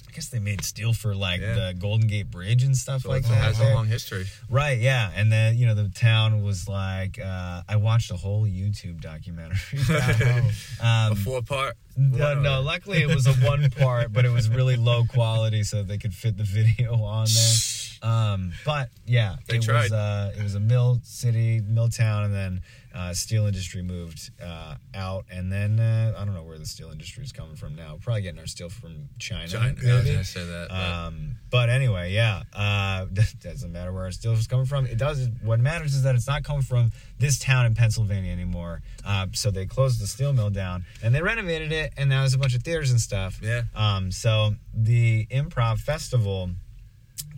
I 0.07 0.11
guess 0.12 0.29
they 0.31 0.39
made 0.39 0.64
steel 0.64 0.95
for 0.95 1.14
like 1.14 1.41
Yeah. 1.43 1.53
the 1.55 1.75
Golden 1.79 2.09
Gate 2.09 2.31
Bridge 2.31 2.62
and 2.62 2.75
stuff 2.75 3.03
so 3.03 3.11
like 3.11 3.25
it 3.25 3.29
that. 3.29 3.35
has 3.43 3.61
a 3.61 3.75
long 3.75 3.87
history. 3.87 4.25
Right, 4.49 4.79
yeah. 4.79 5.11
And 5.14 5.31
then, 5.31 5.57
you 5.59 5.66
know, 5.66 5.75
the 5.75 5.91
town 5.91 6.43
was 6.43 6.66
like, 6.66 7.21
uh, 7.21 7.62
I 7.69 7.77
watched 7.77 8.11
a 8.11 8.16
whole 8.16 8.45
YouTube 8.47 9.01
documentary. 9.03 9.79
Um, 10.81 11.12
A 11.12 11.14
four 11.14 11.43
part. 11.43 11.77
no, 11.97 12.41
no, 12.41 12.62
luckily 12.62 13.03
it 13.03 13.14
was 13.14 13.27
a 13.27 13.35
one 13.35 13.69
part, 13.71 14.12
but 14.12 14.25
it 14.25 14.31
was 14.31 14.49
really 14.49 14.77
low 14.77 15.05
quality 15.05 15.62
so 15.62 15.83
they 15.83 15.99
could 15.99 16.14
fit 16.14 16.37
the 16.39 16.45
video 16.59 16.95
on 17.03 17.27
there. 17.27 17.55
Um, 18.03 18.53
but 18.64 18.90
yeah, 19.07 19.36
They 19.49 19.57
it 19.57 19.66
was 19.68 19.92
uh, 19.92 20.32
it 20.36 20.42
was 20.42 20.55
a 20.55 20.61
mill 20.61 21.01
city, 21.03 21.61
mill 21.61 21.88
town, 21.88 22.24
and 22.24 22.34
then 22.34 22.62
uh, 22.94 23.12
steel 23.12 23.46
industry 23.46 23.82
moved 23.82 24.30
uh, 24.42 24.74
out, 24.94 25.24
and 25.30 25.53
then 25.53 25.78
uh, 25.78 26.14
I 26.16 26.24
don't 26.24 26.34
know 26.34 26.42
where 26.42 26.59
the 26.59 26.66
steel 26.66 26.90
industry 26.90 27.22
is 27.24 27.32
coming 27.32 27.57
from 27.57 27.76
now. 27.76 27.92
We're 27.94 27.99
probably 28.01 28.22
getting 28.22 28.40
our 28.40 28.46
steel 28.46 28.68
from 28.70 29.09
China. 29.18 29.46
China. 29.49 29.66
I 29.68 29.72
was 29.74 29.82
maybe. 29.84 30.12
gonna 30.12 30.24
say 30.24 30.44
that. 30.44 30.68
but- 30.68 30.76
Um, 30.80 31.36
but 31.51 31.68
anyway, 31.70 32.12
yeah, 32.12 32.42
uh, 32.53 33.07
doesn't 33.42 33.72
matter 33.72 33.92
where 33.92 34.05
our 34.05 34.11
steel 34.12 34.32
is 34.32 34.46
coming 34.46 34.66
from. 34.66 34.86
It 34.86 34.99
does. 34.99 35.28
What 35.42 35.61
matters 35.61 35.94
is 35.94 36.03
that 36.03 36.14
it's 36.14 36.26
not 36.26 36.44
coming 36.44 36.62
from 36.62 36.90
this 37.18 37.38
town 37.38 37.66
in 37.66 37.74
Pennsylvania 37.74 38.30
anymore. 38.32 38.82
Uh, 39.05 39.26
so 39.32 39.51
they 39.51 39.66
closed 39.66 40.01
the 40.01 40.07
steel 40.07 40.32
mill 40.32 40.51
down 40.51 40.84
and 41.03 41.14
they 41.14 41.22
renovated 41.22 41.72
it, 41.72 41.92
and 41.96 42.09
now 42.11 42.20
there's 42.20 42.34
a 42.34 42.38
bunch 42.38 42.55
of 42.55 42.62
theaters 42.62 42.90
and 42.90 43.01
stuff. 43.01 43.40
Yeah. 43.42 43.62
Um, 43.74 44.11
so 44.12 44.55
the 44.74 45.26
improv 45.30 45.78
festival 45.80 46.51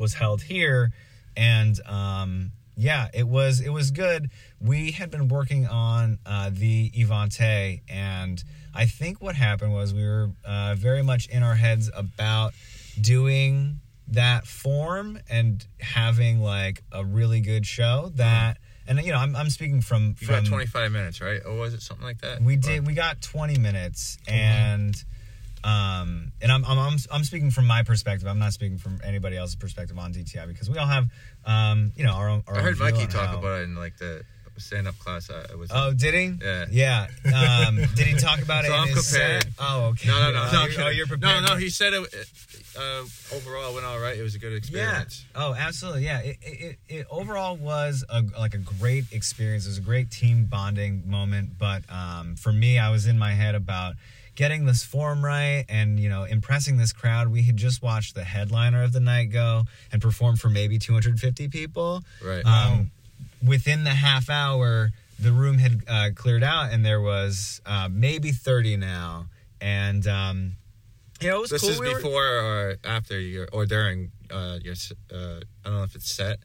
was 0.01 0.14
held 0.14 0.42
here, 0.42 0.92
and 1.36 1.78
um, 1.86 2.53
yeah, 2.76 3.09
it 3.14 3.28
was 3.28 3.61
it 3.61 3.68
was 3.68 3.90
good. 3.90 4.30
We 4.61 4.90
had 4.92 5.11
been 5.11 5.28
working 5.28 5.66
on 5.66 6.18
uh, 6.26 6.51
the 6.53 6.90
Evante, 6.90 7.82
and 7.88 8.42
I 8.74 8.86
think 8.86 9.20
what 9.20 9.34
happened 9.36 9.72
was 9.72 9.92
we 9.94 10.05
were 10.05 10.30
uh, 10.44 10.74
very 10.76 11.03
much 11.03 11.28
in 11.28 11.42
our 11.42 11.55
heads 11.55 11.90
about 11.94 12.55
doing 13.01 13.80
that 14.09 14.46
form 14.46 15.20
and 15.28 15.64
having 15.80 16.40
like 16.40 16.82
a 16.90 17.05
really 17.05 17.40
good 17.40 17.66
show 17.66 18.11
that. 18.16 18.59
And 18.88 18.98
you 19.05 19.12
know, 19.12 19.18
I'm, 19.18 19.36
I'm 19.36 19.51
speaking 19.51 19.82
from 19.82 20.16
you 20.18 20.26
from 20.26 20.42
got 20.42 20.46
25 20.46 20.90
minutes, 20.90 21.20
right? 21.20 21.40
Or 21.46 21.55
was 21.55 21.74
it 21.74 21.82
something 21.82 22.05
like 22.05 22.22
that? 22.22 22.42
we 22.42 22.55
Or- 22.55 22.57
did. 22.57 22.86
We 22.88 22.94
got 22.94 23.20
20 23.20 23.57
minutes, 23.59 24.18
and 24.26 24.96
um, 25.64 26.32
and 26.40 26.50
I'm, 26.50 26.64
I'm 26.64 26.78
I'm 26.78 26.96
I'm 27.12 27.24
speaking 27.24 27.50
from 27.50 27.66
my 27.66 27.82
perspective. 27.82 28.28
I'm 28.28 28.38
not 28.38 28.52
speaking 28.52 28.78
from 28.78 29.00
anybody 29.04 29.36
else's 29.36 29.56
perspective 29.56 29.98
on 29.98 30.12
DTI 30.12 30.46
because 30.48 30.68
we 30.70 30.78
all 30.78 30.86
have 30.86 31.06
um, 31.44 31.92
you 31.96 32.04
know, 32.04 32.12
our 32.12 32.28
own. 32.28 32.42
Our 32.46 32.56
I 32.58 32.61
heard 32.61 32.78
Mikey 32.78 33.06
talk 33.06 33.28
how- 33.28 33.38
about 33.38 33.61
it 33.61 33.64
in 33.64 33.76
like 33.76 33.96
the 33.98 34.22
stand 34.58 34.86
up 34.86 34.98
class. 34.98 35.30
I 35.30 35.54
was. 35.54 35.70
Oh, 35.74 35.94
did 35.94 36.12
he? 36.12 36.34
Yeah. 36.42 36.66
Yeah. 36.70 37.66
Um, 37.66 37.76
did 37.94 38.06
he 38.06 38.14
talk 38.14 38.42
about 38.42 38.64
So 38.66 38.72
it 38.72 38.76
I'm 38.76 38.84
prepared. 38.88 39.04
set? 39.04 39.46
Oh, 39.58 39.84
okay. 39.92 40.08
no, 40.08 40.20
no, 40.20 40.32
no, 40.32 40.38
Oh, 40.42 40.50
no. 40.52 40.64
you're- 40.66 40.82
oh, 40.84 40.88
you're 40.90 41.06
no, 41.06 41.08
prepared. 41.16 41.44
no. 41.48 41.56
He 41.56 41.70
said 41.70 41.94
it. 41.94 42.14
Uh, 42.78 43.02
overall, 43.34 43.70
it 43.70 43.74
went 43.74 43.86
all 43.86 43.98
right. 43.98 44.16
It 44.18 44.22
was 44.22 44.34
a 44.34 44.38
good 44.38 44.52
experience. 44.52 45.24
Yeah. 45.34 45.42
Oh, 45.42 45.54
absolutely. 45.54 46.04
Yeah. 46.04 46.18
It, 46.20 46.36
it, 46.42 46.61
it, 46.61 46.78
it 46.88 47.06
overall 47.11 47.56
was 47.56 48.04
a, 48.11 48.22
like 48.38 48.52
a 48.54 48.58
great 48.58 49.04
experience. 49.12 49.64
It 49.64 49.70
was 49.70 49.78
a 49.78 49.82
great 49.82 50.11
team 50.11 50.44
bonding 50.44 51.02
moment. 51.11 51.58
But 51.58 51.82
um, 51.90 52.36
for 52.36 52.52
me, 52.52 52.78
I 52.78 52.90
was 52.90 53.06
in 53.06 53.18
my 53.18 53.32
head 53.32 53.54
about 53.54 53.94
getting 54.41 54.64
this 54.64 54.82
form 54.82 55.22
right 55.22 55.66
and 55.68 56.01
you 56.01 56.09
know 56.09 56.24
impressing 56.24 56.78
this 56.78 56.95
crowd. 56.95 57.28
We 57.28 57.43
had 57.43 57.59
just 57.59 57.82
watched 57.82 58.14
the 58.14 58.24
headliner 58.24 58.82
of 58.82 58.95
the 58.95 58.99
night 59.01 59.26
go 59.30 59.64
and 59.93 60.01
perform 60.01 60.36
for 60.38 60.49
maybe 60.49 60.78
250 60.78 61.49
people. 61.49 62.03
Right. 62.24 62.43
Um, 62.47 62.91
within 63.47 63.84
the 63.84 63.91
half 63.91 64.30
hour, 64.30 64.93
the 65.18 65.30
room 65.32 65.59
had 65.59 65.82
uh, 65.86 66.09
cleared 66.14 66.43
out, 66.43 66.72
and 66.72 66.82
there 66.86 67.03
was 67.03 67.61
uh, 67.66 67.91
maybe 67.93 68.32
30 68.32 68.78
now. 68.78 69.26
And 69.61 70.07
um, 70.07 70.53
Yeah, 71.20 71.34
it 71.34 71.41
was 71.41 71.51
This 71.51 71.61
cool. 71.61 71.70
is 71.72 71.80
We 71.80 71.88
were- 71.88 71.97
before 71.97 72.24
or 72.26 72.76
after 72.82 73.20
your 73.20 73.47
or 73.53 73.66
during 73.66 74.11
uh, 74.30 74.59
your. 74.64 74.74
Uh, 75.12 75.41
I 75.64 75.68
don't 75.68 75.74
know 75.76 75.82
if 75.82 75.95
it's 75.95 76.11
set. 76.11 76.38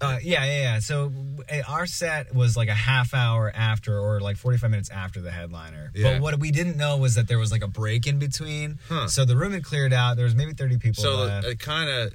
Uh, 0.00 0.18
yeah, 0.22 0.44
yeah, 0.44 0.60
yeah. 0.60 0.78
So 0.80 1.10
uh, 1.50 1.62
our 1.68 1.86
set 1.86 2.34
was 2.34 2.56
like 2.56 2.68
a 2.68 2.74
half 2.74 3.14
hour 3.14 3.50
after, 3.54 3.98
or 3.98 4.20
like 4.20 4.36
forty-five 4.36 4.70
minutes 4.70 4.90
after 4.90 5.20
the 5.22 5.30
headliner. 5.30 5.90
Yeah. 5.94 6.12
But 6.12 6.20
what 6.22 6.38
we 6.38 6.50
didn't 6.50 6.76
know 6.76 6.98
was 6.98 7.14
that 7.14 7.28
there 7.28 7.38
was 7.38 7.50
like 7.50 7.62
a 7.62 7.68
break 7.68 8.06
in 8.06 8.18
between. 8.18 8.78
Huh. 8.88 9.08
So 9.08 9.24
the 9.24 9.36
room 9.36 9.52
had 9.52 9.64
cleared 9.64 9.92
out. 9.94 10.16
There 10.16 10.24
was 10.26 10.34
maybe 10.34 10.52
thirty 10.52 10.76
people 10.76 11.02
So 11.02 11.16
left. 11.24 11.46
it 11.46 11.58
kind 11.58 11.88
of 11.88 12.14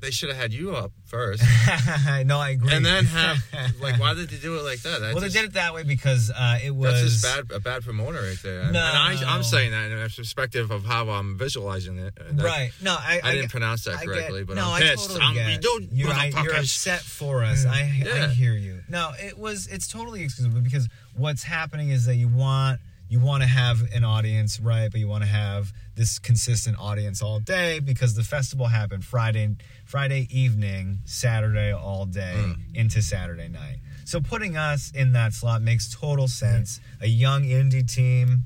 they 0.00 0.10
should 0.10 0.28
have 0.30 0.38
had 0.38 0.52
you 0.52 0.74
up 0.74 0.92
first, 1.06 1.42
no, 2.24 2.38
I 2.38 2.50
agree. 2.50 2.72
and 2.72 2.84
then 2.84 3.04
have 3.06 3.38
like 3.80 3.98
why 4.00 4.14
did 4.14 4.28
they 4.30 4.36
do 4.38 4.56
it 4.58 4.62
like 4.62 4.80
that? 4.82 5.00
Well, 5.00 5.20
they 5.20 5.28
did 5.28 5.44
it 5.44 5.52
that 5.54 5.74
way 5.74 5.82
because 5.82 6.30
uh, 6.30 6.58
it 6.62 6.74
was 6.74 6.92
That's 7.00 7.20
just 7.20 7.22
bad, 7.22 7.56
a 7.56 7.60
bad 7.60 7.82
promoter 7.84 8.20
right 8.20 8.38
there. 8.42 8.60
And, 8.60 8.72
No. 8.72 8.80
and 8.80 8.96
I, 9.24 9.34
I'm 9.34 9.42
saying 9.42 9.70
that 9.72 9.90
in 9.90 9.98
a 9.98 10.08
perspective 10.08 10.70
of 10.70 10.84
how 10.84 11.08
I'm 11.10 11.36
visualizing 11.36 11.98
it. 11.98 12.14
That- 12.16 12.44
right. 12.44 12.70
No, 12.82 12.92
I, 12.98 13.20
I, 13.22 13.30
didn't 13.32 13.42
get- 13.42 13.50
pronounce 13.50 13.84
that 13.84 13.98
I 13.98 14.04
correctly, 14.04 14.40
get- 14.40 14.46
but 14.48 14.56
no, 14.56 14.66
I'm 14.70 14.82
I 14.82 14.86
pissed. 14.86 15.08
totally 15.10 15.20
I'm, 15.26 15.34
get. 15.34 15.50
you 15.52 15.58
don't, 15.58 15.92
you're, 15.92 16.12
I, 16.12 16.26
you're 16.42 16.54
upset 16.56 17.00
for 17.00 17.42
us. 17.44 17.66
I, 17.66 17.80
I 17.80 18.02
Yeah. 18.04 18.28
hear 18.30 18.52
you. 18.54 18.80
No, 18.88 19.12
it 19.18 19.38
was. 19.38 19.66
It's 19.66 19.86
totally 19.88 20.22
excusable 20.22 20.60
because 20.60 20.88
what's 21.14 21.42
happening 21.42 21.90
is 21.90 22.06
that 22.06 22.14
you 22.16 22.28
want 22.28 22.80
you 23.10 23.20
want 23.20 23.42
to 23.42 23.48
have 23.48 23.82
an 23.92 24.04
audience, 24.04 24.58
right? 24.60 24.88
But 24.90 25.00
you 25.00 25.08
want 25.08 25.24
to 25.24 25.28
have 25.28 25.72
this 25.96 26.18
consistent 26.18 26.78
audience 26.78 27.20
all 27.20 27.40
day 27.40 27.80
because 27.80 28.14
the 28.14 28.22
festival 28.22 28.66
happened 28.68 29.04
Friday 29.04 29.56
Friday 29.84 30.26
evening, 30.30 31.00
Saturday 31.04 31.72
all 31.72 32.06
day 32.06 32.36
Mm. 32.38 32.74
into 32.74 33.02
Saturday 33.02 33.48
night. 33.48 33.80
So 34.04 34.20
putting 34.20 34.56
us 34.56 34.90
in 34.92 35.12
that 35.12 35.34
slot 35.34 35.60
makes 35.60 35.88
total 35.92 36.28
sense. 36.28 36.80
A 37.00 37.08
young 37.08 37.42
indie 37.42 37.86
team, 37.86 38.44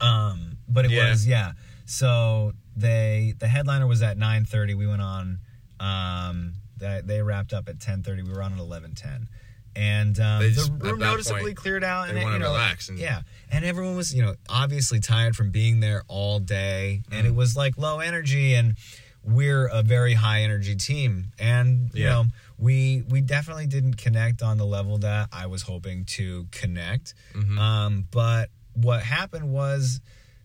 um, 0.00 0.56
but 0.68 0.84
it 0.86 0.90
Yeah. 0.90 1.10
was 1.10 1.26
yeah. 1.26 1.52
So 1.84 2.54
they 2.74 3.34
the 3.38 3.48
headliner 3.48 3.86
was 3.86 4.02
at 4.02 4.16
nine 4.18 4.44
thirty. 4.46 4.74
We 4.74 4.86
went 4.86 5.02
on. 5.02 5.38
Um, 5.80 6.54
that 6.78 7.06
they 7.06 7.22
wrapped 7.22 7.52
up 7.52 7.68
at 7.68 7.78
ten 7.78 8.02
thirty. 8.02 8.22
We 8.22 8.32
were 8.32 8.42
on 8.42 8.52
at 8.54 8.58
eleven 8.58 8.94
ten. 8.94 9.28
And 9.74 10.18
um, 10.20 10.42
They 10.42 10.50
the 10.50 10.70
room 10.80 10.98
noticeably 10.98 11.42
point, 11.42 11.56
cleared 11.56 11.84
out, 11.84 12.04
they 12.04 12.10
and 12.10 12.18
it- 12.18 12.22
wanna 12.24 12.34
you 12.36 12.40
know, 12.40 12.52
relax 12.52 12.88
and- 12.90 12.98
yeah, 12.98 13.22
and 13.50 13.64
everyone 13.64 13.96
was, 13.96 14.14
you 14.14 14.22
know, 14.22 14.34
obviously 14.48 15.00
tired 15.00 15.34
from 15.34 15.50
being 15.50 15.80
there 15.80 16.02
all 16.08 16.38
day, 16.40 17.02
and 17.10 17.24
Mm. 17.24 17.30
it 17.30 17.34
was 17.34 17.56
like 17.56 17.78
low 17.78 18.00
energy, 18.00 18.54
and 18.54 18.76
we're 19.24 19.66
a 19.66 19.82
very 19.82 20.14
high 20.14 20.42
energy 20.42 20.74
team, 20.76 21.32
and 21.38 21.90
you 21.94 22.02
Yeah. 22.04 22.08
know, 22.10 22.26
we 22.58 23.02
we 23.08 23.20
definitely 23.22 23.66
didn't 23.66 23.94
connect 23.94 24.42
on 24.42 24.58
the 24.58 24.66
level 24.66 24.98
that 24.98 25.28
I 25.32 25.46
was 25.46 25.62
hoping 25.62 26.04
to 26.16 26.48
connect. 26.50 27.14
Mhm. 27.34 27.58
Um, 27.58 28.08
but 28.10 28.50
what 28.74 29.02
happened 29.02 29.50
was, 29.50 30.00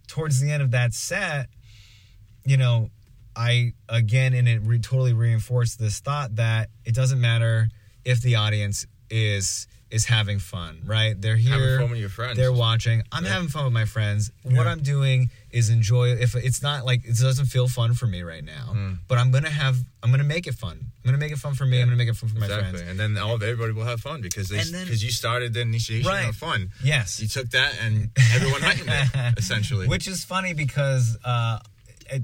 towards 0.08 0.40
the 0.40 0.52
end 0.52 0.64
of 0.64 0.72
that 0.72 0.94
set, 0.94 1.50
you 2.46 2.56
know, 2.56 2.92
I 3.36 3.74
again 3.90 4.34
and 4.34 4.48
it 4.48 4.62
re- 4.62 4.80
totally 4.80 5.14
reinforced 5.14 5.80
this 5.80 6.00
thought 6.00 6.36
that 6.38 6.70
it 6.86 6.96
doesn't 6.96 7.20
matter 7.20 7.70
if 8.06 8.22
the 8.22 8.36
audience 8.36 8.86
is 9.10 9.68
is 9.90 10.04
having 10.06 10.38
fun, 10.38 10.82
right? 10.86 11.16
They're 11.22 11.38
here, 11.38 11.54
Having 11.54 11.80
fun 11.80 11.92
with 11.92 12.00
your 12.02 12.10
friends. 12.10 12.36
they're 12.36 12.52
watching. 12.52 13.04
I'm 13.10 13.24
Yeah. 13.24 13.32
having 13.36 13.48
fun 13.48 13.64
with 13.64 13.72
my 13.72 13.86
friends. 13.86 14.32
What 14.44 14.68
I'm 14.68 14.82
doing 14.82 15.30
is 15.50 15.70
enjoy. 15.70 16.10
If 16.10 16.36
it's 16.36 16.62
not 16.62 16.84
like 16.84 17.06
it 17.06 17.18
doesn't 17.18 17.46
feel 17.46 17.70
fun 17.70 17.94
for 17.94 18.06
me 18.06 18.22
right 18.22 18.44
now, 18.44 18.74
Mm. 18.76 18.98
but 19.08 19.18
I'm 19.18 19.32
gonna 19.32 19.50
have. 19.50 19.78
I'm 20.04 20.12
gonna 20.12 20.26
make 20.26 20.46
it 20.46 20.56
fun. 20.56 20.78
I'm 20.78 21.06
gonna 21.06 21.18
make 21.18 21.32
it 21.32 21.38
fun 21.40 21.54
for 21.56 21.66
me. 21.66 21.78
Yeah. 21.78 21.84
I'm 21.84 21.88
gonna 21.88 21.98
make 21.98 22.10
it 22.10 22.18
fun 22.18 22.28
for 22.30 22.38
my 22.38 22.48
exactly. 22.48 22.80
friends. 22.80 22.90
And 22.90 23.00
then 23.00 23.18
all 23.18 23.36
everybody 23.36 23.72
will 23.72 23.86
have 23.86 24.02
fun 24.02 24.20
because 24.22 24.50
because 24.50 25.02
you 25.06 25.12
started 25.12 25.54
the 25.54 25.62
initiation 25.62 26.06
Right. 26.12 26.28
of 26.28 26.36
fun. 26.36 26.72
Yes, 26.84 27.22
You 27.22 27.30
took 27.30 27.50
that 27.52 27.76
and 27.82 28.10
everyone 28.36 28.62
it 28.66 29.34
essentially. 29.38 29.88
Which 29.88 30.06
is 30.06 30.26
funny 30.26 30.52
because 30.54 31.18
uh, 31.24 31.60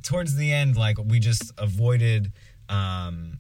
towards 0.04 0.36
the 0.36 0.52
end, 0.52 0.76
like 0.76 0.98
we 0.98 1.20
just 1.20 1.50
avoided. 1.58 2.34
Um, 2.68 3.40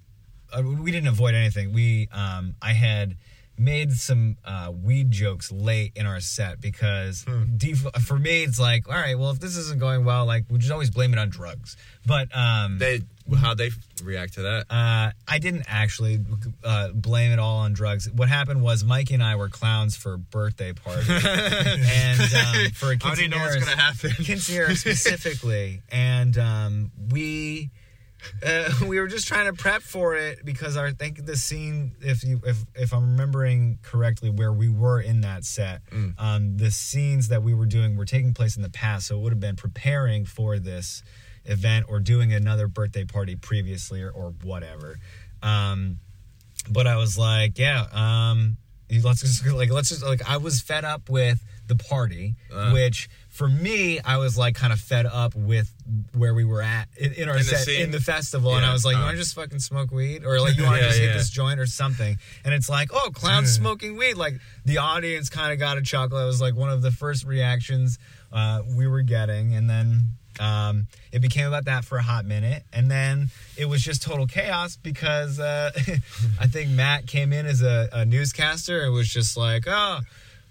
uh, 0.55 0.61
we 0.61 0.91
didn't 0.91 1.07
avoid 1.09 1.33
anything. 1.35 1.73
We 1.73 2.07
um, 2.13 2.55
I 2.61 2.71
had 2.73 3.17
made 3.57 3.91
some 3.93 4.37
uh, 4.43 4.71
weed 4.73 5.11
jokes 5.11 5.51
late 5.51 5.91
in 5.95 6.05
our 6.05 6.19
set 6.19 6.59
because 6.59 7.25
def- 7.57 7.85
for 8.01 8.17
me 8.17 8.43
it's 8.43 8.59
like 8.59 8.87
all 8.89 8.95
right 8.95 9.17
well 9.17 9.29
if 9.31 9.39
this 9.39 9.55
isn't 9.55 9.79
going 9.79 10.03
well 10.05 10.25
like 10.25 10.45
we 10.49 10.57
just 10.57 10.71
always 10.71 10.89
blame 10.89 11.13
it 11.13 11.19
on 11.19 11.29
drugs 11.29 11.77
but 12.05 12.27
um 12.35 12.77
they 12.79 13.01
how 13.37 13.53
they 13.53 13.69
react 14.03 14.33
to 14.33 14.41
that. 14.41 14.65
uh, 14.69 15.11
I 15.27 15.39
didn't 15.39 15.63
actually 15.67 16.19
uh, 16.63 16.89
blame 16.89 17.31
it 17.31 17.39
all 17.39 17.59
on 17.59 17.71
drugs. 17.71 18.11
What 18.11 18.27
happened 18.27 18.61
was 18.61 18.83
Mikey 18.83 19.13
and 19.13 19.23
I 19.23 19.37
were 19.37 19.47
clowns 19.47 19.95
for 19.95 20.13
a 20.13 20.17
birthday 20.17 20.73
party, 20.73 21.05
and 21.09 22.19
um, 22.19 22.71
for 22.73 22.91
a 22.91 22.97
I 23.01 23.07
already 23.07 23.29
know 23.29 23.37
what's 23.37 23.55
gonna 23.63 23.77
happen. 23.79 24.11
specifically, 24.75 25.81
and 25.89 26.37
um, 26.37 26.91
we 27.11 27.69
uh, 28.45 28.69
we 28.87 28.99
were 28.99 29.07
just 29.07 29.27
trying 29.27 29.45
to 29.45 29.53
prep 29.53 29.81
for 29.81 30.15
it 30.15 30.43
because 30.45 30.77
our 30.77 30.87
I 30.87 30.91
think 30.91 31.25
the 31.25 31.35
scene, 31.37 31.95
if 32.01 32.23
you 32.23 32.41
if 32.45 32.63
if 32.75 32.93
I'm 32.93 33.11
remembering 33.11 33.79
correctly, 33.81 34.29
where 34.29 34.51
we 34.53 34.69
were 34.69 34.99
in 35.01 35.21
that 35.21 35.45
set, 35.45 35.81
Mm. 35.91 36.13
um, 36.19 36.57
the 36.57 36.71
scenes 36.71 37.27
that 37.29 37.43
we 37.43 37.53
were 37.53 37.65
doing 37.65 37.95
were 37.97 38.05
taking 38.05 38.33
place 38.33 38.55
in 38.55 38.63
the 38.63 38.69
past, 38.69 39.07
so 39.07 39.17
it 39.17 39.21
would 39.21 39.31
have 39.33 39.39
been 39.39 39.55
preparing 39.55 40.25
for 40.25 40.59
this 40.59 41.03
event 41.45 41.85
or 41.89 41.99
doing 41.99 42.31
another 42.33 42.67
birthday 42.67 43.03
party 43.03 43.35
previously 43.35 44.01
or, 44.01 44.09
or 44.11 44.33
whatever. 44.43 44.97
Um, 45.41 45.99
but 46.69 46.87
I 46.87 46.95
was 46.95 47.17
like, 47.17 47.57
yeah, 47.59 47.85
um, 47.91 48.57
let's 49.03 49.21
just 49.21 49.45
like 49.47 49.69
let's 49.71 49.89
just 49.89 50.03
like 50.03 50.21
I 50.29 50.37
was 50.37 50.61
fed 50.61 50.85
up 50.85 51.09
with 51.09 51.43
the 51.67 51.75
party, 51.75 52.35
Uh. 52.53 52.71
which 52.71 53.09
for 53.33 53.49
me 53.49 53.99
I 53.99 54.17
was 54.17 54.37
like 54.37 54.55
kind 54.55 54.71
of 54.71 54.79
fed 54.79 55.05
up 55.05 55.35
with 55.35 55.69
where 56.15 56.33
we 56.33 56.45
were 56.45 56.61
at 56.61 56.87
in, 56.95 57.11
in 57.13 57.27
our 57.27 57.35
In 57.35 57.39
the 57.39 57.49
set 57.49 57.65
scene? 57.65 57.81
in 57.81 57.91
the 57.91 57.99
festival, 57.99 58.55
and 58.55 58.65
I 58.65 58.71
was 58.71 58.85
like, 58.85 58.95
you 58.95 59.01
uh. 59.01 59.05
want 59.05 59.15
to 59.15 59.21
just 59.21 59.35
fucking 59.35 59.59
smoke 59.59 59.91
weed, 59.91 60.23
or 60.23 60.39
like 60.39 60.55
you 60.55 60.63
want 60.63 60.77
to 60.77 60.81
Yeah, 60.83 60.87
just 60.89 61.01
hit 61.01 61.13
this 61.13 61.29
joint 61.29 61.59
or 61.59 61.65
something? 61.65 62.17
And 62.45 62.53
it's 62.53 62.69
like, 62.69 62.89
oh, 62.93 63.09
clowns 63.13 63.49
Yeah. 63.49 63.59
smoking 63.61 63.97
weed. 63.97 64.13
Like 64.15 64.35
the 64.63 64.77
audience 64.77 65.29
kind 65.29 65.51
of 65.51 65.59
got 65.59 65.77
a 65.77 65.81
chuckle. 65.81 66.17
It 66.19 66.25
was 66.25 66.39
like 66.39 66.55
one 66.55 66.69
of 66.69 66.81
the 66.81 66.91
first 66.91 67.25
reactions 67.25 67.97
uh, 68.31 68.61
we 68.77 68.87
were 68.87 69.01
getting, 69.01 69.55
and 69.55 69.69
then 69.69 70.13
um, 70.39 70.87
it 71.11 71.19
became 71.21 71.47
about 71.47 71.65
that 71.65 71.85
for 71.85 71.97
a 71.97 72.01
hot 72.03 72.25
minute, 72.25 72.63
and 72.71 72.89
then 72.89 73.29
it 73.57 73.65
was 73.65 73.81
just 73.81 74.01
total 74.03 74.25
chaos 74.27 74.77
because 74.77 75.39
uh, 75.39 75.71
I 76.39 76.47
think 76.47 76.69
Matt 76.69 77.07
came 77.07 77.33
in 77.33 77.45
as 77.45 77.61
a, 77.61 77.89
a 77.91 78.05
newscaster 78.05 78.81
and 78.83 78.93
was 78.93 79.09
just 79.09 79.35
like, 79.35 79.65
oh. 79.67 79.99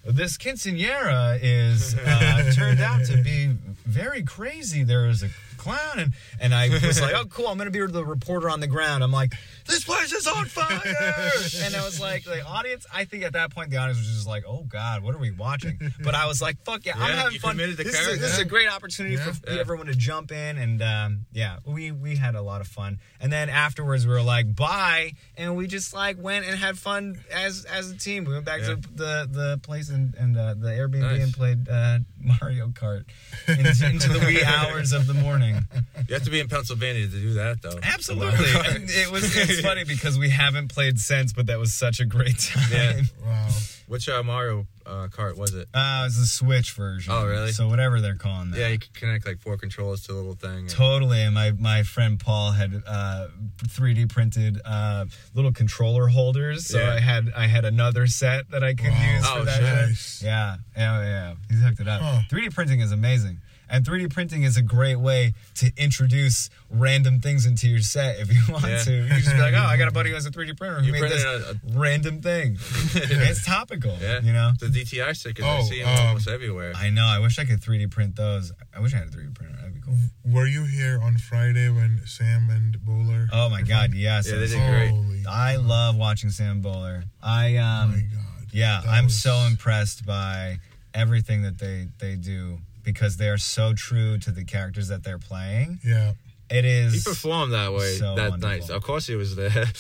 This 0.05 0.37
quinceanera 0.37 1.39
is 1.41 1.97
uh, 2.07 2.53
turned 2.55 2.81
out 2.81 3.05
to 3.07 3.23
be 3.23 3.49
very 3.87 4.23
crazy. 4.23 4.83
There 4.83 5.09
is 5.09 5.23
a 5.23 5.29
clown, 5.59 5.99
and, 5.99 6.13
and 6.41 6.55
I 6.55 6.69
was 6.69 7.01
like, 7.01 7.15
"Oh, 7.15 7.25
cool! 7.27 7.47
I'm 7.47 7.57
gonna 7.57 7.71
be 7.71 7.87
the 7.87 8.05
reporter 8.05 8.51
on 8.51 8.61
the 8.61 8.67
ground." 8.67 9.05
I'm 9.05 9.13
like, 9.13 9.35
"This 9.67 9.85
place 9.85 10.13
is 10.13 10.27
on 10.27 10.47
fire!" 10.47 10.81
and 11.65 11.75
I 11.77 11.85
was 11.85 12.01
like, 12.01 12.25
"The 12.25 12.45
audience." 12.45 12.87
I 12.93 13.05
think 13.05 13.23
at 13.25 13.33
that 13.35 13.51
point 13.55 13.71
the 13.71 13.77
audience 13.79 13.99
was 13.99 14.09
just 14.09 14.27
like, 14.27 14.45
"Oh 14.47 14.65
God, 14.69 15.03
what 15.03 15.15
are 15.15 15.19
we 15.19 15.31
watching?" 15.31 15.79
But 16.03 16.15
I 16.15 16.27
was 16.27 16.41
like, 16.43 16.63
"Fuck 16.65 16.85
yeah, 16.87 16.95
I'm 16.97 17.17
having 17.17 17.39
fun." 17.39 17.57
This 17.57 17.79
is, 17.79 17.87
a, 18.09 18.17
this 18.19 18.33
is 18.35 18.39
a 18.39 18.45
great 18.45 18.69
opportunity 18.69 19.15
Yeah. 19.17 19.33
for 19.33 19.53
Yeah. 19.53 19.61
everyone 19.61 19.87
to 19.87 19.95
jump 19.95 20.33
in, 20.33 20.59
and 20.59 20.83
um, 20.83 21.27
yeah, 21.33 21.59
we 21.65 21.93
we 21.93 22.17
had 22.17 22.35
a 22.35 22.43
lot 22.43 22.61
of 22.61 22.67
fun. 22.67 22.99
And 23.21 23.33
then 23.33 23.49
afterwards, 23.49 24.07
we 24.07 24.13
were 24.13 24.23
like, 24.23 24.55
"Bye," 24.55 25.13
and 25.37 25.57
we 25.57 25.67
just 25.67 25.93
like 25.95 26.17
went 26.21 26.47
and 26.47 26.57
had 26.59 26.79
fun 26.79 27.21
as 27.33 27.65
as 27.65 27.91
a 27.91 27.97
team. 27.97 28.25
We 28.25 28.33
went 28.35 28.45
back 28.47 28.61
Yeah. 28.61 28.69
to 28.69 28.77
the 28.77 29.29
the 29.31 29.61
place 29.63 29.89
and 29.91 30.15
and 30.15 30.37
uh, 30.37 30.55
the 30.55 30.69
Airbnb 30.69 31.01
Nice. 31.01 31.23
and 31.23 31.33
played 31.35 31.69
uh, 31.69 31.99
Mario 32.19 32.69
Kart 32.69 33.05
into, 33.49 33.87
into 33.87 34.09
the 34.09 34.21
wee 34.27 34.43
hours 34.47 34.93
of 34.93 35.07
the 35.07 35.15
morning. 35.15 35.67
You 36.09 36.15
have 36.15 36.25
to 36.25 36.31
be 36.31 36.41
in 36.41 36.49
Pennsylvania 36.49 37.03
to 37.07 37.13
do 37.13 37.35
that 37.35 37.63
though. 37.63 37.79
Absolutely, 37.83 38.47
it 38.49 39.11
was 39.11 39.35
it's 39.53 39.67
funny 39.67 39.85
because 39.87 40.19
we 40.19 40.31
haven't 40.31 40.69
played 40.69 40.99
since, 40.99 41.33
but 41.33 41.47
that 41.47 41.59
was 41.59 41.73
such 41.75 42.01
a 42.01 42.05
great 42.05 42.39
time. 42.53 42.65
Yeah. 42.71 43.01
Wow. 43.25 43.49
Which 43.89 44.09
uh, 44.09 44.23
Mario 44.23 44.67
uh, 44.87 45.09
Kart 45.11 45.37
was 45.37 45.53
it? 45.53 45.69
Uh, 45.75 46.05
it's 46.07 46.19
the 46.19 46.25
Switch 46.27 46.73
version. 46.73 47.13
Oh, 47.15 47.27
really? 47.27 47.53
So 47.53 47.69
whatever 47.69 48.01
they're 48.01 48.15
calling 48.15 48.51
that. 48.53 48.59
Yeah, 48.59 48.69
you 48.69 48.79
could 48.79 48.95
connect 48.95 49.27
like 49.27 49.39
four 49.39 49.59
controllers 49.59 50.03
to 50.05 50.13
the 50.13 50.15
little 50.19 50.35
thing. 50.35 50.61
and- 50.61 50.69
Totally, 50.71 51.21
and 51.21 51.35
my 51.35 51.51
my 51.53 51.83
friend 51.83 52.19
Paul 52.19 52.53
had 52.53 52.83
uh, 52.87 53.29
3D 53.69 54.09
printed 54.11 54.61
uh, 54.65 55.05
little 55.35 55.53
controller 55.53 56.07
holders, 56.09 56.67
so 56.69 56.79
Yeah. 56.79 56.95
I 56.95 57.01
had 57.01 57.33
I 57.37 57.47
had 57.49 57.67
another 57.67 58.07
set 58.07 58.51
that 58.51 58.65
I 58.65 58.73
could 58.75 58.91
Wow. 58.93 59.13
use 59.15 59.25
Oh, 59.27 59.39
for 59.41 59.45
that. 59.45 59.57
shit. 59.59 59.67
shit. 59.67 59.89
Nice. 59.89 60.23
Yeah, 60.25 60.57
yeah, 60.77 61.03
yeah. 61.03 61.35
He's 61.51 61.63
hooked 61.63 61.81
it 61.81 61.89
up. 61.89 62.01
Huh. 62.01 62.21
3D 62.31 62.55
printing 62.55 62.81
is 62.81 62.93
amazing, 62.93 63.41
and 63.73 63.85
3D 63.85 64.13
printing 64.13 64.43
is 64.45 64.57
a 64.57 64.63
great 64.63 64.97
way 64.97 65.33
to 65.57 65.73
introduce 65.77 66.51
random 66.71 67.21
things 67.21 67.47
into 67.47 67.69
your 67.69 67.81
set 67.81 68.21
if 68.21 68.31
you 68.33 68.41
want 68.53 68.65
Yeah. 68.67 68.79
to. 68.85 68.93
You 68.93 69.09
just 69.09 69.33
be 69.35 69.41
like, 69.41 69.55
oh, 69.55 69.59
I 69.65 69.77
got 69.77 69.89
a 69.89 69.93
buddy 69.93 70.11
who 70.11 70.15
has 70.15 70.27
a 70.27 70.31
3D 70.31 70.57
printer 70.57 70.81
who 70.81 70.87
You 70.87 70.93
made 70.93 71.03
this 71.11 71.25
a- 71.25 71.57
random 71.73 72.21
thing. 72.23 72.59
it's 72.95 73.45
topical, 73.45 73.97
Yeah, 74.01 74.21
you 74.21 74.33
know. 74.33 74.53
the 74.61 74.67
DTI 74.67 75.17
stickers. 75.17 75.45
I 75.45 75.59
Oh, 75.59 75.63
see 75.63 75.81
them 75.83 75.89
um, 75.89 76.07
almost 76.09 76.29
everywhere. 76.29 76.73
I 76.77 76.91
know. 76.91 77.07
I 77.07 77.19
wish 77.19 77.39
I 77.39 77.45
could 77.45 77.61
3D 77.61 77.91
print 77.91 78.15
those. 78.15 78.53
I 78.77 78.81
wish 78.81 78.95
I 78.95 78.99
had 78.99 79.09
a 79.09 79.11
3D 79.11 79.35
printer. 79.35 79.57
That'd 79.57 79.75
be 79.75 79.81
cool. 79.81 79.97
Were 80.27 80.47
you 80.47 80.65
here 80.65 81.01
on 81.03 81.17
Friday 81.17 81.69
when 81.71 82.01
Sam 82.05 82.51
and 82.51 82.79
Bowler? 82.85 83.27
Oh 83.33 83.49
my 83.49 83.63
God, 83.63 83.95
yes. 83.95 84.31
Yeah, 84.31 84.39
they 84.39 84.49
did 84.49 84.69
great. 84.71 84.91
Holy 84.91 85.25
I 85.27 85.57
love 85.57 85.97
watching 85.97 86.31
Sam 86.31 86.61
Bowler. 86.61 87.05
I 87.23 87.57
Oh 87.57 87.63
um 87.63 87.91
my 87.93 87.97
God. 87.97 88.47
yeah, 88.53 88.83
That 88.85 88.91
I'm 88.91 89.05
was- 89.05 89.17
so 89.23 89.35
impressed 89.49 90.05
by 90.05 90.59
everything 90.95 91.41
that 91.43 91.59
they 91.59 91.89
they 91.99 92.17
do 92.17 92.59
because 92.83 93.17
they 93.17 93.29
are 93.29 93.39
so 93.39 93.73
true 93.75 94.19
to 94.19 94.31
the 94.31 94.45
characters 94.45 94.89
that 94.89 95.03
they're 95.05 95.19
playing. 95.19 95.81
Yeah. 95.85 96.13
It 96.51 96.67
is. 96.67 96.93
He 96.93 97.01
performed 97.01 97.55
that 97.55 97.73
way 97.73 97.95
So 97.95 98.15
that 98.15 98.29
wonderful. 98.31 98.59
night. 98.67 98.69
Of 98.71 98.83
course, 98.83 99.07
he 99.07 99.15
was 99.15 99.35
there. 99.37 99.51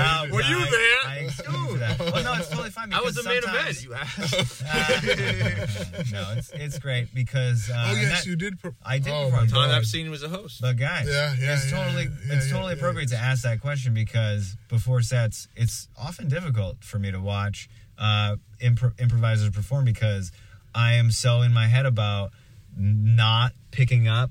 Oh, 0.00 0.26
Were 0.32 0.40
no, 0.40 0.48
you 0.48 0.56
I- 0.58 0.70
there? 0.70 1.10
I 1.12 1.16
excuse 1.24 1.54
you 1.54 1.68
for 1.72 1.78
that. 1.78 1.98
Well, 1.98 2.24
no, 2.24 2.32
it's 2.34 2.48
totally 2.48 2.70
fine. 2.70 2.92
I 2.92 3.00
was 3.02 3.14
the 3.16 3.22
because 3.22 3.44
main 3.44 3.54
event. 3.54 3.84
You 3.84 3.94
asked. 3.94 4.62
no, 6.12 6.32
it's 6.36 6.50
it's 6.54 6.78
great 6.78 7.12
because. 7.14 7.68
Uh, 7.70 7.88
Oh 7.88 7.92
yes, 7.94 8.20
that- 8.24 8.26
you 8.30 8.36
did. 8.36 8.58
Per- 8.60 8.74
I 8.84 8.98
did 8.98 9.12
Oh, 9.12 9.24
perform. 9.26 9.32
my 9.32 9.38
Tom 9.50 9.68
God. 9.70 9.78
Epstein 9.78 10.10
was 10.10 10.22
a 10.22 10.28
host. 10.28 10.60
But 10.60 10.76
guys, 10.76 11.06
Yeah, 11.08 11.34
yeah, 11.38 11.54
it's 11.54 11.70
yeah, 11.70 11.84
totally 11.84 12.04
yeah, 12.04 12.34
it's 12.36 12.50
totally 12.50 12.72
yeah. 12.72 12.78
appropriate 12.78 13.08
to 13.10 13.16
ask 13.16 13.42
that 13.42 13.60
question 13.60 13.92
because 13.94 14.56
before 14.68 15.02
sets, 15.02 15.48
it's 15.56 15.88
often 15.96 16.28
difficult 16.28 16.82
for 16.84 16.98
me 16.98 17.10
to 17.10 17.20
watch 17.20 17.68
uh, 17.98 18.36
impro- 18.62 18.98
improvisers 19.00 19.50
perform 19.50 19.84
because 19.84 20.32
I 20.74 20.94
am 20.94 21.10
so 21.10 21.42
in 21.42 21.52
my 21.52 21.66
head 21.66 21.86
about 21.86 22.30
not 22.76 23.52
picking 23.70 24.06
up 24.08 24.30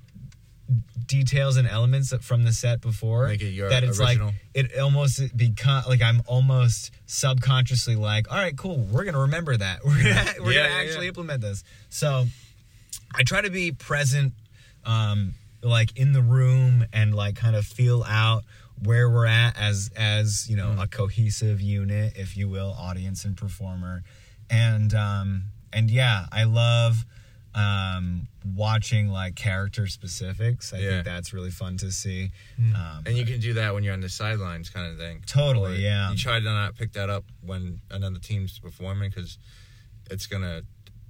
details 1.05 1.55
and 1.55 1.68
elements 1.68 2.14
from 2.22 2.43
the 2.43 2.51
set 2.51 2.81
before 2.81 3.27
Make 3.27 3.41
it 3.41 3.51
your 3.51 3.69
that 3.69 3.84
it's 3.85 3.99
original. 4.01 4.27
like 4.27 4.35
it 4.53 4.77
almost 4.77 5.35
become 5.38 5.84
like 5.88 6.01
I'm 6.01 6.22
almost 6.27 6.91
subconsciously 7.05 7.95
like 7.95 8.30
all 8.30 8.38
right 8.38 8.57
cool 8.57 8.77
we're 8.77 9.05
gonna 9.05 9.19
remember 9.22 9.55
that 9.55 9.80
we're 9.85 10.03
gonna, 10.03 10.34
we're 10.41 10.51
Yeah, 10.51 10.64
gonna 10.64 10.76
yeah, 10.76 10.81
actually 10.81 11.05
yeah. 11.05 11.09
implement 11.09 11.41
this 11.41 11.64
so 11.89 12.26
I 13.15 13.23
try 13.23 13.39
to 13.39 13.49
be 13.49 13.72
present, 13.72 14.34
um, 14.85 15.34
like 15.64 15.97
in 15.97 16.11
the 16.11 16.22
room 16.22 16.85
and 16.91 17.15
like 17.15 17.38
kind 17.38 17.55
of 17.55 17.65
feel 17.65 18.03
out 18.03 18.43
where 18.84 19.09
we're 19.09 19.26
at 19.26 19.57
as 19.57 19.89
as 19.95 20.49
you 20.49 20.57
know 20.57 20.68
Mm. 20.77 20.84
a 20.84 20.88
cohesive 20.88 21.61
unit, 21.61 22.14
if 22.18 22.35
you 22.35 22.49
will, 22.49 22.76
audience 22.77 23.23
and 23.23 23.38
performer, 23.38 24.03
and 24.49 24.93
um, 24.93 25.43
and 25.73 25.89
yeah, 25.91 26.26
I 26.31 26.44
love 26.45 27.06
um, 27.56 28.27
watching 28.56 29.10
like 29.10 29.35
character 29.35 29.88
specifics. 29.88 30.73
I 30.73 30.77
Yeah. 30.77 30.89
think 30.89 31.06
that's 31.06 31.34
really 31.34 31.49
fun 31.49 31.77
to 31.77 31.91
see. 31.91 32.31
Hmm. 32.57 32.76
Um, 32.76 33.03
And 33.06 33.18
you 33.18 33.26
can 33.26 33.39
do 33.39 33.53
that 33.56 33.73
when 33.73 33.84
you're 33.84 33.94
on 33.94 34.02
the 34.02 34.10
sidelines, 34.10 34.69
kind 34.69 34.91
of 34.91 34.98
thing. 34.99 35.23
Totally, 35.26 35.76
Or 35.77 35.80
yeah. 35.80 36.11
You 36.11 36.18
try 36.18 36.39
to 36.39 36.45
not 36.45 36.76
pick 36.76 36.94
that 36.94 37.10
up 37.10 37.26
when 37.41 37.81
another 37.89 38.19
team's 38.19 38.60
performing 38.60 39.10
because 39.10 39.39
it's 40.11 40.27
gonna 40.27 40.61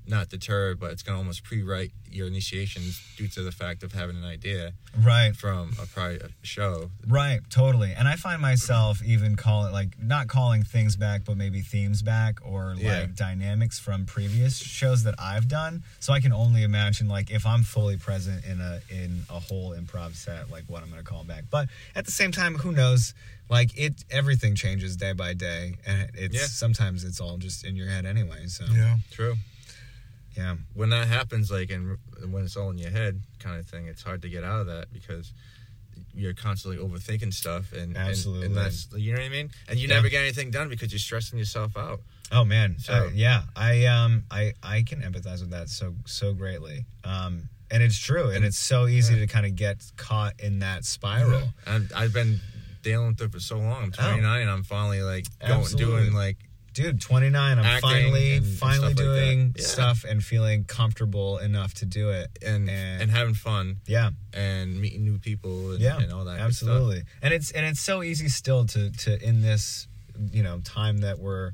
not 0.07 0.29
deter, 0.29 0.75
but 0.75 0.91
it's 0.91 1.03
gonna 1.03 1.17
almost 1.17 1.43
pre-write 1.43 1.91
your 2.09 2.27
initiations 2.27 3.01
due 3.17 3.27
to 3.27 3.43
the 3.43 3.51
fact 3.51 3.83
of 3.83 3.91
having 3.91 4.15
an 4.15 4.23
idea 4.23 4.73
right, 4.97 5.35
from 5.35 5.73
a 5.81 5.85
prior 5.85 6.29
show. 6.41 6.89
Right, 7.05 7.41
totally. 7.49 7.93
And 7.93 8.07
I 8.07 8.15
find 8.15 8.41
myself 8.41 9.03
even 9.03 9.35
calling 9.35 9.73
like 9.73 10.01
not 10.01 10.27
calling 10.27 10.63
things 10.63 10.95
back, 10.95 11.25
but 11.25 11.35
maybe 11.37 11.61
themes 11.61 12.01
back 12.01 12.39
or 12.43 12.73
like 12.75 12.81
Yeah. 12.83 13.05
dynamics 13.13 13.79
from 13.79 14.05
previous 14.05 14.57
shows 14.57 15.03
that 15.03 15.15
I've 15.19 15.47
done. 15.47 15.83
So 15.99 16.13
I 16.13 16.21
can 16.21 16.31
only 16.33 16.63
imagine 16.63 17.07
like 17.09 17.29
if 17.29 17.45
I'm 17.45 17.63
fully 17.63 17.97
present 17.97 18.45
in 18.45 18.61
a 18.61 18.79
in 18.89 19.23
a 19.29 19.39
whole 19.39 19.71
improv 19.75 20.15
set, 20.15 20.49
like 20.49 20.63
what 20.67 20.81
I'm 20.83 20.89
gonna 20.89 21.03
call 21.03 21.23
back. 21.25 21.43
But 21.49 21.67
at 21.95 22.05
the 22.05 22.11
same 22.11 22.31
time, 22.31 22.55
who 22.55 22.71
knows? 22.71 23.13
Like 23.49 23.77
it 23.77 24.03
everything 24.09 24.55
changes 24.55 24.95
day 24.95 25.13
by 25.13 25.33
day. 25.33 25.75
And 25.85 26.09
it's 26.13 26.35
Yeah. 26.35 26.47
sometimes 26.47 27.03
it's 27.03 27.19
all 27.19 27.37
just 27.37 27.65
in 27.65 27.75
your 27.75 27.89
head 27.89 28.05
anyway. 28.05 28.47
So 28.47 28.65
Yeah. 28.71 28.97
True. 29.11 29.37
Yeah. 30.37 30.55
When 30.73 30.89
that 30.91 31.07
happens, 31.07 31.49
like, 31.51 31.71
and 31.71 31.97
when 32.29 32.43
it's 32.43 32.55
all 32.55 32.69
in 32.69 32.77
your 32.77 32.91
head, 32.91 33.21
kind 33.39 33.59
of 33.59 33.65
thing, 33.65 33.87
it's 33.87 34.03
hard 34.03 34.21
to 34.21 34.29
get 34.29 34.43
out 34.43 34.61
of 34.61 34.67
that 34.67 34.93
because 34.93 35.33
you're 36.13 36.33
constantly 36.33 36.79
overthinking 36.81 37.33
stuff, 37.33 37.73
and 37.73 37.95
and- 37.95 37.97
Absolutely. 37.97 38.45
and, 38.47 38.55
that's 38.55 38.87
you 38.95 39.13
know 39.13 39.19
what 39.19 39.25
I 39.25 39.29
mean. 39.29 39.49
And 39.67 39.79
you 39.79 39.87
Yeah. 39.87 39.95
never 39.95 40.09
get 40.09 40.21
anything 40.21 40.51
done 40.51 40.69
because 40.69 40.91
you're 40.91 40.99
stressing 40.99 41.37
yourself 41.39 41.75
out. 41.75 42.01
Oh 42.31 42.43
man, 42.45 42.77
So- 42.79 42.93
uh, 42.93 43.09
yeah, 43.13 43.43
I 43.55 43.85
um, 43.85 44.23
I 44.31 44.53
I 44.63 44.83
can 44.83 45.01
empathize 45.01 45.41
with 45.41 45.49
that 45.51 45.69
so 45.69 45.95
so 46.05 46.33
greatly. 46.33 46.85
Um, 47.03 47.49
and 47.71 47.83
it's 47.83 47.97
true, 47.97 48.29
and 48.29 48.45
it's 48.45 48.57
so 48.59 48.87
easy 48.87 49.15
to 49.19 49.27
kind 49.27 49.45
of 49.45 49.55
get 49.55 49.83
caught 49.97 50.39
in 50.39 50.59
that 50.59 50.85
spiral. 50.85 51.51
And 51.65 51.91
I've 51.93 52.13
been 52.13 52.39
dealing 52.83 53.07
with 53.09 53.21
it 53.21 53.31
for 53.31 53.39
so 53.39 53.57
long. 53.57 53.83
I'm 53.83 53.93
Oh. 53.97 54.03
29. 54.11 54.41
and 54.41 54.49
I'm 54.49 54.63
finally 54.63 55.01
like 55.01 55.25
going, 55.39 55.51
Absolutely. 55.61 56.01
doing 56.03 56.13
like 56.13 56.37
Dude, 56.77 57.01
29, 57.01 57.57
I'm 57.57 57.65
Acting 57.65 57.81
finally 57.89 58.35
and- 58.35 58.45
and 58.45 58.55
finally 58.55 58.77
stuff 58.77 58.87
like 58.89 58.95
that. 58.97 59.03
doing 59.03 59.55
Yeah. 59.57 59.65
stuff 59.65 60.03
and 60.07 60.23
feeling 60.23 60.63
comfortable 60.65 61.39
enough 61.39 61.73
to 61.75 61.85
do 61.87 62.11
it. 62.11 62.29
and 62.43 62.69
And- 62.69 63.01
and, 63.01 63.09
having 63.11 63.33
fun 63.33 63.77
Yeah, 63.87 64.11
and 64.31 64.79
meeting 64.79 65.03
new 65.03 65.17
people 65.17 65.71
and, 65.71 65.79
yeah, 65.81 65.97
and 65.99 66.13
all 66.13 66.23
that. 66.25 66.37
good 66.37 66.53
stuff. 66.55 66.69
absolutely. 66.69 67.03
And 67.23 67.33
it's 67.33 67.49
and 67.49 67.65
it's 67.65 67.79
so 67.81 68.03
easy 68.03 68.29
still 68.29 68.65
to 68.67 68.91
to 68.91 69.19
in 69.27 69.41
this 69.41 69.87
you 70.31 70.43
know 70.43 70.59
time 70.59 70.99
that 70.99 71.17
we're 71.17 71.51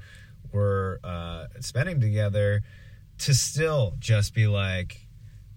we're 0.52 1.00
uh, 1.06 1.46
spending 1.62 2.02
together 2.02 2.62
to 3.20 3.34
still 3.34 3.96
just 4.00 4.34
be 4.34 4.48
like. 4.48 5.00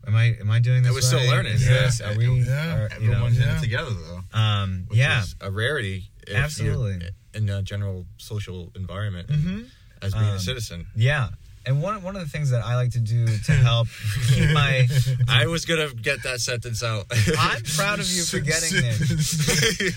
Am 0.07 0.15
I 0.15 0.37
am 0.39 0.49
I 0.53 0.61
doing 0.61 0.85
this? 0.85 0.93
we're 0.93 1.01
still 1.01 1.19
right? 1.19 1.29
learning, 1.31 1.55
Is 1.55 1.67
yeah. 1.67 1.81
this- 1.87 2.01
Are 2.01 2.15
we? 2.17 2.27
Yeah. 2.45 2.75
are- 2.77 2.89
you 3.01 3.09
know, 3.09 3.15
Everyone's 3.15 3.39
in 3.39 3.43
yeah. 3.43 3.59
it 3.59 3.61
together 3.61 3.91
though. 3.91 4.23
Um, 4.39 4.85
which 4.87 4.99
yeah, 5.01 5.23
is 5.25 5.35
a 5.41 5.51
rarity. 5.51 6.13
if 6.23 6.29
you're 6.29 6.39
Absolutely. 6.39 7.09
In 7.37 7.49
a 7.49 7.63
general 7.63 8.07
social 8.19 8.73
environment 8.75 9.29
Mhm. 9.29 9.67
as 10.03 10.13
being 10.15 10.25
Um, 10.25 10.37
a 10.37 10.41
citizen. 10.41 10.87
yeah. 10.97 11.29
And 11.69 11.83
one 11.83 12.01
one 12.03 12.15
of 12.15 12.23
the 12.23 12.29
things 12.29 12.51
that 12.51 12.65
I 12.65 12.77
like 12.77 12.93
to 12.93 13.01
do 13.01 13.27
to 13.27 13.53
help 13.53 13.89
keep 14.29 14.51
my 14.51 14.89
I 15.27 15.47
was 15.47 15.65
gonna 15.65 15.93
get 15.95 16.23
that 16.23 16.41
sentence 16.41 16.81
out. 16.85 17.07
I'm 17.37 17.63
proud 17.75 17.99
of 17.99 18.09
you 18.09 18.23
for 18.25 18.39
getting 18.39 18.71
it. 18.73 19.01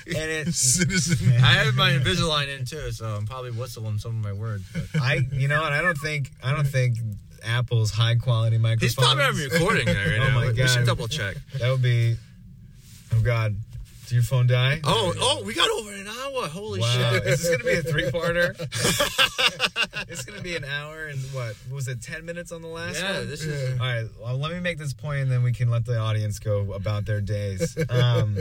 And 0.08 0.32
it 0.48 0.54
Citizen. 0.56 1.32
I 1.44 1.54
have 1.64 1.76
my 1.76 1.92
Invisalign 1.92 2.48
in 2.58 2.66
too, 2.66 2.92
so 2.92 3.06
I'm 3.16 3.28
probably 3.28 3.52
whistling 3.52 4.00
some 4.00 4.18
of 4.18 4.24
my 4.24 4.34
words. 4.34 4.64
But 4.74 5.02
I 5.02 5.28
you 5.32 5.48
know, 5.48 5.64
and 5.64 5.74
I 5.76 5.82
don't 5.84 5.98
think 6.00 6.32
I 6.42 6.54
don't 6.56 6.68
think 6.68 6.98
Apple's 7.44 7.92
high 7.92 8.16
quality 8.16 8.58
microphones. 8.58 8.82
he's 8.82 8.96
probably 8.96 9.24
having 9.24 9.50
recording 9.52 9.86
that 9.86 10.08
right 10.08 10.20
Oh 10.22 10.28
now. 10.30 10.34
my 10.42 10.48
We 10.48 10.54
God. 10.54 10.70
should 10.72 10.86
double 10.88 11.08
check. 11.08 11.38
That 11.60 11.70
would 11.70 11.84
be 11.84 12.18
Oh 13.14 13.22
god. 13.22 13.56
Did 14.10 14.16
your 14.16 14.24
phone 14.24 14.48
die? 14.48 14.80
Oh, 14.86 15.14
oh, 15.20 15.44
we 15.46 15.54
got 15.54 15.70
over 15.70 15.92
an 15.94 16.08
hour. 16.08 16.48
Holy 16.48 16.80
Wow. 16.80 17.12
shit! 17.12 17.28
Is 17.28 17.44
this 17.44 17.52
gonna 17.52 17.64
be 17.64 17.78
a 17.78 17.84
three 17.84 18.06
parter? 18.10 18.56
it's 20.10 20.26
gonna 20.26 20.42
be 20.42 20.56
an 20.56 20.66
hour 20.66 21.06
and 21.06 21.20
what? 21.32 21.56
Was 21.72 21.88
it 21.88 22.02
ten 22.02 22.26
minutes 22.26 22.52
on 22.52 22.64
the 22.64 22.70
last 22.70 23.00
yeah, 23.00 23.20
one? 23.20 23.30
this 23.30 23.44
is. 23.44 23.80
All 23.80 23.86
right, 23.86 24.08
well, 24.20 24.36
let 24.40 24.52
me 24.52 24.60
make 24.62 24.80
this 24.80 24.94
point, 24.94 25.22
and 25.22 25.32
then 25.32 25.44
we 25.44 25.52
can 25.52 25.70
let 25.70 25.86
the 25.86 26.00
audience 26.00 26.40
go 26.40 26.74
about 26.74 27.06
their 27.06 27.22
days. 27.22 27.78
Um, 27.88 28.36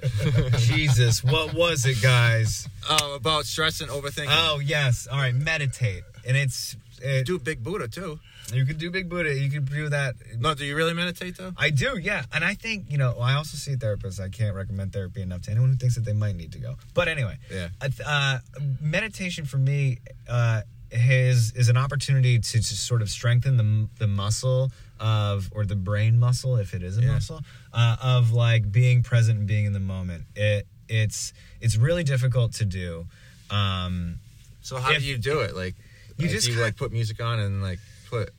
Jesus, 0.58 1.22
what 1.22 1.54
was 1.54 1.86
it, 1.86 2.02
guys? 2.02 2.68
Uh, 2.90 3.10
about 3.14 3.44
stress 3.44 3.80
and 3.80 3.90
overthinking. 3.92 4.26
Oh 4.30 4.58
yes, 4.58 5.06
all 5.06 5.18
right, 5.18 5.32
meditate, 5.34 6.02
and 6.26 6.36
it's 6.36 6.76
it, 7.02 7.26
do 7.26 7.38
big 7.38 7.62
Buddha 7.62 7.88
too. 7.88 8.18
you 8.52 8.64
can 8.64 8.76
do 8.78 8.90
big 8.90 9.08
Buddha, 9.08 9.34
you 9.34 9.50
can 9.50 9.64
do 9.64 9.88
that. 9.88 10.14
No, 10.38 10.54
do 10.54 10.64
you 10.64 10.76
really 10.76 10.94
meditate 10.94 11.36
though? 11.36 11.52
I 11.56 11.70
do, 11.70 11.98
yeah, 11.98 12.24
and 12.32 12.44
I 12.44 12.54
think 12.54 12.90
you 12.90 12.98
know 12.98 13.16
I 13.20 13.34
also 13.34 13.56
see 13.56 13.74
therapists. 13.76 14.20
I 14.20 14.28
can't 14.28 14.54
recommend 14.54 14.92
therapy 14.92 15.20
enough 15.22 15.42
to 15.42 15.50
anyone 15.50 15.70
who 15.70 15.76
thinks 15.76 15.94
that 15.96 16.04
they 16.04 16.12
might 16.12 16.36
need 16.36 16.52
to 16.52 16.58
go. 16.58 16.76
But 16.94 17.08
anyway, 17.08 17.38
Yeah. 17.50 17.68
Uh, 18.04 18.38
meditation 18.80 19.44
for 19.44 19.58
me 19.58 19.98
uh, 20.28 20.62
is 20.90 21.52
is 21.52 21.68
an 21.68 21.76
opportunity 21.76 22.38
to, 22.38 22.58
to 22.58 22.74
sort 22.76 23.02
of 23.02 23.08
strengthen 23.10 23.56
the 23.56 23.88
the 23.98 24.06
muscle 24.06 24.70
of 25.00 25.50
or 25.52 25.64
the 25.66 25.76
brain 25.76 26.18
muscle 26.18 26.56
if 26.56 26.72
it 26.74 26.82
is 26.82 26.96
a 26.98 27.02
Yeah. 27.02 27.12
muscle 27.14 27.40
uh, 27.72 27.96
of 28.00 28.32
like 28.32 28.70
being 28.70 29.02
present 29.02 29.38
and 29.38 29.46
being 29.48 29.64
in 29.66 29.72
the 29.72 29.80
moment. 29.80 30.24
It 30.36 30.66
it's 30.88 31.32
it's 31.60 31.76
really 31.76 32.04
difficult 32.04 32.52
to 32.54 32.64
do. 32.64 33.06
Um, 33.50 34.18
So 34.62 34.78
how 34.78 34.92
If- 34.92 35.00
do 35.00 35.04
you 35.06 35.18
do 35.18 35.40
it? 35.40 35.54
Like, 35.54 35.74
You 36.18 36.26
like, 36.26 36.34
just 36.34 36.48
you 36.48 36.54
like 36.60 36.76
put 36.76 36.92
music 36.92 37.22
on 37.22 37.38
and 37.40 37.62
like 37.62 37.78
put. 38.08 38.30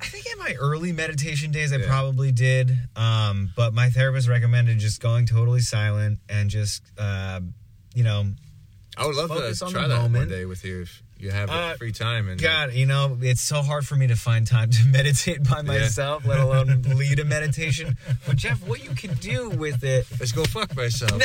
I 0.00 0.06
think 0.06 0.26
in 0.26 0.38
my 0.38 0.54
early 0.58 0.92
meditation 0.92 1.52
days, 1.52 1.72
I 1.72 1.76
Yeah. 1.76 1.86
probably 1.86 2.32
did. 2.32 2.76
Um, 2.96 3.52
but 3.56 3.72
my 3.72 3.88
therapist 3.90 4.28
recommended 4.28 4.78
just 4.80 5.00
going 5.00 5.26
totally 5.26 5.60
silent 5.60 6.18
and 6.28 6.50
just, 6.50 6.82
uh, 6.98 7.40
you 7.94 8.02
know, 8.02 8.32
I 8.96 9.06
would 9.06 9.14
love 9.14 9.28
Focus 9.28 9.60
to 9.60 9.66
on 9.66 9.70
try 9.72 9.82
the 9.82 9.88
that 9.88 9.94
moment. 10.02 10.14
one 10.22 10.28
day 10.28 10.44
with 10.44 10.64
you 10.64 10.82
if 10.82 11.02
you 11.22 11.30
have 11.30 11.48
Uh, 11.50 11.74
free 11.74 11.92
time 11.92 12.28
and 12.28 12.40
God, 12.40 12.72
you 12.72 12.84
know, 12.86 13.16
it's 13.22 13.40
so 13.40 13.62
hard 13.62 13.86
for 13.86 13.94
me 13.96 14.08
to 14.08 14.16
find 14.16 14.46
time 14.46 14.70
to 14.70 14.84
meditate 14.90 15.42
by 15.48 15.62
myself, 15.62 16.26
let 16.26 16.40
alone 16.40 16.82
lead 16.94 17.18
a 17.20 17.24
meditation. 17.24 17.96
But 18.26 18.36
Jeff, 18.36 18.60
what 18.66 18.82
you 18.82 18.90
can 18.90 19.14
do 19.14 19.48
with 19.50 19.84
it? 19.84 20.06
let's 20.18 20.32
go 20.32 20.44
fuck 20.44 20.74
myself. 20.76 21.12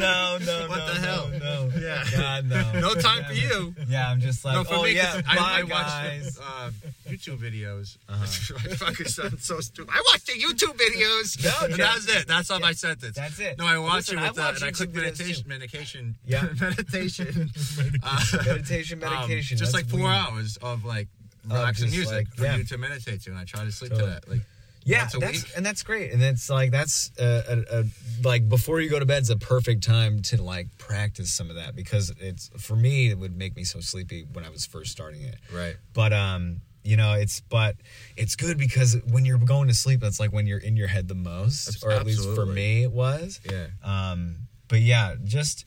No, 0.00 0.38
no, 0.44 0.66
What 0.68 0.78
no, 0.78 0.86
the 0.94 1.00
hell? 1.00 1.28
no, 1.28 1.38
no. 1.38 1.70
Yeah. 1.80 2.04
God, 2.16 2.44
no. 2.46 2.72
no 2.80 2.94
time 2.94 3.24
for 3.24 3.32
you. 3.34 3.74
Yeah, 3.88 4.08
I'm 4.10 4.20
just 4.20 4.44
like, 4.44 4.54
no, 4.54 4.64
for 4.64 4.74
oh 4.76 4.82
me, 4.84 4.92
yeah, 4.92 5.20
I, 5.28 5.38
I 5.38 5.62
guys. 5.62 6.38
watch 6.38 6.46
uh, 6.46 6.70
YouTube 7.08 7.38
videos. 7.38 7.96
Uh-huh. 8.08 8.22
I 8.70 8.74
fucking 8.76 9.06
sound 9.06 9.40
so 9.40 9.60
stupid. 9.60 9.92
I 9.94 10.02
watch 10.12 10.24
the 10.24 10.32
YouTube 10.32 10.76
videos. 10.78 11.42
No, 11.44 11.66
and 11.66 11.76
Jeff. 11.76 11.94
that's 12.06 12.08
it. 12.22 12.26
That's 12.28 12.50
all 12.50 12.60
my 12.60 12.72
sentence. 12.72 13.16
That's 13.16 13.38
it. 13.40 13.58
No, 13.58 13.66
I 13.66 13.78
watch 13.78 14.08
Listen, 14.08 14.18
it 14.18 14.22
I 14.22 14.28
with 14.30 14.38
uh, 14.38 14.42
watch 14.42 14.54
and 14.56 14.64
I 14.64 14.70
click 14.72 14.94
meditation, 14.94 15.44
medication, 15.46 16.14
Yeah. 16.26 16.46
meditation, 16.60 16.99
uh, 18.02 18.20
Meditation, 18.46 19.02
um, 19.02 19.28
just 19.28 19.58
that's 19.60 19.74
like 19.74 19.86
four 19.88 20.00
weird. 20.00 20.10
hours 20.12 20.56
of 20.62 20.84
like 20.84 21.08
relaxing 21.46 21.86
just, 21.86 21.96
music 21.96 22.16
like, 22.16 22.34
for 22.34 22.44
yeah. 22.44 22.56
you 22.56 22.64
to 22.64 22.78
meditate 22.78 23.22
to, 23.22 23.30
and 23.30 23.38
I 23.38 23.44
try 23.44 23.64
to 23.64 23.72
sleep 23.72 23.92
Totally. 23.92 24.08
to 24.08 24.20
that. 24.20 24.28
Like, 24.28 24.40
Yeah, 24.84 25.08
that's 25.18 25.44
week. 25.44 25.52
and 25.56 25.64
that's 25.64 25.82
great, 25.82 26.12
and 26.12 26.22
it's 26.22 26.48
like 26.50 26.70
that's 26.70 27.10
a, 27.18 27.64
a, 27.72 27.80
a 27.80 27.84
like 28.22 28.48
before 28.48 28.80
you 28.80 28.88
go 28.90 28.98
to 28.98 29.06
bed 29.06 29.22
is 29.22 29.30
a 29.30 29.36
perfect 29.36 29.82
time 29.84 30.22
to 30.22 30.42
like 30.42 30.66
practice 30.78 31.32
some 31.32 31.50
of 31.50 31.56
that 31.56 31.74
because 31.76 32.12
it's 32.18 32.50
for 32.58 32.76
me 32.76 33.10
it 33.10 33.18
would 33.18 33.36
make 33.36 33.56
me 33.56 33.64
so 33.64 33.80
sleepy 33.80 34.26
when 34.32 34.44
I 34.44 34.50
was 34.50 34.66
first 34.66 34.92
starting 34.92 35.22
it. 35.22 35.36
right. 35.52 35.76
But 35.92 36.12
um, 36.12 36.60
you 36.82 36.96
know, 36.96 37.12
it's 37.12 37.40
but 37.40 37.76
it's 38.16 38.36
good 38.36 38.56
because 38.56 38.96
when 39.10 39.24
you're 39.26 39.38
going 39.38 39.68
to 39.68 39.74
sleep, 39.74 40.00
that's 40.00 40.18
like 40.18 40.32
when 40.32 40.46
you're 40.46 40.58
in 40.58 40.76
your 40.76 40.88
head 40.88 41.08
the 41.08 41.14
most, 41.14 41.68
Abs- 41.68 41.84
or 41.84 41.90
at 41.92 42.06
least 42.06 42.26
for 42.34 42.46
me, 42.46 42.82
it 42.82 42.92
was. 42.92 43.38
Yeah. 43.50 43.66
Um, 43.84 44.48
but 44.68 44.80
yeah, 44.80 45.16
just 45.24 45.66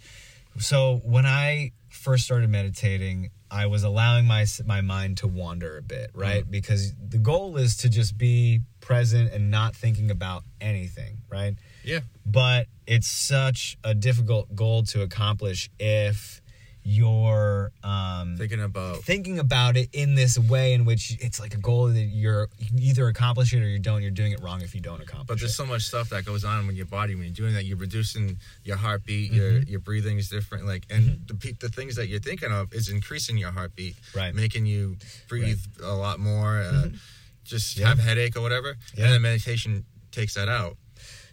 so 0.58 1.02
when 1.04 1.26
I 1.26 1.72
first 1.90 2.26
started 2.26 2.50
meditating, 2.50 3.30
I 3.50 3.68
was 3.68 3.84
allowing 3.84 4.26
my 4.26 4.46
my 4.66 4.82
mind 4.82 5.18
to 5.18 5.28
wander 5.28 5.78
a 5.78 5.82
bit, 5.82 6.10
right? 6.14 6.44
Mm. 6.46 6.52
Because 6.52 6.94
the 6.96 7.20
goal 7.20 7.58
is 7.58 7.78
to 7.78 7.90
just 7.90 8.18
be 8.18 8.62
present 8.82 9.32
and 9.32 9.52
not 9.52 9.76
thinking 9.76 10.10
about 10.10 10.44
anything, 10.60 11.20
right? 11.30 11.56
Yeah. 11.84 12.00
But 12.26 12.68
it's 12.88 13.08
such 13.08 13.78
a 13.84 13.94
difficult 13.94 14.56
goal 14.56 14.84
to 14.84 15.02
accomplish 15.02 15.70
if 15.80 16.42
you're 16.84 17.72
um, 17.84 18.36
Thinking 18.38 18.62
about 18.62 18.98
thinking 18.98 19.40
about 19.40 19.78
it 19.78 19.90
in 19.94 20.16
this 20.16 20.38
way 20.38 20.74
in 20.74 20.86
which 20.86 21.18
it's 21.22 21.40
like 21.40 21.54
a 21.54 21.58
goal 21.58 21.88
that 21.88 22.00
you're 22.00 22.50
you 22.60 22.90
either 22.90 23.08
accomplish 23.08 23.54
it 23.54 23.62
or 23.62 23.68
you 23.68 23.80
don't. 23.80 24.02
You're 24.02 24.12
doing 24.12 24.32
it 24.32 24.42
wrong 24.42 24.62
if 24.62 24.76
you 24.76 24.82
don't 24.82 25.02
accomplish 25.02 25.28
But 25.28 25.40
there's 25.40 25.52
it. 25.52 25.56
so 25.56 25.66
much 25.66 25.84
stuff 25.84 26.10
that 26.10 26.26
goes 26.26 26.44
on 26.44 26.68
with 26.68 26.76
your 26.76 26.86
body 26.86 27.16
when 27.16 27.24
you're 27.26 27.34
doing 27.34 27.54
that. 27.54 27.66
You're 27.66 27.78
reducing 27.78 28.38
your 28.64 28.78
heartbeat. 28.78 29.32
Your 29.32 29.60
your 29.60 29.80
breathing 29.80 30.18
is 30.18 30.30
different. 30.30 30.66
Like 30.66 30.86
and 30.90 31.22
the 31.28 31.36
pe- 31.36 31.54
the 31.54 31.70
things 31.70 31.96
that 31.96 32.08
you're 32.08 32.20
thinking 32.20 32.52
of 32.52 32.74
is 32.74 32.90
increasing 32.90 33.38
your 33.38 33.52
heartbeat, 33.52 33.96
Right. 34.16 34.34
Making 34.36 34.66
you 34.66 34.98
breathe 35.28 35.60
a 35.84 35.94
lot 35.94 36.20
more. 36.20 36.60
Uh, 36.62 36.90
just 37.44 37.78
Yeah. 37.78 37.88
have 37.90 38.00
headache 38.00 38.36
or 38.38 38.42
whatever. 38.42 38.76
Yeah. 38.96 39.06
And 39.06 39.14
then 39.14 39.22
meditation 39.22 39.86
takes 40.12 40.34
that 40.36 40.48
out. 40.50 40.78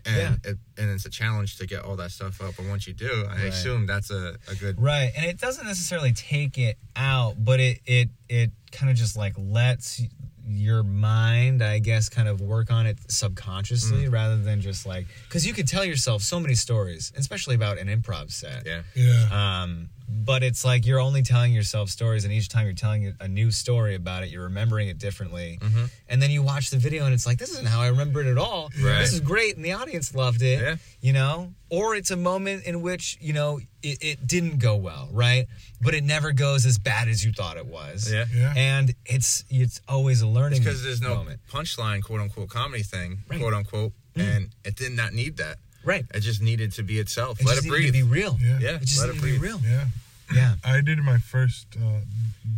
And 0.06 0.16
Yeah. 0.44 0.50
it, 0.52 0.58
and 0.78 0.90
it's 0.90 1.04
a 1.06 1.10
challenge 1.10 1.56
to 1.58 1.66
get 1.66 1.82
all 1.84 1.96
that 1.96 2.10
stuff 2.10 2.40
up. 2.40 2.54
But 2.56 2.66
once 2.66 2.86
you 2.86 2.92
do, 2.94 3.26
I 3.28 3.34
Right. 3.34 3.44
assume 3.44 3.86
that's 3.86 4.10
a, 4.10 4.36
a 4.48 4.54
good. 4.54 4.80
Right, 4.80 5.12
and 5.16 5.24
it 5.26 5.38
doesn't 5.38 5.66
necessarily 5.66 6.12
take 6.12 6.58
it 6.58 6.78
out, 6.96 7.42
but 7.44 7.60
it 7.60 7.80
it 7.86 8.08
it 8.28 8.50
kind 8.72 8.90
of 8.90 8.96
just 8.96 9.16
like 9.16 9.34
lets 9.36 10.00
your 10.46 10.82
mind, 10.82 11.62
I 11.62 11.78
guess, 11.78 12.08
kind 12.08 12.26
of 12.26 12.40
work 12.40 12.70
on 12.72 12.86
it 12.86 12.98
subconsciously 13.08 14.08
rather 14.08 14.36
than 14.36 14.60
just 14.60 14.84
like 14.86 15.06
because 15.28 15.46
you 15.46 15.52
could 15.52 15.68
tell 15.68 15.84
yourself 15.84 16.22
so 16.22 16.40
many 16.40 16.54
stories, 16.54 17.12
especially 17.16 17.54
about 17.54 17.78
an 17.78 17.86
improv 17.88 18.30
set. 18.32 18.66
Yeah. 18.66 18.82
Yeah. 18.94 19.62
Um, 19.62 19.90
but 20.12 20.42
it's 20.42 20.64
like 20.64 20.86
you're 20.86 21.00
only 21.00 21.22
telling 21.22 21.52
yourself 21.52 21.88
stories, 21.88 22.24
and 22.24 22.32
each 22.32 22.48
time 22.48 22.66
you're 22.66 22.74
telling 22.74 23.14
a 23.20 23.28
new 23.28 23.50
story 23.50 23.94
about 23.94 24.22
it, 24.24 24.30
you're 24.30 24.44
remembering 24.44 24.88
it 24.88 24.98
differently. 24.98 25.58
Mm-hmm. 25.60 25.84
And 26.08 26.20
then 26.20 26.30
you 26.30 26.42
watch 26.42 26.70
the 26.70 26.78
video, 26.78 27.04
and 27.04 27.14
it's 27.14 27.26
like, 27.26 27.38
this 27.38 27.50
isn't 27.52 27.66
how 27.68 27.80
I 27.80 27.88
remember 27.88 28.20
it 28.20 28.26
at 28.26 28.38
all. 28.38 28.70
Right. 28.82 28.98
This 28.98 29.12
is 29.12 29.20
great, 29.20 29.56
and 29.56 29.64
the 29.64 29.72
audience 29.72 30.14
loved 30.14 30.42
it. 30.42 30.60
Yeah. 30.60 30.76
You 31.00 31.12
know, 31.12 31.54
or 31.70 31.94
it's 31.94 32.10
a 32.10 32.16
moment 32.16 32.64
in 32.64 32.82
which 32.82 33.16
you 33.20 33.32
know 33.32 33.60
it, 33.82 33.98
it 34.02 34.26
didn't 34.26 34.58
go 34.58 34.76
well, 34.76 35.08
right? 35.12 35.46
But 35.80 35.94
it 35.94 36.04
never 36.04 36.32
goes 36.32 36.66
as 36.66 36.78
bad 36.78 37.08
as 37.08 37.24
you 37.24 37.32
thought 37.32 37.56
it 37.56 37.66
was. 37.66 38.12
Yeah. 38.12 38.26
Yeah. 38.34 38.52
And 38.56 38.94
it's 39.06 39.44
it's 39.48 39.80
always 39.88 40.20
a 40.22 40.26
learning 40.26 40.58
Because 40.60 40.82
there's 40.82 41.00
no 41.00 41.14
moment. 41.14 41.40
punchline, 41.50 42.02
quote 42.02 42.20
unquote, 42.20 42.48
comedy 42.50 42.82
thing, 42.82 43.18
Right. 43.28 43.40
quote 43.40 43.54
unquote, 43.54 43.92
and 44.16 44.50
it 44.64 44.76
did 44.76 44.92
not 44.92 45.12
need 45.14 45.36
that. 45.38 45.58
Right. 45.84 46.04
It 46.14 46.20
just 46.20 46.42
needed 46.42 46.72
to 46.72 46.82
be 46.82 46.98
itself. 46.98 47.40
It 47.40 47.46
Let 47.46 47.54
just 47.56 47.66
it 47.66 47.70
needed 47.70 47.86
to 47.94 48.04
breathe. 48.04 48.10
be 48.10 48.20
real. 48.20 48.38
Yeah. 48.40 48.58
Yeah. 48.60 48.76
It 48.76 48.80
just 48.84 49.00
let 49.00 49.14
needed 49.14 49.24
it 49.24 49.26
to 49.26 49.32
be 49.32 49.38
real. 49.38 49.60
Yeah. 49.64 49.86
Yeah. 50.32 50.54
I 50.64 50.80
did 50.80 50.98
my 50.98 51.18
first 51.18 51.66
uh, 51.76 52.00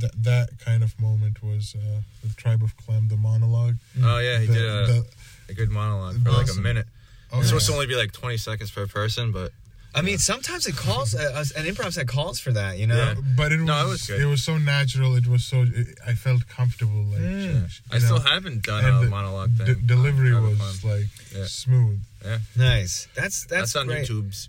th- 0.00 0.12
that 0.22 0.48
kind 0.64 0.82
of 0.82 0.98
moment 1.00 1.42
was 1.42 1.74
uh, 1.74 2.00
the 2.26 2.34
Tribe 2.34 2.62
of 2.62 2.76
Clem, 2.76 3.08
the 3.08 3.16
monologue. 3.16 3.76
Oh 4.02 4.18
yeah, 4.18 4.38
he 4.40 4.46
The- 4.46 4.52
did 4.54 4.62
a, 4.64 4.86
the- 4.86 5.06
a 5.48 5.54
good 5.54 5.70
monologue 5.70 6.22
for 6.22 6.30
like 6.32 6.50
a 6.50 6.60
minute. 6.60 6.86
oh, 7.32 7.38
It's 7.38 7.48
supposed 7.48 7.66
to 7.68 7.72
only 7.72 7.86
be 7.86 7.94
like 7.96 8.12
20 8.12 8.36
seconds 8.36 8.70
per 8.70 8.86
person, 8.86 9.32
but 9.32 9.52
I 9.94 10.00
mean, 10.00 10.16
sometimes 10.18 10.66
it 10.66 10.74
calls 10.76 11.14
uh, 11.14 11.44
an 11.56 11.64
improv 11.66 11.92
set 11.92 12.08
calls 12.08 12.38
for 12.40 12.50
that. 12.52 12.78
You 12.78 12.86
know. 12.86 12.96
Yeah. 12.96 13.14
but 13.36 13.52
it 13.52 13.58
was, 13.58 13.66
No, 13.66 13.86
it 13.86 13.88
was 13.90 14.02
good. 14.06 14.20
it 14.20 14.24
was 14.24 14.32
was 14.32 14.42
so 14.44 14.58
natural. 14.58 15.16
It 15.16 15.26
was 15.26 15.44
so 15.44 15.62
it, 15.68 15.98
I 16.06 16.12
felt 16.14 16.46
comfortable. 16.48 17.02
Like 17.04 17.20
Mm. 17.20 17.52
you 17.54 17.68
I 17.90 17.98
know, 17.98 18.04
still 18.04 18.20
haven't 18.20 18.62
done 18.64 18.84
and 18.84 18.96
a 18.96 19.00
the 19.04 19.10
monologue 19.10 19.52
thing. 19.56 19.66
de- 19.66 19.74
delivery 19.94 20.32
was 20.34 20.82
like 20.84 21.06
Yeah. 21.34 21.44
smooth. 21.46 22.00
Yeah, 22.24 22.38
Nice. 22.56 23.08
That's 23.14 23.44
that's, 23.46 23.72
that's, 23.72 23.76
on 23.76 23.86
great. 23.86 24.08
YouTube's. 24.08 24.48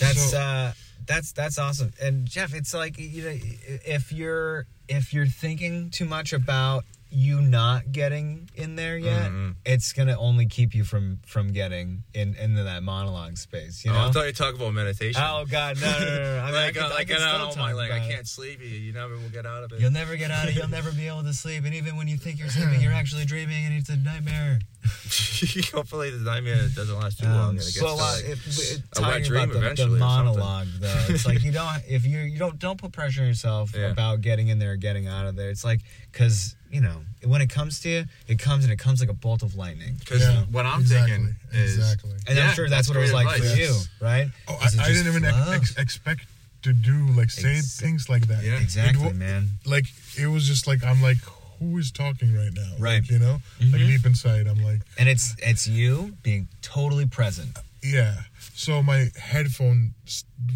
That's 0.00 0.30
So- 0.30 0.38
uh 0.38 0.72
that's 1.06 1.32
that's 1.32 1.58
awesome. 1.58 1.92
And 2.00 2.26
Jeff, 2.26 2.54
it's 2.54 2.72
like 2.72 2.98
you 2.98 3.22
know 3.24 3.36
if 3.84 4.10
you're 4.12 4.66
if 4.88 5.12
you're 5.12 5.26
thinking 5.26 5.90
too 5.90 6.06
much 6.06 6.32
about 6.32 6.84
you 7.10 7.40
not 7.42 7.92
getting 7.92 8.48
in 8.56 8.74
there 8.74 8.96
yet, 8.98 9.30
Mhm. 9.30 9.54
it's 9.66 9.92
gonna 9.92 10.18
only 10.18 10.46
keep 10.46 10.74
you 10.74 10.82
from 10.82 11.18
from 11.26 11.52
getting 11.52 12.02
in 12.14 12.34
into 12.36 12.64
that 12.64 12.82
monologue 12.82 13.36
space. 13.36 13.84
You 13.84 13.90
oh, 13.90 13.94
know. 13.94 14.08
I 14.08 14.12
thought 14.12 14.26
you 14.26 14.32
talking 14.32 14.58
about 14.60 14.72
meditation. 14.72 15.22
Oh 15.22 15.44
God, 15.48 15.78
no, 15.80 15.90
no, 15.92 15.98
no, 16.00 16.06
no! 16.36 16.38
I 16.40 16.46
mean, 16.46 16.54
I 16.56 16.64
like, 16.64 16.74
could, 16.74 16.82
uh, 16.82 16.86
I 16.86 16.88
like, 16.88 17.06
could 17.08 17.16
I 17.18 17.28
still 17.28 17.38
don't 17.38 17.48
talk 17.50 17.56
mind, 17.58 17.76
like 17.76 17.92
I 17.92 18.00
can't 18.00 18.26
sleep. 18.26 18.60
You, 18.62 18.66
you 18.68 18.92
never 18.92 19.14
will 19.16 19.28
get 19.28 19.44
out 19.46 19.62
of 19.62 19.72
it. 19.72 19.80
You'll 19.80 19.92
never 19.92 20.16
get 20.16 20.30
out 20.30 20.48
of. 20.48 20.56
You'll 20.56 20.68
never 20.68 20.90
be 20.90 21.06
able 21.06 21.22
to 21.22 21.34
sleep, 21.34 21.64
and 21.66 21.74
even 21.74 21.96
when 21.96 22.08
you 22.08 22.16
think 22.16 22.38
you're 22.38 22.48
sleeping, 22.48 22.80
you're 22.80 22.92
actually 23.02 23.26
dreaming, 23.26 23.64
and 23.66 23.74
it's 23.74 23.90
a 23.90 23.96
nightmare. 23.96 24.58
Hopefully 25.72 26.10
the 26.10 26.18
nightmare 26.24 26.56
doesn't 26.74 26.94
last 26.98 27.18
too 27.18 27.26
long. 27.26 27.34
Um, 27.36 27.48
and 27.50 27.58
it 27.58 27.64
gets 27.64 27.74
so 27.78 27.86
to, 27.86 27.92
uh, 27.92 27.96
like, 27.96 28.24
it, 28.24 28.38
it, 28.46 28.82
a 28.96 29.02
wet 29.02 29.24
dream 29.24 29.42
about 29.50 29.52
the, 29.52 29.58
the 29.60 29.64
eventually 29.66 29.96
or 29.96 29.98
something. 29.98 30.26
monologue 30.26 30.66
though, 30.80 31.04
it's 31.08 31.26
like 31.26 31.42
you 31.42 31.52
don't 31.52 31.68
if 31.88 32.04
you 32.06 32.18
you 32.20 32.38
don't 32.38 32.58
don't 32.58 32.78
put 32.78 32.92
pressure 32.92 33.22
on 33.22 33.28
yourself 33.28 33.72
Yeah. 33.76 33.90
about 33.90 34.20
getting 34.20 34.48
in 34.48 34.58
there 34.58 34.72
or 34.72 34.76
getting 34.76 35.06
out 35.06 35.26
of 35.26 35.36
there. 35.36 35.50
It's 35.50 35.64
like 35.64 35.80
because 36.12 36.56
you 36.70 36.80
know 36.80 37.02
when 37.24 37.40
it 37.40 37.50
comes 37.50 37.80
to 37.80 37.88
you, 37.88 38.04
it 38.28 38.38
comes 38.38 38.64
and 38.64 38.72
it 38.72 38.78
comes 38.78 39.00
like 39.00 39.10
a 39.10 39.14
bolt 39.14 39.42
of 39.42 39.54
lightning. 39.56 39.96
Because 39.98 40.20
Yeah, 40.22 40.42
what 40.50 40.66
I'm 40.66 40.80
exactly, 40.80 41.12
thinking 41.16 41.36
is 41.52 41.76
exactly. 41.76 42.10
And 42.26 42.36
Yeah, 42.38 42.48
I'm 42.48 42.54
sure 42.54 42.68
that's, 42.68 42.86
that's 42.86 42.88
what 42.88 42.96
it 42.96 43.00
was 43.00 43.10
great 43.12 43.24
like 43.26 43.36
for 43.38 43.44
advice. 43.44 43.58
you, 43.58 43.74
right? 44.06 44.26
Oh, 44.48 44.54
I, 44.54 44.64
'Cause 44.64 44.74
it 44.74 44.80
I 44.80 44.88
didn't 44.88 45.06
even 45.08 45.24
ex- 45.24 45.76
expect 45.76 46.26
to 46.62 46.72
do 46.72 47.08
like 47.08 47.30
say 47.30 47.56
Ex- 47.58 47.78
things 47.78 48.08
like 48.08 48.26
that. 48.28 48.42
Yeah. 48.42 48.58
Exactly, 48.58 49.04
wa- 49.06 49.12
man. 49.12 49.50
Like 49.66 49.84
it 50.18 50.26
was 50.28 50.46
just 50.46 50.66
like 50.66 50.82
I'm 50.84 51.02
like, 51.02 51.18
who 51.58 51.78
is 51.78 51.90
talking 51.92 52.34
right 52.34 52.52
now? 52.52 52.72
Right. 52.78 53.00
Like, 53.02 53.10
you 53.10 53.18
know, 53.18 53.40
like 53.60 53.80
Mhm. 53.80 53.86
deep 53.86 54.06
inside, 54.06 54.46
I'm 54.46 54.62
like, 54.62 54.80
And 54.98 55.08
it's 55.08 55.34
it's 55.38 55.66
you 55.66 56.16
being 56.22 56.48
totally 56.62 57.06
present. 57.06 57.58
yeah. 57.82 58.22
So 58.54 58.82
my 58.82 59.10
headphone 59.18 59.94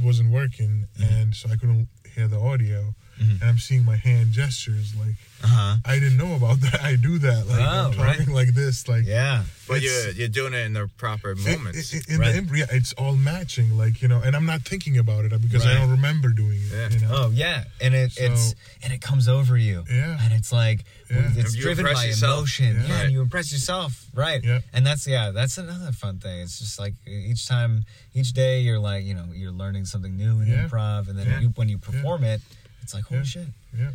wasn't 0.03 0.31
working, 0.31 0.87
Mm-hmm. 0.99 1.12
and 1.15 1.35
so 1.35 1.49
I 1.51 1.57
couldn't 1.57 1.89
hear 2.15 2.29
the 2.29 2.39
audio. 2.39 2.95
Mhm. 3.20 3.41
And 3.41 3.45
I'm 3.51 3.59
seeing 3.59 3.85
my 3.85 3.97
hand 3.97 4.33
gestures. 4.33 4.95
Like 4.95 5.16
Uh 5.43 5.47
huh. 5.47 5.77
I 5.85 5.98
didn't 6.01 6.16
know 6.16 6.35
about 6.35 6.60
that. 6.62 6.81
I 6.82 6.97
do 6.97 7.19
that. 7.20 7.47
Like 7.47 7.60
I'm 7.60 7.86
Oh, 7.86 7.93
talking 7.93 8.27
right. 8.27 8.28
like 8.28 8.55
this. 8.55 8.89
Like 8.89 9.05
Yeah. 9.06 9.44
but 9.69 9.81
you're 9.82 10.10
you're 10.10 10.27
doing 10.28 10.52
it 10.52 10.65
in 10.66 10.73
the 10.73 10.90
proper 10.98 11.36
moments. 11.36 11.94
i- 11.94 12.01
in 12.12 12.19
Right. 12.19 12.32
the 12.32 12.39
imp- 12.39 12.56
yeah, 12.56 12.66
it's 12.70 12.93
all 12.94 13.15
matching. 13.15 13.77
Like 13.78 14.02
you 14.02 14.09
know, 14.09 14.20
and 14.20 14.35
I'm 14.35 14.47
not 14.47 14.62
thinking 14.62 14.98
about 14.98 15.24
it 15.27 15.31
because 15.40 15.65
Right. 15.65 15.77
I 15.77 15.78
don't 15.78 15.90
remember 15.90 16.31
doing 16.31 16.59
it. 16.60 16.73
Yeah. 16.73 16.89
You 16.90 17.01
know. 17.06 17.09
Oh 17.12 17.31
yeah, 17.31 17.65
and 17.81 17.94
it 17.94 18.12
So- 18.12 18.24
it's 18.24 18.55
and 18.82 18.93
it 18.93 19.01
comes 19.01 19.28
over 19.28 19.56
you. 19.56 19.85
Yeah. 19.89 20.19
and 20.20 20.32
it's 20.32 20.51
like 20.51 20.85
Yeah. 21.09 21.31
it's 21.36 21.55
driven 21.55 21.85
by 21.85 22.05
yourself. 22.06 22.39
emotion. 22.39 22.74
Yeah. 22.81 22.89
Yeah, 22.89 23.02
and 23.05 23.12
you 23.12 23.20
impress 23.23 23.52
yourself, 23.52 24.06
right? 24.15 24.43
Yeah. 24.43 24.60
and 24.73 24.85
that's 24.85 25.06
yeah, 25.06 25.31
that's 25.31 25.56
another 25.56 25.93
fun 25.93 26.19
thing. 26.19 26.40
It's 26.40 26.59
just 26.59 26.81
like 26.81 26.94
each 27.06 27.47
time, 27.47 27.85
each 28.12 28.32
day, 28.32 28.60
you're 28.62 28.81
like 28.81 29.05
you 29.05 29.15
know 29.15 29.28
you're 29.32 29.52
learning 29.52 29.85
something 29.85 30.16
new 30.16 30.40
in 30.40 30.48
improv, 30.48 31.09
and 31.09 31.16
then 31.16 31.43
you, 31.43 31.48
when 31.55 31.69
you 31.69 31.78
perform 31.78 32.24
it, 32.24 32.40
it's 32.82 32.93
like 32.93 33.05
holy 33.05 33.24
shit. 33.24 33.47
Yeah. 33.78 33.90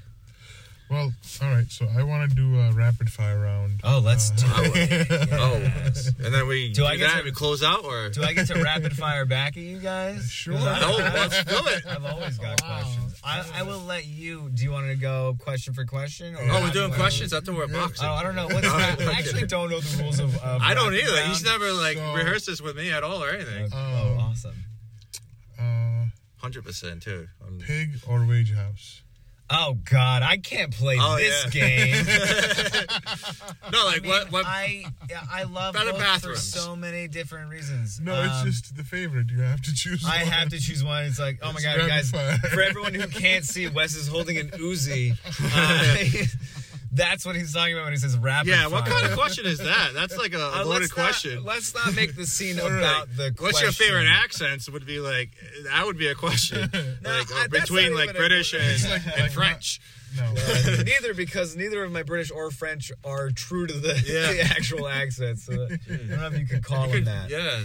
Well, 0.89 1.11
all 1.41 1.49
right. 1.49 1.65
So 1.71 1.87
I 1.97 2.03
want 2.03 2.29
to 2.29 2.35
do 2.35 2.59
a 2.59 2.71
rapid 2.71 3.09
fire 3.09 3.39
round. 3.39 3.79
Oh, 3.83 3.99
let's 3.99 4.31
Uh, 4.31 4.35
do 4.35 4.45
I 4.47 4.61
would- 4.61 4.77
it. 4.77 5.29
Oh, 5.31 5.55
and 6.25 6.33
then 6.33 6.45
we 6.47 6.67
Do 6.69 6.81
do, 6.81 6.85
I 6.85 6.97
get 6.97 7.05
that 7.05 7.11
to- 7.13 7.15
and 7.19 7.25
we 7.25 7.31
close 7.31 7.63
out, 7.63 7.83
or 7.83 8.09
Do 8.09 8.21
I 8.23 8.33
get 8.33 8.47
to 8.47 8.61
rapid 8.61 8.95
fire 8.95 9.25
back 9.25 9.57
at 9.57 9.63
you 9.63 9.79
guys? 9.79 10.29
Sure. 10.31 10.53
'Cause 10.53 10.67
I- 10.67 10.79
No, 10.81 10.97
let's 10.97 11.43
do 11.45 11.67
it. 11.67 11.85
I've 11.89 12.05
always 12.05 12.37
got 12.37 12.61
Wow. 12.61 12.81
questions. 12.81 13.15
I, 13.23 13.45
I 13.55 13.63
will 13.63 13.79
let 13.79 14.05
you. 14.05 14.49
Do 14.53 14.63
you 14.63 14.71
want 14.71 14.87
to 14.87 14.95
go 14.95 15.35
question 15.39 15.73
for 15.73 15.85
question? 15.85 16.35
Or 16.35 16.41
Oh, 16.43 16.61
we're 16.61 16.71
doing 16.71 16.89
fire? 16.89 16.99
questions. 16.99 17.33
I 17.33 17.39
thought 17.39 17.53
we 17.53 17.59
were 17.59 17.67
boxing. 17.67 18.07
Oh, 18.07 18.11
I 18.13 18.21
don't 18.23 18.35
know. 18.35 18.47
What's 18.47 18.67
Oh, 18.71 18.77
that? 18.77 19.01
I 19.01 19.13
actually 19.13 19.47
don't 19.47 19.69
know 19.71 19.79
the 19.79 20.03
rules 20.03 20.19
of. 20.19 20.35
of 20.43 20.61
I 20.61 20.73
don't 20.73 20.91
rapid 20.91 21.05
either. 21.07 21.15
round. 21.17 21.29
He's 21.29 21.43
never 21.43 21.71
like 21.73 21.97
So- 21.97 22.13
rehearsed 22.13 22.45
this 22.47 22.61
with 22.61 22.75
me 22.75 22.91
at 22.91 23.03
all 23.03 23.23
or 23.23 23.29
anything. 23.29 23.69
Oh, 23.73 23.77
Um, 24.11 24.17
awesome. 24.19 24.55
Uh, 25.59 26.05
Hundred 26.37 26.65
percent 26.65 27.01
too. 27.03 27.29
Um, 27.41 27.59
pig 27.59 28.01
or 28.05 28.25
wage 28.25 28.53
house? 28.53 29.01
Oh 29.49 29.77
God, 29.89 30.23
I 30.23 30.37
can't 30.37 30.71
play 30.73 30.97
Oh, 30.99 31.17
this 31.17 31.53
yeah. 31.53 31.61
game. 31.67 32.05
no, 33.71 33.79
I 33.79 33.83
like 33.85 34.01
mean, 34.01 34.09
what? 34.11 34.31
What? 34.31 34.45
I 34.47 34.85
yeah, 35.09 35.21
I 35.31 35.43
love 35.43 35.73
Better 35.75 35.91
both 35.91 35.99
for 35.99 36.03
bathrooms. 36.03 36.41
so 36.41 36.75
many 36.75 37.07
different 37.07 37.49
reasons. 37.51 37.99
No, 37.99 38.23
it's 38.23 38.33
Um, 38.41 38.45
just 38.47 38.75
the 38.75 38.83
favorite. 38.83 39.27
You 39.29 39.41
have 39.41 39.61
to 39.61 39.73
choose. 39.75 40.03
I 40.07 40.23
one. 40.23 40.27
have 40.31 40.49
to 40.49 40.59
choose 40.59 40.83
one. 40.83 41.03
It's 41.05 41.19
like, 41.19 41.39
oh 41.43 41.47
my 41.51 41.55
It's 41.57 41.63
god, 41.65 41.77
rapid 41.77 41.89
guys! 41.89 42.09
fire. 42.11 42.37
For 42.49 42.61
everyone 42.61 42.93
who 42.93 43.05
can't 43.07 43.43
see, 43.45 43.67
Wes 43.67 43.93
is 43.95 44.07
holding 44.07 44.37
an 44.37 44.49
Uzi. 44.51 45.15
Uh, 45.55 46.25
that's 46.93 47.25
what 47.25 47.35
he's 47.35 47.53
talking 47.53 47.73
about 47.73 47.85
when 47.85 47.93
he 47.93 47.99
says 47.99 48.15
rapid 48.17 48.49
yeah. 48.49 48.67
What 48.67 48.85
kind 48.85 49.05
of 49.05 49.13
question 49.17 49.45
is 49.45 49.57
that? 49.59 49.91
That's 49.93 50.15
like 50.17 50.33
a 50.33 50.37
Uh, 50.43 50.63
loaded 50.65 50.81
let's 50.81 50.91
question. 50.93 51.35
Not, 51.35 51.45
let's 51.45 51.73
not 51.73 51.95
make 51.95 52.15
the 52.15 52.25
scene 52.27 52.59
All 52.61 52.69
right. 52.69 52.77
about 52.77 53.07
the. 53.15 53.33
What's 53.39 53.61
your 53.61 53.71
favorite 53.71 54.07
accents? 54.07 54.69
Would 54.69 54.85
be 54.85 54.99
like 54.99 55.31
that 55.65 55.85
would 55.85 55.97
be 55.97 56.07
a 56.07 56.15
question. 56.15 56.69
No, 57.03 57.09
like 57.17 57.31
I- 57.33 57.47
between 57.47 57.93
like 57.95 58.15
British 58.15 58.53
and, 58.53 59.03
and 59.17 59.31
French. 59.31 59.79
No. 60.17 60.33
Uh, 60.43 60.83
neither 60.85 61.13
because 61.13 61.55
neither 61.55 61.83
of 61.83 61.91
my 61.91 62.03
British 62.03 62.29
or 62.31 62.51
French 62.51 62.91
are 63.03 63.29
true 63.31 63.65
to 63.67 63.73
the, 63.73 63.93
Yeah. 64.05 64.31
the 64.33 64.41
actual 64.41 64.87
accent. 64.87 65.39
So 65.39 65.53
I 65.53 65.57
don't 65.95 66.09
know 66.09 66.27
if 66.27 66.39
you 66.39 66.45
could 66.45 66.63
call 66.63 66.87
them 66.87 67.05
that. 67.05 67.29
Yeah. 67.29 67.63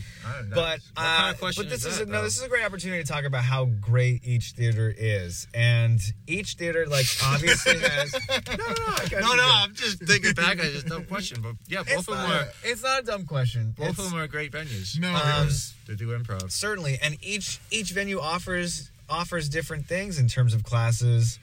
But 0.50 0.54
What 0.54 0.80
kind 0.96 1.28
uh, 1.28 1.30
of 1.32 1.38
question 1.40 1.64
but 1.64 1.70
this 1.70 1.84
is 1.84 1.92
is, 1.94 1.98
that, 1.98 2.08
a, 2.08 2.10
no, 2.10 2.22
this 2.22 2.36
is 2.38 2.42
a 2.42 2.48
great 2.48 2.64
opportunity 2.64 3.02
to 3.02 3.08
talk 3.10 3.24
about 3.24 3.44
how 3.44 3.66
great 3.66 4.24
each 4.24 4.52
theater 4.52 4.92
is, 4.96 5.46
and 5.54 6.00
each 6.26 6.54
theater 6.54 6.86
like 6.86 7.06
obviously 7.24 7.78
has. 7.78 8.12
No, 8.12 8.56
no, 8.56 8.64
no, 8.66 8.74
I 8.88 9.08
no, 9.20 9.34
no 9.34 9.50
I'm 9.52 9.74
just 9.74 10.02
thinking 10.02 10.32
back. 10.34 10.60
I 10.60 10.64
just 10.70 10.86
dumb 10.86 11.04
question, 11.04 11.40
but 11.42 11.54
yeah, 11.68 11.78
both 11.82 11.88
It's 11.90 12.08
of 12.08 12.14
them 12.16 12.28
not, 12.28 12.42
are 12.42 12.48
it's 12.64 12.82
not 12.82 13.00
a 13.00 13.02
dumb 13.04 13.24
question. 13.26 13.74
both 13.76 13.88
It's- 13.90 14.06
of 14.06 14.10
them 14.12 14.20
are 14.20 14.26
great 14.28 14.52
venues. 14.52 14.98
No, 14.98 15.08
Um, 15.08 15.14
because 15.46 15.74
They 15.86 15.94
do 15.94 16.08
improv. 16.16 16.50
certainly 16.50 16.98
and 17.02 17.16
each 17.22 17.58
each 17.70 17.90
venue 17.90 18.20
offers 18.20 18.90
offers 19.08 19.48
different 19.48 19.86
things 19.86 20.18
in 20.18 20.28
terms 20.28 20.52
of 20.54 20.62
classes 20.62 21.38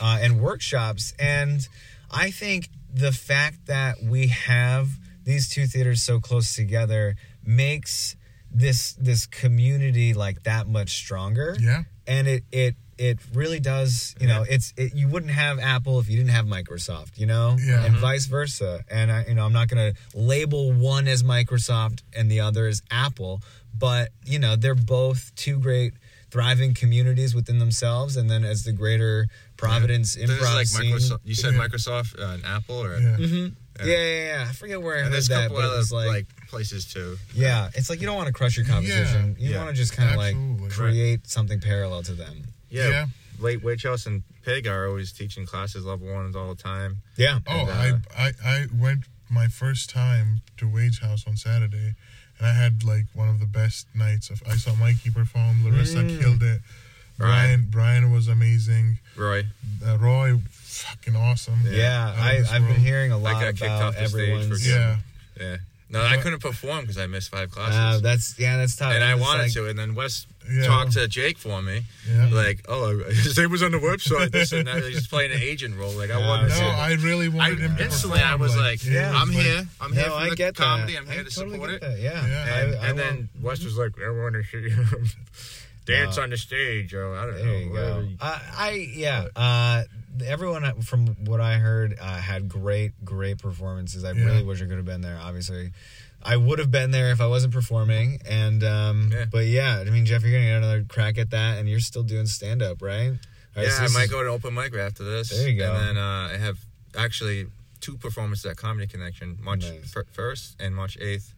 uh, 0.00 0.18
and 0.20 0.40
workshops. 0.40 1.14
And 1.18 1.66
i 2.12 2.30
think 2.30 2.68
the 2.92 3.12
fact 3.12 3.66
that 3.66 4.02
we 4.02 4.28
have 4.28 4.88
these 5.24 5.48
two 5.48 5.66
theaters 5.66 6.02
so 6.02 6.18
close 6.18 6.54
together 6.54 7.14
makes 7.44 8.16
this 8.50 8.94
this 8.94 9.26
community 9.26 10.12
like 10.12 10.42
that 10.42 10.66
much 10.66 10.94
stronger. 10.96 11.56
Yeah, 11.60 11.84
and 12.06 12.26
it 12.26 12.44
it 12.50 12.74
it 12.98 13.18
really 13.32 13.60
does 13.60 14.14
you 14.20 14.26
know 14.26 14.44
it's 14.48 14.74
it, 14.76 14.94
you 14.94 15.08
wouldn't 15.08 15.32
have 15.32 15.58
apple 15.58 16.00
if 16.00 16.10
you 16.10 16.18
didn't 16.18 16.32
have 16.32 16.44
microsoft 16.44 17.16
you 17.16 17.24
know? 17.24 17.56
Yeah. 17.58 17.84
and 17.84 17.94
vice 17.96 18.26
versa. 18.26 18.84
And 18.90 19.10
i 19.10 19.24
you 19.26 19.34
know 19.34 19.46
i'm 19.46 19.54
not 19.54 19.68
going 19.68 19.94
to 19.94 20.18
label 20.18 20.72
one 20.72 21.08
as 21.08 21.22
microsoft 21.22 22.02
and 22.14 22.30
the 22.30 22.40
other 22.40 22.66
as 22.66 22.82
apple 22.90 23.40
but 23.72 24.10
you 24.26 24.38
know 24.38 24.54
they're 24.56 24.74
both 24.74 25.32
two 25.34 25.58
great 25.58 25.94
thriving 26.30 26.74
communities 26.74 27.34
within 27.34 27.58
themselves. 27.58 28.16
And 28.16 28.30
then 28.30 28.44
as 28.44 28.64
the 28.64 28.72
greater 28.72 29.28
providence 29.60 30.14
There's 30.14 30.30
improv 30.30 30.54
like 30.54 30.66
scene 30.66 30.94
Microsoft. 30.94 31.20
You 31.24 31.34
said 31.34 31.54
Yeah. 31.54 31.60
Microsoft 31.60 32.18
uh, 32.18 32.34
and 32.34 32.44
Apple, 32.44 32.82
or 32.84 32.98
yeah. 32.98 33.16
Mhm. 33.18 33.54
yeah. 33.80 33.84
yeah 33.86 34.24
yeah 34.42 34.46
i 34.48 34.52
forget 34.52 34.80
where 34.82 34.96
i 34.96 34.98
and 34.98 35.04
heard 35.06 35.12
there's 35.14 35.26
a 35.30 35.34
that 35.34 35.42
couple 35.48 35.56
but 35.62 35.72
it 35.72 35.76
was 35.76 35.92
like, 35.92 36.08
like, 36.08 36.26
places 36.48 36.84
too. 36.84 37.16
yeah 37.34 37.70
it's 37.74 37.88
like 37.90 38.00
you 38.00 38.06
don't 38.06 38.16
want 38.16 38.26
to 38.26 38.32
crush 38.32 38.56
your 38.56 38.66
competition 38.66 39.36
you 39.38 39.50
yeah, 39.50 39.56
want 39.58 39.70
to 39.70 39.74
just 39.74 39.92
kind 39.96 40.10
of 40.10 40.16
like 40.16 40.34
absolutely. 40.34 40.68
create 40.70 41.26
something 41.26 41.60
parallel 41.60 42.02
to 42.02 42.12
them 42.12 42.42
Yeah, 42.70 42.88
Yeah. 42.88 43.06
Late 43.38 43.62
Wage 43.64 43.84
House 43.84 44.04
and 44.06 44.22
Pig 44.44 44.66
are 44.66 44.86
always 44.88 45.12
teaching 45.12 45.46
classes 45.46 45.84
level 45.86 46.08
ones 46.12 46.36
all 46.36 46.54
the 46.54 46.62
time. 46.62 46.98
yeah 47.16 47.38
Oh, 47.46 47.60
And, 47.60 47.70
uh, 47.70 47.98
I, 48.24 48.26
I 48.26 48.32
I 48.54 48.66
went 48.78 49.04
my 49.30 49.46
first 49.48 49.88
time 49.90 50.42
to 50.58 50.68
Wage 50.68 51.00
House 51.00 51.24
on 51.26 51.36
Saturday, 51.38 51.94
and 52.36 52.42
I 52.46 52.52
had 52.52 52.82
like 52.84 53.06
one 53.14 53.28
of 53.28 53.38
the 53.40 53.46
best 53.60 53.86
nights 53.94 54.28
of. 54.28 54.42
I 54.46 54.56
saw 54.56 54.74
Mikey 54.74 55.10
perform. 55.10 55.64
Larissa 55.64 55.98
Mm. 56.02 56.20
killed 56.20 56.42
it. 56.42 56.60
Brian 57.20 57.66
Brian 57.70 58.12
was 58.12 58.28
amazing. 58.28 58.98
Roy, 59.16 59.44
Uh, 59.86 59.98
Roy, 59.98 60.38
fucking 60.50 61.14
awesome. 61.16 61.60
Yeah, 61.66 62.08
Out 62.08 62.14
of 62.14 62.20
I, 62.20 62.38
this 62.38 62.48
I've 62.50 62.60
been 62.62 62.68
world. 62.70 62.78
hearing 62.78 63.12
a 63.12 63.18
lot 63.18 63.34
got 63.34 63.44
kicked 63.54 63.62
about 63.62 63.82
off 63.82 63.96
the 63.98 64.08
stage 64.08 64.22
everyone's. 64.28 64.62
for 64.64 64.68
Yeah, 64.68 64.96
yeah. 65.38 65.56
No, 65.92 66.00
I 66.00 66.18
couldn't 66.18 66.38
perform 66.38 66.82
because 66.82 66.98
I 66.98 67.06
missed 67.08 67.30
five 67.32 67.50
classes. 67.50 67.74
Uh, 67.76 67.98
that's 68.00 68.38
yeah, 68.38 68.56
that's 68.58 68.76
tough. 68.76 68.92
and 68.94 69.02
I 69.02 69.12
It's 69.14 69.20
wanted 69.20 69.42
like- 69.42 69.52
to, 69.54 69.68
and 69.68 69.76
then 69.76 69.96
Wes 69.96 70.24
Yeah. 70.48 70.62
talked 70.66 70.92
to 70.92 71.08
Jake 71.08 71.36
for 71.36 71.60
me. 71.60 71.82
yeah. 72.08 72.28
Like, 72.30 72.64
oh, 72.68 72.96
his 73.08 73.36
name 73.36 73.50
was 73.50 73.60
on 73.62 73.72
the 73.72 73.78
website. 73.78 74.30
This 74.30 74.52
and 74.52 74.68
that. 74.68 74.84
He's 74.84 75.08
playing 75.08 75.32
an 75.32 75.40
agent 75.42 75.76
role. 75.76 75.90
Like, 75.90 76.10
I 76.10 76.20
Yeah, 76.20 76.28
wanted 76.28 76.48
no, 76.50 76.54
to. 76.60 76.64
I 76.64 76.92
really 76.92 77.26
I 77.26 77.30
wanted 77.30 77.58
him 77.58 77.76
to 77.76 77.84
instantly, 77.84 78.20
I 78.20 78.22
perform, 78.22 78.40
was 78.40 78.56
like, 78.56 78.84
Yeah. 78.84 79.10
I'm 79.12 79.30
it 79.32 79.36
was 79.36 79.44
here. 79.44 79.68
I'm 79.80 79.92
here 79.92 80.02
No, 80.06 80.08
for 80.10 80.14
I 80.14 80.30
the 80.30 80.36
get 80.36 80.54
comedy. 80.54 80.92
that. 80.92 80.98
I'm 81.00 81.06
here 81.08 81.20
I 81.20 81.24
to 81.24 81.30
totally 81.34 81.54
support 81.56 81.70
get 81.70 81.76
it. 81.76 81.80
that, 81.90 81.98
Yeah, 81.98 82.26
Yeah. 82.26 82.54
And, 82.62 82.74
I, 82.76 82.78
I 82.78 82.86
and 82.90 82.98
then 82.98 83.28
Wes 83.42 83.64
was 83.64 83.76
like, 83.76 83.90
I 84.00 84.10
want 84.10 84.34
to 84.36 84.44
see 84.44 84.58
you 84.70 84.86
dance 85.86 86.16
Wow. 86.16 86.24
on 86.24 86.30
the 86.30 86.36
stage. 86.36 86.94
Or 86.94 87.14
I 87.16 87.26
don't 87.26 87.34
there 87.36 87.46
know. 87.46 87.58
you 87.58 87.70
go. 87.72 88.08
I, 88.20 88.40
I 88.56 88.70
yeah. 88.94 89.26
Uh, 89.36 89.84
everyone 90.26 90.82
from 90.82 91.06
what 91.24 91.40
I 91.40 91.54
heard 91.54 91.96
uh, 92.00 92.16
had 92.18 92.48
great, 92.48 92.92
great 93.04 93.38
performances. 93.38 94.04
I 94.04 94.12
Yeah. 94.12 94.24
really 94.24 94.42
wish 94.44 94.60
I 94.62 94.66
could 94.66 94.76
have 94.76 94.84
been 94.84 95.00
there. 95.00 95.18
Obviously, 95.20 95.72
I 96.22 96.36
would 96.36 96.58
have 96.58 96.70
been 96.70 96.90
there 96.90 97.10
if 97.12 97.20
I 97.20 97.26
wasn't 97.26 97.52
performing. 97.54 98.20
And 98.28 98.62
um, 98.64 99.10
Yeah. 99.12 99.24
but 99.30 99.46
yeah, 99.46 99.78
I 99.80 99.84
mean, 99.90 100.04
Jeff, 100.06 100.22
you're 100.22 100.32
gonna 100.32 100.44
get 100.44 100.56
another 100.58 100.84
crack 100.88 101.16
at 101.18 101.30
that, 101.30 101.58
and 101.58 101.68
you're 101.68 101.80
still 101.80 102.02
doing 102.02 102.26
stand 102.26 102.62
up, 102.62 102.82
right? 102.82 103.12
Yeah, 103.56 103.70
so 103.70 103.84
I 103.84 103.88
might 103.88 104.04
is- 104.04 104.10
go 104.10 104.22
to 104.22 104.28
open 104.30 104.54
mic 104.54 104.74
after 104.74 105.02
this. 105.04 105.30
There 105.30 105.48
you 105.48 105.58
go. 105.58 105.74
And 105.74 105.96
then 105.96 105.96
uh, 105.96 106.30
I 106.32 106.36
have 106.38 106.58
actually 106.96 107.46
two 107.80 107.96
performances 107.96 108.44
at 108.46 108.56
Comedy 108.56 108.86
Connection, 108.86 109.38
March 109.40 109.62
Nice. 109.68 109.90
fir- 109.90 110.06
first 110.12 110.54
and 110.60 110.74
March 110.76 110.98
eighth. 111.00 111.32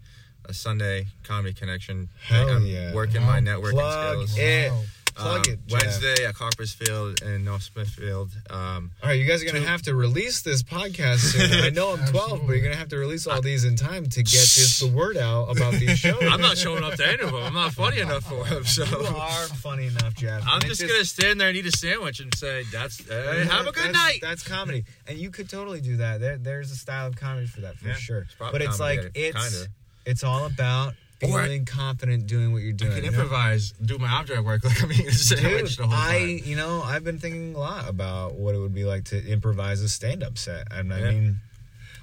A 0.46 0.54
Sunday 0.54 1.06
Comedy 1.22 1.54
Connection. 1.54 2.08
Hell 2.26 2.48
I'm 2.50 2.66
yeah. 2.66 2.92
working 2.94 3.22
Wow. 3.22 3.28
my 3.32 3.40
networking 3.40 3.72
Plug 3.72 4.28
skills. 4.28 4.38
it. 4.38 4.70
Wow. 4.72 4.82
Plug 5.14 5.46
Um, 5.46 5.52
it, 5.52 5.66
Jeff. 5.66 5.82
Wednesday 5.82 6.24
at 6.24 6.34
Coppersfield 6.34 7.20
and 7.20 7.44
North 7.44 7.62
Smithfield. 7.64 8.30
Um, 8.48 8.92
All 9.02 9.10
right, 9.10 9.12
you 9.20 9.26
guys 9.26 9.42
are 9.42 9.44
gonna 9.44 9.60
have 9.60 9.82
to 9.82 9.94
release 9.94 10.40
this 10.40 10.62
podcast 10.62 11.18
soon. 11.18 11.52
I 11.64 11.68
know 11.68 11.92
I'm 11.92 12.06
12, 12.10 12.46
but 12.46 12.52
you're 12.54 12.62
gonna 12.62 12.76
have 12.76 12.88
to 12.88 12.96
release 12.96 13.26
all 13.26 13.42
these 13.42 13.64
in 13.64 13.76
time 13.76 14.06
to 14.06 14.22
get 14.22 14.32
this 14.40 14.78
the 14.80 14.86
word 14.88 15.18
out 15.18 15.54
about 15.54 15.74
these 15.74 15.98
shows. 15.98 16.16
I'm 16.22 16.40
not 16.40 16.56
showing 16.56 16.82
up 16.82 16.94
to 16.94 17.06
any 17.06 17.20
of 17.22 17.30
them. 17.30 17.42
I'm 17.42 17.52
not 17.52 17.74
funny 17.74 18.00
enough 18.00 18.24
for 18.24 18.42
them. 18.44 18.64
So 18.64 18.84
You 18.86 19.06
are 19.14 19.46
funny 19.48 19.88
enough, 19.88 20.14
Jeff. 20.14 20.44
I'm 20.46 20.62
it 20.62 20.68
just 20.68 20.80
gonna 20.80 21.04
stand 21.04 21.38
there 21.38 21.48
and 21.48 21.58
eat 21.58 21.66
a 21.66 21.76
sandwich 21.76 22.20
and 22.20 22.34
say, 22.34 22.64
"That's 22.72 23.06
hey, 23.06 23.44
have 23.50 23.66
a 23.66 23.72
good 23.72 23.84
that's, 23.84 23.92
night." 23.92 24.18
That's 24.22 24.42
comedy, 24.42 24.84
and 25.06 25.18
you 25.18 25.30
could 25.30 25.50
totally 25.50 25.82
do 25.82 25.98
that. 25.98 26.20
There, 26.20 26.38
there's 26.38 26.70
a 26.72 26.76
style 26.76 27.06
of 27.06 27.16
comedy 27.16 27.46
for 27.48 27.60
that 27.60 27.76
for 27.76 27.88
Yeah, 27.88 27.94
sure. 27.96 28.18
it's 28.20 28.34
But 28.38 28.62
it's 28.62 28.80
like 28.80 29.10
it's 29.14 29.36
kinda. 29.36 29.68
It's 30.06 30.24
all 30.24 30.46
about 30.46 30.94
feeling 31.20 31.64
confident 31.64 32.26
doing 32.26 32.52
what 32.52 32.62
you're 32.62 32.72
doing. 32.72 32.92
I 32.92 32.96
can 32.96 33.04
improvise, 33.04 33.72
do 33.80 33.96
my 33.98 34.08
object 34.08 34.42
work 34.44 34.64
like 34.64 34.76
a 34.80 35.12
sandwich 35.12 35.76
Dude, 35.76 35.84
the 35.84 35.86
whole 35.86 35.94
I 35.96 36.16
you 36.44 36.56
know 36.56 36.82
I've 36.82 37.04
been 37.04 37.18
thinking 37.18 37.54
a 37.54 37.58
lot 37.58 37.88
about 37.88 38.34
what 38.34 38.54
it 38.54 38.58
would 38.58 38.74
be 38.74 38.84
like 38.84 39.04
to 39.06 39.24
improvise 39.26 39.80
a 39.82 39.88
stand-up 39.88 40.36
set, 40.38 40.66
and 40.72 40.92
I 40.92 40.98
Yeah. 41.00 41.10
mean, 41.10 41.36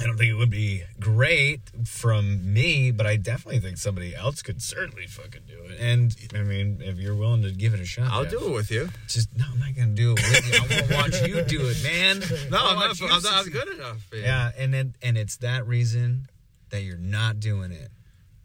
I 0.01 0.05
don't 0.05 0.15
think 0.17 0.29
it 0.31 0.35
would 0.35 0.49
be 0.49 0.83
great 1.01 1.59
from 1.85 2.53
me, 2.53 2.89
but 2.91 3.05
I 3.05 3.17
definitely 3.17 3.59
think 3.59 3.77
somebody 3.77 4.15
else 4.15 4.41
could 4.41 4.61
certainly 4.61 5.05
fucking 5.07 5.41
do 5.45 5.61
it. 5.65 5.77
And 5.81 6.15
I 6.33 6.37
mean, 6.43 6.79
if 6.81 6.97
you're 6.99 7.15
willing 7.15 7.41
to 7.41 7.51
give 7.51 7.73
it 7.73 7.81
a 7.81 7.85
shot, 7.85 8.09
I'll 8.09 8.23
Jeff, 8.23 8.31
do 8.31 8.47
it 8.47 8.53
with 8.53 8.71
you. 8.71 8.87
Just 9.09 9.27
no, 9.35 9.43
I'm 9.51 9.59
not 9.59 9.75
gonna 9.75 9.87
do 9.95 10.13
it 10.13 10.21
with 10.21 10.47
you. 10.47 10.75
I 10.77 10.79
won't 10.79 10.91
watch 10.93 11.27
you 11.27 11.41
do 11.41 11.67
it, 11.67 11.83
man. 11.83 12.21
No, 12.49 12.57
I'm 12.65 12.79
not. 12.79 12.95
I'm 13.01 13.21
not 13.21 13.51
good 13.51 13.67
enough. 13.75 13.97
man. 14.13 14.21
Yeah, 14.23 14.51
and 14.57 14.73
then 14.73 14.95
and 15.01 15.17
it's 15.17 15.35
that 15.37 15.67
reason 15.67 16.29
that 16.71 16.83
you're 16.83 16.97
not 16.97 17.39
doing 17.39 17.71
it. 17.71 17.89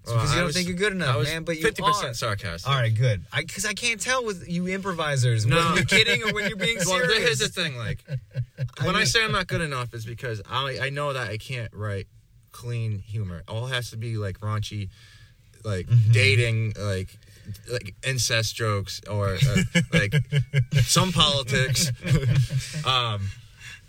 It's 0.03 0.11
Well, 0.13 0.17
because 0.17 0.31
you 0.33 0.37
don't 0.37 0.47
was- 0.47 0.57
think 0.57 0.69
you're 0.69 0.77
good 0.77 0.93
enough, 0.93 1.17
I 1.17 1.23
man. 1.23 1.45
But 1.45 1.57
you 1.57 1.63
fifty 1.63 1.83
are. 1.83 1.91
percent 1.93 2.17
sarcastic. 2.17 2.69
All 2.71 2.77
right, 2.77 2.95
good. 2.95 3.25
Because 3.35 3.65
I 3.65 3.73
can't 3.73 4.01
tell 4.01 4.25
with 4.25 4.47
you 4.49 4.69
improvisers 4.69 5.47
No. 5.47 5.57
when 5.57 5.77
you're 5.77 5.85
kidding 5.87 6.23
or 6.23 6.33
when 6.35 6.49
you're 6.49 6.59
being 6.59 6.77
Well, 6.87 6.99
serious. 7.01 7.19
here's 7.23 7.39
the 7.39 7.49
thing. 7.49 7.77
Like, 7.79 8.05
when 8.83 8.95
I, 8.95 8.99
mean- 8.99 9.07
say 9.07 9.25
I'm 9.25 9.33
not 9.33 9.47
good 9.47 9.63
enough, 9.63 9.95
is 9.95 10.05
because 10.05 10.43
I 10.49 10.79
I 10.83 10.91
know 10.91 11.13
that 11.15 11.31
I 11.31 11.39
can't 11.39 11.73
write 11.73 12.07
clean 12.53 12.99
humor. 12.99 13.43
All 13.49 13.67
has 13.67 13.91
to 13.91 13.97
be 13.97 14.17
like 14.19 14.41
raunchy, 14.41 14.91
like 15.65 15.87
Mm-hmm. 15.87 16.13
dating, 16.13 16.73
like 16.79 17.17
like 17.71 17.95
incest 18.07 18.55
jokes 18.57 19.01
or 19.11 19.35
uh, 19.37 19.57
like 19.93 20.15
some 20.83 21.13
politics. 21.13 21.91
um, 22.87 23.29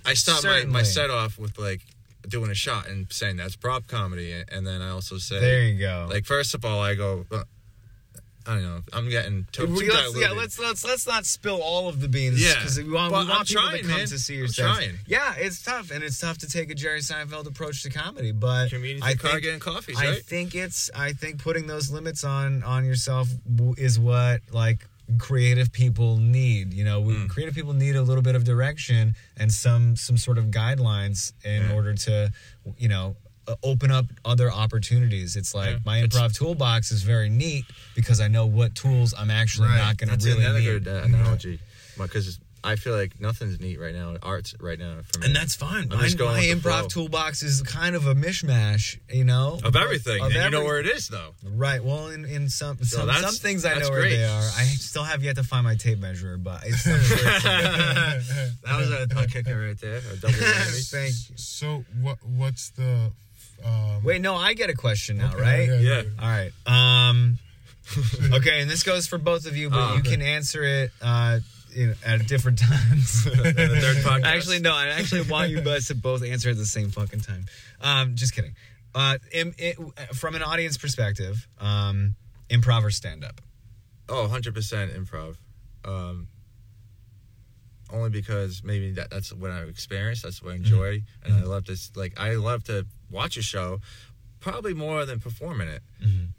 I 0.05 0.13
start 0.13 0.43
my, 0.43 0.63
my 0.65 0.83
set 0.83 1.09
off 1.09 1.37
with 1.37 1.57
like 1.57 1.81
doing 2.29 2.51
a 2.51 2.55
shot 2.55 2.87
and 2.87 3.11
saying 3.11 3.37
that's 3.37 3.55
prop 3.55 3.87
comedy, 3.87 4.33
and 4.51 4.65
then 4.65 4.81
I 4.81 4.89
also 4.89 5.17
say 5.17 5.39
there 5.39 5.63
you 5.63 5.79
go. 5.79 6.07
like 6.09 6.25
first 6.25 6.53
of 6.55 6.63
all 6.65 6.79
I 6.81 6.95
go. 6.95 7.25
Uh, 7.31 7.43
I 8.47 8.53
don't 8.53 8.61
know. 8.63 8.81
I'm 8.93 9.09
getting 9.09 9.47
too, 9.51 9.65
We- 9.65 9.89
let's, 9.89 10.15
yeah, 10.19 10.29
let's 10.29 10.59
let's 10.59 10.85
let's 10.85 11.07
not 11.07 11.25
spill 11.25 11.59
all 11.63 11.89
of 11.89 11.99
the 11.99 12.07
beans. 12.07 12.39
Yeah. 12.39 12.53
because 12.53 12.77
we 12.77 12.83
want, 12.91 13.11
we 13.11 13.17
want 13.17 13.29
I'm 13.31 13.43
people 13.43 13.61
trying, 13.63 13.77
to 13.81 13.87
come 13.87 13.97
man. 13.97 14.05
to 14.07 14.19
see 14.19 14.35
your 14.35 14.47
stuff. 14.47 14.75
trying. 14.77 14.99
Yeah, 15.07 15.33
it's 15.35 15.63
tough, 15.63 15.89
and 15.89 16.03
it's 16.03 16.19
tough 16.19 16.37
to 16.39 16.47
take 16.47 16.69
a 16.69 16.75
Jerry 16.75 16.99
Seinfeld 16.99 17.47
approach 17.47 17.81
to 17.83 17.89
comedy. 17.89 18.31
But 18.31 18.69
Community 18.69 19.01
I 19.03 19.15
think 19.15 19.41
getting 19.41 19.59
coffees, 19.59 19.97
I 19.99 20.09
right? 20.09 20.21
think 20.23 20.53
it's 20.53 20.91
I 20.95 21.13
think 21.13 21.41
putting 21.41 21.65
those 21.65 21.89
limits 21.89 22.23
on 22.23 22.61
on 22.61 22.85
yourself 22.85 23.29
is 23.79 23.97
what 23.97 24.41
like 24.51 24.85
creative 25.19 25.71
people 25.71 26.17
need. 26.17 26.73
You 26.73 26.83
know, 26.83 26.99
we, 27.01 27.13
Hmm. 27.15 27.27
creative 27.27 27.53
people 27.55 27.73
need 27.73 27.95
a 27.95 28.01
little 28.01 28.23
bit 28.23 28.35
of 28.35 28.43
direction 28.43 29.15
and 29.37 29.51
some 29.51 29.95
some 29.95 30.17
sort 30.17 30.37
of 30.37 30.45
guidelines 30.45 31.33
in 31.43 31.61
Yeah. 31.63 31.73
order 31.73 31.93
to 31.95 32.31
you 32.77 32.87
know. 32.89 33.15
Open 33.61 33.91
up 33.91 34.07
other 34.25 34.51
opportunities. 34.51 35.35
It's 35.35 35.53
like 35.53 35.73
Yeah. 35.73 35.79
my 35.85 35.97
It's- 35.99 36.19
improv 36.19 36.33
toolbox 36.33 36.91
is 36.91 37.03
very 37.03 37.29
neat 37.29 37.65
because 37.93 38.19
I 38.19 38.27
know 38.27 38.47
what 38.47 38.73
tools 38.73 39.13
I'm 39.15 39.29
actually 39.29 39.67
Right. 39.67 39.77
not 39.77 39.97
going 39.97 40.17
to 40.17 40.25
really 40.25 40.43
another 40.43 40.59
need. 40.61 40.65
good 40.83 40.87
uh, 40.87 41.01
analogy 41.03 41.59
because 41.95 42.39
I 42.65 42.75
feel 42.75 42.95
like 42.95 43.19
nothing's 43.21 43.59
neat 43.59 43.79
right 43.79 43.93
now. 43.93 44.15
Art's 44.23 44.55
right 44.59 44.77
now 44.79 44.97
for 45.13 45.19
me. 45.19 45.27
And 45.27 45.35
that's 45.35 45.55
fine. 45.55 45.89
I'm 45.91 45.97
My, 45.99 46.03
just 46.03 46.17
going 46.17 46.31
my 46.35 46.39
with 46.53 46.63
the 46.63 46.69
improv 46.69 46.79
flow. 46.79 46.87
toolbox 46.87 47.43
is 47.43 47.61
kind 47.61 47.95
of 47.95 48.07
a 48.07 48.15
mishmash, 48.15 48.97
you 49.09 49.23
know, 49.23 49.59
of 49.63 49.75
everything, 49.75 50.19
Of 50.21 50.31
and 50.33 50.43
you 50.43 50.49
know 50.49 50.63
where 50.65 50.79
it 50.79 50.87
is 50.87 51.07
though. 51.07 51.33
Right. 51.43 51.83
Well, 51.83 52.07
in, 52.07 52.25
in 52.25 52.49
some 52.49 52.77
some, 52.83 53.07
that's- 53.07 53.23
some 53.23 53.35
things 53.35 53.63
I 53.65 53.75
that's 53.75 53.85
know 53.87 53.91
where 53.91 54.01
great. 54.01 54.17
they 54.17 54.25
are. 54.25 54.41
I 54.57 54.63
still 54.63 55.03
have 55.03 55.23
yet 55.23 55.35
to 55.37 55.43
find 55.43 55.63
my 55.63 55.75
tape 55.75 55.99
measure, 55.99 56.37
but 56.37 56.61
it's 56.65 56.85
not. 56.85 56.99
That 58.65 58.77
was 58.79 58.89
a, 58.91 59.07
a 59.19 59.27
kicker 59.27 59.57
right 59.59 59.79
there. 59.79 59.97
A 60.11 60.15
double 60.17 60.33
whammy. 60.33 60.89
Thank 60.91 61.13
you. 61.29 61.37
So 61.37 61.85
what? 62.01 62.17
What's 62.23 62.71
the? 62.71 63.11
Um, 63.63 64.03
Wait, 64.03 64.21
no, 64.21 64.35
I 64.35 64.53
get 64.53 64.69
a 64.69 64.73
question 64.75 65.17
now, 65.17 65.31
okay, 65.33 65.41
right? 65.41 65.79
Yeah. 65.81 66.01
All 66.21 66.27
right. 66.27 66.51
Um. 66.65 67.37
Okay, 68.33 68.61
and 68.61 68.69
this 68.69 68.81
goes 68.81 69.05
for 69.05 69.19
both 69.19 69.45
of 69.45 69.55
you, 69.55 69.69
but 69.69 69.77
Oh, 69.77 69.93
you 69.93 69.99
okay. 69.99 70.09
can 70.11 70.21
answer 70.23 70.63
it. 70.63 70.91
Uh, 71.03 71.39
you 71.75 71.87
know, 71.87 71.93
at 72.05 72.25
different 72.27 72.59
times. 72.59 73.23
the 73.25 73.31
third 73.31 73.97
podcast. 74.03 74.23
actually, 74.23 74.59
no. 74.59 74.73
I 74.73 74.87
actually 74.87 75.23
want 75.23 75.49
you 75.49 75.61
guys 75.61 75.87
to 75.87 75.95
both 75.95 76.23
answer 76.23 76.49
at 76.49 76.57
the 76.57 76.65
same 76.65 76.89
fucking 76.89 77.21
time. 77.21 77.45
Um, 77.81 78.15
just 78.15 78.33
kidding. 78.33 78.55
Uh, 78.93 79.17
im- 79.33 79.53
it, 79.57 79.77
from 80.13 80.35
an 80.35 80.41
audience 80.43 80.77
perspective, 80.77 81.47
um, 81.59 82.15
improv 82.49 82.83
or 82.83 82.91
stand 82.91 83.23
up. 83.25 83.41
Oh, 84.07 84.29
100% 84.31 84.53
improv. 84.97 85.35
Um, 85.83 86.27
only 87.91 88.09
because 88.09 88.63
maybe 88.63 88.91
that, 88.91 89.09
that's 89.09 89.31
what 89.33 89.51
I 89.51 89.61
experienced. 89.63 90.23
That's 90.23 90.41
what 90.41 90.53
I 90.53 90.55
enjoy. 90.55 91.03
And 91.23 91.35
I 91.35 91.43
love 91.43 91.65
this. 91.65 91.91
Like, 91.95 92.19
I 92.19 92.35
love 92.35 92.63
to 92.65 92.85
watch 93.11 93.37
a 93.37 93.41
show, 93.41 93.79
probably 94.39 94.73
more 94.73 95.05
than 95.05 95.19
perform 95.19 95.61
in 95.61 95.67
it. 95.67 95.81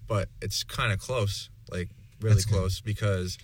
But 0.09 0.29
it's 0.41 0.65
kind 0.65 0.93
of 0.93 0.99
close, 0.99 1.51
like, 1.71 1.89
really 2.21 2.35
That's 2.35 2.45
good. 2.47 2.55
close 2.55 2.81
because, 2.81 3.39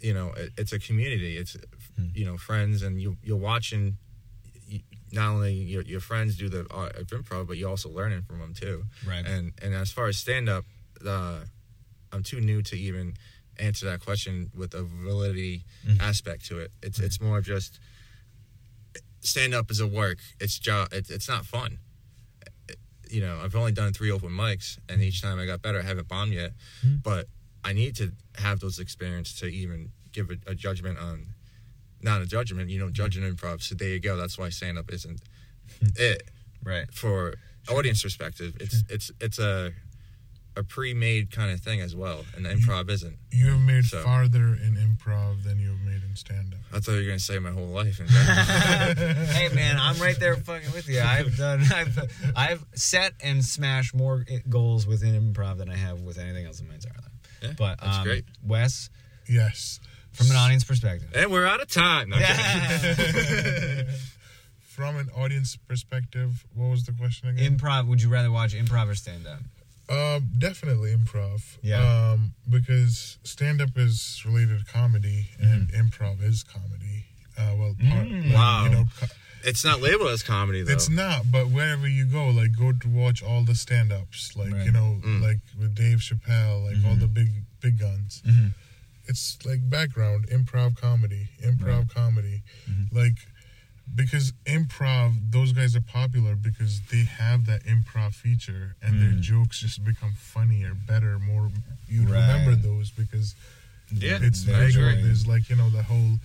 you 0.00 0.14
know, 0.14 0.32
it, 0.36 0.52
it's 0.56 0.72
a 0.72 0.78
community. 0.78 1.36
It's, 1.36 1.56
hmm. 1.96 2.06
you 2.14 2.24
know, 2.24 2.36
friends, 2.36 2.82
and 2.82 3.00
you, 3.00 3.16
you're 3.22 3.36
watching. 3.36 3.96
You, 4.66 4.80
not 5.12 5.30
only 5.30 5.54
your, 5.54 5.82
your 5.82 6.00
friends 6.00 6.36
do 6.36 6.48
the 6.48 6.66
uh, 6.70 6.76
art 6.76 6.96
of 6.96 7.06
improv, 7.08 7.46
but 7.46 7.56
you're 7.56 7.70
also 7.70 7.88
learning 7.88 8.22
from 8.22 8.40
them 8.40 8.54
too. 8.54 8.84
Right. 9.06 9.26
And 9.26 9.52
and 9.62 9.74
as 9.74 9.90
far 9.90 10.08
as 10.08 10.18
stand 10.18 10.48
up, 10.48 10.64
uh, 11.06 11.40
I'm 12.12 12.22
too 12.22 12.40
new 12.40 12.62
to 12.62 12.76
even 12.76 13.14
answer 13.58 13.86
that 13.86 14.00
question 14.04 14.50
with 14.56 14.74
a 14.74 14.82
validity 14.82 15.64
hmm. 15.86 16.00
aspect 16.00 16.46
to 16.46 16.58
it. 16.58 16.70
It's 16.82 17.00
it's 17.00 17.20
more 17.20 17.38
of 17.38 17.44
just 17.44 17.80
stand 19.20 19.54
up 19.54 19.70
is 19.70 19.80
a 19.80 19.86
work. 19.86 20.18
It's 20.40 20.58
job. 20.58 20.92
It, 20.92 21.10
it's 21.10 21.28
not 21.28 21.44
fun. 21.44 21.78
You 23.10 23.22
know, 23.22 23.40
I've 23.42 23.56
only 23.56 23.72
done 23.72 23.94
three 23.94 24.10
open 24.10 24.30
mics, 24.30 24.78
and 24.88 25.02
each 25.02 25.22
hmm. 25.22 25.28
time 25.28 25.38
I 25.38 25.46
got 25.46 25.62
better. 25.62 25.80
I 25.80 25.82
haven't 25.82 26.08
bombed 26.08 26.32
yet, 26.32 26.52
but 27.02 27.26
I 27.64 27.72
need 27.72 27.96
to 27.96 28.12
have 28.36 28.60
those 28.60 28.78
experiences 28.78 29.38
to 29.40 29.46
even 29.46 29.90
give 30.12 30.30
a, 30.30 30.50
a 30.50 30.54
judgment 30.54 30.98
on. 30.98 31.26
Not 32.00 32.22
a 32.22 32.26
judgment, 32.26 32.70
you 32.70 32.78
know, 32.78 32.90
judging 32.90 33.24
mm-hmm. 33.24 33.34
improv. 33.44 33.60
So 33.60 33.74
there 33.74 33.88
you 33.88 33.98
go. 33.98 34.16
That's 34.16 34.38
why 34.38 34.50
stand 34.50 34.78
up 34.78 34.92
isn't 34.92 35.20
it 35.96 36.22
Right. 36.64 36.92
for 36.92 37.34
audience 37.68 38.02
perspective. 38.02 38.56
It's 38.60 38.84
it's 38.88 39.10
it's 39.20 39.38
a 39.38 39.72
a 40.56 40.62
pre-made 40.64 41.30
kind 41.30 41.52
of 41.52 41.60
thing 41.60 41.80
as 41.80 41.94
well, 41.94 42.24
and 42.36 42.44
improv 42.44 42.90
isn't. 42.90 43.16
You 43.30 43.52
have 43.52 43.60
made 43.60 43.84
So- 43.84 44.02
farther 44.02 44.54
in 44.54 44.76
improv 44.76 45.44
than 45.44 45.60
you 45.60 45.70
have 45.70 45.80
made 45.80 46.02
in 46.02 46.16
stand 46.16 46.52
up. 46.54 46.60
I 46.72 46.80
thought 46.80 46.92
you 46.92 46.98
were 46.98 47.04
gonna 47.06 47.18
say 47.20 47.38
my 47.38 47.52
whole 47.52 47.66
life. 47.68 48.00
in 48.00 48.06
hey 48.08 49.48
man, 49.54 49.76
I'm 49.78 49.98
right 50.00 50.18
there 50.18 50.34
fucking 50.36 50.72
with 50.72 50.88
you. 50.88 51.00
I've 51.00 51.36
done, 51.36 51.62
I've, 51.72 52.32
I've 52.36 52.64
set 52.74 53.14
and 53.22 53.44
smashed 53.44 53.94
more 53.94 54.24
goals 54.48 54.86
within 54.86 55.32
improv 55.32 55.58
than 55.58 55.70
I 55.70 55.76
have 55.76 56.00
with 56.00 56.18
anything 56.18 56.44
else 56.46 56.60
in 56.60 56.66
my 56.68 56.74
entire 56.74 56.92
life. 57.00 57.07
Yeah, 57.42 57.52
but 57.58 57.80
that's 57.80 57.98
um, 57.98 58.04
great. 58.04 58.24
Wes, 58.44 58.90
Yes. 59.28 59.80
from 60.12 60.30
an 60.30 60.36
audience 60.36 60.64
perspective. 60.64 61.08
and 61.14 61.30
we're 61.30 61.46
out 61.46 61.60
of 61.60 61.68
time. 61.70 62.08
No, 62.10 62.16
I'm. 62.18 63.86
From 64.60 64.96
an 64.96 65.08
audience 65.16 65.56
perspective, 65.56 66.44
what 66.54 66.66
was 66.70 66.84
the 66.84 66.92
question 66.92 67.28
again? 67.30 67.58
improv. 67.58 67.88
Would 67.88 68.00
you 68.00 68.08
rather 68.08 68.30
watch 68.30 68.54
improv 68.54 68.88
or 68.88 68.94
stand 68.94 69.26
up? 69.26 69.40
Um, 69.92 70.28
definitely 70.38 70.94
improv. 70.94 71.42
Yeah. 71.62 72.12
Um, 72.12 72.32
because 72.48 73.18
stand 73.24 73.60
up 73.60 73.70
is 73.76 74.22
related 74.24 74.60
to 74.64 74.72
comedy 74.72 75.30
and 75.40 75.68
improv 75.72 76.22
is 76.22 76.44
comedy. 76.44 77.06
Uh, 77.36 77.54
well, 77.58 77.74
part, 77.90 78.08
like, 78.08 78.32
Wow. 78.32 78.64
You 78.64 78.70
know, 78.70 78.84
co- 79.00 79.06
It's 79.48 79.64
not 79.64 79.80
labeled 79.80 80.10
as 80.10 80.22
comedy 80.22 80.62
though. 80.62 80.72
it's 80.72 80.88
not. 80.88 81.30
But 81.30 81.48
wherever 81.48 81.86
you 81.88 82.04
go, 82.04 82.28
like 82.28 82.56
go 82.58 82.72
to 82.72 82.88
watch 82.88 83.22
all 83.22 83.42
the 83.44 83.54
stand 83.54 83.92
ups, 83.92 84.36
like 84.36 84.52
Right. 84.52 84.64
you 84.66 84.72
know, 84.72 85.00
Mm. 85.04 85.22
like 85.22 85.40
with 85.58 85.74
Dave 85.74 85.98
Chappelle, 85.98 86.64
like 86.64 86.76
all 86.84 86.92
mm-hmm. 86.92 87.00
the 87.00 87.06
big 87.08 87.30
big 87.60 87.78
guns. 87.78 88.22
Mm-hmm. 88.26 88.48
It's 89.06 89.38
like 89.44 89.68
background 89.68 90.28
improv 90.28 90.76
comedy, 90.80 91.28
improv 91.42 91.92
comedy, 91.92 92.42
mm-hmm. 92.70 92.96
like 92.96 93.16
because 93.94 94.32
improv 94.44 95.14
those 95.30 95.52
guys 95.52 95.74
are 95.74 95.80
popular 95.80 96.34
because 96.36 96.82
they 96.92 97.04
have 97.04 97.46
that 97.46 97.64
improv 97.64 98.12
feature 98.14 98.76
and 98.82 99.00
their 99.00 99.12
mm. 99.12 99.20
jokes 99.22 99.60
just 99.60 99.82
become 99.82 100.12
funnier 100.14 100.74
better 100.74 101.18
more 101.18 101.50
you 101.88 102.02
Right. 102.02 102.20
remember 102.20 102.54
those 102.54 102.90
because 102.90 103.34
Yeah, 103.90 104.18
it's 104.20 104.46
I 104.46 104.52
visual 104.66 104.88
agree. 104.88 105.02
there's 105.04 105.26
like 105.26 105.48
you 105.48 105.56
know 105.56 105.70
the 105.70 105.82
whole 105.84 106.18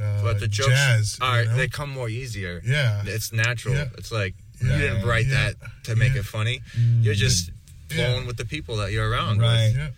uh, 0.00 0.22
but 0.22 0.40
the 0.40 0.48
jokes 0.48 0.70
jazz 0.70 1.18
are 1.20 1.42
you 1.42 1.48
know? 1.48 1.56
they 1.56 1.68
come 1.68 1.90
more 1.90 2.08
easier. 2.08 2.60
yeah 2.64 3.02
It's 3.06 3.32
natural. 3.32 3.74
Yeah. 3.74 3.88
It's 3.98 4.10
like 4.12 4.34
Yeah. 4.62 4.72
you 4.72 4.78
didn't 4.78 5.06
write 5.06 5.26
Yeah. 5.26 5.50
that 5.52 5.54
to 5.84 5.96
make 5.96 6.14
Yeah. 6.14 6.20
it 6.20 6.24
funny. 6.26 6.60
You're 7.00 7.14
just 7.14 7.50
Yeah. 7.90 7.96
flowing 7.96 8.26
with 8.26 8.36
the 8.36 8.44
people 8.46 8.76
that 8.78 8.92
you're 8.92 9.08
around. 9.08 9.40
Right. 9.40 9.68
With. 9.68 9.76
yeah 9.76 9.88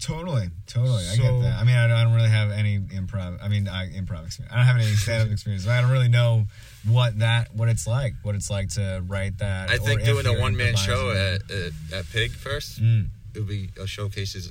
Totally, 0.00 0.50
totally. 0.66 1.06
I 1.08 1.14
get 1.14 1.42
that. 1.42 1.60
I 1.60 1.64
mean, 1.64 1.76
I, 1.76 1.84
I 1.84 2.02
don't 2.02 2.12
really 2.12 2.28
have 2.28 2.50
any 2.50 2.80
improv. 2.80 3.38
I 3.40 3.46
mean, 3.46 3.68
I, 3.68 3.88
improv 3.90 4.26
experience. 4.26 4.52
I 4.52 4.56
don't 4.56 4.66
have 4.66 4.76
any 4.76 4.86
stand-up 5.04 5.30
experience. 5.30 5.68
I 5.68 5.80
don't 5.80 5.92
really 5.92 6.08
know 6.08 6.46
what 6.84 7.20
that 7.20 7.54
what 7.54 7.68
it's 7.68 7.86
like. 7.86 8.14
What 8.22 8.34
it's 8.34 8.50
like 8.50 8.70
to 8.70 9.04
write 9.06 9.38
that. 9.38 9.70
I 9.70 9.78
think 9.78 10.02
doing 10.04 10.26
a 10.26 10.40
one 10.40 10.56
man 10.56 10.74
show 10.74 11.12
at, 11.12 11.48
at 11.52 11.72
at 11.92 12.10
Pig 12.10 12.32
first 12.32 12.82
Mm. 12.82 13.10
it 13.34 13.38
would 13.38 13.48
be 13.48 13.70
a 13.80 13.86
showcases 13.86 14.50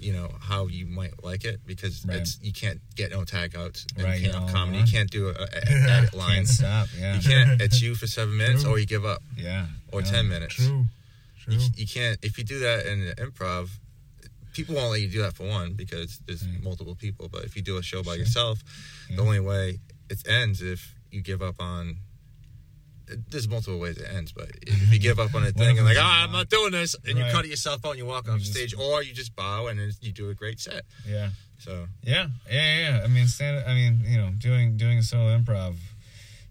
you 0.00 0.12
know 0.12 0.28
how 0.40 0.66
you 0.66 0.86
might 0.86 1.22
like 1.24 1.44
it 1.44 1.60
because 1.66 2.04
Right. 2.06 2.18
it's 2.18 2.38
you 2.42 2.52
can't 2.52 2.80
get 2.96 3.10
no 3.10 3.24
tag 3.24 3.56
outs 3.56 3.86
and 3.96 4.04
Right, 4.04 4.20
you 4.20 4.30
can't 4.30 4.48
comedy 4.50 4.78
uh, 4.78 4.84
you 4.84 4.92
can't 4.92 5.10
do 5.10 5.28
a, 5.28 5.32
a, 5.32 5.46
edit 5.96 6.12
Can't 6.12 6.48
stop. 6.48 6.88
Yeah, 6.98 7.16
you 7.16 7.20
can't 7.22 7.60
it's 7.66 7.80
you 7.82 7.94
for 7.94 8.06
seven 8.06 8.36
minutes 8.36 8.62
True. 8.62 8.72
or 8.72 8.78
you 8.78 8.86
give 8.86 9.04
up 9.04 9.22
yeah. 9.36 9.66
or 9.92 10.00
yeah. 10.02 10.10
ten 10.10 10.28
minutes 10.28 10.54
true 10.54 10.84
true 11.42 11.54
you, 11.54 11.60
you 11.76 11.86
can't 11.86 12.18
if 12.22 12.38
you 12.38 12.44
do 12.44 12.58
that 12.60 12.86
in 12.86 13.12
improv 13.24 13.70
people 14.52 14.74
won't 14.74 14.90
let 14.90 15.00
you 15.00 15.08
do 15.08 15.22
that 15.22 15.34
for 15.34 15.46
one 15.46 15.74
because 15.74 16.20
there's 16.26 16.44
Right. 16.46 16.62
multiple 16.62 16.94
people 16.94 17.28
but 17.28 17.44
if 17.44 17.54
you 17.56 17.62
do 17.62 17.76
a 17.78 17.82
show 17.82 18.02
by 18.02 18.12
Sure. 18.12 18.18
yourself 18.20 18.62
Yeah. 19.10 19.16
the 19.16 19.22
only 19.22 19.40
way 19.40 19.78
it 20.10 20.26
ends 20.28 20.62
if 20.62 20.94
you 21.10 21.20
give 21.22 21.42
up 21.42 21.60
on 21.60 21.98
there's 23.30 23.48
multiple 23.48 23.78
ways 23.78 23.98
it 23.98 24.06
ends, 24.12 24.32
but 24.32 24.48
if 24.62 24.92
you 24.92 24.98
give 24.98 25.18
up 25.18 25.34
on 25.34 25.44
a 25.44 25.50
thing 25.52 25.78
and 25.78 25.86
like, 25.86 25.96
ah, 25.98 26.24
I'm 26.24 26.32
not 26.32 26.48
doing 26.48 26.72
this, 26.72 26.94
and 27.06 27.18
Right. 27.18 27.26
you 27.26 27.32
cut 27.32 27.46
yourself 27.46 27.84
out 27.84 27.90
and 27.90 27.98
you 27.98 28.06
walk 28.06 28.28
off 28.28 28.40
stage, 28.42 28.74
or 28.74 29.02
you 29.02 29.12
just 29.14 29.34
bow 29.36 29.66
and 29.68 29.78
then 29.78 29.92
you 30.00 30.12
do 30.12 30.30
a 30.30 30.34
great 30.34 30.60
set. 30.60 30.82
Yeah. 31.06 31.30
So 31.58 31.88
Yeah, 32.04 32.28
yeah, 32.50 32.78
yeah. 32.78 33.00
I 33.04 33.08
mean, 33.08 33.26
stand. 33.26 33.64
I 33.66 33.74
mean, 33.74 34.02
you 34.06 34.16
know, 34.18 34.30
doing 34.38 34.76
doing 34.76 34.98
a 34.98 35.02
solo 35.02 35.36
improv. 35.36 35.74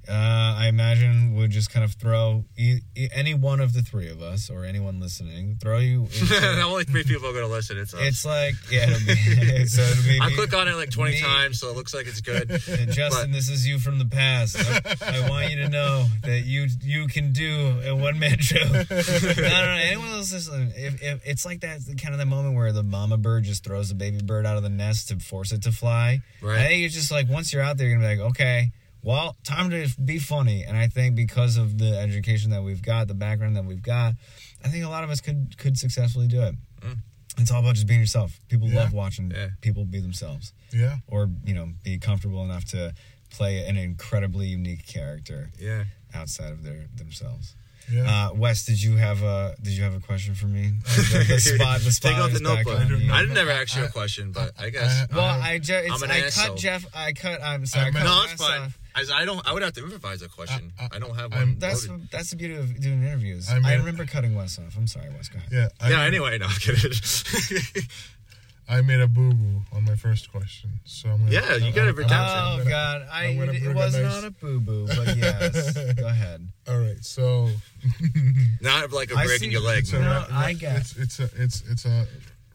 Uh, 0.10 0.14
I 0.58 0.68
imagine 0.68 1.36
would 1.36 1.52
just 1.52 1.70
kind 1.72 1.84
of 1.84 1.94
throw 1.94 2.46
e- 2.58 2.80
e- 2.96 3.10
any 3.14 3.34
one 3.34 3.60
of 3.60 3.74
the 3.74 3.82
three 3.82 4.10
of 4.10 4.22
us 4.22 4.50
or 4.50 4.64
anyone 4.64 5.00
listening 5.00 5.58
throw 5.62 5.80
you. 5.80 6.04
Into, 6.20 6.62
only 6.62 6.86
three 6.86 7.04
people 7.04 7.28
are 7.30 7.34
gonna 7.34 7.48
listen. 7.48 7.78
It's 7.78 7.94
us. 7.94 8.00
it's 8.02 8.26
like 8.26 8.54
yeah, 8.72 8.90
it'll 8.90 9.06
be, 9.06 9.66
so 9.68 9.82
it'll 9.82 10.04
be. 10.04 10.20
I 10.22 10.32
click 10.32 10.54
on 10.54 10.68
it 10.68 10.76
like 10.76 10.92
20 10.92 11.12
me- 11.12 11.22
times, 11.22 11.60
so 11.60 11.70
it 11.70 11.76
looks 11.76 11.94
like 11.94 12.08
it's 12.08 12.22
good. 12.22 12.50
And 12.68 12.92
Justin, 12.92 13.32
But- 13.32 13.32
this 13.34 13.50
is 13.50 13.68
you 13.68 13.80
from 13.80 14.00
the 14.00 14.06
past. 14.06 14.56
I, 14.58 14.96
I 15.24 15.30
want 15.30 15.52
you 15.52 15.58
to 15.64 15.70
know 15.70 16.06
that 16.24 16.42
you 16.46 16.68
you 16.82 17.08
can 17.08 17.32
do 17.34 17.80
a 17.86 17.96
one 17.96 18.18
man 18.20 18.40
show. 18.40 18.58
no, 18.64 18.84
no, 18.90 19.26
no. 19.36 19.80
Anyone 19.82 20.10
else 20.10 20.32
listening? 20.34 20.72
If, 20.76 21.02
if 21.02 21.22
it's 21.28 21.46
like 21.46 21.62
that 21.62 21.80
kind 22.02 22.14
of 22.14 22.20
that 22.20 22.28
moment 22.28 22.56
where 22.56 22.72
the 22.72 22.84
mama 22.84 23.18
bird 23.18 23.44
just 23.44 23.64
throws 23.64 23.90
the 23.90 23.96
baby 23.96 24.22
bird 24.24 24.46
out 24.46 24.58
of 24.58 24.64
the 24.64 24.70
nest 24.70 25.10
to 25.10 25.20
force 25.20 25.52
it 25.52 25.64
to 25.64 25.72
fly. 25.72 26.22
Right. 26.42 26.60
I 26.60 26.68
think 26.68 26.86
it's 26.86 26.96
just 26.96 27.12
like 27.12 27.28
once 27.30 27.52
you're 27.52 27.62
out 27.62 27.78
there, 27.78 27.88
you're 27.88 27.98
gonna 27.98 28.16
be 28.16 28.22
like, 28.22 28.30
okay, 28.32 28.72
well, 29.08 29.36
time 29.44 29.70
to 29.72 29.88
be 30.04 30.20
funny. 30.20 30.64
And 30.68 30.76
I 30.78 30.88
think 30.88 31.16
because 31.16 31.56
of 31.58 31.78
the 31.78 31.98
education 31.98 32.52
that 32.52 32.62
we've 32.64 32.82
got, 32.82 33.08
the 33.08 33.14
background 33.14 33.56
that 33.56 33.66
we've 33.66 33.82
got, 33.82 34.14
I 34.64 34.68
think 34.68 34.84
a 34.84 34.90
lot 34.90 35.04
of 35.06 35.10
us 35.10 35.22
could 35.22 35.58
could 35.58 35.78
successfully 35.78 36.28
do 36.28 36.42
it. 36.42 36.56
Mm. 36.82 36.98
It's 37.40 37.52
all 37.52 37.62
about 37.62 37.76
just 37.76 37.88
being 37.88 38.00
yourself. 38.02 38.40
People 38.50 38.68
Yeah. 38.68 38.82
love 38.82 38.94
watching 38.94 39.32
Yeah. 39.32 39.50
people 39.62 39.86
be 39.86 40.00
themselves 40.02 40.54
yeah 40.74 40.98
or 41.08 41.30
you 41.46 41.54
know 41.54 41.68
be 41.84 41.98
comfortable 41.98 42.44
enough 42.44 42.66
to 42.76 42.94
play 43.30 43.66
an 43.70 43.78
incredibly 43.78 44.48
unique 44.48 44.86
character 44.86 45.50
Yeah. 45.60 45.86
outside 46.14 46.52
of 46.52 46.64
their 46.64 46.88
themselves. 46.96 47.56
yeah 47.90 48.04
Uh, 48.30 48.34
Wes, 48.34 48.66
did 48.66 48.80
you 48.86 48.98
have 48.98 49.24
a 49.24 49.56
did 49.62 49.74
you 49.78 49.84
have 49.84 49.96
a 49.96 50.02
question 50.10 50.34
for 50.36 50.48
me? 50.48 50.66
The, 50.86 51.40
spot, 51.40 51.80
the 51.82 51.92
spot 51.92 52.12
Take 52.12 52.20
out 52.24 52.32
the 52.34 52.40
notebook. 52.50 52.80
on 52.82 52.88
you. 53.02 53.14
I 53.14 53.20
didn't 53.22 53.36
never 53.36 53.52
ask 53.52 53.78
you 53.78 53.86
a 53.86 53.90
question, 54.02 54.32
but 54.34 54.52
I, 54.60 54.66
I- 54.66 54.70
guess. 54.72 55.08
well, 55.14 55.24
I- 55.24 55.52
I 55.52 55.60
just 55.60 55.92
I'm 55.94 56.04
an 56.04 56.12
I 56.12 56.20
asshole. 56.26 56.48
cut 56.50 56.58
Jeff. 56.58 56.86
I 56.94 57.14
cut. 57.14 57.42
I'm 57.42 57.66
sorry. 57.66 57.86
I 57.86 57.88
I'm 57.88 57.94
cut 57.94 58.04
no, 58.04 58.24
it's 58.32 58.34
fine. 58.42 58.62
off. 58.62 58.80
As 59.00 59.12
I 59.12 59.26
don't, 59.26 59.46
I 59.48 59.54
would 59.54 59.62
have 59.64 59.74
to 59.74 59.84
improvise 59.84 60.22
a 60.24 60.28
question. 60.30 60.74
I- 60.80 60.90
I, 60.96 61.00
don't 61.00 61.16
have 61.16 61.32
I'm- 61.34 61.50
one. 61.50 61.60
That's 61.60 61.88
loaded. 61.88 62.10
that's 62.12 62.32
the 62.32 62.36
beauty 62.36 62.56
of 62.56 62.80
doing 62.82 63.04
interviews. 63.04 63.50
I 63.50 63.58
I, 63.58 63.60
mean- 63.60 63.80
remember 63.80 64.06
cutting 64.06 64.34
Wes 64.36 64.58
off. 64.60 64.76
I'm 64.76 64.88
sorry, 64.88 65.10
Wes. 65.10 65.30
Go 65.30 65.38
ahead. 65.38 65.50
yeah 65.52 65.68
I 65.80 65.90
yeah. 65.90 65.98
made- 65.98 66.08
Anyway, 66.08 66.38
no, 66.40 66.48
I'm 66.48 66.56
kidding. 66.56 66.92
I 68.70 68.82
made 68.82 69.00
a 69.00 69.08
boo 69.08 69.32
boo 69.34 69.62
on 69.72 69.86
my 69.86 69.96
first 69.96 70.30
question 70.30 70.72
so 70.84 71.08
I'm 71.10 71.20
gonna 71.20 71.32
Yeah, 71.32 71.56
you 71.56 71.72
got 71.72 71.84
a 71.84 71.88
I'm- 71.88 71.96
redemption. 71.96 72.18
I'm 72.18 72.54
Oh 72.54 72.58
gonna- 72.58 72.70
God, 72.70 73.08
I 73.10 73.26
I'm 73.28 73.38
gonna 73.38 73.52
it 73.54 73.64
bring 73.64 73.72
a 73.78 73.80
was 73.80 73.94
nice- 73.96 74.04
not 74.04 74.24
a 74.26 74.32
boo 74.32 74.60
boo, 74.60 74.88
but 74.88 75.16
yes. 75.18 75.94
Go 75.94 76.08
ahead. 76.08 76.48
all 76.68 76.78
right 76.80 77.02
so 77.04 77.50
Not 78.60 78.92
like 78.92 79.12
a 79.12 79.16
I 79.16 79.26
break 79.26 79.40
see- 79.40 79.46
in 79.46 79.52
your 79.52 79.62
leg. 79.62 79.80
It's 79.84 79.94
a 79.94 80.00
No, 80.00 80.26
I 80.32 80.52
get- 80.54 80.78
It's, 80.82 80.98
it's 80.98 81.20
a 81.20 81.30
it's 81.38 81.64
it's 81.70 81.86
a 81.86 82.08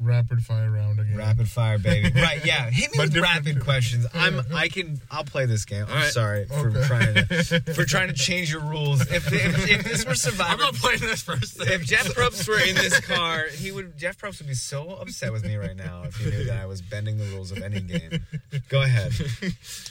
rapid 0.02 0.44
fire 0.44 0.70
round 0.70 1.00
again. 1.00 1.16
Rapid 1.16 1.48
fire, 1.48 1.78
baby. 1.78 2.10
Right? 2.20 2.44
Yeah. 2.44 2.68
Hit 2.70 2.90
me 2.92 2.96
But 2.96 3.02
with 3.04 3.14
different- 3.14 3.34
rapid 3.46 3.60
questions. 3.64 4.06
I'm. 4.14 4.40
I 4.54 4.68
can. 4.68 5.00
I'll 5.10 5.24
play 5.24 5.46
this 5.46 5.64
game. 5.64 5.84
I'm 5.86 5.90
All 5.90 5.96
right. 5.96 6.10
sorry 6.12 6.44
for 6.46 6.68
Okay. 6.68 6.86
trying 6.86 7.14
to 7.14 7.24
for 7.74 7.84
trying 7.84 8.08
to 8.08 8.14
change 8.14 8.50
your 8.52 8.60
rules. 8.62 9.00
If, 9.02 9.32
if, 9.32 9.68
if 9.70 9.84
this 9.84 10.04
were 10.06 10.14
survival, 10.14 10.52
I'm 10.52 10.58
not 10.58 10.74
playing 10.74 11.00
this 11.00 11.22
first. 11.22 11.56
Thing. 11.58 11.68
if 11.68 11.84
Jeff 11.84 12.06
Probst 12.14 12.48
were 12.48 12.60
in 12.60 12.74
this 12.74 13.00
car, 13.00 13.46
he 13.54 13.72
would. 13.72 13.96
Jeff 13.98 14.18
Probst 14.18 14.38
would 14.40 14.48
be 14.48 14.54
so 14.54 14.90
upset 14.90 15.32
with 15.32 15.44
me 15.44 15.56
right 15.56 15.76
now 15.76 16.02
if 16.04 16.16
he 16.16 16.30
knew 16.30 16.44
that 16.44 16.58
I 16.60 16.66
was 16.66 16.82
bending 16.82 17.18
the 17.18 17.24
rules 17.26 17.50
of 17.52 17.62
any 17.62 17.80
game. 17.80 18.24
Go 18.68 18.82
ahead. 18.82 19.12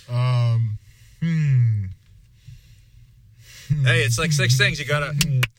Um, 0.10 0.78
hmm. 1.22 1.86
hey, 3.86 4.02
it's 4.02 4.20
like 4.20 4.32
six 4.32 4.58
things. 4.58 4.80
You 4.80 4.86
gotta 4.86 5.14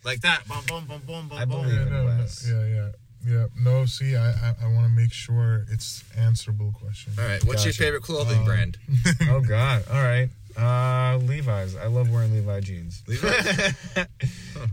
like 0.05 0.21
that. 0.21 0.47
Boom, 0.47 0.59
boom, 0.67 0.85
boom, 0.87 1.01
boom, 1.07 1.29
boom, 1.29 1.39
I 1.39 1.45
boom. 1.47 1.63
believe 1.63 1.75
Yeah, 1.77 1.83
in 1.87 1.91
no, 1.91 2.07
no, 2.07 2.27
yeah, 2.47 2.67
yeah, 2.67 2.89
yeah. 3.27 3.47
No, 3.59 3.85
see, 3.87 4.17
I, 4.17 4.31
I, 4.31 4.55
I 4.63 4.67
want 4.73 4.85
to 4.87 4.93
make 4.93 5.13
sure 5.13 5.65
it's 5.71 6.05
answerable 6.17 6.73
question. 6.81 7.13
All 7.19 7.25
right. 7.25 7.43
What's 7.45 7.65
your 7.65 7.75
favorite 7.75 8.03
clothing 8.03 8.39
Um, 8.41 8.45
brand? 8.45 8.79
Oh 9.31 9.41
God. 9.41 9.85
All 9.91 10.03
right. 10.03 10.29
Uh, 10.57 11.17
Levi's. 11.19 11.77
I 11.77 11.87
love 11.87 12.11
wearing 12.11 12.33
Levi 12.35 12.61
jeans. 12.61 13.03
Levi's? 13.07 13.75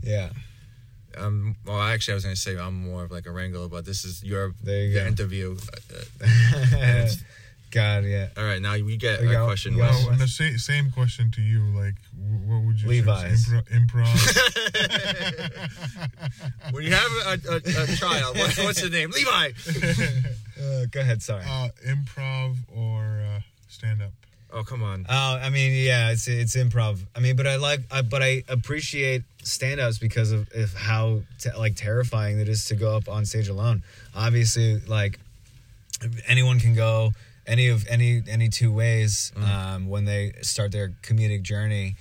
Yeah. 0.03 0.29
Um, 1.17 1.55
well, 1.65 1.81
actually, 1.81 2.13
I 2.13 2.15
was 2.15 2.23
gonna 2.23 2.35
say 2.35 2.57
I'm 2.57 2.83
more 2.87 3.03
of 3.03 3.11
like 3.11 3.25
a 3.25 3.31
Wrangler, 3.31 3.67
but 3.67 3.83
this 3.85 4.05
is 4.05 4.23
your 4.23 4.47
you 4.63 4.93
the 4.93 5.07
interview. 5.07 5.57
Uh, 6.21 6.27
uh, 6.27 7.07
God. 7.71 8.03
Yeah. 8.05 8.27
all 8.37 8.43
right, 8.43 8.61
now 8.61 8.73
we 8.73 8.97
get 8.97 9.21
We 9.21 9.27
a 9.29 9.31
go- 9.31 9.45
question. 9.45 9.73
we 9.75 9.79
go. 9.81 9.87
Wes. 9.87 10.05
No, 10.07 10.15
the 10.15 10.27
same, 10.27 10.57
same 10.57 10.91
question 10.91 11.31
to 11.31 11.41
you. 11.41 11.61
Like, 11.75 11.95
what 12.45 12.63
would 12.65 12.81
you 12.81 12.89
Levi's. 12.89 13.45
choose? 13.45 13.61
Impro- 13.71 14.05
improv. 14.05 15.29
when 16.71 16.83
you 16.83 16.93
have 16.93 17.11
a, 17.25 17.51
a, 17.51 17.55
a 17.83 17.87
child, 17.95 18.37
what, 18.37 18.57
what's 18.57 18.81
the 18.81 18.89
name? 18.89 19.11
Levi. 19.11 19.51
Uh, 20.59 20.83
go 20.91 20.99
ahead. 20.99 21.21
Sorry. 21.23 21.41
uh, 21.47 21.69
improv 21.87 22.53
or 22.75 23.23
uh, 23.25 23.39
stand 23.69 24.01
up? 24.01 24.11
Oh, 24.51 24.61
come 24.61 24.83
on. 24.83 25.05
Oh, 25.07 25.39
I 25.41 25.49
mean, 25.49 25.71
yeah, 25.85 26.09
it's 26.11 26.27
it's 26.27 26.57
improv. 26.57 26.99
I 27.15 27.21
mean, 27.21 27.37
but 27.37 27.47
I 27.47 27.55
like, 27.55 27.79
I, 27.89 28.01
but 28.01 28.21
I 28.21 28.43
appreciate 28.49 29.23
stand-ups 29.41 29.99
because 29.99 30.33
of, 30.33 30.49
of 30.53 30.73
how 30.73 31.21
te- 31.39 31.55
like 31.57 31.77
terrifying 31.77 32.41
it 32.41 32.49
is 32.49 32.65
to 32.65 32.75
go 32.75 32.93
up 32.97 33.07
on 33.07 33.25
stage 33.25 33.47
alone. 33.47 33.83
Obviously, 34.13 34.81
like 34.85 35.17
anyone 36.27 36.59
can 36.59 36.75
go 36.75 37.13
any 37.49 37.67
of 37.67 37.85
any 37.89 38.21
any 38.29 38.47
two 38.47 38.71
ways 38.71 39.33
um, 39.35 39.89
when 39.89 40.05
they 40.05 40.33
start 40.41 40.71
their 40.71 40.89
comedic 41.01 41.41
journey. 41.41 41.95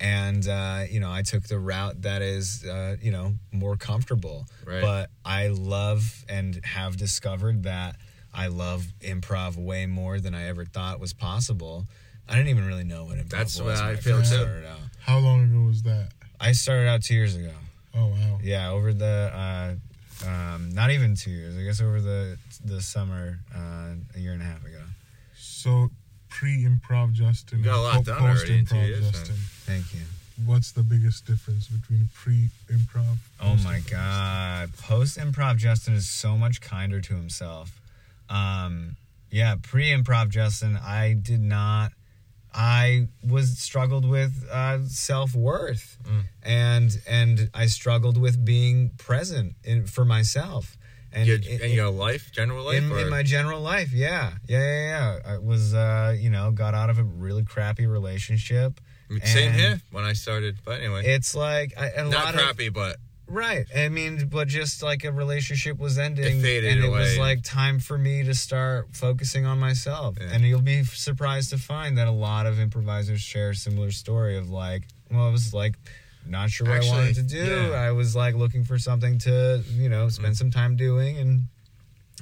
And 0.00 0.46
uh, 0.48 0.84
you 0.90 0.98
know, 0.98 1.12
I 1.12 1.22
took 1.22 1.44
the 1.44 1.58
route 1.58 2.02
that 2.02 2.20
is, 2.20 2.64
uh, 2.64 2.96
you 3.00 3.12
know, 3.12 3.34
more 3.52 3.76
comfortable. 3.76 4.46
Right. 4.66 4.82
But 4.82 5.10
I 5.24 5.48
love 5.48 6.24
and 6.28 6.60
have 6.64 6.96
discovered 6.96 7.62
that 7.62 7.96
I 8.34 8.48
love 8.48 8.86
improv 9.00 9.56
way 9.56 9.86
more 9.86 10.18
than 10.18 10.34
I 10.34 10.48
ever 10.48 10.64
thought 10.64 10.98
was 10.98 11.12
possible. 11.12 11.86
I 12.28 12.34
didn't 12.34 12.48
even 12.48 12.66
really 12.66 12.84
know 12.84 13.04
what 13.04 13.18
improv 13.18 13.28
That's 13.28 13.60
was. 13.60 13.78
what 13.78 13.86
when 13.86 13.96
I 13.96 14.00
feel 14.00 14.18
first 14.18 14.32
too. 14.32 14.38
started 14.38 14.66
out. 14.66 14.78
How 15.00 15.18
long 15.18 15.44
ago 15.44 15.66
was 15.66 15.82
that? 15.84 16.08
I 16.40 16.52
started 16.52 16.88
out 16.88 17.02
two 17.02 17.14
years 17.14 17.36
ago. 17.36 17.52
Oh 17.94 18.06
wow. 18.06 18.38
Yeah, 18.42 18.70
over 18.70 18.92
the 18.92 19.30
uh, 19.32 20.26
um, 20.26 20.74
not 20.74 20.90
even 20.90 21.14
two 21.14 21.30
years. 21.30 21.56
I 21.56 21.62
guess 21.62 21.80
over 21.80 22.00
the 22.00 22.36
the 22.64 22.80
summer, 22.82 23.38
uh, 23.54 23.90
a 24.16 24.18
year 24.18 24.32
and 24.32 24.42
a 24.42 24.44
half 24.44 24.64
ago. 24.64 24.80
So 25.64 25.90
pre-improv 26.28 27.12
Justin, 27.12 27.60
You 27.60 27.64
got 27.64 27.78
a 27.78 27.80
lot 27.80 28.04
done 28.04 28.20
already 28.20 28.58
in 28.58 28.66
two 28.66 28.74
post-improv 28.74 28.86
years. 28.88 29.10
Justin. 29.12 29.36
Thank 29.64 29.94
you. 29.94 30.00
What's 30.44 30.72
the 30.72 30.82
biggest 30.82 31.24
difference 31.24 31.68
between 31.68 32.10
pre-improv? 32.12 33.16
Oh 33.40 33.54
my 33.64 33.78
post-improv? 33.78 33.90
god. 33.90 34.76
Post 34.76 35.16
improv 35.18 35.56
Justin 35.56 35.94
is 35.94 36.06
so 36.06 36.36
much 36.36 36.60
kinder 36.60 37.00
to 37.00 37.14
himself. 37.14 37.80
Um 38.28 38.96
yeah, 39.30 39.54
pre 39.62 39.84
improv 39.90 40.28
Justin, 40.28 40.76
I 40.76 41.14
did 41.14 41.40
not 41.40 41.92
I 42.54 43.08
was 43.26 43.58
struggled 43.58 44.04
with 44.08 44.46
uh, 44.52 44.86
self 44.86 45.34
worth, 45.34 45.96
Mm. 46.04 46.22
and 46.42 47.00
and 47.08 47.50
I 47.54 47.66
struggled 47.66 48.16
with 48.18 48.44
being 48.44 48.90
present 48.98 49.54
in, 49.64 49.86
for 49.86 50.04
myself, 50.04 50.76
and 51.14 51.26
Your, 51.26 51.38
in 51.38 51.70
your 51.70 51.90
life, 51.90 52.32
general 52.32 52.64
life, 52.64 52.82
in, 52.82 52.92
in 52.92 53.08
my 53.08 53.22
general 53.22 53.60
life 53.60 53.92
yeah. 53.92 54.32
Yeah 54.48 54.58
yeah 54.58 54.88
yeah. 55.24 55.34
I 55.34 55.38
was 55.38 55.74
uh 55.74 56.16
you 56.18 56.30
know 56.30 56.50
got 56.50 56.74
out 56.74 56.90
of 56.90 56.98
a 56.98 57.04
really 57.04 57.44
crappy 57.44 57.86
relationship 57.86 58.80
same 59.22 59.52
and 59.52 59.60
here 59.60 59.80
when 59.90 60.04
I 60.04 60.12
started. 60.12 60.56
But 60.64 60.80
anyway, 60.80 61.04
it's 61.04 61.34
like 61.34 61.74
I, 61.78 61.88
a 61.90 62.04
not 62.04 62.34
crappy, 62.34 62.68
but 62.68 62.96
right. 63.26 63.66
I 63.76 63.88
mean 63.88 64.28
but 64.28 64.48
just 64.48 64.82
like 64.82 65.04
a 65.04 65.12
relationship 65.12 65.78
was 65.78 65.98
ending 65.98 66.38
It 66.38 66.42
faded 66.42 66.72
and 66.72 66.84
it 66.84 66.90
was 66.90 67.18
like 67.18 67.42
time 67.42 67.78
for 67.78 67.96
me 67.96 68.24
to 68.24 68.34
start 68.34 68.88
focusing 68.92 69.46
on 69.46 69.58
myself. 69.58 70.16
Yeah. 70.20 70.28
and 70.32 70.44
you'll 70.44 70.62
be 70.62 70.84
surprised 70.84 71.50
to 71.50 71.58
find 71.58 71.98
that 71.98 72.08
a 72.08 72.12
lot 72.12 72.46
of 72.46 72.58
improvisers 72.58 73.20
share 73.20 73.50
a 73.50 73.54
similar 73.54 73.90
story 73.90 74.36
of 74.36 74.50
like 74.50 74.84
well 75.10 75.28
it 75.28 75.32
was 75.32 75.54
like 75.54 75.76
not 76.26 76.50
sure 76.50 76.66
what 76.66 76.76
Actually, 76.76 76.90
i 76.92 76.96
wanted 76.96 77.14
to 77.16 77.22
do 77.22 77.36
yeah. 77.44 77.68
Mm. 77.68 77.74
i 77.74 77.92
was 77.92 78.14
like 78.16 78.34
looking 78.34 78.64
for 78.64 78.78
something 78.78 79.18
to 79.20 79.62
you 79.72 79.88
know 79.88 80.08
spend 80.08 80.36
some 80.36 80.50
time 80.50 80.76
doing 80.76 81.18
and 81.18 81.42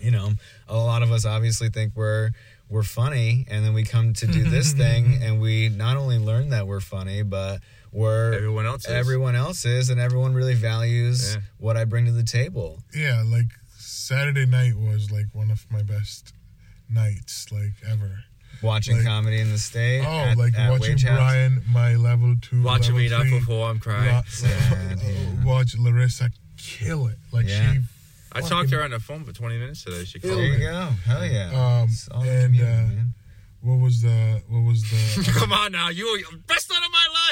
you 0.00 0.10
know, 0.10 0.30
a 0.68 0.76
lot 0.76 1.02
of 1.04 1.12
us 1.12 1.24
obviously 1.24 1.68
think 1.68 1.92
we're 1.94 2.30
we're 2.68 2.82
funny, 2.82 3.46
and 3.48 3.64
then 3.64 3.72
we 3.72 3.84
come 3.84 4.14
to 4.14 4.26
do 4.26 4.42
this 4.42 4.72
thing, 4.84 5.22
and 5.22 5.40
we 5.40 5.68
not 5.68 5.96
only 5.96 6.18
learn 6.18 6.48
that 6.48 6.66
we're 6.66 6.80
funny, 6.80 7.22
but 7.22 7.60
we're 7.92 8.32
everyone 8.32 8.66
else 8.66 8.84
is. 8.86 8.90
everyone 8.90 9.36
else 9.36 9.64
is, 9.64 9.90
and 9.90 10.00
everyone 10.00 10.34
really 10.34 10.54
values 10.54 11.34
Yeah. 11.34 11.42
what 11.58 11.76
I 11.76 11.84
bring 11.84 12.06
to 12.06 12.10
the 12.12 12.24
table. 12.24 12.82
Yeah, 12.92 13.22
like 13.24 13.46
Saturday 13.78 14.46
night 14.46 14.74
was 14.74 15.12
like 15.12 15.26
one 15.34 15.52
of 15.52 15.70
my 15.70 15.82
best 15.82 16.32
nights 16.90 17.52
like 17.52 17.74
ever. 17.88 18.24
Watching 18.60 18.96
Like- 18.98 19.06
comedy 19.06 19.40
in 19.40 19.50
the 19.50 19.58
state. 19.58 20.04
Oh, 20.06 20.18
at- 20.20 20.36
like 20.36 20.56
at 20.58 20.70
watching 20.70 20.92
Wage 20.92 21.02
House. 21.04 21.16
Brian, 21.18 21.62
my 21.68 21.94
level 21.96 22.34
two, 22.40 22.62
Watching 22.62 22.94
level 22.94 22.98
me 23.00 23.08
not 23.08 23.22
three, 23.22 23.38
perform, 23.40 23.80
cry. 23.80 24.06
wa- 24.12 24.22
Sad, 24.28 24.98
yeah. 25.04 25.44
watch 25.44 25.74
Larissa 25.76 26.30
kill 26.56 27.06
it. 27.08 27.18
Like 27.32 27.48
Yeah. 27.48 27.72
she 27.74 27.80
I 28.34 28.40
talked 28.40 28.70
to 28.70 28.76
her 28.76 28.82
on 28.84 28.92
the 28.92 29.00
phone 29.00 29.24
for 29.24 29.32
20 29.32 29.58
minutes 29.58 29.84
today. 29.84 30.04
She 30.04 30.18
There 30.18 30.32
you 30.46 30.52
me. 30.52 30.58
go. 30.60 30.88
Hell 31.04 31.26
yeah. 31.26 31.50
Um, 31.82 31.88
It's 31.90 32.08
all 32.08 32.22
the 32.22 32.30
and, 32.30 32.54
community, 32.56 32.98
uh, 33.00 33.04
what 33.60 33.78
was 33.78 34.00
the 34.02 34.42
what 34.48 34.60
was 34.62 34.82
the 34.90 35.32
Come 35.38 35.52
on 35.52 35.72
now, 35.72 35.88
you 35.90 36.06
were 36.10 36.38
best 36.46 36.70
night 36.70 36.80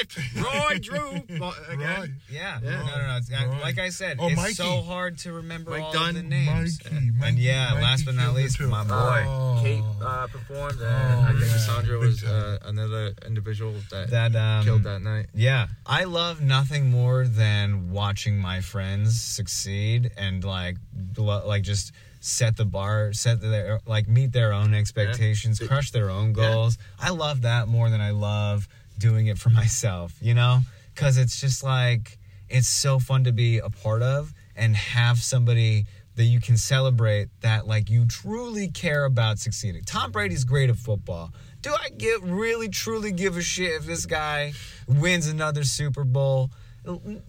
of. 0.03 0.43
Roy 0.45 0.79
Drew. 0.79 1.23
Well, 1.41 1.55
again. 1.69 2.01
Roy, 2.01 2.07
Yeah. 2.31 2.59
Yeah. 2.63 2.71
No, 2.83 2.87
no, 2.87 3.07
no. 3.09 3.17
It's, 3.19 3.33
uh, 3.33 3.59
like 3.63 3.79
I 3.79 3.89
said, 3.91 4.17
Oh, 4.21 4.29
it's 4.29 4.37
Mikey. 4.37 4.55
so 4.55 4.83
hard 4.83 5.19
to 5.19 5.33
remember 5.33 5.71
Mike 5.71 5.83
all 5.83 5.93
Dunn. 5.93 6.15
the 6.15 6.23
names. 6.23 6.83
Mikey, 6.85 7.11
Mikey, 7.13 7.29
and 7.29 7.39
yeah, 7.39 7.71
Mikey 7.71 7.83
last 7.83 8.05
but 8.05 8.15
not 8.15 8.35
least, 8.35 8.57
too. 8.57 8.69
my 8.69 8.85
boy. 8.85 9.25
Oh. 9.27 9.61
Kate 9.63 9.83
uh, 10.03 10.27
performed, 10.27 10.81
and 10.81 10.85
Oh, 10.85 11.23
I 11.23 11.27
think 11.33 11.41
yeah. 11.47 11.53
Cassandra 11.53 11.99
was 11.99 12.25
uh, 12.25 12.59
another 12.65 13.13
individual 13.27 13.75
that, 13.91 14.11
that 14.11 14.35
um, 14.37 14.65
killed 14.65 14.83
that 14.85 15.01
night. 15.03 15.27
Yeah, 15.35 15.69
I 15.87 16.05
love 16.05 16.41
nothing 16.41 16.91
more 16.91 17.27
than 17.27 17.91
watching 17.91 18.39
my 18.39 18.61
friends 18.61 19.21
succeed 19.21 20.11
and 20.17 20.43
like, 20.45 20.77
blo- 20.93 21.47
like 21.47 21.63
just 21.63 21.93
set 22.23 22.57
the 22.57 22.65
bar, 22.67 23.13
set 23.15 23.41
their 23.41 23.81
like 23.87 24.07
meet 24.09 24.33
their 24.33 24.53
own 24.53 24.75
expectations, 24.75 25.59
Yeah. 25.61 25.69
crush 25.69 25.91
their 25.91 26.11
own 26.11 26.33
goals. 26.35 26.77
I 26.99 27.11
love 27.11 27.43
that 27.43 27.67
more 27.69 27.89
than 27.89 28.01
I 28.03 28.11
love 28.11 28.69
doing 29.01 29.27
it 29.27 29.39
for 29.39 29.51
myself. 29.63 30.15
You 30.21 30.35
know, 30.35 30.61
because 30.95 31.19
it's 31.19 31.41
just 31.41 31.65
like 31.65 32.19
it's 32.49 32.69
so 32.69 32.99
fun 32.99 33.25
to 33.25 33.33
be 33.33 33.59
a 33.59 33.71
part 33.71 34.03
of 34.03 34.33
and 34.55 34.77
have 34.77 35.19
somebody 35.19 35.87
that 36.17 36.25
you 36.25 36.41
can 36.41 36.57
celebrate 36.57 37.29
that 37.41 37.67
like 37.67 37.89
you 37.89 38.05
truly 38.07 38.69
care 38.69 39.05
about 39.05 39.39
succeeding. 39.39 39.83
Tom 39.85 40.13
Brady's 40.13 40.45
great 40.45 40.69
at 40.69 40.77
football. 40.77 41.33
Do 41.63 41.73
I 41.73 41.89
get 41.91 42.23
really 42.23 42.69
truly 42.69 43.13
give 43.13 43.37
a 43.37 43.43
shit 43.43 43.73
if 43.73 43.87
this 43.87 44.07
guy 44.07 44.53
wins 44.87 45.27
another 45.27 45.65
Super 45.65 46.05
Bowl? 46.05 46.51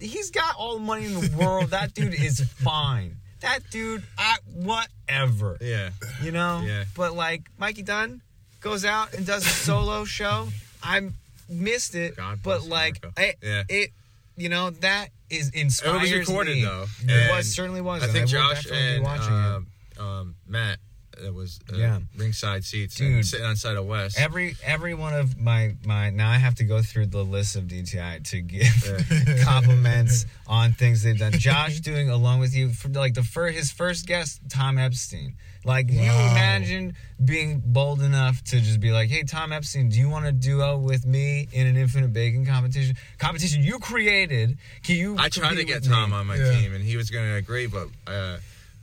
He's 0.00 0.30
got 0.30 0.56
all 0.56 0.74
the 0.74 0.84
money 0.84 1.06
in 1.06 1.14
the 1.14 1.36
world. 1.36 1.70
that 1.70 1.94
dude 1.94 2.14
is 2.14 2.40
fine. 2.40 3.16
That 3.40 3.60
dude, 3.70 4.02
I, 4.16 4.36
whatever. 4.54 5.58
Yeah. 5.60 5.90
You 6.22 6.32
know? 6.32 6.62
Yeah. 6.64 6.84
But 6.96 7.14
like 7.14 7.42
Mikey 7.58 7.82
Dunn 7.82 8.22
goes 8.60 8.84
out 8.84 9.14
and 9.14 9.26
does 9.26 9.44
a 9.44 9.48
solo 9.48 10.04
show. 10.04 10.48
I 10.82 11.10
missed 11.52 11.94
it, 11.94 12.16
but 12.42 12.64
like 12.64 13.04
Yeah. 13.42 13.62
it, 13.68 13.90
you 14.36 14.48
know, 14.48 14.70
that 14.70 15.08
is 15.30 15.50
It 15.50 15.64
was 15.64 16.28
recorded 16.28 16.56
me. 16.56 16.64
though. 16.64 16.86
It 17.02 17.30
was 17.36 17.54
certainly 17.54 17.80
was. 17.80 18.02
I 18.02 18.06
think 18.06 18.24
will 18.26 18.32
Josh 18.32 18.66
and 18.70 19.06
um, 19.06 19.66
um, 19.98 20.34
Matt 20.46 20.78
that 21.22 21.32
was 21.34 21.60
uh, 21.72 21.76
Yeah. 21.76 22.00
ringside 22.16 22.64
seats 22.64 22.96
Dude. 22.96 23.12
and 23.12 23.26
sitting 23.26 23.44
on 23.46 23.54
side 23.56 23.76
of 23.76 23.84
West. 23.86 24.18
Every 24.18 24.56
every 24.64 24.94
one 24.94 25.14
of 25.14 25.38
my 25.38 25.76
my 25.84 26.08
now 26.10 26.30
I 26.30 26.38
have 26.38 26.54
to 26.56 26.64
go 26.64 26.80
through 26.82 27.06
the 27.06 27.22
list 27.22 27.54
of 27.56 27.64
DTI 27.64 28.24
to 28.30 28.40
give 28.40 29.42
compliments 29.44 30.26
on 30.46 30.72
things 30.72 31.02
they've 31.02 31.18
done. 31.18 31.32
Josh 31.32 31.80
doing 31.80 32.08
along 32.10 32.40
with 32.40 32.54
you 32.54 32.70
for 32.72 32.88
like 32.88 33.14
the 33.14 33.22
first 33.22 33.56
his 33.56 33.70
first 33.70 34.06
guest 34.06 34.40
Tom 34.48 34.78
Epstein. 34.78 35.34
Like 35.64 35.90
you 35.90 36.00
imagine 36.00 36.94
being 37.24 37.62
bold 37.64 38.02
enough 38.02 38.42
to 38.44 38.60
just 38.60 38.80
be 38.80 38.90
like, 38.90 39.08
"Hey 39.10 39.22
Tom 39.22 39.52
Epstein, 39.52 39.88
do 39.90 39.98
you 39.98 40.08
want 40.08 40.24
to 40.26 40.32
duo 40.32 40.76
with 40.78 41.06
me 41.06 41.48
in 41.52 41.66
an 41.68 41.76
infinite 41.76 42.12
bacon 42.12 42.44
competition? 42.44 42.96
Competition 43.18 43.62
you 43.62 43.78
created? 43.78 44.58
Can 44.82 44.96
you?" 44.96 45.16
I 45.18 45.28
tried 45.28 45.56
to 45.56 45.64
get 45.64 45.84
Tom 45.84 46.10
me?" 46.10 46.16
on 46.16 46.26
my 46.26 46.36
Yeah. 46.36 46.50
team, 46.50 46.74
and 46.74 46.82
he 46.84 46.96
was 46.96 47.10
going 47.10 47.26
to 47.26 47.34
agree, 47.36 47.66
but 47.66 47.88
uh, 48.08 48.38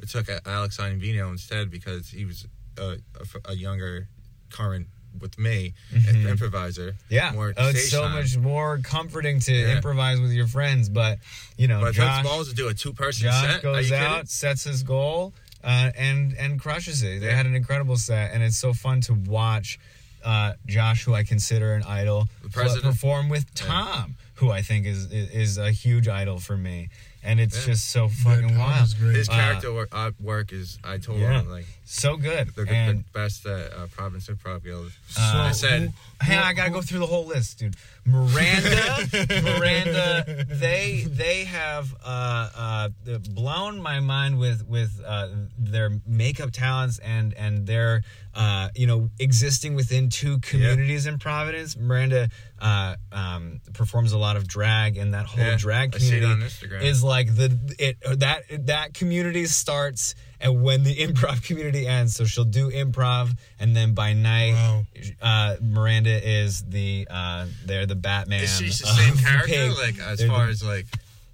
took 0.08 0.30
Alex 0.46 0.78
Ianvino 0.78 1.30
instead 1.32 1.70
because 1.70 2.10
he 2.10 2.24
was 2.24 2.48
a, 2.78 2.98
a, 3.46 3.52
a 3.52 3.56
younger 3.56 4.08
current 4.50 4.88
with 5.20 5.38
me 5.38 5.74
Mhm. 5.94 6.30
improviser. 6.30 6.96
Yeah, 7.10 7.32
more 7.34 7.54
oh, 7.58 7.70
it's 7.70 7.90
so 7.90 8.04
time. 8.04 8.14
much 8.14 8.38
more 8.38 8.78
comforting 8.78 9.40
to 9.42 9.52
Yeah. 9.54 9.76
improvise 9.76 10.22
with 10.22 10.32
your 10.32 10.48
friends. 10.48 10.88
But 10.88 11.20
you 11.58 11.68
know, 11.68 11.82
But 11.82 11.94
Josh, 11.96 12.24
balls 12.24 12.48
to 12.50 12.56
do 12.56 12.70
a 12.70 12.74
two 12.74 12.94
person 12.94 13.24
Josh 13.24 13.54
set. 13.56 13.62
Goes 13.64 13.92
out, 13.92 14.30
sets 14.30 14.64
his 14.64 14.84
goal, 14.84 15.34
uh, 15.64 15.92
and 15.98 16.34
and 16.38 16.60
crushes 16.60 17.04
it. 17.04 17.22
They 17.22 17.34
had 17.34 17.46
an 17.46 17.56
incredible 17.56 17.98
set, 17.98 18.32
and 18.34 18.42
it's 18.44 18.58
so 18.58 18.74
fun 18.74 19.02
to 19.02 19.14
watch 19.14 19.80
uh, 20.24 20.54
Josh, 20.66 21.04
who 21.06 21.14
I 21.14 21.24
consider 21.24 21.74
an 21.74 21.84
idol, 21.84 22.28
perform 22.52 23.30
with 23.30 23.46
Yeah. 23.60 23.68
Tom, 23.68 24.16
who 24.36 24.52
I 24.52 24.62
think 24.62 24.86
is, 24.86 25.10
is 25.12 25.58
a 25.58 25.72
huge 25.72 26.08
idol 26.08 26.40
for 26.40 26.58
me. 26.58 26.90
And 27.22 27.40
it's 27.40 27.60
Yeah. 27.60 27.74
just 27.74 27.90
so 27.90 28.08
fucking 28.08 28.58
wild. 28.58 28.94
His 28.94 29.28
Uh, 29.28 29.34
character 29.34 29.74
work, 29.74 29.90
uh, 29.92 30.12
work 30.22 30.54
is 30.54 30.78
I 30.84 30.98
told 31.00 31.20
Yeah. 31.20 31.42
him 31.42 31.50
like 31.50 31.66
So 31.84 32.16
good. 32.16 32.56
the, 32.56 32.64
the 32.64 33.04
best 33.14 33.46
at 33.46 33.74
uh, 33.74 33.88
Providence 33.88 34.28
Improv 34.28 34.64
Guild. 34.64 34.92
So, 35.10 35.22
I 35.22 35.52
said- 35.52 35.94
Hey, 36.22 36.38
I 36.38 36.54
gotta 36.54 36.70
go 36.70 36.82
through 36.82 37.00
the 37.00 37.08
whole 37.08 37.26
list, 37.26 37.60
dude. 37.60 37.76
Miranda, 38.06 39.08
Miranda, 39.44 40.46
they 40.50 41.06
they 41.08 41.46
have 41.46 41.94
uh, 42.04 42.50
uh, 42.56 42.90
blown 43.32 43.82
my 43.82 44.00
mind 44.00 44.38
with 44.40 44.66
with 44.68 45.02
uh, 45.06 45.28
their 45.58 45.92
makeup 46.06 46.52
talents 46.52 47.00
and 47.00 47.34
and 47.36 47.68
their 47.68 48.04
uh, 48.36 48.70
you 48.76 48.88
know 48.88 49.10
existing 49.20 49.76
within 49.76 50.10
two 50.10 50.40
communities 50.40 51.06
in 51.08 51.18
Providence. 51.20 51.76
Miranda 51.78 52.30
uh, 52.60 52.96
um, 53.12 53.62
performs 53.74 54.12
a 54.12 54.18
lot 54.18 54.36
of 54.38 54.48
drag, 54.48 54.98
and 54.98 55.14
that 55.14 55.26
whole 55.26 55.44
Yeah, 55.44 55.58
drag 55.58 55.96
I 55.96 55.98
see 56.00 56.08
it 56.18 56.20
community 56.22 56.44
on 56.44 56.48
Instagram. 56.50 56.84
is 56.84 57.04
like 57.04 57.36
the 57.36 57.58
it 57.80 57.98
that 58.20 58.44
that 58.68 58.94
community 58.94 59.46
starts. 59.46 60.16
And 60.42 60.64
when 60.64 60.84
the 60.84 60.96
improv 61.06 61.44
community 61.44 61.86
ends, 61.86 62.16
so 62.16 62.24
she'll 62.24 62.46
do 62.46 62.72
improv, 62.72 63.38
and 63.60 63.76
then 63.76 63.94
by 63.94 64.14
night, 64.14 64.54
Wow. 64.54 64.86
uh, 65.22 65.56
Miranda 65.62 66.12
is 66.26 66.64
the 66.64 67.08
uh, 67.10 67.48
they're 67.66 67.86
the 67.86 67.96
Batman. 67.96 68.44
Is 68.44 68.58
she 68.58 68.68
the 68.68 68.72
same 68.72 69.18
character, 69.18 69.70
like 69.74 70.00
as 70.00 70.20
They're 70.20 70.28
far 70.30 70.46
the- 70.46 70.52
as 70.52 70.64
like 70.64 70.86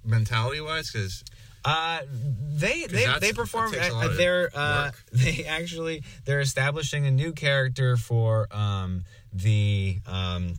mentality 0.04 0.60
wise? 0.60 0.90
Because 0.90 1.22
uh, 1.66 2.00
they 2.54 2.86
they 2.86 3.06
they 3.20 3.32
perform. 3.32 3.72
uh, 3.78 4.08
they're 4.16 4.50
uh, 4.54 4.90
they 5.12 5.44
actually 5.44 6.02
they're 6.24 6.40
establishing 6.40 7.06
a 7.06 7.10
new 7.10 7.32
character 7.32 7.96
for 7.96 8.46
um, 8.50 9.02
the. 9.32 9.98
Um, 10.06 10.54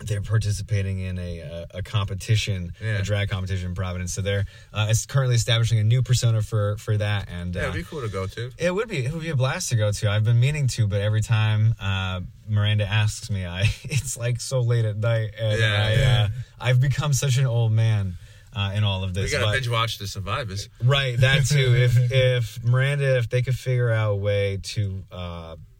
they're 0.00 0.20
participating 0.20 0.98
in 1.00 1.18
a 1.18 1.38
a, 1.38 1.66
a 1.78 1.82
competition, 1.82 2.74
Yeah. 2.82 2.98
a 2.98 3.02
drag 3.02 3.30
competition 3.30 3.70
in 3.70 3.74
Providence. 3.74 4.12
So 4.12 4.20
they're 4.20 4.44
uh, 4.70 4.92
currently 5.08 5.36
establishing 5.36 5.78
a 5.78 5.84
new 5.84 6.02
persona 6.02 6.42
for 6.42 6.76
for 6.76 6.98
that, 6.98 7.30
and 7.30 7.54
yeah, 7.54 7.62
uh, 7.62 7.64
it'd 7.70 7.76
be 7.76 7.82
cool 7.82 8.02
to 8.02 8.08
go 8.08 8.26
to. 8.26 8.50
It 8.58 8.74
would 8.74 8.88
be. 8.88 9.06
It 9.06 9.12
would 9.14 9.22
be 9.22 9.30
a 9.30 9.36
blast 9.36 9.70
to 9.70 9.76
go 9.76 9.90
to. 9.92 10.10
I've 10.10 10.22
been 10.24 10.38
meaning 10.38 10.66
to, 10.76 10.86
but 10.86 11.00
every 11.00 11.22
time 11.22 11.74
uh, 11.80 12.20
Miranda 12.46 12.84
asks 12.86 13.30
me, 13.30 13.46
I 13.46 13.62
it's 13.84 14.18
like 14.18 14.38
so 14.38 14.60
late 14.60 14.84
at 14.84 14.98
night, 14.98 15.30
and 15.40 15.58
Yeah, 15.58 15.86
I, 15.86 15.92
yeah. 15.94 16.28
Uh, 16.30 16.40
I've 16.60 16.80
become 16.80 17.14
such 17.14 17.38
an 17.38 17.46
old 17.46 17.72
man 17.72 18.18
uh, 18.56 18.72
in 18.74 18.82
all 18.82 19.04
of 19.04 19.14
this. 19.14 19.26
We 19.26 19.30
gotta 19.30 19.46
but- 19.46 19.52
binge 19.52 19.68
watch 19.68 19.98
The 19.98 20.06
Survivors. 20.08 20.68
right, 20.82 21.16
that 21.20 21.44
too. 21.46 21.74
if 21.76 21.96
if 22.10 22.64
Miranda, 22.64 23.18
if 23.18 23.28
they 23.28 23.42
could 23.42 23.56
figure 23.56 23.90
out 23.90 24.12
a 24.12 24.16
way 24.16 24.58
to. 24.62 25.04
Uh, 25.12 25.54
Do 25.54 25.60
we 25.60 25.60
do 25.60 25.62
it? 25.62 25.75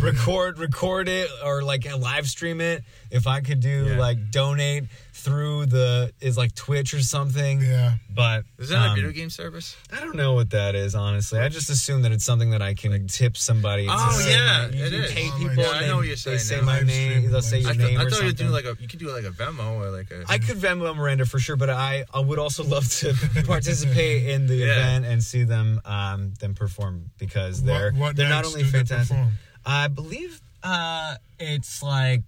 Record 0.00 0.58
record 0.58 1.08
it 1.08 1.28
or 1.44 1.62
like 1.62 1.84
live 1.98 2.28
stream 2.28 2.60
it 2.60 2.84
if 3.10 3.26
i 3.26 3.40
could 3.40 3.58
do 3.60 3.86
Yeah. 3.90 3.98
like 3.98 4.30
donate 4.30 4.84
through 5.12 5.66
the 5.66 6.12
is 6.20 6.36
like 6.36 6.54
twitch 6.54 6.94
or 6.94 7.00
something 7.02 7.60
Yeah. 7.60 7.94
but 8.08 8.44
Is 8.58 8.68
that 8.68 8.86
a 8.86 8.90
um, 8.90 8.94
video 8.94 9.10
game 9.10 9.30
service? 9.30 9.76
I 9.92 9.98
don't 9.98 10.14
know 10.14 10.34
what 10.34 10.50
that 10.50 10.76
is, 10.76 10.94
honestly. 10.94 11.40
I 11.40 11.48
just 11.48 11.70
assume 11.70 12.02
that 12.02 12.12
it's 12.12 12.24
something 12.24 12.50
that 12.50 12.62
I 12.62 12.74
can 12.74 13.08
tip 13.08 13.36
somebody. 13.36 13.86
to 13.86 13.92
Oh, 13.92 14.10
say 14.12 14.30
yeah, 14.30 14.68
my- 14.70 14.76
you 14.76 14.84
it 14.84 14.90
can 14.90 15.00
is. 15.02 15.12
pay 15.12 15.28
Oh, 15.32 15.38
people. 15.38 15.56
God. 15.64 15.74
I 15.82 15.86
know 15.88 15.96
what 15.96 16.06
you're 16.06 16.14
They 16.14 16.38
saying 16.38 16.38
say 16.38 16.56
now. 16.58 16.62
my 16.62 16.80
name. 16.82 17.30
They'll 17.32 17.42
say 17.42 17.58
your 17.58 17.70
I, 17.70 17.72
stream. 17.72 17.86
name 17.88 17.96
thought, 17.96 18.02
I 18.02 18.06
or 18.06 18.10
thought 18.10 18.22
you 18.22 18.28
something. 18.28 18.46
do 18.46 18.52
like 18.52 18.64
a 18.64 18.76
you 18.80 18.86
could 18.88 19.00
do 19.00 19.10
like 19.12 19.24
a 19.24 19.30
Venmo 19.30 19.72
or 19.80 19.90
like 19.90 20.10
a. 20.12 20.24
I 20.28 20.38
could 20.38 20.56
Venmo 20.56 20.94
Miranda 20.94 21.26
for 21.26 21.40
sure, 21.40 21.56
but 21.56 21.68
I, 21.68 22.04
I 22.14 22.20
would 22.20 22.38
also 22.38 22.62
love 22.62 22.88
to 23.00 23.12
participate 23.46 24.26
in 24.28 24.46
the 24.46 24.54
Yeah. 24.54 24.66
event 24.66 25.04
and 25.06 25.20
see 25.22 25.42
them 25.42 25.80
um, 25.84 26.32
them 26.38 26.54
perform 26.54 27.10
because 27.18 27.60
they're 27.64 27.90
what, 27.90 28.00
what 28.00 28.16
they're 28.16 28.28
not 28.28 28.44
only 28.46 28.62
do 28.62 28.70
they 28.70 28.78
fantastic. 28.78 29.16
perform? 29.16 29.32
I 29.68 29.86
believe 29.86 30.40
uh, 30.62 31.16
it's 31.38 31.82
like 31.82 32.22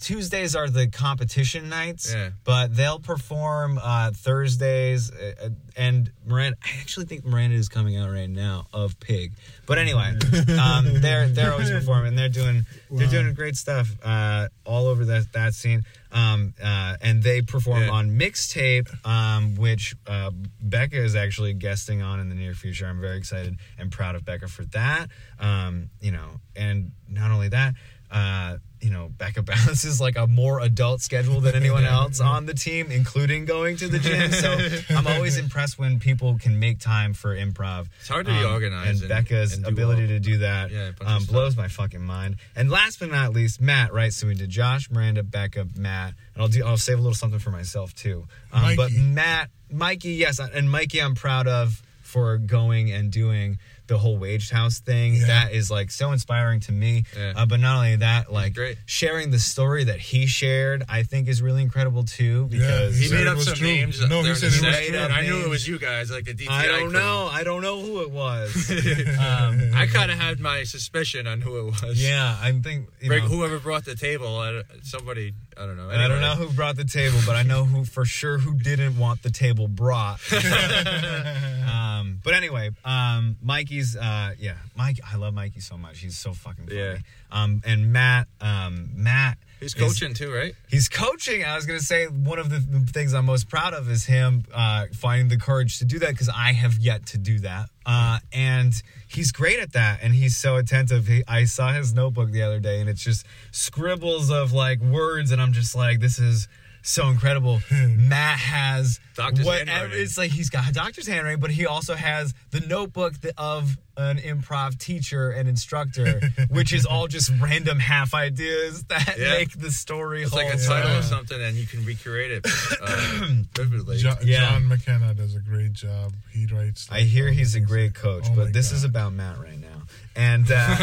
Tuesdays 0.00 0.54
are 0.56 0.68
the 0.68 0.86
competition 0.88 1.68
nights, 1.68 2.12
Yeah. 2.12 2.30
but 2.44 2.74
they'll 2.76 3.00
perform 3.00 3.78
uh, 3.82 4.10
Thursdays. 4.12 5.10
Uh, 5.10 5.32
uh, 5.44 5.48
and 5.76 6.10
Miranda, 6.26 6.56
I 6.62 6.80
actually 6.80 7.06
think 7.06 7.24
Miranda 7.24 7.56
is 7.56 7.68
coming 7.68 7.96
out 7.96 8.10
right 8.10 8.28
now 8.28 8.66
of 8.72 8.98
Pig. 9.00 9.32
But 9.66 9.78
anyway, 9.78 10.12
um, 10.60 11.00
they're 11.00 11.28
they're 11.28 11.52
always 11.52 11.70
performing. 11.78 12.14
They're 12.14 12.28
doing 12.28 12.66
they're 12.90 13.06
doing 13.06 13.32
great 13.34 13.56
stuff 13.56 13.88
uh, 14.02 14.48
all 14.66 14.86
over 14.86 15.04
that 15.06 15.32
that 15.32 15.54
scene. 15.54 15.84
Um, 16.10 16.52
uh, 16.62 16.96
and 17.00 17.22
they 17.22 17.40
perform 17.40 17.84
Yeah. 17.84 17.90
on 17.90 18.10
mixtape, 18.18 18.86
um, 19.06 19.54
which 19.54 19.94
uh, 20.06 20.30
Becca 20.60 21.02
is 21.02 21.16
actually 21.16 21.54
guesting 21.54 22.02
on 22.02 22.20
in 22.20 22.28
the 22.28 22.34
near 22.34 22.52
future. 22.52 22.86
I'm 22.86 23.00
very 23.00 23.16
excited 23.16 23.56
and 23.78 23.90
proud 23.90 24.14
of 24.14 24.22
Becca 24.22 24.48
for 24.48 24.64
that. 24.66 25.06
Um, 25.40 25.88
you 26.02 26.12
know, 26.12 26.40
and 26.54 26.92
not 27.08 27.30
only 27.30 27.48
that, 27.48 27.74
uh, 28.12 28.58
you 28.80 28.90
know, 28.90 29.08
Becca 29.16 29.42
balances 29.42 30.00
like 30.06 30.18
a 30.18 30.26
more 30.26 30.60
adult 30.60 31.00
schedule 31.00 31.40
than 31.40 31.54
anyone 31.54 31.84
else 31.84 32.20
on 32.34 32.46
the 32.46 32.52
team, 32.52 32.90
including 32.90 33.46
going 33.46 33.76
to 33.78 33.88
the 33.88 33.98
gym. 33.98 34.32
So 34.32 34.58
I'm 34.96 35.06
always 35.06 35.38
impressed 35.38 35.78
when 35.78 35.98
people 35.98 36.36
can 36.38 36.58
make 36.58 36.78
time 36.78 37.14
for 37.14 37.34
improv. 37.34 37.86
It's 38.00 38.08
hard 38.08 38.26
to 38.26 38.32
be 38.32 38.38
Um, 38.44 38.52
organized 38.52 39.02
and, 39.02 39.08
Becca's 39.08 39.56
and 39.56 39.66
ability 39.66 40.08
to 40.08 40.18
do 40.20 40.38
that 40.38 40.70
Yeah, 40.70 40.88
a 40.88 40.92
bunch 40.92 41.00
of 41.00 41.06
um, 41.06 41.24
blows 41.24 41.56
my 41.56 41.68
fucking 41.68 42.02
mind. 42.02 42.36
And 42.54 42.70
last 42.70 42.98
but 43.00 43.10
not 43.10 43.32
least, 43.32 43.60
Matt. 43.60 43.92
Right, 43.94 44.12
so 44.12 44.26
we 44.26 44.34
did 44.34 44.50
Josh, 44.50 44.90
Miranda, 44.90 45.22
Becca, 45.22 45.68
Matt, 45.76 46.14
and 46.34 46.42
I'll 46.42 46.48
do. 46.48 46.64
I'll 46.64 46.76
save 46.76 46.98
a 46.98 47.02
little 47.02 47.14
something 47.14 47.40
for 47.40 47.50
myself 47.50 47.94
too. 47.94 48.26
Um, 48.52 48.76
but 48.76 48.92
Matt, 48.92 49.48
Mikey, 49.70 50.10
yes, 50.10 50.38
and 50.38 50.70
Mikey, 50.70 51.00
I'm 51.00 51.14
proud 51.14 51.46
of 51.46 51.82
for 52.02 52.36
going 52.36 52.90
and 52.90 53.10
doing 53.10 53.58
the 53.92 53.98
whole 53.98 54.16
waged 54.16 54.50
house 54.50 54.80
thing. 54.80 55.14
Yeah. 55.14 55.26
That 55.26 55.52
is 55.52 55.70
like 55.70 55.90
so 55.90 56.12
inspiring 56.12 56.60
to 56.60 56.72
me. 56.72 57.04
Yeah. 57.16 57.34
Uh, 57.36 57.46
but 57.46 57.60
not 57.60 57.76
only 57.76 57.96
that, 57.96 58.32
like 58.32 58.54
great. 58.54 58.78
sharing 58.86 59.30
the 59.30 59.38
story 59.38 59.84
that 59.84 60.00
he 60.00 60.26
shared, 60.26 60.82
I 60.88 61.02
think 61.02 61.28
is 61.28 61.42
really 61.42 61.60
incredible 61.62 62.04
too. 62.04 62.46
Because 62.46 62.98
he 62.98 63.06
He 63.08 63.12
made 63.12 63.26
up 63.26 63.38
some 63.38 63.54
true. 63.54 63.66
names. 63.66 64.00
No, 64.00 64.16
he 64.18 64.22
during 64.22 64.36
said 64.36 64.50
the 64.52 64.56
it 64.56 64.66
was 64.66 64.86
true. 64.88 64.98
and 64.98 65.12
I 65.12 65.22
knew 65.22 65.32
Names. 65.34 65.44
it 65.44 65.48
was 65.50 65.68
you 65.68 65.78
guys, 65.78 66.10
like 66.10 66.24
the 66.24 66.34
DTI. 66.34 66.48
I 66.50 66.66
don't 66.66 66.90
crew. 66.90 66.92
know. 66.98 67.28
I 67.30 67.44
don't 67.44 67.60
know 67.62 67.80
who 67.80 68.00
it 68.00 68.10
was. 68.10 68.70
um, 69.18 69.72
I 69.74 69.86
kind 69.92 70.10
of 70.10 70.18
had 70.18 70.40
my 70.40 70.64
suspicion 70.64 71.26
on 71.26 71.40
who 71.40 71.58
it 71.68 71.82
was. 71.82 72.02
yeah, 72.02 72.36
I 72.40 72.52
think 72.52 72.88
you 73.00 73.08
Bring 73.08 73.24
know, 73.24 73.28
whoever 73.30 73.58
brought 73.58 73.84
the 73.84 73.94
table. 73.94 74.62
Somebody, 74.82 75.34
I 75.56 75.66
don't 75.66 75.76
know. 75.76 75.90
I 75.90 76.08
don't 76.08 76.20
know 76.20 76.34
who 76.34 76.52
brought 76.52 76.76
the 76.76 76.84
table, 76.84 77.18
but 77.26 77.36
I 77.36 77.42
know 77.42 77.64
who 77.64 77.84
for 77.84 78.04
sure 78.04 78.38
who 78.38 78.54
didn't 78.54 78.98
want 78.98 79.22
the 79.22 79.30
table 79.30 79.68
brought. 79.68 80.20
um, 80.32 82.20
but 82.24 82.34
anyway, 82.34 82.70
um, 82.84 83.36
Mikey's, 83.42 83.96
uh, 83.96 84.34
yeah, 84.38 84.56
Mike, 84.76 85.00
I 85.06 85.16
love 85.16 85.34
Mikey 85.34 85.60
so 85.60 85.76
much. 85.76 86.00
He's 86.00 86.16
so 86.16 86.32
fucking 86.32 86.66
funny. 86.66 86.78
Yeah. 86.78 86.98
Um, 87.30 87.62
and 87.64 87.92
Matt, 87.92 88.28
um, 88.40 88.90
Matt, 88.94 89.38
He's 89.62 89.74
is- 89.74 89.80
coaching 89.80 90.14
too, 90.14 90.32
right? 90.32 90.54
He's 90.68 90.88
coaching. 90.88 91.44
I 91.44 91.54
was 91.54 91.66
gonna 91.66 91.80
say 91.80 92.06
one 92.06 92.38
of 92.38 92.50
the 92.50 92.58
the 92.58 92.80
things 92.80 93.14
I'm 93.14 93.26
most 93.26 93.48
proud 93.48 93.74
of 93.74 93.88
is 93.90 94.04
him 94.04 94.44
uh, 94.52 94.86
finding 94.94 95.28
the 95.28 95.36
courage 95.36 95.78
to 95.78 95.84
do 95.84 95.98
that 96.00 96.10
because 96.10 96.28
I 96.28 96.52
have 96.52 96.78
yet 96.78 97.06
to 97.06 97.18
do 97.18 97.38
that. 97.40 97.68
Uh, 97.84 98.18
and 98.32 98.72
he's 99.08 99.32
great 99.32 99.58
at 99.58 99.72
that, 99.72 100.00
and 100.02 100.14
he's 100.14 100.36
so 100.36 100.56
attentive. 100.56 101.06
He, 101.08 101.24
I 101.26 101.44
saw 101.44 101.72
his 101.72 101.92
notebook 101.94 102.30
the 102.30 102.42
other 102.42 102.60
day, 102.60 102.80
and 102.80 102.88
it's 102.88 103.02
just 103.02 103.26
scribbles 103.50 104.30
of 104.30 104.52
like 104.52 104.80
words, 104.80 105.30
and 105.30 105.40
I'm 105.40 105.52
just 105.52 105.74
like, 105.74 106.00
this 106.00 106.18
is 106.18 106.48
so 106.82 107.08
incredible. 107.08 107.60
Matt 107.72 108.38
has 108.38 109.00
Doctor's 109.14 109.44
whatever. 109.46 109.94
It's 109.94 110.18
like 110.18 110.30
he's 110.30 110.50
got 110.50 110.68
a 110.68 110.72
doctor's 110.72 111.06
handwriting, 111.06 111.40
but 111.40 111.50
he 111.50 111.66
also 111.66 111.94
has 111.94 112.34
the 112.50 112.60
notebook 112.60 113.14
of 113.38 113.76
an 113.96 114.16
improv 114.18 114.78
teacher 114.78 115.30
and 115.30 115.48
instructor, 115.48 116.20
which 116.50 116.72
is 116.72 116.86
all 116.86 117.06
just 117.08 117.30
random 117.40 117.78
half 117.78 118.14
ideas 118.14 118.84
that 118.84 119.16
Yeah. 119.18 119.30
make 119.34 119.52
the 119.58 119.70
story 119.70 120.22
It's 120.22 120.32
whole. 120.32 120.42
like 120.42 120.54
a 120.54 120.58
yeah. 120.58 120.66
title 120.66 120.96
or 120.98 121.02
something, 121.02 121.40
and 121.40 121.56
you 121.56 121.66
can 121.66 121.84
recreate 121.84 122.30
it 122.30 122.46
uh, 122.80 123.26
vividly. 123.54 123.98
Jo- 123.98 124.14
Yeah. 124.24 124.50
John 124.50 124.66
McKenna 124.68 125.12
does 125.14 125.34
a 125.36 125.40
great 125.40 125.74
job. 125.74 126.14
He 126.30 126.46
writes. 126.46 126.88
I 126.90 127.00
hear 127.00 127.30
he's 127.30 127.54
a 127.54 127.60
great 127.60 127.92
like- 127.92 127.94
coach, 127.94 128.24
oh 128.30 128.34
but 128.34 128.52
this 128.54 128.72
is 128.72 128.84
about 128.84 129.12
Matt 129.12 129.38
right 129.38 129.58
now. 129.60 129.68
And 130.14 130.50
uh, 130.50 130.76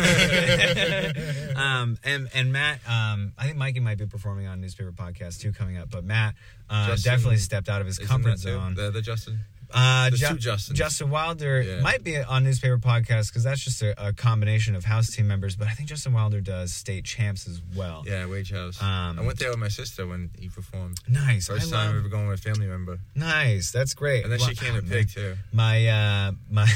um, 1.56 1.97
and 2.03 2.30
and 2.34 2.51
Matt, 2.51 2.80
um, 2.88 3.34
I 3.38 3.45
think 3.45 3.57
Mikey 3.57 3.80
might 3.80 3.97
be 3.97 4.06
performing 4.07 4.47
on 4.47 4.60
newspaper 4.60 4.91
podcast 4.91 5.39
too 5.39 5.51
coming 5.51 5.77
up. 5.77 5.89
But 5.91 6.03
Matt 6.03 6.35
uh, 6.69 6.88
Justin- 6.88 7.11
definitely 7.11 7.38
stepped 7.38 7.69
out 7.69 7.81
of 7.81 7.88
his 7.88 7.99
comfort 7.99 8.39
zone. 8.39 8.76
The, 8.76 8.89
the 8.91 9.01
Justin. 9.01 9.39
Uh, 9.73 10.09
Ju- 10.09 10.37
Justin 10.37 11.09
Wilder 11.09 11.61
Yeah. 11.61 11.81
might 11.81 12.03
be 12.03 12.17
on 12.17 12.43
newspaper 12.43 12.77
podcast 12.77 13.27
because 13.29 13.43
that's 13.43 13.63
just 13.63 13.81
a, 13.81 14.07
a 14.07 14.13
combination 14.13 14.75
of 14.75 14.83
house 14.85 15.09
team 15.15 15.27
members. 15.27 15.55
But 15.55 15.67
I 15.67 15.71
think 15.71 15.89
Justin 15.89 16.13
Wilder 16.13 16.41
does 16.41 16.73
state 16.73 17.05
champs 17.05 17.47
as 17.47 17.61
well. 17.75 18.03
Yeah, 18.07 18.25
Wage 18.27 18.51
House. 18.51 18.81
Um, 18.81 19.19
I 19.19 19.21
went 19.23 19.37
there 19.39 19.49
with 19.49 19.59
my 19.59 19.67
sister 19.67 20.07
when 20.07 20.31
he 20.39 20.49
performed. 20.49 20.99
Nice. 21.07 21.47
First 21.47 21.71
I 21.73 21.77
time 21.77 21.85
love- 21.87 21.95
we 21.97 22.01
were 22.01 22.09
going 22.09 22.27
with 22.27 22.39
a 22.39 22.41
family 22.43 22.67
member, 22.67 22.99
Nice. 23.15 23.71
That's 23.71 23.93
great. 23.93 24.23
and 24.23 24.31
then 24.31 24.39
Well, 24.39 24.49
she 24.49 24.55
came 24.55 24.73
to. 24.75 24.81
Pig 24.81 25.09
too. 25.09 25.35
My 25.53 25.87
uh 25.87 26.31
my 26.49 26.67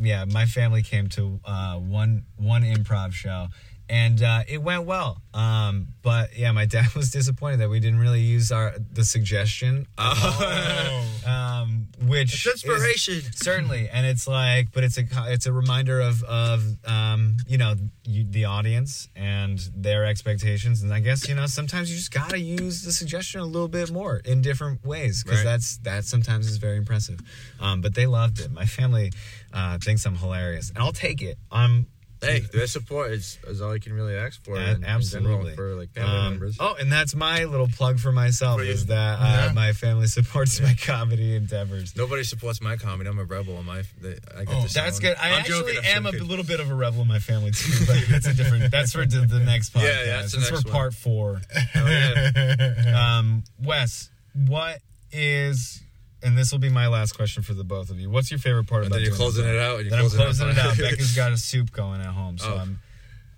yeah, 0.00 0.24
my 0.24 0.46
family 0.46 0.82
came 0.82 1.08
to 1.10 1.40
uh 1.44 1.74
one 1.76 2.24
one 2.36 2.62
improv 2.62 3.12
show 3.12 3.48
and 3.90 4.22
uh 4.22 4.42
it 4.48 4.58
went 4.62 4.84
well. 4.84 5.20
Um 5.34 5.88
but 6.02 6.36
yeah, 6.36 6.52
my 6.52 6.66
dad 6.74 6.94
was 6.94 7.10
disappointed 7.10 7.60
that 7.60 7.68
we 7.70 7.80
didn't 7.80 8.00
really 8.00 8.20
use 8.20 8.50
our 8.52 8.74
the 8.92 9.04
suggestion. 9.04 9.86
Oh. 9.98 11.04
Um 11.26 11.88
which 12.06 12.46
It's 12.46 12.46
is- 12.46 12.64
inspiration. 12.64 13.20
certainly 13.34 13.88
and 13.90 14.06
it's 14.06 14.26
like 14.26 14.72
but 14.72 14.82
it's 14.84 14.96
a 14.98 15.02
it's 15.26 15.46
a 15.46 15.52
reminder 15.52 16.00
of 16.00 16.22
of 16.24 16.62
um 16.86 17.36
you 17.46 17.58
know 17.58 17.74
you, 18.06 18.24
the 18.28 18.46
audience 18.46 19.08
and 19.14 19.58
their 19.76 20.06
expectations 20.06 20.82
and 20.82 20.94
i 20.94 21.00
guess 21.00 21.28
you 21.28 21.34
know 21.34 21.44
sometimes 21.46 21.90
you 21.90 21.96
just 21.96 22.12
gotta 22.12 22.38
use 22.38 22.82
the 22.82 22.92
suggestion 22.92 23.40
a 23.40 23.44
little 23.44 23.68
bit 23.68 23.90
more 23.90 24.18
in 24.24 24.40
different 24.40 24.84
ways 24.86 25.22
because 25.22 25.38
Right. 25.40 25.50
that's 25.50 25.78
that 25.78 26.04
sometimes 26.04 26.46
is 26.48 26.56
very 26.56 26.76
impressive 26.78 27.20
um 27.60 27.80
but 27.82 27.94
they 27.94 28.06
loved 28.06 28.40
it 28.40 28.50
my 28.50 28.64
family 28.64 29.12
uh 29.52 29.76
thinks 29.78 30.06
i'm 30.06 30.16
hilarious 30.16 30.70
and 30.70 30.78
i'll 30.78 30.92
take 30.92 31.20
it 31.20 31.36
i'm 31.50 31.86
Hey, 32.20 32.40
their 32.52 32.66
support 32.66 33.12
is, 33.12 33.38
is 33.46 33.60
all 33.62 33.72
you 33.74 33.80
can 33.80 33.92
really 33.92 34.16
ask 34.16 34.42
for. 34.44 34.56
Yeah, 34.56 34.70
in, 34.70 34.76
in 34.78 34.84
absolutely. 34.84 35.30
general 35.30 35.54
for 35.56 35.74
like 35.76 35.90
family 35.92 36.10
Um, 36.16 36.30
members. 36.30 36.56
oh, 36.58 36.74
and 36.78 36.90
that's 36.90 37.14
my 37.14 37.44
little 37.44 37.68
plug 37.68 38.00
for 38.00 38.10
myself 38.12 38.58
For 38.58 38.64
is 38.64 38.86
that 38.86 39.18
uh, 39.20 39.24
Yeah. 39.46 39.52
my 39.54 39.72
family 39.72 40.06
supports 40.08 40.60
my 40.60 40.74
comedy 40.74 41.36
endeavors. 41.36 41.94
Nobody 41.96 42.24
supports 42.24 42.60
my 42.60 42.76
comedy. 42.76 43.08
I'm 43.08 43.18
a 43.18 43.24
rebel. 43.24 43.56
On 43.56 43.64
my, 43.64 43.82
they, 44.00 44.16
I 44.36 44.44
get 44.44 44.54
Oh, 44.54 44.66
That's 44.74 44.98
good. 44.98 45.16
I 45.20 45.28
I'm 45.28 45.40
actually 45.40 45.74
joking, 45.74 45.90
I'm 45.94 46.06
a 46.06 46.10
little 46.10 46.44
bit 46.44 46.58
of 46.60 46.70
a 46.70 46.74
rebel 46.74 47.02
in 47.02 47.08
my 47.08 47.20
family 47.20 47.52
too, 47.52 47.72
but 47.86 47.96
that's 48.10 48.26
a 48.26 48.34
different. 48.34 48.70
That's 48.70 48.92
for 48.92 49.06
the, 49.06 49.20
the 49.20 49.38
next 49.40 49.72
podcast. 49.72 49.82
Yeah, 49.84 49.88
yeah, 50.04 50.16
that's 50.20 50.32
the 50.32 50.38
that's 50.38 50.50
next 50.50 50.62
for 50.62 50.68
one. 50.68 50.72
part 50.74 50.94
four. 50.94 51.40
Oh, 51.76 51.86
yeah. 51.88 53.18
Um, 53.18 53.44
Wes, 53.62 54.10
what 54.34 54.78
is? 55.12 55.82
And 56.22 56.36
this 56.36 56.50
will 56.50 56.58
be 56.58 56.68
my 56.68 56.88
last 56.88 57.12
question 57.12 57.42
for 57.44 57.54
the 57.54 57.62
both 57.62 57.90
of 57.90 58.00
you. 58.00 58.10
What's 58.10 58.30
your 58.30 58.40
favorite 58.40 58.66
part 58.66 58.82
And 58.84 58.88
about? 58.92 58.96
then 58.96 59.02
you're 59.04 59.10
doing 59.10 59.20
closing 59.20 59.44
improv? 59.44 59.54
it 59.54 59.58
out, 59.60 59.74
and 59.80 59.80
you're 59.82 59.90
Then 59.90 60.04
I'm 60.04 60.10
closing 60.10 60.48
it 60.48 60.58
out. 60.58 60.66
out. 60.72 60.76
Becca's 60.78 61.14
got 61.14 61.30
a 61.32 61.36
soup 61.36 61.70
going 61.72 62.00
at 62.00 62.06
home, 62.08 62.38
so 62.38 62.54
Oh. 62.54 62.58
I'm. 62.58 62.80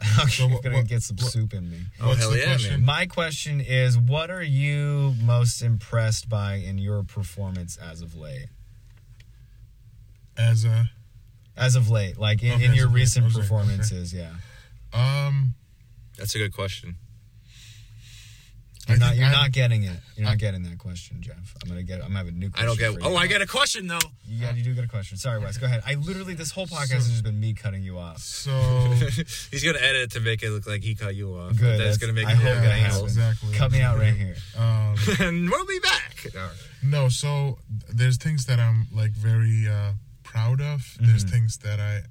I'm 0.19 0.28
So 0.31 0.48
what- 0.48 0.62
gonna 0.62 0.77
what- 0.77 0.86
get 0.89 1.02
some 1.02 1.16
what- 1.16 1.31
soup 1.31 1.52
in 1.52 1.70
me. 1.70 1.81
Oh, 2.01 2.09
What's 2.09 2.20
hell 2.20 2.31
the 2.31 2.39
yeah, 2.39 2.44
question? 2.47 2.70
man. 2.73 2.85
My 2.86 3.05
question 3.07 3.61
is, 3.61 3.98
what 3.98 4.31
are 4.31 4.43
you 4.43 5.15
most 5.20 5.61
impressed 5.61 6.28
by 6.31 6.55
in 6.55 6.78
your 6.78 7.02
performance 7.02 7.77
as 7.77 8.01
of 8.01 8.15
late? 8.16 8.47
As 10.39 10.65
a 10.65 10.90
As 11.57 11.77
of 11.77 11.90
late, 11.90 12.16
like 12.16 12.43
in, 12.43 12.52
Okay, 12.52 12.65
in 12.65 12.73
your 12.74 12.89
recent 12.89 13.27
okay, 13.27 13.35
okay. 13.35 13.43
performances, 13.43 14.15
yeah. 14.15 14.31
um, 14.94 15.52
That's 16.16 16.35
a 16.35 16.39
good 16.39 16.55
question. 16.55 16.97
You're 18.91 18.99
not. 18.99 19.17
You're 19.17 19.27
I- 19.27 19.33
not 19.33 19.53
getting 19.53 19.83
it. 19.85 19.97
You're 20.17 20.25
not 20.27 20.33
I- 20.33 20.37
getting 20.37 20.62
that 20.65 20.79
question, 20.79 21.21
Jeff. 21.21 21.55
I'm 21.62 21.69
gonna 21.69 21.83
get. 21.83 22.03
I'm 22.05 22.15
having 22.15 22.35
a 22.35 22.39
new. 22.39 22.51
question 22.51 22.65
I 22.65 22.67
don't 22.69 22.79
get. 22.79 22.93
for 22.95 23.01
you. 23.09 23.15
Oh, 23.15 23.17
I 23.17 23.27
get 23.27 23.41
a 23.43 23.47
question 23.47 23.87
though. 23.87 23.99
Yeah, 24.27 24.53
you 24.55 24.62
do 24.62 24.75
get 24.75 24.85
a 24.85 24.89
question. 24.89 25.17
Sorry, 25.17 25.39
Wes. 25.41 25.57
Go 25.59 25.67
ahead. 25.67 25.83
I 25.87 25.95
literally 25.95 26.35
this 26.35 26.51
whole 26.51 26.67
podcast 26.67 26.89
So- 26.89 26.95
has 26.97 27.11
just 27.11 27.25
been 27.25 27.39
me 27.41 27.55
cutting 27.55 27.83
you 27.83 27.99
off. 27.99 28.19
so 28.19 28.51
He's 29.51 29.65
gonna 29.65 29.79
edit 29.79 30.03
it 30.03 30.11
to 30.12 30.21
make 30.21 30.43
it 30.43 30.51
look 30.51 30.67
like 30.67 30.83
he 30.83 30.95
cut 30.95 31.15
you 31.15 31.35
off. 31.35 31.51
Good, 31.57 31.79
That's, 31.79 31.79
that's- 31.79 31.97
gonna 31.99 32.12
make 32.12 32.27
I 32.27 32.33
it 32.33 32.37
hope 32.37 32.45
look 32.47 32.62
that 32.62 32.79
happens. 32.79 33.03
exactly. 33.03 33.53
Cut 33.55 33.73
me 33.73 33.81
out 33.81 33.99
right 33.99 34.15
here. 34.15 34.37
Um, 34.57 34.95
and 35.21 35.51
we'll 35.51 35.67
be 35.67 35.79
back. 35.81 36.27
no, 36.83 37.09
so 37.09 37.59
there's 37.89 38.17
things 38.19 38.47
that 38.47 38.59
I'm 38.61 38.87
like 38.93 39.12
very 39.12 39.67
uh, 39.69 39.93
proud 40.23 40.61
of. 40.61 40.97
There's 41.01 41.25
Mhm. 41.25 41.31
things 41.31 41.57
that 41.59 41.81
I 41.81 42.03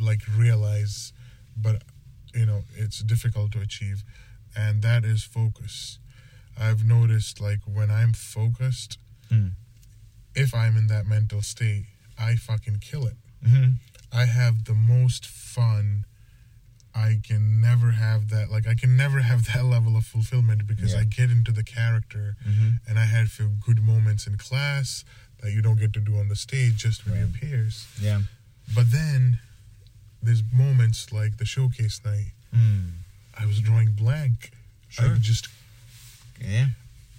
like 0.00 0.20
realize, 0.36 1.12
but 1.56 1.82
you 2.34 2.44
know 2.46 2.62
it's 2.76 3.00
difficult 3.00 3.52
to 3.52 3.60
achieve, 3.60 4.04
and 4.54 4.82
that 4.82 5.04
is 5.04 5.24
focus. 5.24 5.98
I've 6.58 6.84
noticed 6.84 7.40
like 7.40 7.60
when 7.66 7.90
I'm 7.90 8.12
focused, 8.12 8.98
Hmm. 9.28 9.48
if 10.34 10.54
I'm 10.54 10.76
in 10.76 10.86
that 10.88 11.06
mental 11.06 11.42
state, 11.42 11.86
I 12.18 12.36
fucking 12.36 12.78
kill 12.80 13.06
it. 13.06 13.16
Mm-hmm. 13.44 13.72
I 14.12 14.24
have 14.26 14.64
the 14.64 14.74
most 14.74 15.26
fun. 15.26 16.04
I 16.94 17.20
can 17.22 17.60
never 17.60 17.90
have 17.90 18.30
that. 18.30 18.50
Like 18.50 18.66
I 18.66 18.74
can 18.74 18.96
never 18.96 19.20
have 19.20 19.46
that 19.52 19.64
level 19.76 19.96
of 19.96 20.06
fulfillment 20.06 20.66
because 20.66 20.92
Yeah. 20.94 21.00
I 21.00 21.04
get 21.04 21.30
into 21.30 21.52
the 21.52 21.64
character, 21.64 22.36
Mm-hmm. 22.48 22.70
and 22.88 22.98
I 22.98 23.04
had 23.04 23.30
few 23.30 23.48
good 23.64 23.82
moments 23.82 24.26
in 24.26 24.38
class 24.38 25.04
that 25.42 25.52
you 25.52 25.60
don't 25.60 25.78
get 25.78 25.92
to 25.92 26.00
do 26.00 26.16
on 26.18 26.28
the 26.28 26.36
stage 26.36 26.76
just 26.76 27.06
Right. 27.06 27.30
peers. 27.32 27.86
Yeah. 28.00 28.22
But 28.74 28.90
then 28.92 29.40
there's 30.22 30.42
moments 30.52 31.12
like 31.12 31.36
the 31.36 31.44
showcase 31.44 32.00
night. 32.04 32.32
Mm. 32.54 32.92
I 33.38 33.44
was 33.44 33.60
drawing 33.60 33.92
blank. 33.92 34.52
Sure. 34.88 35.14
I 35.14 35.18
just 35.18 35.48
Yeah. 36.40 36.66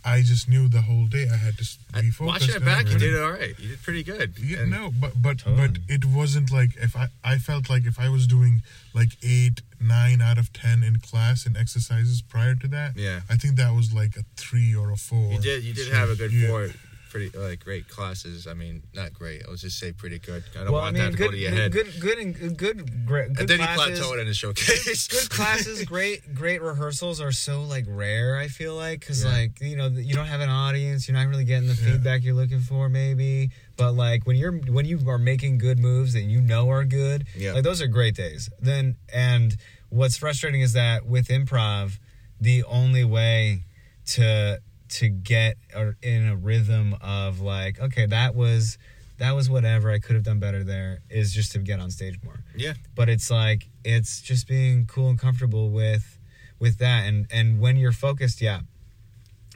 I 0.05 0.21
just 0.21 0.47
knew 0.47 0.69
the 0.69 0.81
whole 0.83 1.05
day 1.07 1.27
I 1.29 1.35
had 1.35 1.57
to 1.57 1.65
be 2.01 2.11
focused. 2.11 2.21
Watching 2.21 2.55
it 2.55 2.63
back, 2.63 2.87
you 2.89 2.97
did 2.97 3.19
all 3.21 3.31
right. 3.31 3.53
You 3.59 3.69
did 3.69 3.83
pretty 3.83 4.03
good. 4.03 4.35
Yeah, 4.39 4.59
And 4.59 4.71
no, 4.71 4.89
but 5.01 5.21
but 5.21 5.39
Totally. 5.39 5.67
but 5.67 5.77
it 5.89 6.05
wasn't 6.05 6.49
like 6.49 6.77
if 6.77 6.95
I 6.95 7.07
I 7.25 7.37
felt 7.39 7.69
like 7.69 7.85
if 7.85 7.99
I 7.99 8.07
was 8.07 8.25
doing 8.25 8.61
like 8.93 9.09
eight 9.21 9.61
nine 9.81 10.21
out 10.21 10.37
of 10.37 10.53
ten 10.53 10.81
in 10.81 10.99
class 10.99 11.45
and 11.45 11.57
exercises 11.57 12.21
prior 12.21 12.55
to 12.55 12.67
that, 12.69 12.95
Yeah. 12.95 13.19
I 13.29 13.35
think 13.35 13.57
that 13.57 13.73
was 13.75 13.91
like 13.93 14.15
a 14.15 14.23
three 14.37 14.73
or 14.73 14.91
a 14.91 14.95
four. 14.97 15.33
You 15.33 15.39
did. 15.39 15.63
You 15.65 15.73
did 15.73 15.87
So, 15.89 15.95
have 15.95 16.09
a 16.09 16.15
good 16.15 16.31
yeah. 16.31 16.47
four. 16.47 16.69
Pretty 17.09 17.37
like 17.37 17.63
great 17.63 17.87
classes. 17.87 18.47
I 18.47 18.53
mean, 18.53 18.83
not 18.93 19.13
great. 19.13 19.43
I'll 19.47 19.55
just 19.55 19.79
say 19.79 19.91
pretty 19.93 20.19
good. 20.19 20.43
I 20.55 20.63
don't 20.63 20.71
Well, 20.73 20.81
I 20.81 20.85
want 20.85 20.95
mean, 20.95 21.03
that 21.05 21.11
to 21.11 21.17
good, 21.17 21.25
go 21.25 21.31
to 21.31 21.37
your 21.37 21.51
head. 21.51 21.71
good, 21.71 21.87
good, 21.99 22.17
and 22.19 22.57
good, 22.57 23.05
great, 23.05 23.29
good 23.33 23.39
and 23.41 23.49
then 23.49 23.57
classes. 23.59 23.99
he 23.99 24.03
plateaued 24.05 24.21
in 24.21 24.27
the 24.27 24.33
showcase. 24.33 25.07
good 25.07 25.29
classes, 25.29 25.83
great, 25.85 26.35
great 26.35 26.61
rehearsals 26.61 27.21
are 27.21 27.31
so 27.31 27.63
like 27.63 27.85
rare. 27.87 28.35
I 28.37 28.47
feel 28.47 28.75
like 28.75 28.99
because 28.99 29.23
Yeah. 29.23 29.31
like 29.31 29.61
you 29.61 29.75
know 29.77 29.87
you 29.87 30.13
don't 30.13 30.25
have 30.27 30.41
an 30.41 30.49
audience, 30.49 31.07
you're 31.07 31.17
not 31.17 31.27
really 31.27 31.45
getting 31.45 31.67
the 31.67 31.73
Yeah. 31.75 31.91
feedback 31.93 32.23
you're 32.23 32.35
looking 32.35 32.59
for, 32.61 32.89
maybe. 32.89 33.51
But 33.77 33.93
like 33.93 34.25
when 34.27 34.35
you're 34.35 34.53
when 34.53 34.85
you 34.85 34.99
are 35.07 35.17
making 35.17 35.59
good 35.59 35.79
moves 35.79 36.13
that 36.13 36.21
you 36.23 36.41
know 36.41 36.69
are 36.69 36.83
good, 36.83 37.25
Yeah. 37.35 37.53
like 37.53 37.63
those 37.63 37.81
are 37.81 37.87
great 37.87 38.15
days. 38.15 38.49
Then 38.59 38.95
and 39.13 39.55
what's 39.89 40.17
frustrating 40.17 40.61
is 40.61 40.73
that 40.73 41.05
with 41.05 41.27
improv, 41.29 41.99
the 42.41 42.63
only 42.65 43.03
way 43.05 43.63
to 44.07 44.61
to 44.89 45.09
get 45.09 45.57
or 45.75 45.95
in 46.01 46.27
a 46.27 46.35
rhythm 46.35 46.95
of 47.01 47.39
like 47.41 47.79
okay 47.79 48.05
that 48.05 48.35
was 48.35 48.77
that 49.17 49.31
was 49.31 49.49
whatever 49.49 49.89
I 49.91 49.99
could 49.99 50.15
have 50.15 50.23
done 50.23 50.39
better 50.39 50.63
there 50.63 50.99
is 51.09 51.33
just 51.33 51.51
to 51.53 51.59
get 51.59 51.79
on 51.79 51.89
stage 51.91 52.19
more 52.23 52.39
yeah. 52.55 52.73
but 52.95 53.09
it's 53.09 53.31
like 53.31 53.67
it's 53.83 54.21
just 54.21 54.47
being 54.47 54.85
cool 54.85 55.09
and 55.09 55.17
comfortable 55.19 55.69
with 55.69 56.17
with 56.59 56.77
that 56.79 57.05
and 57.07 57.27
and 57.31 57.59
when 57.59 57.77
you're 57.77 57.91
focused 57.91 58.41
yeah 58.41 58.59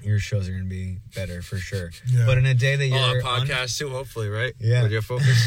your 0.04 0.18
shows 0.18 0.50
are 0.50 0.52
gonna 0.52 0.64
be 0.64 0.98
better 1.16 1.44
for 1.44 1.58
sure 1.58 1.92
Yeah. 2.08 2.26
but 2.26 2.40
in 2.40 2.46
a 2.48 2.56
day 2.56 2.76
that 2.76 2.84
Oh, 2.86 2.88
you're 2.88 3.24
on 3.24 3.38
a 3.38 3.42
un- 3.42 3.48
podcast 3.48 3.78
too, 3.78 3.90
hopefully, 3.90 4.30
right? 4.30 4.52
Yeah. 4.60 4.82
With 4.82 4.92
your 4.92 5.04
focus. 5.04 5.38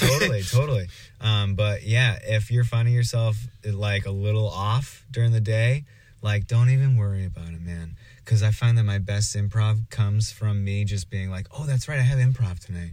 totally 0.00 0.42
totally 0.42 0.88
um 1.20 1.54
but 1.54 1.84
yeah 1.84 2.18
if 2.24 2.50
you're 2.50 2.64
finding 2.64 2.92
yourself 2.94 3.36
like 3.64 4.04
a 4.06 4.10
little 4.10 4.48
off 4.48 5.04
during 5.12 5.30
the 5.32 5.40
day 5.40 5.84
like 6.22 6.46
don't 6.48 6.70
even 6.70 6.96
worry 6.96 7.24
about 7.24 7.48
it 7.48 7.60
man 7.62 7.96
because 8.28 8.42
i 8.42 8.50
find 8.50 8.76
that 8.76 8.84
my 8.84 8.98
best 8.98 9.34
improv 9.34 9.88
comes 9.88 10.30
from 10.30 10.62
me 10.62 10.84
just 10.84 11.08
being 11.08 11.30
like 11.30 11.46
oh 11.58 11.64
that's 11.64 11.88
right 11.88 11.98
i 11.98 12.02
have 12.02 12.18
improv 12.18 12.58
tonight 12.58 12.92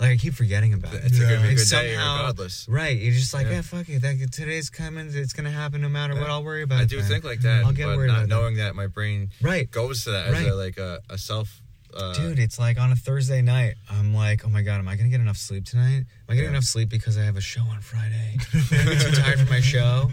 like 0.00 0.10
i 0.12 0.16
keep 0.16 0.32
forgetting 0.32 0.72
about 0.72 0.94
it 0.94 1.02
It's 1.04 1.18
Yeah. 1.18 1.28
gonna 1.34 1.42
be 1.42 1.48
a 1.48 1.50
good 1.50 1.58
day 1.58 1.94
somehow- 1.94 2.16
regardless. 2.16 2.66
Right. 2.68 2.98
You're 2.98 3.12
just 3.12 3.32
like, 3.34 3.46
Yeah. 3.46 3.52
yeah, 3.52 3.60
fuck 3.62 3.88
it. 3.88 4.00
That, 4.02 4.32
today's 4.32 4.68
coming. 4.70 5.10
It's 5.14 5.32
gonna 5.34 5.50
happen 5.52 5.80
no 5.82 5.88
matter 5.90 6.14
what. 6.14 6.28
I'll 6.28 6.42
worry 6.42 6.62
about 6.62 6.80
I 6.80 6.82
it. 6.84 6.88
do 6.88 6.96
then. 6.98 7.06
think 7.08 7.24
like 7.24 7.40
that, 7.42 7.64
I'll 7.64 7.72
get 7.72 7.86
but 7.86 7.98
worried 7.98 8.08
not 8.08 8.24
about 8.24 8.28
that. 8.30 8.34
knowing 8.34 8.56
that 8.56 8.74
my 8.74 8.88
brain 8.88 9.30
Right. 9.40 9.70
goes 9.70 10.02
to 10.04 10.10
that 10.12 10.34
as 10.34 10.46
a, 10.46 10.54
like 10.54 10.78
a, 10.78 11.00
a 11.08 11.18
self. 11.18 11.61
Uh, 11.96 12.14
Dude, 12.14 12.38
it's 12.38 12.58
like 12.58 12.80
on 12.80 12.90
a 12.92 12.96
Thursday 12.96 13.42
night. 13.42 13.74
I'm 13.90 14.14
like, 14.14 14.44
oh 14.44 14.48
my 14.48 14.62
god, 14.62 14.78
am 14.78 14.88
I 14.88 14.96
gonna 14.96 15.08
get 15.10 15.20
enough 15.20 15.36
sleep 15.36 15.64
tonight? 15.64 15.98
Am 15.98 16.06
I 16.28 16.34
getting 16.34 16.44
Yeah. 16.44 16.50
enough 16.56 16.64
sleep 16.64 16.88
because 16.88 17.18
I 17.18 17.22
have 17.22 17.36
a 17.36 17.40
show 17.40 17.62
on 17.62 17.80
Friday? 17.80 18.36
I'm 18.54 18.98
too 18.98 19.10
tired 19.12 19.38
for 19.40 19.50
my 19.50 19.60
show. 19.60 20.10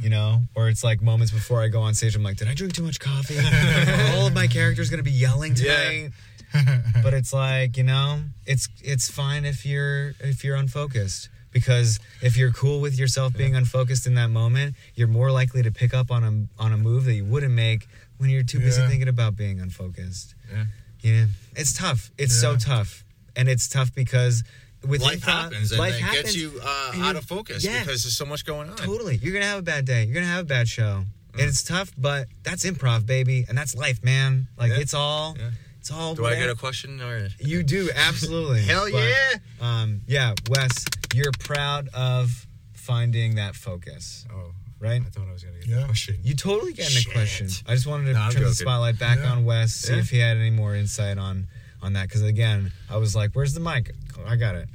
You 0.00 0.10
know, 0.10 0.42
or 0.56 0.68
it's 0.68 0.82
like 0.82 1.00
moments 1.00 1.32
before 1.32 1.62
I 1.62 1.68
go 1.68 1.80
on 1.82 1.94
stage. 1.94 2.16
I'm 2.16 2.22
like, 2.24 2.36
did 2.36 2.48
I 2.48 2.54
drink 2.54 2.72
too 2.74 2.82
much 2.82 2.98
coffee? 2.98 3.38
All 4.16 4.26
of 4.26 4.34
my 4.34 4.46
characters 4.48 4.90
gonna 4.90 5.02
be 5.02 5.12
yelling 5.12 5.54
Yeah. 5.56 5.76
tonight. 5.88 6.12
but 7.02 7.14
it's 7.14 7.32
like 7.32 7.76
you 7.76 7.84
know, 7.84 8.20
it's 8.46 8.68
it's 8.82 9.10
fine 9.10 9.44
if 9.44 9.64
you're 9.64 10.14
if 10.20 10.44
you're 10.44 10.56
unfocused 10.56 11.28
because 11.50 11.98
if 12.22 12.36
you're 12.36 12.50
cool 12.50 12.80
with 12.80 12.98
yourself 12.98 13.32
being 13.34 13.54
unfocused 13.54 14.06
in 14.06 14.14
that 14.14 14.28
moment, 14.28 14.74
you're 14.94 15.08
more 15.08 15.30
likely 15.30 15.62
to 15.62 15.70
pick 15.70 15.94
up 15.94 16.10
on 16.10 16.24
a 16.24 16.62
on 16.62 16.72
a 16.72 16.76
move 16.76 17.04
that 17.04 17.14
you 17.14 17.24
wouldn't 17.24 17.52
make 17.54 17.86
when 18.18 18.30
you're 18.30 18.42
too 18.42 18.60
busy 18.60 18.80
Yeah. 18.80 18.88
thinking 18.88 19.08
about 19.08 19.36
being 19.36 19.60
unfocused. 19.60 20.34
Yeah. 20.50 20.64
Yeah, 21.00 21.26
it's 21.56 21.72
tough. 21.76 22.10
It's 22.18 22.40
so 22.40 22.56
tough, 22.56 23.04
and 23.34 23.48
it's 23.48 23.68
tough 23.68 23.92
because 23.94 24.44
with 24.86 25.00
life 25.02 25.22
happens 25.24 25.72
and 25.72 25.80
life 25.80 25.94
it 25.94 26.00
happens. 26.00 26.22
gets 26.22 26.36
you 26.36 26.60
uh, 26.62 26.92
out 26.98 27.16
of 27.16 27.24
focus 27.24 27.64
yeah. 27.64 27.80
because 27.80 28.02
there's 28.04 28.16
so 28.16 28.24
much 28.24 28.44
going 28.44 28.70
on. 28.70 28.76
Totally, 28.76 29.16
you're 29.16 29.32
gonna 29.32 29.44
have 29.46 29.58
a 29.58 29.62
bad 29.62 29.84
day. 29.84 30.04
You're 30.04 30.14
gonna 30.14 30.26
have 30.26 30.44
a 30.44 30.48
bad 30.48 30.68
show, 30.68 31.04
Mm. 31.32 31.38
and 31.40 31.48
it's 31.48 31.62
tough. 31.64 31.90
But 31.98 32.28
that's 32.44 32.64
improv, 32.64 33.04
baby, 33.06 33.44
and 33.48 33.58
that's 33.58 33.74
life, 33.74 34.04
man. 34.04 34.46
Like 34.56 34.70
Yeah. 34.70 34.78
it's 34.78 34.94
all, 34.94 35.36
Yeah. 35.38 35.50
It's 35.80 35.90
all. 35.90 36.14
Do 36.14 36.26
I 36.26 36.36
get 36.36 36.48
a 36.48 36.54
question 36.54 37.00
or? 37.00 37.28
You 37.40 37.64
do 37.64 37.90
absolutely. 37.92 38.62
Hell 38.72 38.86
But, 38.92 39.02
yeah! 39.02 39.32
Um, 39.60 40.02
yeah, 40.06 40.34
Wes, 40.48 40.84
you're 41.12 41.32
proud 41.40 41.88
of 41.94 42.46
finding 42.74 43.34
that 43.36 43.56
focus, 43.56 44.24
Oh, 44.32 44.52
right? 44.82 45.00
I 45.00 45.08
thought 45.10 45.28
I 45.28 45.32
was 45.32 45.44
gonna 45.44 45.58
get 45.60 45.68
Yeah. 45.68 45.82
a 45.82 45.86
question. 45.86 46.16
You 46.22 46.34
totally 46.34 46.72
getting 46.72 46.96
a 46.96 47.00
Shit. 47.00 47.12
question. 47.12 47.48
I 47.66 47.74
just 47.74 47.86
wanted 47.86 48.06
to 48.06 48.12
No, 48.14 48.30
turn 48.30 48.42
the 48.42 48.54
spotlight 48.54 48.98
back 48.98 49.18
Yeah. 49.18 49.30
on 49.32 49.44
Wes, 49.44 49.72
see 49.72 49.94
Yeah. 49.94 50.00
if 50.00 50.10
he 50.10 50.18
had 50.18 50.36
any 50.36 50.50
more 50.50 50.74
insight 50.74 51.18
on 51.18 51.46
on 51.80 51.94
that. 51.94 52.08
Because 52.08 52.22
again, 52.22 52.72
I 52.90 52.96
was 52.96 53.14
like, 53.16 53.30
"Where's 53.34 53.54
the 53.54 53.60
mic? 53.60 53.94
I 54.26 54.36
got 54.36 54.54
it." 54.56 54.68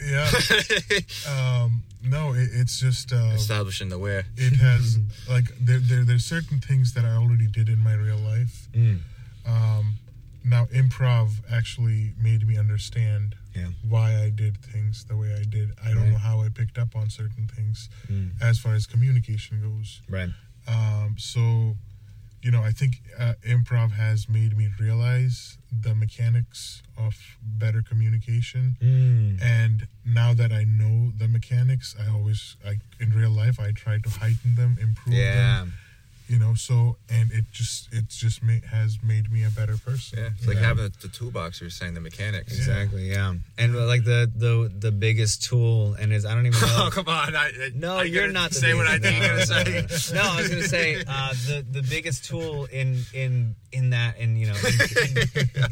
Yeah. 0.00 0.30
um, 1.28 1.82
no, 2.02 2.32
it, 2.34 2.48
it's 2.52 2.78
just 2.78 3.12
uh, 3.12 3.32
Establishing 3.34 3.88
the 3.88 3.98
where. 3.98 4.26
it 4.36 4.54
has 4.56 4.98
like 5.28 5.44
there, 5.58 5.78
there 5.78 6.04
there's 6.04 6.24
certain 6.24 6.60
things 6.60 6.92
that 6.92 7.04
I 7.04 7.10
already 7.16 7.46
did 7.46 7.68
in 7.68 7.78
my 7.82 7.94
real 7.94 8.18
life. 8.18 8.68
Mm. 8.74 9.00
Um, 9.46 9.94
now 10.44 10.66
improv 10.66 11.30
actually 11.50 12.12
made 12.20 12.46
me 12.46 12.56
understand 12.58 13.34
Yeah. 13.56 13.68
why 13.88 14.08
I 14.26 14.30
did 14.30 14.58
things 14.72 15.04
the 15.04 15.16
way 15.16 15.30
I 15.34 15.44
did. 15.44 15.68
I 15.82 15.88
don't 15.94 16.02
Right. 16.04 16.12
know 16.12 16.18
how 16.18 16.42
I 16.42 16.48
picked 16.50 16.78
up 16.78 16.94
on 16.94 17.10
certain 17.10 17.46
things 17.48 17.88
Mm. 18.08 18.30
as 18.40 18.58
far 18.58 18.74
as 18.74 18.86
communication 18.86 19.60
goes. 19.60 20.00
Right. 20.08 20.30
Um, 20.68 21.16
so, 21.18 21.76
you 22.42 22.50
know, 22.50 22.62
I 22.62 22.72
think 22.72 22.92
uh, 23.18 23.34
improv 23.46 23.92
has 23.92 24.28
made 24.28 24.56
me 24.56 24.68
realize 24.78 25.58
the 25.72 25.94
mechanics 25.94 26.82
of 26.96 27.14
better 27.42 27.82
communication. 27.82 28.76
Mm. 28.80 29.40
And 29.42 29.88
now 30.04 30.34
that 30.34 30.52
I 30.52 30.64
know 30.64 31.12
the 31.16 31.28
mechanics, 31.28 31.94
I 31.98 32.08
always, 32.10 32.56
I, 32.64 32.78
in 33.00 33.12
real 33.12 33.30
life, 33.30 33.58
I 33.58 33.72
try 33.72 33.98
to 33.98 34.10
heighten 34.10 34.54
them, 34.54 34.76
improve 34.80 35.14
Yeah. 35.16 35.34
them. 35.60 35.74
You 36.28 36.40
know, 36.40 36.54
so 36.54 36.96
and 37.08 37.30
it 37.30 37.44
just, 37.52 37.88
it 37.94 38.08
just 38.08 38.42
ma- 38.42 38.54
has 38.70 38.98
made 39.00 39.30
me 39.30 39.44
a 39.44 39.50
better 39.50 39.76
person. 39.76 40.18
Yeah, 40.18 40.30
it's 40.36 40.44
like 40.46 40.56
know? 40.56 40.62
having 40.64 40.84
the, 40.86 40.92
the 41.02 41.08
toolbox. 41.08 41.60
You're 41.60 41.70
saying 41.70 41.94
the 41.94 42.00
mechanics. 42.00 42.52
Exactly. 42.52 43.08
Yeah. 43.10 43.34
And 43.58 43.76
uh, 43.76 43.86
like 43.86 44.02
the 44.04 44.28
the 44.34 44.72
the 44.76 44.90
biggest 44.90 45.44
tool, 45.44 45.94
and 45.94 46.12
is 46.12 46.26
I 46.26 46.34
don't 46.34 46.46
even 46.46 46.60
know. 46.68 46.86
oh 46.86 46.90
come 46.92 47.06
on! 47.08 47.36
I, 47.36 47.46
I- 47.46 47.70
No, 47.76 47.96
are 47.98 48.04
you 48.04 48.14
you're 48.14 48.22
gonna 48.24 48.32
not 48.32 48.50
the 48.50 48.56
say 48.56 48.74
what 48.74 48.88
I 48.88 48.98
biggest- 48.98 49.52
think 49.52 49.54
you're 49.54 49.64
gonna 49.64 49.74
no, 49.74 49.80
no, 49.80 49.86
say. 49.86 50.14
No, 50.14 50.22
I 50.22 50.36
was 50.40 50.48
gonna 50.48 50.62
say 50.62 51.04
uh, 51.06 51.32
the 51.46 51.64
the 51.70 51.82
biggest 51.88 52.24
tool 52.24 52.64
in 52.72 53.02
in 53.14 53.54
in 53.70 53.90
that 53.90 54.18
in 54.18 54.36
you 54.36 54.46
know 54.48 54.56
in, 54.66 55.16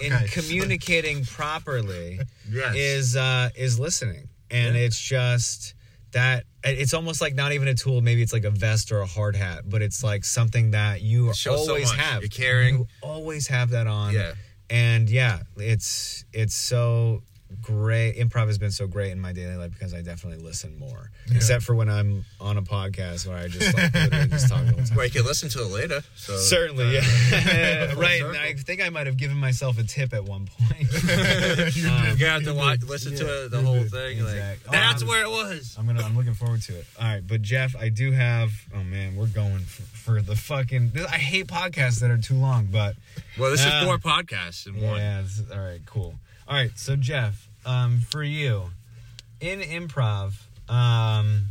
in, 0.06 0.12
in 0.22 0.28
communicating 0.28 1.24
properly 1.24 2.20
Yes. 2.48 2.74
is 2.76 3.16
uh, 3.16 3.50
is 3.56 3.80
listening, 3.80 4.28
and 4.52 4.76
Yeah. 4.76 4.82
it's 4.82 5.00
just 5.00 5.73
that 6.14 6.44
it's 6.64 6.94
almost 6.94 7.20
like 7.20 7.34
not 7.34 7.52
even 7.52 7.68
a 7.68 7.74
tool. 7.74 8.00
Maybe 8.00 8.22
it's 8.22 8.32
like 8.32 8.44
a 8.44 8.50
vest 8.50 8.90
or 8.90 9.00
a 9.00 9.06
hard 9.06 9.36
hat, 9.36 9.64
but 9.66 9.82
it's 9.82 10.02
like 10.02 10.24
something 10.24 10.72
that 10.72 11.02
you 11.02 11.32
shows 11.34 11.66
so 11.66 11.72
always 11.72 11.92
have. 11.92 12.22
You're 12.22 12.30
caring. 12.30 12.78
You 12.78 12.86
always 13.02 13.46
have 13.48 13.70
that 13.70 13.86
on. 13.86 14.14
Yeah. 14.14 14.32
And 14.70 15.10
yeah, 15.10 15.40
it's 15.56 16.24
it's 16.32 16.54
so 16.54 17.22
great. 17.62 18.16
Improv 18.16 18.46
has 18.48 18.58
been 18.58 18.70
so 18.70 18.86
great 18.86 19.12
in 19.12 19.20
my 19.20 19.32
daily 19.32 19.56
life 19.56 19.72
because 19.72 19.94
I 19.94 20.02
definitely 20.02 20.44
listen 20.44 20.78
more. 20.78 21.10
Except 21.30 21.62
for 21.62 21.74
when 21.74 21.88
I'm 21.88 22.24
on 22.40 22.56
a 22.58 22.62
podcast 22.62 23.26
where 23.26 23.36
I 23.36 23.48
just 23.48 23.74
like 23.76 23.92
literally 23.94 24.26
just 24.28 24.48
talk 24.48 24.64
the 24.64 24.72
whole 24.72 24.84
time. 24.84 24.96
Well, 24.96 25.06
you 25.06 25.10
can 25.12 25.24
listen 25.24 25.48
to 25.50 25.60
it 25.62 25.70
later. 25.70 26.02
So 26.16 26.36
Certainly, 26.36 26.98
uh, 26.98 27.02
yeah. 27.02 27.94
right. 27.96 28.20
circle. 28.20 28.40
I 28.40 28.54
think 28.54 28.82
I 28.82 28.88
might 28.90 29.06
have 29.06 29.16
given 29.16 29.36
myself 29.36 29.78
a 29.78 29.84
tip 29.84 30.12
at 30.12 30.24
one 30.24 30.46
point. 30.46 30.88
You 31.74 31.88
Um. 31.88 32.16
You 32.18 32.26
have 32.26 32.44
to 32.44 32.54
watch, 32.54 32.82
listen 32.82 33.14
to 33.16 33.44
it, 33.44 33.50
the 33.50 33.60
whole 33.62 33.82
thing. 33.84 34.22
Like 34.22 34.34
Exact- 34.34 34.70
that's 34.70 35.02
Oh, 35.02 35.06
I'm- 35.06 35.08
where 35.08 35.22
it 35.24 35.30
was. 35.30 35.76
I'm 35.78 35.86
gonna. 35.86 36.02
I'm 36.02 36.16
looking 36.16 36.34
forward 36.34 36.62
to 36.62 36.76
it. 36.78 36.86
All 37.00 37.06
right, 37.06 37.26
but 37.26 37.42
Jeff, 37.42 37.74
I 37.76 37.88
do 37.88 38.12
have. 38.12 38.52
Oh 38.74 38.82
man, 38.84 39.16
we're 39.16 39.26
going 39.26 39.60
for, 39.60 39.82
for 39.82 40.22
the 40.22 40.36
fucking. 40.36 40.90
This, 40.94 41.06
I 41.06 41.16
hate 41.18 41.46
podcasts 41.46 42.00
that 42.00 42.10
are 42.10 42.18
too 42.18 42.34
long, 42.36 42.68
but 42.70 42.94
Well, 43.38 43.50
this 43.50 43.64
Uh, 43.64 43.68
is 43.68 43.84
four 43.84 43.98
podcasts 43.98 44.66
in 44.66 44.80
one. 44.80 44.96
Yeah. 44.98 45.22
all 45.52 45.58
right. 45.60 45.80
Cool. 45.86 46.14
All 46.46 46.54
right. 46.54 46.70
So 46.76 46.96
Jeff, 46.96 47.48
um, 47.64 48.00
for 48.00 48.22
you, 48.22 48.70
in 49.40 49.60
improv, 49.60 50.34
um, 50.68 51.50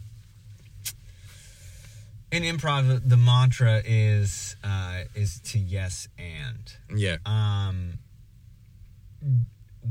in 2.32 2.44
improv, 2.44 3.07
the 3.07 3.18
mantra 3.18 3.82
is 3.86 4.56
uh, 4.64 5.02
is 5.15 5.40
to 5.45 5.60
yes 5.60 6.07
and. 6.18 6.74
Yeah. 6.95 7.18
Um, 7.26 7.99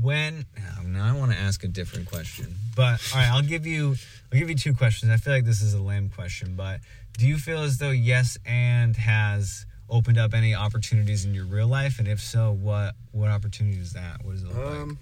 when 0.01 0.45
now 0.85 1.05
I 1.05 1.17
want 1.17 1.31
to 1.31 1.37
ask 1.37 1.63
a 1.63 1.67
different 1.67 2.09
question, 2.09 2.55
but 2.75 3.01
all 3.13 3.19
right, 3.19 3.29
I'll 3.29 3.41
give 3.41 3.65
you 3.65 3.95
I'll 4.31 4.39
give 4.39 4.49
you 4.49 4.55
two 4.55 4.73
questions. 4.73 5.11
I 5.11 5.17
feel 5.17 5.33
like 5.33 5.45
this 5.45 5.61
is 5.61 5.73
a 5.73 5.81
lame 5.81 6.09
question, 6.09 6.55
but 6.55 6.79
do 7.17 7.27
you 7.27 7.37
feel 7.37 7.59
as 7.59 7.77
though 7.77 7.91
yes 7.91 8.37
and 8.45 8.95
has 8.95 9.65
opened 9.89 10.17
up 10.17 10.33
any 10.33 10.53
opportunities 10.55 11.25
in 11.25 11.33
your 11.33 11.45
real 11.45 11.67
life, 11.67 11.99
and 11.99 12.07
if 12.07 12.19
so, 12.19 12.51
what 12.51 12.95
what 13.11 13.29
opportunity 13.29 13.77
is 13.79 13.93
that? 13.93 14.23
What 14.23 14.33
does 14.33 14.43
it 14.43 14.47
look 14.47 14.57
like? 14.57 14.65
Um, 14.79 14.99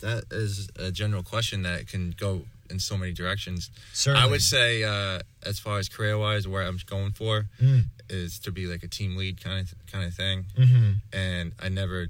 that 0.00 0.24
is 0.30 0.68
a 0.78 0.90
general 0.92 1.22
question 1.22 1.62
that 1.62 1.88
can 1.88 2.14
go 2.16 2.42
in 2.70 2.78
so 2.78 2.96
many 2.96 3.12
directions. 3.12 3.70
Certainly, 3.92 4.26
I 4.28 4.30
would 4.30 4.42
say, 4.42 4.84
uh, 4.84 5.20
as 5.44 5.58
far 5.58 5.78
as 5.78 5.88
career 5.88 6.16
wise, 6.18 6.46
where 6.46 6.62
I'm 6.62 6.78
going 6.86 7.12
for 7.12 7.46
Mm. 7.60 7.86
is 8.08 8.38
to 8.40 8.52
be 8.52 8.66
like 8.66 8.82
a 8.82 8.88
team 8.88 9.16
lead 9.16 9.42
kind 9.42 9.60
of 9.60 9.74
kind 9.90 10.04
of 10.04 10.14
thing. 10.14 10.46
Mm-hmm. 10.56 10.92
And 11.12 11.52
I 11.58 11.68
never, 11.68 12.08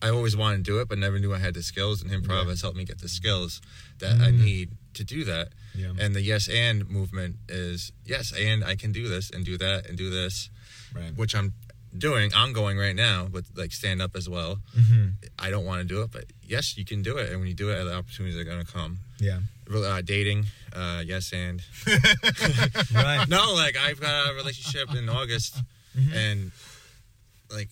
I 0.00 0.08
always 0.08 0.36
wanted 0.36 0.58
to 0.58 0.62
do 0.62 0.80
it, 0.80 0.88
but 0.88 0.98
never 0.98 1.18
knew 1.18 1.34
I 1.34 1.38
had 1.38 1.54
the 1.54 1.62
skills. 1.62 2.00
And 2.02 2.10
improv 2.10 2.44
Yeah. 2.44 2.50
has 2.50 2.62
helped 2.62 2.76
me 2.78 2.84
get 2.84 3.00
the 3.00 3.08
skills 3.08 3.60
that 3.98 4.20
I 4.20 4.30
Mm. 4.30 4.38
need 4.44 4.70
to 5.00 5.04
do 5.16 5.24
that. 5.32 5.46
Yeah. 5.74 5.92
And 6.02 6.14
the 6.14 6.20
yes 6.32 6.48
and 6.48 6.88
movement 6.88 7.36
is 7.48 7.92
yes 8.04 8.32
and 8.36 8.64
I 8.72 8.74
can 8.76 8.92
do 8.92 9.08
this 9.08 9.30
and 9.34 9.44
do 9.44 9.56
that 9.58 9.86
and 9.88 9.96
do 9.96 10.08
this, 10.10 10.50
Right. 10.94 11.14
which 11.16 11.34
I'm 11.34 11.52
doing, 11.96 12.32
ongoing 12.34 12.76
right 12.78 12.94
now, 12.96 13.26
but 13.34 13.44
like 13.56 13.72
stand 13.72 14.00
up 14.02 14.14
as 14.14 14.28
well. 14.28 14.52
Mm-hmm. 14.78 15.06
I 15.38 15.50
don't 15.50 15.64
want 15.64 15.80
to 15.82 15.88
do 15.94 16.02
it, 16.02 16.10
but 16.12 16.24
yes, 16.54 16.76
you 16.78 16.84
can 16.84 17.02
do 17.02 17.16
it. 17.18 17.30
And 17.30 17.38
when 17.40 17.48
you 17.48 17.54
do 17.64 17.70
it, 17.70 17.82
the 17.84 17.94
opportunities 17.94 18.36
are 18.38 18.44
going 18.44 18.64
to 18.64 18.72
come. 18.72 18.98
Yeah. 19.18 19.40
Uh, 19.72 20.00
dating, 20.02 20.46
uh, 20.74 21.02
yes, 21.06 21.32
and 21.32 21.62
Right. 22.94 23.28
no, 23.36 23.52
like 23.54 23.76
I've 23.76 24.00
got 24.00 24.30
a 24.30 24.34
relationship 24.34 24.94
in 24.94 25.08
August, 25.08 25.54
Mhm. 25.98 26.12
and 26.14 26.52
like 27.56 27.68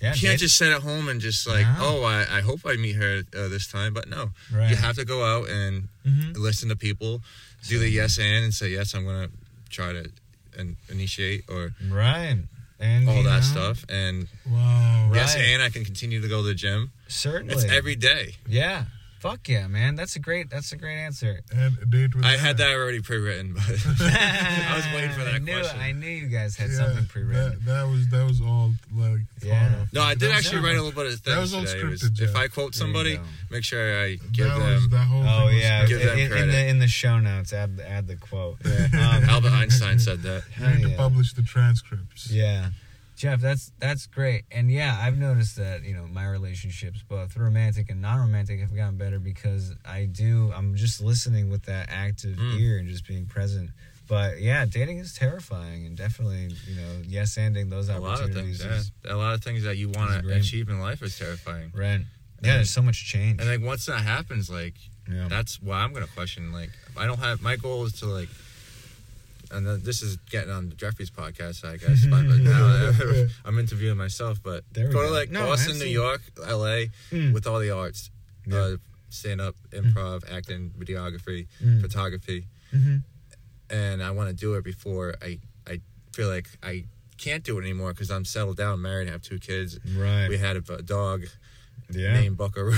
Yeah. 0.00 0.14
you 0.14 0.20
can't 0.28 0.40
just 0.40 0.56
sit 0.56 0.72
at 0.72 0.82
home 0.82 1.08
and 1.08 1.20
just 1.20 1.46
like, 1.46 1.66
No. 1.66 2.00
oh, 2.00 2.04
I, 2.04 2.38
I 2.38 2.40
hope 2.40 2.60
I 2.64 2.76
meet 2.76 2.96
her 2.96 3.22
uh, 3.36 3.48
this 3.48 3.66
time, 3.66 3.92
but 3.92 4.08
no, 4.08 4.30
Right. 4.52 4.70
you 4.70 4.76
have 4.76 4.96
to 4.96 5.04
go 5.04 5.24
out 5.24 5.48
and 5.50 5.88
Mhm. 6.06 6.36
listen 6.38 6.68
to 6.70 6.76
people, 6.76 7.20
do 7.68 7.78
the 7.78 7.88
yes 7.88 8.18
and, 8.18 8.44
and 8.44 8.54
say 8.54 8.70
yes, 8.70 8.94
I'm 8.94 9.04
gonna 9.04 9.28
try 9.68 9.92
to 9.92 10.10
and 10.58 10.76
initiate 10.88 11.44
or 11.48 11.72
Right. 11.88 12.38
And 12.82 13.08
all 13.10 13.22
that 13.24 13.40
know, 13.40 13.40
stuff, 13.42 13.84
and 13.90 14.26
Wow. 14.46 15.10
yes, 15.14 15.36
and 15.36 15.62
I 15.62 15.68
can 15.68 15.84
continue 15.84 16.22
to 16.22 16.28
go 16.28 16.40
to 16.40 16.48
the 16.48 16.54
gym. 16.54 16.92
Certainly. 17.08 17.54
It's 17.54 17.64
every 17.64 17.94
day. 17.94 18.36
Yeah. 18.48 18.86
Fuck 19.20 19.50
yeah, 19.50 19.66
man. 19.66 19.96
That's 19.96 20.16
a 20.16 20.18
great. 20.18 20.48
That's 20.48 20.72
a 20.72 20.76
great 20.78 20.96
answer. 20.96 21.40
And 21.54 21.76
a 21.82 21.84
date 21.84 22.14
with 22.14 22.24
I 22.24 22.38
had 22.38 22.56
that 22.56 22.70
already 22.70 23.02
pre-written, 23.02 23.52
but 23.52 23.62
I 23.68 24.72
was 24.76 24.86
waiting 24.94 25.10
for 25.10 25.24
that 25.24 25.34
I 25.34 25.38
knew, 25.38 25.52
question. 25.52 25.78
I 25.78 25.92
knew 25.92 26.08
you 26.08 26.28
guys 26.28 26.56
had 26.56 26.70
Yeah, 26.70 26.76
something 26.76 27.04
pre-written. 27.04 27.50
That, 27.50 27.64
that 27.66 27.82
was 27.86 28.08
that 28.08 28.26
was 28.26 28.40
all 28.40 28.72
like 28.94 29.20
Yeah. 29.42 29.82
of. 29.82 29.92
No, 29.92 30.00
I 30.00 30.14
did 30.14 30.30
That 30.30 30.38
actually 30.38 30.62
write 30.62 30.76
a 30.76 30.82
little 30.82 30.92
bit 31.02 31.12
of 31.12 31.22
That 31.24 31.38
was 31.38 31.52
things 31.52 31.68
all 31.70 31.74
today. 31.74 31.86
It 31.86 31.90
was- 31.90 32.02
scripted, 32.02 32.22
if 32.22 32.34
I 32.34 32.48
quote 32.48 32.74
somebody, 32.74 33.20
make 33.50 33.62
sure 33.62 34.02
I 34.02 34.16
give 34.32 34.48
that 34.48 34.58
them 34.58 34.74
was 34.74 34.88
that 34.88 35.06
whole. 35.06 35.22
Oh 35.22 35.48
thing 35.48 35.58
yeah, 35.58 35.84
scripted. 35.84 35.88
Give 35.88 36.00
them 36.00 36.18
in, 36.18 36.32
in 36.42 36.48
the 36.48 36.66
in 36.68 36.78
the 36.78 36.88
show 36.88 37.18
notes, 37.18 37.52
add 37.52 37.78
add 37.86 38.06
the 38.06 38.16
quote. 38.16 38.56
Yeah. 38.64 38.86
Um, 38.94 39.24
Albert 39.28 39.52
Einstein 39.52 39.98
said 39.98 40.22
that. 40.22 40.44
You 40.58 40.66
need 40.66 40.80
yeah. 40.80 40.88
to 40.88 40.96
publish 40.96 41.34
the 41.34 41.42
transcripts. 41.42 42.30
Yeah. 42.30 42.70
Jeff, 43.20 43.42
that's 43.42 43.70
that's 43.78 44.06
great. 44.06 44.44
And 44.50 44.70
yeah, 44.72 44.98
I've 44.98 45.18
noticed 45.18 45.56
that, 45.56 45.84
you 45.84 45.92
know, 45.92 46.06
my 46.06 46.26
relationships, 46.26 47.04
both 47.06 47.36
romantic 47.36 47.90
and 47.90 48.00
non 48.00 48.18
romantic, 48.18 48.60
have 48.60 48.74
gotten 48.74 48.96
better 48.96 49.18
because 49.18 49.74
I 49.84 50.06
do 50.06 50.50
I'm 50.56 50.74
just 50.74 51.02
listening 51.02 51.50
with 51.50 51.64
that 51.64 51.88
active 51.90 52.38
Mm. 52.38 52.58
ear 52.58 52.78
and 52.78 52.88
just 52.88 53.06
being 53.06 53.26
present. 53.26 53.68
But 54.08 54.40
yeah, 54.40 54.64
dating 54.64 55.00
is 55.00 55.12
terrifying 55.12 55.84
and 55.84 55.98
definitely, 55.98 56.48
you 56.66 56.76
know, 56.76 57.02
yes 57.06 57.36
ending 57.36 57.68
those 57.68 57.90
A 57.90 57.98
lot 57.98 58.14
of 58.20 58.24
opportunities 58.24 58.62
things, 58.62 58.90
yeah. 59.04 59.12
A 59.12 59.16
lot 59.16 59.34
of 59.34 59.44
things 59.44 59.64
that 59.64 59.76
you 59.76 59.90
want 59.90 60.24
to 60.24 60.34
achieve 60.34 60.70
in 60.70 60.80
life 60.80 61.02
is 61.02 61.18
terrifying. 61.18 61.72
right. 61.74 62.00
Yeah, 62.42 62.54
there's 62.54 62.70
so 62.70 62.80
much 62.80 63.04
change. 63.06 63.38
And 63.38 63.50
like 63.50 63.60
once 63.60 63.84
that 63.84 64.00
happens, 64.00 64.48
like 64.48 64.76
yeah. 65.12 65.28
that's 65.28 65.60
why 65.60 65.80
I'm 65.82 65.92
gonna 65.92 66.06
question. 66.06 66.52
Like 66.52 66.70
I 66.96 67.04
don't 67.04 67.18
have 67.18 67.42
my 67.42 67.56
goal 67.56 67.84
is 67.84 67.92
to 68.00 68.06
like, 68.06 68.30
and 69.50 69.66
this 69.82 70.02
is 70.02 70.16
getting 70.30 70.50
on 70.50 70.72
Jeffrey's 70.76 71.10
podcast, 71.10 71.64
I 71.64 71.76
guess. 71.76 72.06
but 72.06 72.22
now 72.50 73.26
I'm 73.44 73.58
interviewing 73.58 73.96
myself, 73.96 74.40
but 74.42 74.64
go 74.72 74.90
to 74.90 75.10
like 75.10 75.30
No, 75.30 75.46
Boston. 75.46 75.78
New 75.78 75.84
York, 75.86 76.22
L.A. 76.46 76.90
Mm. 77.10 77.32
with 77.32 77.46
all 77.46 77.58
the 77.58 77.70
arts, 77.70 78.10
Yeah. 78.46 78.58
uh, 78.58 78.76
stand 79.08 79.40
up, 79.40 79.56
improv, 79.70 80.22
acting, 80.30 80.72
videography, 80.78 81.46
Mm. 81.64 81.80
photography, 81.80 82.46
hmm 82.70 82.98
and 83.72 84.02
I 84.02 84.10
want 84.10 84.28
to 84.30 84.34
do 84.34 84.54
it 84.54 84.64
before 84.64 85.14
I 85.22 85.38
I 85.66 85.80
feel 86.12 86.28
like 86.28 86.48
I 86.62 86.84
can't 87.18 87.44
do 87.44 87.58
it 87.58 87.62
anymore 87.62 87.92
because 87.92 88.10
I'm 88.10 88.24
settled 88.24 88.56
down, 88.56 88.82
married, 88.82 89.02
and 89.02 89.10
have 89.10 89.22
two 89.22 89.38
kids. 89.38 89.78
Right. 89.96 90.28
We 90.28 90.38
had 90.38 90.56
a, 90.56 90.74
a 90.74 90.82
dog, 90.82 91.22
Yeah. 91.92 92.12
name 92.14 92.34
Buckaroo. 92.34 92.72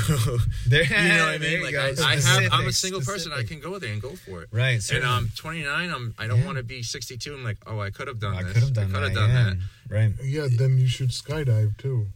There, 0.67 0.83
you 0.85 0.91
know 0.91 1.27
what 1.27 1.35
I 1.35 1.39
mean? 1.39 1.63
Like. 1.63 1.75
I, 1.75 1.93
I 2.13 2.17
have, 2.17 2.53
I'm 2.53 2.67
a 2.69 2.73
single 2.73 3.01
person. 3.01 3.33
I 3.33 3.43
can 3.43 3.61
go 3.61 3.79
there 3.79 3.93
and 3.93 4.01
go 4.01 4.17
for 4.17 4.43
it. 4.43 4.49
Right. 4.53 4.81
And. 4.91 5.05
I'm 5.05 5.31
29. 5.37 5.91
I'm. 5.91 6.15
I 6.19 6.27
don't 6.27 6.41
Yeah. 6.41 6.47
want 6.47 6.59
to 6.59 6.63
be 6.65 6.83
62. 6.83 7.35
I'm 7.35 7.45
like, 7.45 7.59
oh, 7.67 7.81
I 7.81 7.91
could 7.91 8.09
have 8.09 8.19
done 8.21 8.35
I 8.35 8.43
this. 8.43 8.53
could 8.55 8.63
have 8.63 8.73
done, 8.73 8.85
I 8.85 8.87
could 8.87 8.95
that. 8.95 9.03
have 9.03 9.15
done 9.15 9.31
yeah. 9.31 9.45
that. 9.45 9.57
Right. 9.95 10.13
Yeah, 10.25 10.47
then 10.51 10.79
you 10.79 10.87
should 10.89 11.11
skydive 11.11 11.77
too. 11.79 12.07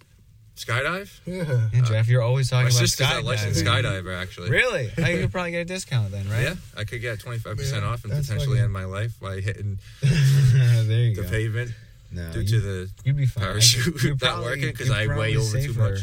Skydive. 0.56 1.20
Yeah. 1.26 1.68
Yeah, 1.70 1.82
Jeff, 1.82 2.08
you're 2.08 2.22
always 2.22 2.48
talking 2.48 2.64
My 2.64 2.70
about 2.70 2.78
sister's 2.78 3.10
a 3.10 3.20
licensed 3.20 3.62
skydiving. 3.62 4.02
skydiver, 4.02 4.16
actually. 4.22 4.48
Really? 4.50 4.90
Oh, 4.98 5.06
you 5.06 5.20
could 5.20 5.30
probably 5.32 5.50
get 5.50 5.58
a 5.60 5.64
discount 5.66 6.10
then, 6.12 6.26
right? 6.30 6.44
Yeah, 6.44 6.54
I 6.74 6.84
could 6.84 7.02
get 7.02 7.20
25 7.20 7.58
percent 7.58 7.82
Yeah, 7.82 7.88
off 7.90 8.04
and 8.04 8.12
potentially 8.14 8.46
fucking- 8.46 8.62
end 8.62 8.72
my 8.72 8.84
life 8.86 9.20
by 9.20 9.40
hitting 9.40 9.78
there 10.00 11.00
you 11.00 11.14
the 11.16 11.22
go. 11.24 11.28
pavement 11.28 11.72
No, 12.10 12.32
due 12.32 12.40
you, 12.40 12.48
to 12.48 12.60
the 12.60 12.90
you'd 13.04 13.16
be 13.18 13.26
fine. 13.26 13.44
Parachute 13.44 14.02
you're 14.02 14.12
not 14.12 14.20
probably- 14.20 14.44
working 14.46 14.74
'cause 14.74 14.86
you're 14.86 14.96
I 14.96 15.06
weigh 15.08 15.34
probably 15.34 15.36
over 15.36 15.60
too 15.60 15.72
much. 15.74 15.98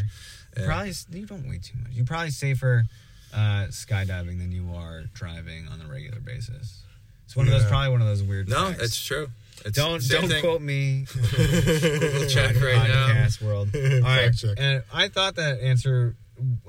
Yeah. 0.57 0.65
Probably 0.65 0.93
you 1.11 1.25
don't 1.25 1.47
weigh 1.49 1.59
too 1.59 1.77
much. 1.81 1.91
You're 1.93 2.05
probably 2.05 2.31
safer 2.31 2.85
uh, 3.33 3.67
skydiving 3.69 4.37
than 4.39 4.51
you 4.51 4.73
are 4.75 5.03
driving 5.13 5.67
on 5.67 5.81
a 5.81 5.91
regular 5.91 6.19
basis. 6.19 6.83
It's 7.25 7.35
one 7.35 7.47
of 7.47 7.53
those 7.53 7.65
probably 7.65 7.89
one 7.89 8.01
of 8.01 8.07
those 8.07 8.21
weird. 8.21 8.47
No, 8.49 8.67
facts. 8.69 8.83
it's 8.83 9.03
true. 9.03 9.27
It's 9.65 9.75
don't 9.75 10.07
don't 10.07 10.27
thing. 10.27 10.41
quote 10.43 10.61
me. 10.61 11.05
Google 11.31 12.27
check 12.27 12.55
right 12.61 12.87
now. 12.87 13.07
podcast 13.07 13.41
world. 13.41 13.69
All 13.75 14.01
right, 14.01 14.43
and 14.57 14.83
I 14.93 15.07
thought 15.07 15.35
that 15.35 15.61
answer. 15.61 16.15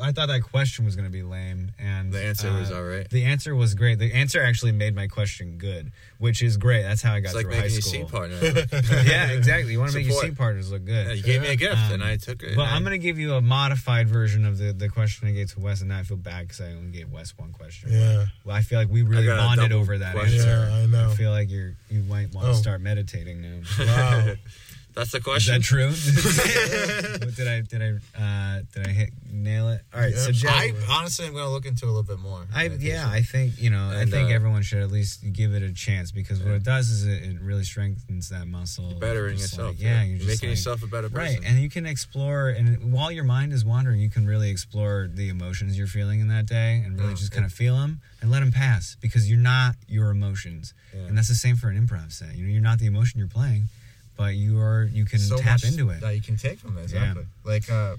I 0.00 0.12
thought 0.12 0.28
that 0.28 0.42
question 0.42 0.84
was 0.84 0.94
going 0.94 1.06
to 1.06 1.12
be 1.12 1.22
lame, 1.22 1.72
and 1.78 2.12
The 2.12 2.22
answer 2.22 2.48
uh, 2.48 2.58
was 2.60 2.70
all 2.70 2.82
right. 2.82 3.08
The 3.08 3.24
answer 3.24 3.54
was 3.54 3.74
great. 3.74 3.98
The 3.98 4.12
answer 4.12 4.42
actually 4.42 4.72
made 4.72 4.94
my 4.94 5.06
question 5.06 5.56
good, 5.56 5.90
which 6.18 6.42
is 6.42 6.56
great. 6.58 6.82
That's 6.82 7.00
how 7.00 7.14
I 7.14 7.20
got 7.20 7.28
It's 7.28 7.34
like 7.36 7.46
through 7.46 7.54
high 7.54 7.68
school. 7.68 7.82
scene 7.92 8.06
partner. 8.06 8.36
yeah, 8.42 9.30
exactly. 9.30 9.72
You 9.72 9.78
want 9.80 9.92
to 9.92 9.96
make 9.96 10.04
your 10.06 10.12
Support. 10.14 10.24
scene 10.26 10.36
partners 10.36 10.70
look 10.70 10.84
good. 10.84 11.06
Yeah, 11.06 11.12
you 11.14 11.22
gave 11.22 11.40
me 11.40 11.48
a 11.48 11.56
gift 11.56 11.76
Um, 11.78 11.92
and 11.94 12.04
I 12.04 12.16
took 12.16 12.42
it. 12.42 12.54
But 12.56 12.62
and 12.66 12.70
I'm 12.74 12.82
going 12.84 12.92
to 13.00 13.04
give 13.04 13.18
you 13.18 13.34
a 13.34 13.40
modified 13.40 14.06
version 14.08 14.44
of 14.44 14.58
the, 14.58 14.72
the 14.72 14.88
question 14.90 15.28
I 15.28 15.32
gave 15.32 15.50
to 15.54 15.60
Wes, 15.60 15.80
and 15.80 15.88
now 15.88 15.98
I 15.98 16.02
feel 16.02 16.18
bad 16.18 16.42
because 16.42 16.60
I 16.60 16.66
only 16.72 16.90
gave 16.92 17.10
Wes 17.10 17.32
one 17.38 17.52
question. 17.52 17.90
Yeah. 17.92 18.26
Well, 18.44 18.54
I 18.54 18.60
feel 18.60 18.78
like 18.78 18.88
we 18.90 19.02
really 19.02 19.24
got 19.26 19.38
bonded 19.38 19.72
over 19.72 19.96
that 19.98 20.14
question. 20.14 20.40
answer. 20.40 20.68
Yeah, 20.70 20.76
I 20.76 20.86
know. 20.86 21.10
I 21.10 21.14
feel 21.14 21.30
like 21.30 21.50
you're 21.50 21.74
you 21.90 22.02
might 22.02 22.34
want 22.34 22.46
to 22.46 22.50
Oh. 22.50 22.54
start 22.54 22.80
meditating 22.82 23.40
now. 23.40 23.60
Wow. 23.78 24.34
That's 24.94 25.10
the 25.10 25.20
question. 25.20 25.56
Is 25.56 25.60
that 25.60 25.64
true? 25.66 25.90
what, 27.26 27.34
did 27.36 27.48
I 27.48 27.60
did 27.62 27.82
I 27.82 28.20
uh, 28.20 28.62
did 28.72 28.86
I 28.86 28.90
hit 28.90 29.10
nail 29.30 29.68
it? 29.70 29.82
All 29.92 30.00
right, 30.00 30.14
so 30.14 30.28
Yeah. 30.30 30.32
Jeff, 30.32 30.52
I 30.52 30.72
honestly 30.98 31.26
am 31.26 31.32
going 31.32 31.44
to 31.44 31.50
look 31.50 31.66
into 31.66 31.86
it 31.86 31.88
a 31.88 31.92
little 31.92 32.04
bit 32.04 32.20
more. 32.20 32.46
I 32.54 32.66
yeah, 32.78 33.04
so. 33.04 33.10
I 33.10 33.22
think 33.22 33.60
you 33.60 33.70
know, 33.70 33.90
I 33.90 34.04
think 34.04 34.30
uh, 34.30 34.34
everyone 34.34 34.62
should 34.62 34.80
at 34.82 34.90
least 34.92 35.32
give 35.32 35.52
it 35.52 35.62
a 35.64 35.72
chance 35.72 36.12
because 36.12 36.40
what 36.40 36.52
it 36.54 36.62
does 36.62 36.90
is 36.90 37.06
it, 37.06 37.24
it 37.24 37.40
really 37.40 37.64
strengthens 37.64 38.28
that 38.28 38.46
muscle. 38.46 38.90
You're 38.90 39.00
bettering 39.00 39.36
yourself. 39.38 39.70
like- 39.72 39.80
yeah, 39.82 40.02
you're 40.04 40.18
just 40.18 40.28
making 40.28 40.48
like- 40.50 40.56
yourself 40.58 40.82
a 40.82 40.86
better 40.86 41.08
person. 41.10 41.40
Right, 41.40 41.44
and 41.50 41.58
you 41.60 41.68
can 41.70 41.86
explore, 41.86 42.48
and 42.50 42.92
while 42.92 43.10
your 43.10 43.24
mind 43.24 43.52
is 43.52 43.64
wandering, 43.64 44.00
you 44.00 44.10
can 44.10 44.26
really 44.26 44.50
explore 44.50 45.08
the 45.12 45.28
emotions 45.28 45.76
you're 45.76 45.86
feeling 45.88 46.20
in 46.20 46.28
that 46.28 46.46
day, 46.46 46.82
and 46.84 46.98
really 46.98 47.14
Mm. 47.14 47.18
just 47.18 47.32
kind 47.32 47.44
of 47.44 47.52
feel 47.52 47.76
them 47.78 48.00
and 48.22 48.30
let 48.30 48.40
them 48.40 48.52
pass 48.52 48.96
because 49.00 49.28
you're 49.28 49.38
not 49.38 49.74
your 49.88 50.10
emotions, 50.10 50.72
Yeah. 50.94 51.00
and 51.06 51.18
that's 51.18 51.28
the 51.28 51.34
same 51.34 51.56
for 51.56 51.68
an 51.68 51.76
improv 51.86 52.12
set. 52.12 52.34
You 52.36 52.44
know, 52.46 52.52
you're 52.52 52.62
not 52.62 52.78
the 52.78 52.86
emotion 52.86 53.18
you're 53.18 53.28
playing, 53.28 53.68
but 54.16 54.34
you 54.34 54.58
are. 54.60 54.84
You 54.84 55.04
can 55.04 55.18
so 55.18 55.36
tap 55.38 55.62
much 55.62 55.64
into 55.64 55.90
it. 55.90 56.00
that 56.00 56.14
you 56.14 56.22
can 56.22 56.36
take 56.36 56.58
from 56.58 56.78
it. 56.78 56.92
Yeah. 56.92 57.14
Like 57.44 57.70
uh, 57.70 57.96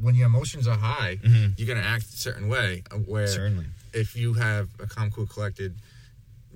when 0.00 0.14
your 0.14 0.26
emotions 0.26 0.66
are 0.66 0.76
high, 0.76 1.16
Mhm. 1.22 1.58
you're 1.58 1.68
gonna 1.68 1.86
act 1.86 2.04
a 2.04 2.16
certain 2.16 2.48
way. 2.48 2.82
uh, 2.90 2.96
Where 2.96 3.26
Certainly, 3.26 3.66
if 3.92 4.16
you 4.16 4.34
have 4.34 4.68
a 4.80 4.86
calm, 4.86 5.10
cool, 5.10 5.26
collected 5.26 5.74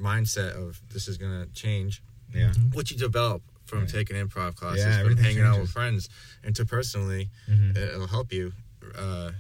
mindset 0.01 0.55
of 0.57 0.81
this 0.93 1.09
is 1.09 1.19
gonna 1.19 1.47
change, 1.55 2.03
yeah. 2.35 2.53
what 2.73 2.91
you 2.91 2.97
develop 2.97 3.43
from 3.67 3.81
Right. 3.81 3.89
taking 3.89 4.17
improv 4.17 4.55
classes, 4.57 4.85
Yeah, 4.85 4.93
from 4.93 5.01
everything 5.03 5.25
hanging 5.25 5.43
out 5.43 5.61
with 5.61 5.71
friends, 5.71 6.09
interpersonally, 6.45 7.29
Mhm. 7.49 7.77
it'll 7.77 8.07
help 8.09 8.33
you. 8.33 8.53
Uh, 8.95 9.33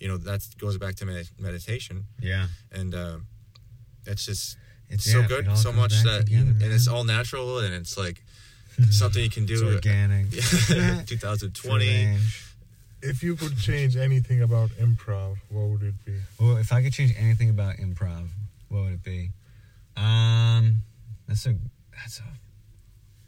you 0.00 0.08
know 0.08 0.16
that 0.18 0.44
goes 0.58 0.76
back 0.76 0.96
to 0.96 1.06
med- 1.06 1.28
meditation, 1.38 2.06
Yeah, 2.20 2.48
and 2.72 2.94
uh, 2.94 3.18
it's 4.06 4.26
just 4.26 4.56
it's 4.90 5.10
so 5.10 5.26
good, 5.26 5.46
it 5.46 5.56
so 5.56 5.72
much 5.72 5.92
back 5.92 6.04
that 6.04 6.28
you, 6.30 6.40
together, 6.40 6.64
and 6.64 6.74
it's 6.74 6.88
all 6.88 7.04
natural, 7.04 7.60
and 7.60 7.72
it's 7.72 7.96
like 7.96 8.22
something 8.90 9.22
you 9.22 9.30
can 9.30 9.44
It's 9.44 9.60
do. 9.60 9.74
organic. 9.74 10.30
2020. 11.06 11.86
Range. 11.88 12.44
if 13.02 13.22
you 13.22 13.36
could 13.36 13.56
change 13.58 13.96
anything 13.96 14.42
about 14.42 14.70
improv, 14.70 15.36
what 15.48 15.66
would 15.68 15.82
it 15.82 15.94
be? 16.04 16.16
Well, 16.40 16.56
if 16.56 16.72
I 16.72 16.82
could 16.82 16.92
change 16.92 17.14
anything 17.18 17.50
about 17.50 17.76
improv, 17.76 18.28
what 18.68 18.82
would 18.84 18.92
it 18.94 19.02
be? 19.04 19.30
Um, 19.96 20.82
that's 21.28 21.46
a 21.46 21.54
that's 21.92 22.18
a 22.20 22.24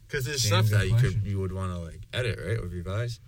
Because 0.08 0.24
there's 0.24 0.42
stuff 0.42 0.66
that 0.70 0.86
you 0.86 0.92
question. 0.92 1.20
could 1.20 1.26
you 1.30 1.38
would 1.38 1.52
want 1.52 1.72
to 1.72 1.78
like 1.78 2.00
edit, 2.12 2.38
right, 2.44 2.58
or 2.58 2.66
revise. 2.66 3.20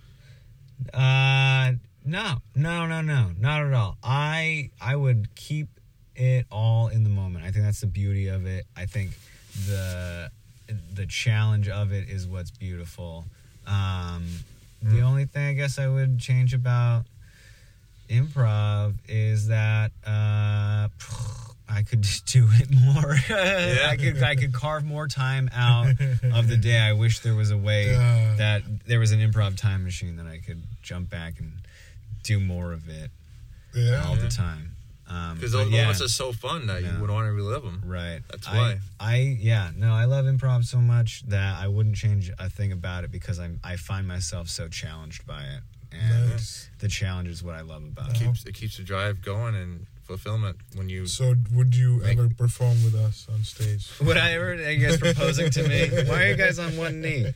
Uh, 0.93 1.73
no, 2.05 2.37
no, 2.55 2.85
no, 2.85 3.01
no, 3.01 3.31
not 3.37 3.65
at 3.65 3.73
all. 3.73 3.97
I 4.03 4.71
I 4.81 4.95
would 4.95 5.35
keep 5.35 5.67
it 6.15 6.45
all 6.51 6.87
in 6.89 7.03
the 7.03 7.09
moment. 7.09 7.45
I 7.45 7.51
think 7.51 7.63
that's 7.65 7.81
the 7.81 7.87
beauty 7.87 8.27
of 8.27 8.45
it. 8.45 8.65
I 8.75 8.85
think 8.85 9.11
the 9.67 10.31
the 10.93 11.05
challenge 11.05 11.67
of 11.69 11.91
it 11.91 12.09
is 12.09 12.27
what's 12.27 12.51
beautiful. 12.51 13.25
Um, 13.67 14.25
the 14.81 15.01
only 15.01 15.25
thing 15.25 15.47
I 15.47 15.53
guess 15.53 15.77
I 15.79 15.87
would 15.87 16.19
change 16.19 16.53
about 16.53 17.05
improv 18.09 18.93
is 19.07 19.47
that 19.47 19.91
uh, 20.05 20.87
I 21.69 21.83
could 21.87 22.01
do 22.25 22.47
it 22.53 22.69
more. 22.71 23.15
I 23.29 23.95
could 23.99 24.23
I 24.23 24.35
could 24.35 24.53
carve 24.53 24.83
more 24.85 25.07
time 25.07 25.49
out 25.53 25.89
of 26.33 26.47
the 26.47 26.57
day. 26.57 26.79
I 26.79 26.93
wish 26.93 27.19
there 27.19 27.35
was 27.35 27.51
a 27.51 27.57
way 27.57 27.89
that 28.37 28.63
there 28.87 28.99
was 28.99 29.11
an 29.11 29.19
improv 29.19 29.57
time 29.57 29.83
machine 29.83 30.15
that 30.17 30.25
I 30.27 30.37
could 30.39 30.61
jump 30.81 31.09
back 31.09 31.39
and 31.39 31.51
do 32.23 32.39
more 32.39 32.73
of 32.73 32.89
it 32.89 33.11
Yeah. 33.75 34.03
all 34.07 34.15
the 34.15 34.27
time. 34.29 34.75
Um, 35.09 35.35
Because 35.35 35.53
but 35.53 35.57
those 35.63 35.71
yeah, 35.71 35.81
moments 35.81 36.01
are 36.01 36.07
so 36.07 36.31
fun 36.31 36.67
that 36.67 36.83
Yeah. 36.83 36.93
you 36.93 37.01
would 37.01 37.09
want 37.09 37.25
to 37.27 37.31
relive 37.33 37.63
them. 37.63 37.81
right. 37.85 38.21
That's 38.29 38.47
why. 38.47 38.79
I 38.99 39.15
yeah 39.39 39.71
no 39.75 39.91
I 39.93 40.05
love 40.05 40.25
improv 40.25 40.65
so 40.65 40.77
much 40.79 41.23
that 41.27 41.57
I 41.59 41.67
wouldn't 41.67 41.95
change 41.95 42.31
a 42.37 42.49
thing 42.49 42.71
about 42.71 43.03
it 43.05 43.11
because 43.11 43.39
I'm 43.39 43.59
I 43.63 43.75
find 43.77 44.07
myself 44.07 44.49
so 44.49 44.67
challenged 44.67 45.25
by 45.25 45.43
it 45.43 45.61
and 45.91 46.29
Nice. 46.29 46.69
the 46.79 46.87
challenge 46.87 47.27
is 47.29 47.41
what 47.41 47.55
I 47.55 47.61
love 47.61 47.83
about 47.83 48.09
It 48.11 48.21
it. 48.21 48.25
keeps 48.25 48.45
it 48.45 48.53
keeps 48.53 48.77
the 48.77 48.83
drive 48.83 49.21
going 49.23 49.55
and 49.55 49.87
fulfillment 50.13 50.57
when 50.75 50.89
you. 50.89 51.05
So, 51.05 51.35
would 51.53 51.75
you 51.75 51.97
Make- 51.97 52.17
ever 52.17 52.29
perform 52.35 52.83
with 52.83 52.95
us 52.95 53.27
on 53.31 53.43
stage? 53.43 53.87
Would 54.01 54.17
I 54.17 54.31
ever? 54.33 54.53
Are 54.53 54.71
you 54.71 54.87
guys 54.87 54.97
proposing 54.97 55.51
to 55.51 55.67
me? 55.69 55.87
Why 56.09 56.23
are 56.23 56.27
you 56.29 56.35
guys 56.35 56.57
on 56.57 56.75
one 56.77 56.99
knee 57.01 57.27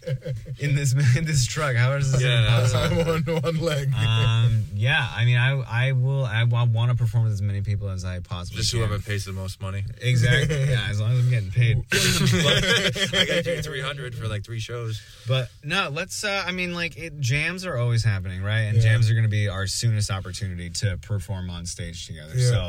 in 0.59 0.75
this 0.75 0.93
in 1.17 1.25
this 1.25 1.45
truck? 1.45 1.75
How 1.75 1.91
is 1.93 2.11
this 2.11 2.21
even 2.21 2.31
Yeah. 2.33 2.59
possible? 2.59 3.01
I'm 3.13 3.35
on 3.35 3.41
one 3.43 3.57
leg. 3.61 3.93
um, 3.93 4.63
yeah, 4.73 5.07
I 5.15 5.23
mean, 5.25 5.37
I 5.37 5.51
I 5.61 5.91
will 5.91 6.25
I, 6.25 6.43
want 6.45 6.89
to 6.91 6.97
perform 6.97 7.25
with 7.25 7.33
as 7.33 7.41
many 7.43 7.61
people 7.61 7.89
as 7.89 8.03
I 8.03 8.19
possibly 8.19 8.61
Just 8.61 8.71
can. 8.71 8.79
whoever 8.79 8.97
pays 8.99 9.25
the 9.25 9.33
most 9.33 9.61
money. 9.61 9.83
Exactly. 10.01 10.57
Yeah, 10.63 10.87
as 10.89 10.99
long 10.99 11.11
as 11.11 11.19
I'm 11.19 11.29
getting 11.29 11.51
paid. 11.51 11.83
I 11.91 13.25
got 13.27 13.45
you 13.45 13.61
three 13.61 13.81
hundred 13.81 14.15
for 14.15 14.27
like 14.27 14.43
three 14.43 14.59
shows. 14.59 14.99
But 15.27 15.49
no, 15.63 15.89
let's. 15.91 16.23
Uh, 16.23 16.43
I 16.45 16.51
mean, 16.51 16.73
like 16.73 16.97
it, 16.97 17.19
jams 17.19 17.65
are 17.65 17.77
always 17.77 18.03
happening, 18.03 18.41
right? 18.41 18.61
And 18.61 18.77
Yeah. 18.77 18.83
jams 18.83 19.09
are 19.09 19.13
going 19.13 19.23
to 19.25 19.29
be 19.29 19.47
our 19.47 19.67
soonest 19.67 20.09
opportunity 20.09 20.69
to 20.81 20.97
perform 20.97 21.49
on 21.49 21.65
stage 21.65 22.07
together. 22.07 22.33
Yeah. 22.35 22.49
So 22.49 22.62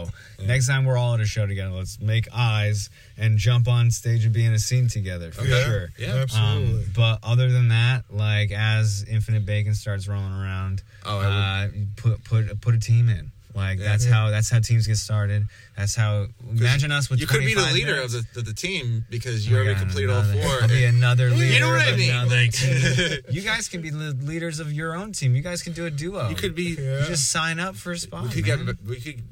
next 0.44 0.66
time 0.66 0.84
we're 0.84 0.96
all 0.96 1.14
at 1.14 1.20
a 1.20 1.24
show 1.24 1.46
together, 1.46 1.70
let's 1.70 2.00
make 2.00 2.26
eyes 2.34 2.90
and 3.16 3.38
jump 3.38 3.68
on 3.68 3.90
stage 3.90 4.24
and 4.24 4.32
be 4.34 4.44
in 4.44 4.52
a 4.52 4.58
scene 4.58 4.88
together 4.88 5.30
for 5.32 5.44
yeah, 5.44 5.64
sure. 5.64 5.88
Yeah. 5.98 6.14
absolutely. 6.14 6.74
Um, 6.74 6.84
but 6.94 7.18
other 7.22 7.50
than 7.50 7.68
that, 7.68 8.04
like 8.10 8.50
as 8.50 9.04
Infinite 9.08 9.44
Bacon 9.46 9.74
starts 9.74 10.08
rolling 10.08 10.32
around, 10.32 10.82
Oh, 11.06 11.20
uh, 11.20 11.68
put 11.96 12.24
put 12.24 12.60
put 12.60 12.74
a 12.74 12.78
team 12.80 13.08
in. 13.08 13.30
Like 13.54 13.78
that's 13.78 14.04
how 14.04 14.30
that's 14.30 14.50
how 14.50 14.58
teams 14.58 14.88
get 14.88 14.96
started. 14.96 15.46
That's 15.76 15.94
how 15.94 16.26
imagine 16.50 16.90
us 16.90 17.08
with 17.08 17.20
you 17.20 17.26
could 17.28 17.38
be 17.38 17.54
the 17.54 17.70
leader 17.72 17.94
minutes. 17.94 18.14
of 18.14 18.26
the, 18.34 18.40
of 18.40 18.46
the 18.46 18.52
team 18.52 19.04
because 19.08 19.46
Oh 19.46 19.50
you 19.50 19.56
already 19.56 19.74
God, 19.74 19.80
complete 19.80 20.10
all 20.10 20.24
four. 20.24 20.62
I'll 20.62 20.68
be 20.68 20.84
another 20.84 21.30
leader. 21.30 21.54
You 21.54 21.60
know 21.60 21.70
what 21.70 21.86
I 21.86 21.96
mean? 21.96 22.28
Like- 22.28 23.30
you 23.30 23.42
guys 23.42 23.68
can 23.68 23.80
be 23.80 23.90
the 23.90 24.16
leaders 24.22 24.58
of 24.58 24.72
your 24.72 24.96
own 24.96 25.12
team. 25.12 25.36
You 25.36 25.42
guys 25.42 25.62
can 25.62 25.72
do 25.72 25.86
a 25.86 25.90
duo. 25.90 26.28
you 26.30 26.34
could 26.34 26.56
be. 26.56 26.76
Yeah. 26.76 27.02
You 27.02 27.06
just 27.06 27.30
sign 27.30 27.60
up 27.60 27.76
for 27.76 27.92
a 27.92 27.98
spot. 27.98 28.24
We 28.24 28.30
could 28.30 28.44
get 28.44 28.58
we 28.84 28.98
could 29.00 29.22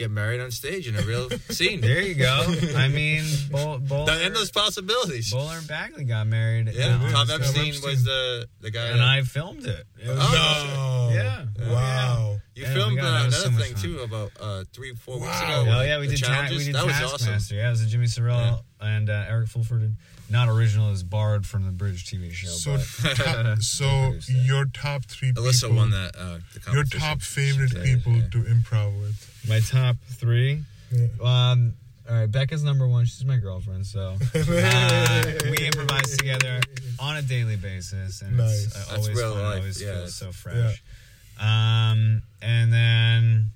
get 0.00 0.10
married 0.10 0.40
on 0.40 0.50
stage 0.50 0.88
in 0.88 0.96
a 0.96 1.02
real 1.02 1.28
scene. 1.50 1.80
There 1.80 2.00
you 2.02 2.14
go. 2.14 2.44
I 2.76 2.88
mean, 2.88 3.24
Bowl, 3.50 3.78
Bowler, 3.78 4.06
The 4.16 4.24
endless 4.24 4.50
possibilities. 4.50 5.30
Bowler 5.32 5.58
and 5.58 5.68
Bagley 5.68 6.04
got 6.04 6.26
married. 6.26 6.68
Yeah, 6.72 6.98
Tom 6.98 7.10
Tom 7.28 7.30
Epstein, 7.30 7.68
Epstein. 7.68 7.90
was 7.90 8.04
the 8.04 8.48
the 8.60 8.70
guy. 8.70 8.86
and 8.86 9.00
that- 9.00 9.08
I 9.08 9.22
filmed 9.22 9.66
it. 9.66 9.84
It 10.02 10.08
was- 10.08 10.18
no. 10.18 11.10
Yeah. 11.12 11.44
Wow. 11.68 12.38
you 12.54 12.62
Yeah, 12.64 12.72
filmed 12.74 12.96
got- 12.96 13.04
uh, 13.04 13.18
another 13.26 13.30
so 13.36 13.50
thing 13.50 13.74
fun. 13.74 13.82
too 13.82 13.98
about 14.00 14.32
uh, 14.40 14.64
three 14.72 14.94
four 14.94 15.20
weeks 15.20 15.38
ago. 15.40 15.64
Oh 15.68 15.82
yeah, 15.82 15.98
we 16.00 16.06
did. 16.08 16.22
Ta- 16.22 16.46
we 16.50 16.64
did 16.64 16.74
that 16.74 16.86
was 16.86 16.94
Taskmaster. 16.94 17.34
awesome. 17.34 17.56
Yeah, 17.58 17.68
it 17.68 17.70
was 17.70 17.82
a 17.82 17.86
Jimmy 17.86 18.06
Sorrell 18.06 18.62
and 18.80 19.10
uh, 19.10 19.24
Eric 19.28 19.48
Fulford. 19.48 19.96
Not 20.30 20.48
original, 20.48 20.86
it 20.88 20.92
was 20.92 21.02
borrowed 21.02 21.44
from 21.44 21.64
the 21.66 21.72
British 21.72 22.06
TV 22.06 22.30
show. 22.32 22.46
So, 22.50 22.76
but 23.02 23.16
top, 23.16 23.58
so 23.62 24.14
your 24.28 24.64
top 24.66 25.04
three 25.06 25.32
Alyssa 25.32 25.62
people, 25.62 25.76
won 25.76 25.90
that. 25.90 26.12
Uh, 26.16 26.38
the 26.64 26.72
Your 26.72 26.84
top 26.84 27.20
favorite 27.20 27.72
Yeah, 27.74 27.82
people 27.82 28.12
yeah. 28.12 28.28
to 28.30 28.38
improv 28.44 29.00
with. 29.00 29.29
My 29.48 29.60
top 29.60 29.96
three. 30.18 30.62
Yeah. 30.92 31.06
Um, 31.22 31.74
all 32.08 32.16
right, 32.16 32.30
Becca's 32.30 32.64
number 32.64 32.88
one. 32.88 33.04
She's 33.04 33.24
my 33.24 33.36
girlfriend, 33.36 33.86
so 33.86 34.16
uh, 34.34 35.24
we 35.50 35.66
improvise 35.66 36.16
together 36.16 36.60
on 36.98 37.16
a 37.16 37.22
daily 37.22 37.56
basis, 37.56 38.22
and 38.22 38.36
Nice. 38.36 38.66
it's 38.66 38.74
uh, 38.74 38.78
That's 38.78 38.92
always 39.02 39.16
real 39.16 39.34
fun. 39.34 39.42
life, 39.44 39.58
always 39.58 39.82
yeah. 39.82 39.92
feels 39.94 40.14
so 40.14 40.32
fresh. 40.32 40.82
Um, 41.40 42.22
and 42.42 42.72
then 42.72 43.50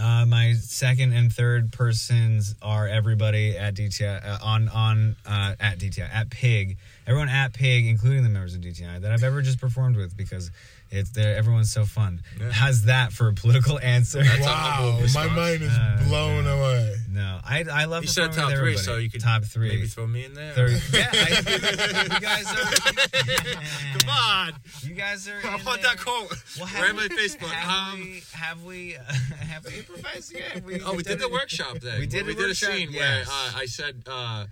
uh, 0.00 0.24
my 0.26 0.54
second 0.54 1.12
and 1.12 1.32
third 1.32 1.70
persons 1.72 2.54
are 2.62 2.88
everybody 2.88 3.56
at 3.56 3.74
DTI 3.74 4.24
uh, 4.26 4.38
on 4.42 4.68
on 4.68 5.16
uh, 5.26 5.54
at 5.60 5.78
DTI 5.78 6.08
at 6.12 6.30
Pig. 6.30 6.78
Everyone 7.06 7.28
at 7.28 7.52
Pig, 7.52 7.86
including 7.86 8.22
the 8.22 8.28
members 8.30 8.54
of 8.54 8.62
DTI 8.62 9.00
that 9.02 9.12
I've 9.12 9.22
ever 9.22 9.42
just 9.42 9.60
performed 9.60 9.96
with 9.96 10.16
because 10.16 10.50
it's 10.96 11.10
they're- 11.10 11.34
everyone's 11.36 11.70
so 11.72 11.84
fun. 11.84 12.20
Yeah. 12.40 12.50
How's 12.50 12.82
that 12.84 13.12
for 13.12 13.28
a 13.28 13.32
political 13.34 13.78
answer? 13.80 14.22
That's 14.22 14.40
Wow, 14.40 15.00
my 15.14 15.26
mind 15.28 15.62
is 15.62 15.70
Uh, 15.72 16.04
blown 16.08 16.44
yeah. 16.44 16.52
away. 16.58 16.96
no, 17.10 17.40
I 17.44 17.64
I 17.70 17.84
love 17.84 18.04
You 18.04 18.08
said 18.08 18.32
top 18.32 18.50
three, 18.52 18.76
so 18.76 18.96
you 18.96 19.10
could 19.10 19.20
top 19.20 19.44
three. 19.44 19.68
Maybe 19.68 19.86
throw 19.86 20.06
me 20.06 20.24
in 20.24 20.34
there. 20.34 20.52
Third- 20.54 20.82
yeah, 20.92 21.08
I, 21.12 22.12
you 22.14 22.20
guys 22.20 22.46
are. 22.46 23.36
Come 23.98 24.08
on. 24.10 24.52
You 24.82 24.94
guys 24.94 25.28
are. 25.28 25.36
I 25.44 25.58
in 25.58 25.64
want 25.64 25.82
there. 25.82 25.94
that 25.94 25.98
quote. 26.00 26.30
Well, 26.58 26.66
right 26.66 26.74
on 26.74 26.86
have 26.86 26.96
my 26.96 27.08
Facebook. 27.08 27.48
Have 27.50 27.92
Um, 27.94 28.00
we? 28.00 28.22
Have 28.32 28.62
we? 28.64 28.96
Uh, 28.96 29.12
have 29.52 29.64
we 29.66 29.78
improvised 29.78 30.32
yet? 30.32 30.64
Have 30.64 30.64
Oh, 30.84 30.94
we 30.94 31.02
did 31.02 31.18
the 31.18 31.28
workshop 31.28 31.78
then. 31.80 31.98
We 31.98 32.06
did 32.06 32.26
We 32.26 32.32
a 32.32 32.34
did 32.34 32.44
a 32.44 32.48
workshop, 32.48 32.70
scene 32.72 32.88
yes. 32.92 33.26
where 33.28 33.36
uh, 33.36 33.52
I 33.62 33.66
said 33.66 34.02
uh, 34.06 34.46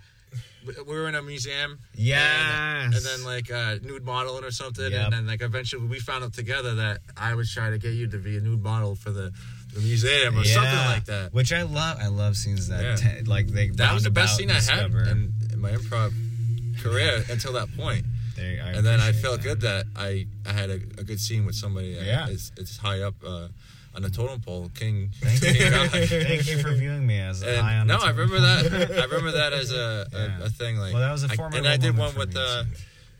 we- 0.65 0.83
we 0.87 0.95
were 0.99 1.07
in 1.07 1.15
a 1.15 1.21
museum. 1.21 1.79
Yeah. 1.95 2.83
And, 2.85 2.93
and 2.93 3.03
then 3.05 3.23
like 3.23 3.51
uh, 3.51 3.75
nude 3.83 4.03
modeling 4.05 4.43
or 4.43 4.51
something, 4.51 4.91
Yep. 4.91 5.03
and 5.05 5.13
then 5.13 5.27
like 5.27 5.41
eventually 5.41 5.85
we 5.87 5.99
found 5.99 6.23
out 6.23 6.33
together 6.33 6.75
that 6.75 6.99
I 7.17 7.35
was 7.35 7.51
trying 7.51 7.71
to 7.71 7.77
get 7.77 7.93
you 7.93 8.07
to 8.07 8.17
be 8.17 8.37
a 8.37 8.41
nude 8.41 8.63
model 8.63 8.95
for 8.95 9.11
the, 9.11 9.31
the 9.73 9.79
museum 9.81 10.37
or 10.37 10.43
something 10.43 10.85
like 10.95 11.05
that. 11.05 11.33
Which 11.33 11.51
I 11.53 11.63
love. 11.63 11.97
I 12.01 12.07
love 12.07 12.35
scenes 12.37 12.67
that 12.69 12.83
Yeah. 12.83 12.95
te- 12.95 13.21
like 13.23 13.47
they. 13.47 13.69
That 13.69 13.93
was 13.93 14.03
the 14.03 14.11
best 14.11 14.37
scene 14.37 14.49
I 14.51 14.59
had 14.61 14.91
in, 14.91 15.33
in 15.53 15.59
my 15.59 15.71
improv 15.71 16.13
career 16.81 17.23
until 17.29 17.53
that 17.53 17.75
point. 17.75 18.05
There- 18.35 18.59
and 18.75 18.85
then 18.85 18.99
I 18.99 19.11
felt 19.13 19.41
that. 19.41 19.47
good 19.47 19.61
that 19.61 19.85
I, 19.95 20.27
I 20.45 20.51
had 20.51 20.69
a, 20.69 20.73
a 20.75 21.03
good 21.03 21.19
scene 21.21 21.45
with 21.45 21.55
somebody 21.55 21.97
Yeah. 22.01 22.27
is 22.27 22.51
it's 22.57 22.75
high 22.77 23.01
up 23.01 23.15
uh, 23.25 23.47
on 23.95 24.01
the 24.01 24.09
totem 24.09 24.41
pole, 24.41 24.69
King. 24.75 25.11
Thank 25.21 25.41
you. 25.41 25.53
King 25.63 25.71
God. 25.71 25.89
Thank 25.91 26.47
you 26.49 26.59
for 26.59 26.73
viewing 26.73 27.05
me 27.07 27.19
as 27.19 27.41
And 27.43 27.87
no, 27.87 27.97
I 27.97 28.09
remember 28.09 28.39
that. 28.39 28.97
I 28.99 29.03
remember 29.05 29.31
that 29.31 29.53
as 29.53 29.71
a, 29.71 30.05
Yeah. 30.11 30.39
a, 30.41 30.45
a 30.45 30.49
thing. 30.59 30.77
Like, 30.77 30.93
Well, 30.93 31.01
that 31.01 31.11
was 31.11 31.23
a 31.23 31.29
formidable 31.29 31.57
and 31.65 31.67
I 31.67 31.77
did 31.77 31.97
one 31.97 32.13
with 32.15 32.35
uh. 32.35 32.63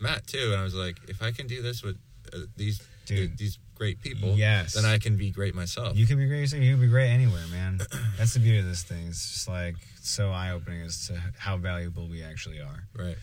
Matt 0.01 0.27
too, 0.27 0.49
and 0.51 0.59
I 0.59 0.63
was 0.63 0.75
like, 0.75 0.97
if 1.07 1.21
I 1.23 1.31
can 1.31 1.47
do 1.47 1.61
this 1.61 1.81
with 1.81 1.97
uh, 2.33 2.39
these 2.57 2.81
Dude. 3.05 3.37
these 3.37 3.57
great 3.75 4.01
people, 4.01 4.35
Yes. 4.35 4.73
then 4.73 4.85
I 4.85 4.97
can 4.97 5.17
be 5.17 5.29
great 5.31 5.53
myself. 5.53 5.95
You 5.97 6.05
can 6.07 6.17
be 6.17 6.27
great. 6.27 6.39
yourself, 6.41 6.63
You 6.63 6.71
can 6.73 6.81
be 6.81 6.87
great 6.87 7.09
anywhere, 7.09 7.45
man. 7.51 7.79
That's 8.17 8.33
the 8.33 8.39
beauty 8.39 8.59
of 8.59 8.65
this 8.65 8.83
thing. 8.83 9.07
It's 9.07 9.33
just 9.33 9.47
like 9.47 9.75
so 10.01 10.31
eye 10.31 10.51
opening 10.51 10.81
as 10.81 11.07
to 11.07 11.21
how 11.37 11.57
valuable 11.57 12.07
we 12.07 12.23
actually 12.23 12.59
are. 12.59 12.87
right? 12.97 13.17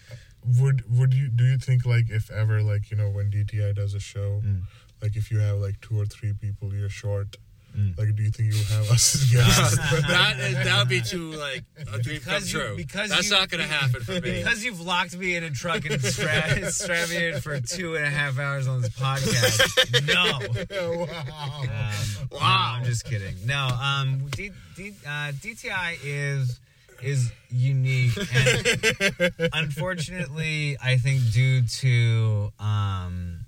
Would 0.60 0.82
would 0.98 1.14
you 1.14 1.28
do 1.28 1.44
you 1.44 1.56
think 1.58 1.86
like 1.86 2.10
if 2.10 2.30
ever 2.30 2.62
like 2.62 2.90
you 2.90 2.96
know 2.96 3.08
when 3.10 3.30
DTI 3.30 3.74
does 3.74 3.94
a 3.94 4.00
show, 4.00 4.42
Mm. 4.44 4.62
like 5.00 5.14
if 5.16 5.30
you 5.30 5.38
have 5.38 5.58
like 5.58 5.80
two 5.80 5.98
or 5.98 6.04
three 6.06 6.32
people 6.32 6.74
you're 6.74 6.88
short, 6.88 7.36
Mm. 7.76 7.96
like 7.98 8.14
do 8.14 8.22
you 8.22 8.30
think 8.30 8.52
you'll 8.52 8.64
have 8.64 8.90
us 8.90 9.14
as 9.14 9.24
guests? 9.32 9.76
that 10.08 10.38
is 10.38 10.54
that 10.54 10.78
would 10.78 10.88
be 10.88 11.00
too 11.00 11.32
like 11.32 11.64
a 11.92 11.98
dream 11.98 12.20
come 12.20 12.34
Because 12.34 12.52
you- 12.52 12.58
true. 12.60 12.76
because 12.76 13.08
That's 13.10 13.30
you- 13.30 13.36
not 13.36 13.48
gonna 13.48 13.66
happen 13.66 14.02
for 14.02 14.12
me. 14.12 14.20
Because 14.20 14.62
you've 14.64 14.80
locked 14.80 15.16
me 15.16 15.36
in 15.36 15.44
a 15.44 15.50
truck 15.50 15.84
and 15.86 16.00
stra- 16.02 16.70
strapped 16.70 17.10
me 17.10 17.28
in 17.28 17.40
for 17.40 17.60
two 17.60 17.94
and 17.96 18.04
a 18.04 18.10
half 18.10 18.38
hours 18.38 18.68
on 18.68 18.82
this 18.82 18.90
podcast. 18.90 20.06
No. 20.06 21.06
wow. 21.06 21.60
Um, 21.62 21.68
Wow. 22.30 22.38
No, 22.40 22.78
I'm 22.78 22.84
just 22.84 23.04
kidding. 23.04 23.34
No, 23.46 23.66
um, 23.66 24.28
D, 24.30 24.50
D, 24.76 24.92
uh, 25.06 25.32
DTI 25.32 25.96
is 26.02 26.58
is 27.02 27.32
unique, 27.50 28.16
and 28.32 29.32
unfortunately, 29.52 30.76
I 30.82 30.96
think 30.98 31.20
due 31.32 31.62
to 31.62 32.52
um, 32.60 33.41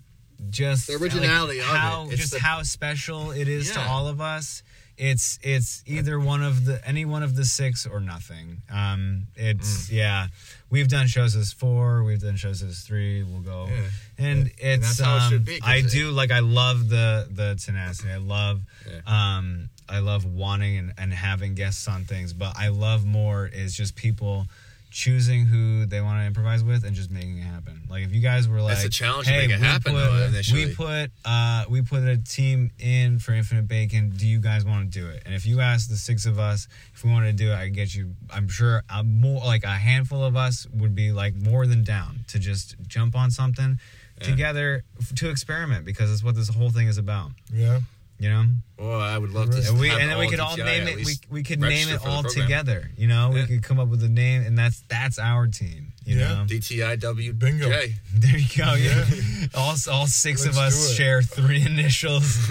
just 0.55 0.87
The 0.87 0.95
originality 0.95 1.61
like, 1.61 1.69
of 1.69 1.75
it. 1.75 1.79
how 1.79 2.07
It's 2.11 2.17
just 2.21 2.33
the- 2.33 2.39
how 2.41 2.63
special 2.63 3.31
it 3.33 3.49
is 3.49 3.71
to 3.73 3.81
all 3.81 4.09
of 4.09 4.21
us. 4.21 4.63
It's 4.97 5.41
it's 5.43 5.83
either 5.87 6.21
one 6.21 6.45
of 6.45 6.65
the 6.67 6.81
any 6.87 7.05
one 7.05 7.25
of 7.25 7.35
the 7.35 7.45
six 7.45 7.85
or 7.85 7.99
nothing. 7.99 8.63
Um, 8.71 9.27
it's 9.35 9.89
Mm. 9.89 9.93
yeah. 9.93 10.29
We've 10.71 10.87
done 10.87 11.09
shows 11.09 11.35
as 11.35 11.53
four. 11.53 12.05
We've 12.05 12.21
done 12.21 12.37
shows 12.37 12.63
as 12.63 12.79
three. 12.81 13.25
We'll 13.25 13.41
go, 13.41 13.67
Yeah. 13.69 13.89
and 14.19 14.39
And 14.63 14.83
it's 14.85 15.01
it 15.01 15.07
um, 15.07 15.31
should 15.31 15.45
be, 15.45 15.61
I 15.63 15.79
it- 15.79 15.91
do 15.91 16.13
like 16.13 16.31
I 16.31 16.39
love 16.39 16.89
the 16.89 17.27
the 17.29 17.57
tenacity. 17.57 18.11
I 18.13 18.19
love 18.19 18.61
Yeah. 18.89 19.01
um 19.37 19.69
I 19.89 19.99
love 19.99 20.25
wanting 20.25 20.79
and, 20.79 20.93
and 20.97 21.13
having 21.13 21.55
guests 21.57 21.89
on 21.89 22.05
things, 22.05 22.33
but 22.33 22.57
I 22.57 22.69
love 22.69 23.05
more 23.05 23.47
is 23.49 23.75
just 23.75 23.97
people 23.97 24.47
choosing 24.95 25.45
who 25.45 25.87
they 25.87 26.01
want 26.01 26.21
to 26.23 26.25
improvise 26.25 26.63
with 26.63 26.85
and 26.85 26.95
just 26.95 27.11
making 27.11 27.37
it 27.39 27.43
happen. 27.43 27.83
Like 27.91 28.05
if 28.05 28.15
you 28.15 28.21
guys 28.21 28.47
were 28.47 28.61
like 28.63 28.75
That's 28.75 28.85
the 28.85 28.89
challenge 28.91 29.27
to 29.27 29.33
hey, 29.33 29.49
make 29.49 29.51
it 29.57 29.61
we 29.61 29.67
happen, 29.67 29.93
put, 29.93 29.99
though, 29.99 30.25
initially. 30.27 30.67
we 30.67 30.75
put 30.75 31.11
uh 31.25 31.65
we 31.69 31.83
put 31.83 32.05
a 32.05 32.17
team 32.17 32.71
in 32.79 33.19
for 33.19 33.33
Infinite 33.33 33.67
Bacon. 33.67 34.11
Do 34.17 34.25
you 34.25 34.39
guys 34.39 34.65
want 34.65 34.93
to 34.93 34.99
do 35.01 35.09
it? 35.09 35.25
And 35.27 35.35
if 35.35 35.47
you 35.47 35.61
ask 35.61 35.89
the 35.91 35.97
six 35.97 36.27
of 36.27 36.39
us 36.39 36.69
if 36.95 37.03
we 37.03 37.11
want 37.11 37.27
to 37.27 37.33
do 37.33 37.51
it, 37.51 37.57
I 37.57 37.69
get 37.71 37.93
you. 37.93 38.13
I'm 38.33 38.49
sure 38.49 38.85
a 38.89 39.03
more 39.03 39.41
like 39.45 39.65
a 39.65 39.69
handful 39.89 40.23
of 40.25 40.37
us 40.37 40.65
would 40.73 40.95
be 40.95 41.11
like 41.11 41.35
more 41.35 41.67
than 41.67 41.83
down 41.83 42.21
to 42.29 42.39
just 42.39 42.77
jump 42.87 43.17
on 43.17 43.33
something 43.33 43.81
Yeah. 44.21 44.27
together 44.31 44.85
f- 45.01 45.13
to 45.17 45.29
experiment 45.29 45.85
because 45.85 46.13
it's 46.13 46.23
what 46.23 46.37
this 46.37 46.49
whole 46.49 46.71
thing 46.71 46.87
is 46.87 46.99
about. 46.99 47.33
Yeah. 47.53 47.81
You 48.19 48.31
know. 48.31 48.45
Well, 48.79 49.01
I 49.01 49.17
would 49.19 49.31
love 49.31 49.51
to. 49.51 49.57
And, 49.69 49.79
we, 49.79 49.91
and 49.91 50.11
then 50.11 50.19
we 50.19 50.29
could 50.29 50.41
all 50.41 50.57
DTI 50.57 50.65
name 50.65 50.89
it. 50.89 51.05
We, 51.07 51.15
we 51.31 51.43
could 51.43 51.61
name 51.61 51.89
it 51.89 52.05
all 52.07 52.23
together. 52.23 52.91
You 52.97 53.07
know, 53.09 53.31
we 53.31 53.45
could 53.47 53.63
come 53.63 53.79
up 53.79 53.89
with 53.89 54.03
a 54.03 54.09
name, 54.09 54.43
and 54.43 54.57
that's 54.59 54.81
that's 54.89 55.19
our 55.19 55.47
team. 55.47 55.93
You 56.05 56.19
Yeah. 56.19 56.29
know, 56.35 56.45
DTIW. 56.47 57.39
Bingo. 57.39 57.69
J. 57.69 57.95
there 58.15 58.37
you 58.39 58.47
go. 58.57 58.75
Yeah, 58.75 59.05
Yeah. 59.09 59.47
all 59.55 59.75
all 59.91 60.07
6 60.07 60.47
of 60.47 60.57
Let's 60.57 60.77
us 60.91 60.95
share 60.95 61.23
three 61.23 61.63
initials. 61.67 62.25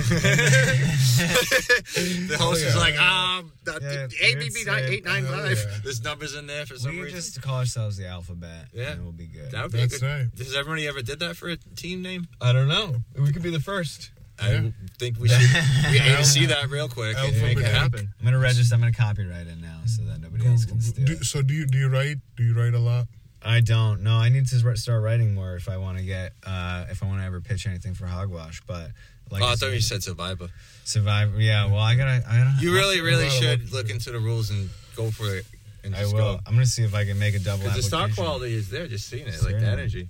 The 1.94 2.38
host 2.40 2.64
Oh, 2.64 2.68
is 2.68 2.76
like, 2.76 2.99
um, 2.99 3.52
the, 3.64 3.73
Yeah, 3.73 4.07
the 4.07 4.31
ABB 4.31 4.41
it's, 4.48 4.65
nine 4.65 4.84
eight 4.85 5.06
nine 5.06 5.26
oh, 5.27 5.31
five. 5.31 5.57
yeah. 5.57 5.77
There's 5.84 6.03
numbers 6.03 6.35
in 6.35 6.48
there 6.48 6.65
for 6.65 6.76
some 6.77 6.95
we 6.95 7.02
reason. 7.03 7.19
just 7.19 7.41
call 7.41 7.57
ourselves 7.60 7.98
the 7.98 8.07
alphabet. 8.07 8.68
Yeah. 8.73 8.91
and 8.91 9.03
we'll 9.03 9.11
be 9.11 9.27
good. 9.27 9.52
that 9.52 9.64
would 9.64 9.72
be 9.72 9.80
That's 9.80 9.99
good. 9.99 10.06
right. 10.07 10.27
Has 10.38 10.56
everybody 10.56 10.88
ever 10.88 11.02
did 11.02 11.19
that 11.19 11.35
for 11.35 11.49
a 11.49 11.57
team 11.76 12.02
name? 12.02 12.27
I 12.41 12.53
don't 12.53 12.68
know. 12.68 12.95
We 13.19 13.31
could 13.31 13.44
be 13.44 13.52
the 13.52 13.60
first. 13.60 14.11
I 14.40 14.52
Yeah. 14.54 14.70
think 14.98 15.20
we 15.20 15.30
should 15.30 15.40
we 15.92 16.00
aim 16.00 16.18
to 16.18 16.26
see 16.26 16.46
that 16.54 16.70
real 16.70 16.90
quick 16.90 17.16
and 17.18 17.42
make 17.42 17.58
it 17.58 17.66
happen. 17.66 18.14
I'm 18.20 18.26
gonna 18.26 18.40
register. 18.40 18.74
I'm 18.76 18.82
gonna 18.82 18.92
copyright 18.94 19.48
it 19.48 19.58
now 19.62 19.80
so 19.86 20.04
that 20.04 20.22
nobody 20.22 20.48
else 20.48 20.66
can 20.66 20.82
steal. 20.82 21.06
Do, 21.06 21.14
it. 21.14 21.24
so 21.26 21.42
do 21.42 21.54
you 21.54 21.66
do 21.66 21.78
you 21.78 21.88
write? 21.90 22.18
Do 22.36 22.44
you 22.44 22.54
write 22.54 22.74
a 22.74 22.80
lot? 22.80 23.08
I 23.46 23.60
don't. 23.60 24.02
No, 24.04 24.14
I 24.16 24.30
need 24.30 24.48
to 24.48 24.78
start 24.78 25.04
writing 25.04 25.34
more 25.36 25.56
if 25.56 25.68
I 25.70 25.78
want 25.78 25.98
to 25.98 26.04
get 26.04 26.34
uh, 26.46 26.86
if 26.90 27.04
I 27.04 27.06
want 27.08 27.20
to 27.22 27.26
ever 27.26 27.42
pitch 27.42 27.68
anything 27.68 27.94
for 27.94 28.06
Hogwash. 28.06 28.62
But 28.66 28.92
like 29.30 29.42
oh, 29.44 29.48
I 29.48 29.52
I 29.52 29.56
thought 29.56 29.72
you 29.74 29.82
said 29.82 30.02
Survivor. 30.02 30.50
Survivor. 30.86 31.40
Yeah. 31.40 31.66
Well, 31.68 31.80
I 31.80 31.96
gotta. 31.96 32.24
I 32.28 32.38
gotta. 32.38 32.56
You 32.60 32.74
really, 32.74 33.02
really 33.02 33.30
should 33.30 33.72
look 33.72 33.90
into 33.90 34.12
the 34.12 34.20
rules 34.20 34.50
and 34.50 34.70
go 34.96 35.12
for 35.12 35.36
it. 35.36 35.46
And 35.84 35.94
I 35.96 36.06
will. 36.06 36.14
go. 36.14 36.40
I'm 36.48 36.54
gonna 36.54 36.66
see 36.66 36.84
if 36.84 36.96
I 36.96 37.04
can 37.06 37.20
make 37.20 37.36
a 37.36 37.40
double 37.40 37.64
Because 37.66 37.90
the 37.90 37.96
application. 37.98 38.16
stock 38.16 38.26
quality 38.26 38.54
is 38.56 38.70
there, 38.70 38.88
just 38.88 39.10
seeing 39.10 39.28
it, 39.28 39.44
like 39.44 39.60
the 39.60 39.68
energy. 39.68 40.08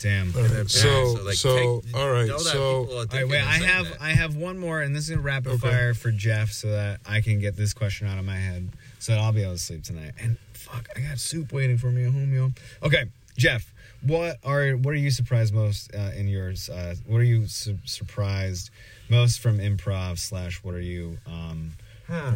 Damn. 0.00 0.34
All 0.36 0.42
right, 0.42 0.50
Yeah, 0.52 0.62
so 0.66 1.12
like, 1.24 1.34
so 1.34 1.80
take- 1.80 1.96
all 1.96 2.10
right 2.10 2.28
so 2.40 2.86
All 2.90 3.04
right, 3.12 3.28
wait. 3.28 3.40
I 3.42 3.58
have 3.66 3.88
that. 3.88 4.00
I 4.00 4.10
have 4.10 4.36
one 4.36 4.58
more, 4.58 4.80
and 4.80 4.94
this 4.94 5.04
is 5.08 5.16
a 5.16 5.18
rapid 5.20 5.52
Okay. 5.52 5.68
fire 5.68 5.94
for 5.94 6.10
Jeff, 6.12 6.50
so 6.52 6.68
that 6.70 7.00
I 7.06 7.20
can 7.20 7.40
get 7.40 7.56
this 7.56 7.72
question 7.74 8.06
out 8.06 8.18
of 8.18 8.24
my 8.24 8.36
head, 8.36 8.68
so 8.98 9.12
that 9.12 9.18
I'll 9.20 9.32
be 9.32 9.42
able 9.42 9.52
to 9.54 9.58
sleep 9.58 9.82
tonight. 9.82 10.12
And 10.20 10.36
fuck, 10.52 10.88
I 10.96 11.00
got 11.00 11.18
soup 11.18 11.52
waiting 11.52 11.78
for 11.78 11.90
me 11.90 12.04
at 12.04 12.12
home, 12.12 12.32
yo. 12.32 12.52
Okay, 12.82 13.06
Jeff, 13.36 13.72
what 14.02 14.38
are 14.44 14.72
what 14.72 14.92
are 14.92 14.98
you 14.98 15.10
surprised 15.10 15.52
most 15.52 15.92
uh, 15.94 16.12
in 16.16 16.28
yours? 16.28 16.68
Uh, 16.68 16.94
what 17.06 17.18
are 17.18 17.24
you 17.24 17.46
su- 17.48 17.78
surprised 17.84 18.70
most 19.08 19.40
from 19.40 19.58
improv 19.58 20.18
slash? 20.18 20.62
What 20.62 20.74
are 20.74 20.80
you 20.80 21.18
um, 21.26 21.72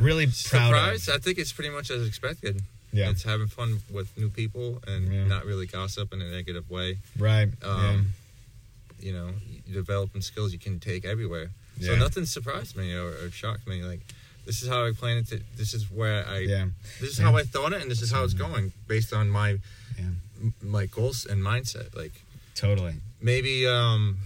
really 0.01 0.27
proud 0.27 0.35
Surprised? 0.35 1.09
of? 1.09 1.15
I 1.15 1.19
think 1.19 1.39
it's 1.39 1.53
pretty 1.53 1.71
much 1.71 1.91
as 1.91 2.07
expected. 2.07 2.63
Yeah. 2.93 3.11
It's 3.11 3.23
having 3.23 3.47
fun 3.49 3.81
with 3.91 4.17
new 4.19 4.29
people 4.31 4.83
and 4.87 5.13
Yeah. 5.13 5.25
not 5.27 5.45
really 5.47 5.67
gossip 5.67 6.13
in 6.13 6.21
a 6.21 6.31
negative 6.31 6.69
way. 6.71 6.99
Right. 7.19 7.49
Um, 7.63 8.13
You 9.01 9.13
know, 9.13 9.35
developing 9.73 10.23
skills 10.23 10.53
you 10.53 10.61
can 10.61 10.79
take 10.79 11.05
everywhere. 11.05 11.51
So 11.81 11.93
Yeah. 11.93 11.99
nothing 11.99 12.25
surprised 12.27 12.77
me 12.77 12.93
or, 12.95 13.09
or 13.21 13.31
shocked 13.33 13.67
me. 13.67 13.83
Like, 13.83 14.01
this 14.47 14.63
is 14.63 14.69
how 14.69 14.87
I 14.87 14.93
planned 14.93 15.21
it. 15.21 15.27
To, 15.31 15.41
this 15.57 15.75
is 15.75 15.91
where 15.91 16.25
I. 16.29 16.39
yeah. 16.41 16.49
Yeah. 16.49 16.67
This 17.01 17.11
is 17.15 17.19
Yeah. 17.19 17.25
how 17.31 17.37
I 17.37 17.43
thought 17.43 17.73
it, 17.73 17.83
and 17.83 17.91
this 17.91 18.01
is 18.03 18.13
how 18.13 18.23
it's 18.23 18.35
going 18.35 18.73
based 18.87 19.13
on 19.13 19.29
my 19.29 19.59
Yeah. 19.99 20.11
m- 20.41 20.55
my 20.63 20.87
goals 20.87 21.27
and 21.27 21.43
mindset. 21.43 21.97
Like 21.97 22.13
Totally. 22.55 22.95
maybe 23.21 23.67
um 23.67 24.19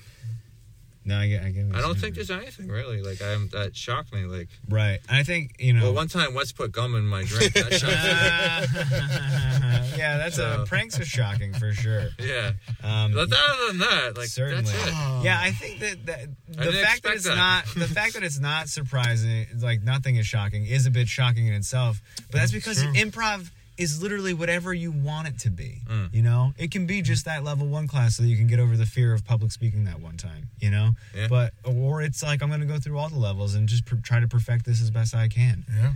No, 1.06 1.16
I 1.18 1.28
get. 1.28 1.42
I, 1.44 1.50
get 1.50 1.66
I 1.72 1.80
don't 1.80 1.96
think 1.96 2.16
there's 2.16 2.30
anything 2.32 2.66
really 2.68 3.00
like 3.00 3.22
I'm 3.22 3.48
that 3.50 3.76
shocked 3.76 4.12
me. 4.12 4.24
Like 4.24 4.48
Right. 4.68 4.98
I 5.08 5.22
think 5.22 5.54
you 5.60 5.72
know. 5.72 5.84
well, 5.84 5.94
one 5.94 6.08
time 6.08 6.34
Wes 6.34 6.50
put 6.52 6.72
gum 6.72 6.94
in 6.96 7.06
my 7.06 7.22
drink. 7.24 7.52
That 7.54 7.72
shocked 7.80 8.72
me. 8.74 9.98
yeah, 9.98 10.16
that's 10.18 10.36
So- 10.36 10.44
uh, 10.44 10.66
pranks 10.66 10.98
are 10.98 11.04
shocking 11.04 11.52
for 11.54 11.72
sure. 11.72 12.08
Yeah, 12.18 12.52
Um, 12.82 13.12
but 13.12 13.32
other 13.32 13.66
than 13.68 13.78
that, 13.78 14.14
like 14.16 14.26
certainly. 14.28 14.64
that's 14.64 14.88
it. 14.88 15.24
Yeah, 15.24 15.38
I 15.40 15.52
think 15.52 15.78
that, 15.80 16.06
that 16.06 16.28
the 16.48 16.72
fact 16.72 17.02
that 17.04 17.12
it's 17.14 17.24
that. 17.24 17.36
not 17.36 17.66
the 17.76 17.86
fact 17.86 18.14
that 18.14 18.22
it's 18.24 18.40
not 18.40 18.68
surprising, 18.68 19.46
like 19.60 19.82
nothing 19.82 20.16
is 20.16 20.26
shocking, 20.26 20.66
is 20.66 20.86
a 20.86 20.90
bit 20.90 21.06
shocking 21.08 21.46
in 21.46 21.54
itself. 21.54 22.02
But 22.32 22.38
that's 22.40 22.52
because 22.52 22.82
True. 22.82 22.92
improv 22.94 23.50
is 23.76 24.02
literally 24.02 24.32
whatever 24.32 24.72
you 24.72 24.90
want 24.90 25.28
it 25.28 25.38
to 25.40 25.50
be. 25.50 25.82
Mm. 25.86 26.14
You 26.14 26.22
know, 26.22 26.52
it 26.56 26.70
can 26.70 26.86
be 26.86 27.02
just 27.02 27.24
that 27.26 27.44
level 27.44 27.66
one 27.66 27.86
class 27.86 28.16
so 28.16 28.22
that 28.22 28.28
you 28.28 28.36
can 28.36 28.46
get 28.46 28.58
over 28.58 28.76
the 28.76 28.86
fear 28.86 29.12
of 29.12 29.24
public 29.24 29.52
speaking 29.52 29.84
that 29.84 30.00
one 30.00 30.16
time. 30.16 30.48
You 30.60 30.70
know, 30.70 30.90
Yeah. 31.14 31.28
but 31.28 31.52
or 31.64 32.00
it's 32.02 32.22
like 32.22 32.42
I'm 32.42 32.48
going 32.48 32.60
to 32.60 32.66
go 32.66 32.78
through 32.78 32.98
all 32.98 33.08
the 33.08 33.18
levels 33.18 33.54
and 33.54 33.68
just 33.68 33.84
per- 33.84 33.96
try 33.96 34.20
to 34.20 34.28
perfect 34.28 34.64
this 34.64 34.80
as 34.80 34.90
best 34.90 35.14
I 35.14 35.28
can. 35.28 35.64
Yeah. 35.74 35.92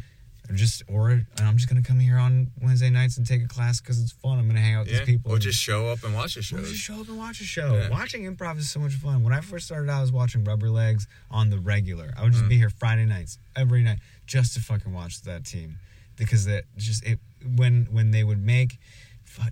Or 0.49 0.55
just 0.55 0.83
or 0.89 1.23
I'm 1.39 1.57
just 1.57 1.69
going 1.71 1.81
to 1.83 1.87
come 1.89 2.01
here 2.01 2.17
on 2.19 2.49
Wednesday 2.61 2.91
nights 2.91 3.17
and 3.19 3.27
take 3.27 3.43
a 3.43 3.47
class 3.47 3.81
because 3.81 4.01
it's 4.03 4.11
fun. 4.13 4.37
I'm 4.39 4.45
going 4.47 4.57
to 4.57 4.61
hang 4.63 4.75
out 4.75 4.81
with 4.87 4.93
Yeah. 4.93 4.99
these 4.99 5.07
people. 5.07 5.33
Or 5.33 5.39
just 5.39 5.59
show 5.61 5.87
up 5.89 6.03
and 6.03 6.13
watch 6.13 6.37
or 6.37 6.43
shows. 6.43 6.69
just 6.69 6.83
show 6.83 7.01
up 7.01 7.09
and 7.09 7.17
watch 7.17 7.41
a 7.41 7.45
show. 7.45 7.75
Yeah. 7.75 7.89
Watching 7.89 8.25
improv 8.25 8.59
is 8.59 8.69
so 8.69 8.81
much 8.81 8.95
fun. 8.95 9.23
When 9.23 9.33
I 9.33 9.41
first 9.41 9.67
started, 9.67 9.89
I 9.91 10.01
was 10.01 10.11
watching 10.13 10.43
Rubber 10.45 10.69
Legs 10.69 11.07
on 11.31 11.51
the 11.51 11.59
regular. 11.59 12.13
I 12.17 12.25
would 12.25 12.33
Mm. 12.33 12.37
just 12.39 12.49
be 12.49 12.57
here 12.59 12.69
Friday 12.71 13.07
nights, 13.07 13.39
every 13.55 13.83
night, 13.85 14.01
just 14.27 14.55
to 14.55 14.61
fucking 14.61 14.93
watch 14.93 15.23
that 15.23 15.45
team 15.45 15.79
because 16.17 16.45
that 16.47 16.65
just 16.77 17.05
it 17.05 17.19
when 17.57 17.87
when 17.91 18.11
they 18.11 18.25
would 18.25 18.45
make. 18.45 18.79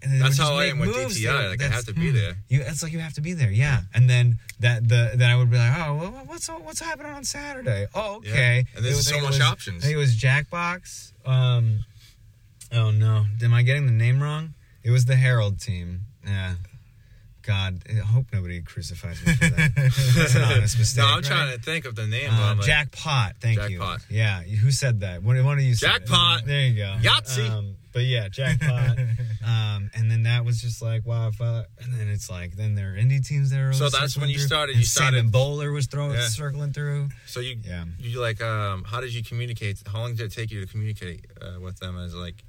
That's 0.04 0.36
how 0.38 0.54
I 0.56 0.64
am 0.66 0.80
with 0.80 0.90
DTI. 0.90 1.50
Like 1.50 1.62
I 1.62 1.68
have 1.68 1.84
to 1.86 1.94
be 1.94 2.10
there. 2.10 2.36
You, 2.48 2.62
it's 2.66 2.82
like 2.82 2.92
you 2.92 2.98
have 2.98 3.12
to 3.14 3.20
be 3.20 3.32
there, 3.32 3.50
yeah. 3.50 3.82
And 3.94 4.10
then 4.10 4.38
that 4.58 4.88
the 4.88 5.12
then 5.14 5.30
I 5.30 5.36
would 5.36 5.50
be 5.50 5.56
like, 5.56 5.72
oh, 5.78 5.94
well, 5.96 6.10
what's 6.26 6.48
what's 6.48 6.80
happening 6.80 7.12
on 7.12 7.22
Saturday? 7.22 7.86
Oh, 7.94 8.20
Yeah. 8.24 8.30
okay. 8.32 8.64
And 8.74 8.84
there's 8.84 8.96
was- 8.96 9.06
so 9.06 9.10
I 9.10 9.20
think 9.20 9.22
it 9.22 9.26
much 9.26 9.38
was- 9.38 9.52
options. 9.52 9.86
It 9.86 9.96
was 9.96 10.16
Jackbox. 10.16 11.12
Um, 11.24 11.84
oh 12.72 12.90
no, 12.90 13.26
am 13.42 13.54
I 13.54 13.62
getting 13.62 13.86
the 13.86 13.92
name 13.92 14.20
wrong? 14.20 14.54
It 14.82 14.90
was 14.90 15.04
the 15.04 15.16
Herald 15.16 15.60
team. 15.60 16.00
Yeah. 16.26 16.54
God, 17.42 17.82
I 17.88 17.94
hope 18.00 18.26
nobody 18.32 18.60
crucifies 18.62 19.24
me 19.24 19.32
for 19.34 19.44
that. 19.54 19.72
That's 20.16 20.34
an 20.34 20.42
honest 20.52 20.78
mistake. 20.78 21.02
no, 21.02 21.08
I'm 21.08 21.14
right? 21.16 21.24
trying 21.24 21.56
to 21.56 21.62
think 21.62 21.86
of 21.86 21.94
the 21.94 22.06
name. 22.06 22.30
Uh, 22.30 22.56
like, 22.56 22.66
Jackpot, 22.66 23.36
thank 23.40 23.58
Jackpot. 23.58 24.00
you. 24.10 24.18
Yeah, 24.18 24.42
who 24.42 24.70
said 24.70 25.00
that? 25.00 25.22
One, 25.22 25.42
one 25.44 25.58
of 25.58 25.64
you 25.64 25.74
said 25.74 25.88
it. 25.88 25.92
Jackpot. 26.06 26.44
There 26.46 26.60
you 26.66 26.76
go. 26.76 26.96
Yahtzee. 27.00 27.50
Um, 27.50 27.76
but 27.92 28.02
yeah, 28.04 28.28
jackpot. 28.28 28.98
um, 29.46 29.90
and 29.94 30.10
then 30.10 30.24
that 30.24 30.44
was 30.44 30.60
just 30.60 30.82
like 30.82 31.06
wow. 31.06 31.28
If 31.28 31.40
I, 31.40 31.64
and 31.82 31.94
then 31.94 32.08
it's 32.08 32.28
like 32.30 32.54
then 32.54 32.74
there 32.74 32.92
are 32.92 32.96
indie 32.96 33.26
teams 33.26 33.50
there. 33.50 33.72
So 33.72 33.88
that's 33.88 34.16
when 34.16 34.28
you 34.28 34.38
started- 34.38 34.76
you 34.76 34.84
started- 34.84 35.16
Simon 35.16 35.30
Bowler 35.30 35.72
was 35.72 35.86
throwing 35.86 36.12
Yeah. 36.12 36.28
circling 36.28 36.72
through. 36.72 37.08
So 37.26 37.40
you, 37.40 37.56
Yeah. 37.64 37.84
you 37.98 38.20
like, 38.20 38.42
um, 38.42 38.84
how 38.84 39.00
did 39.00 39.14
you 39.14 39.22
communicate? 39.24 39.82
How 39.90 40.00
long 40.00 40.14
did 40.14 40.26
it 40.26 40.32
take 40.34 40.50
you 40.50 40.60
to 40.60 40.66
communicate 40.66 41.24
uh, 41.40 41.58
with 41.60 41.78
them? 41.78 41.98
As 41.98 42.14
like, 42.14 42.44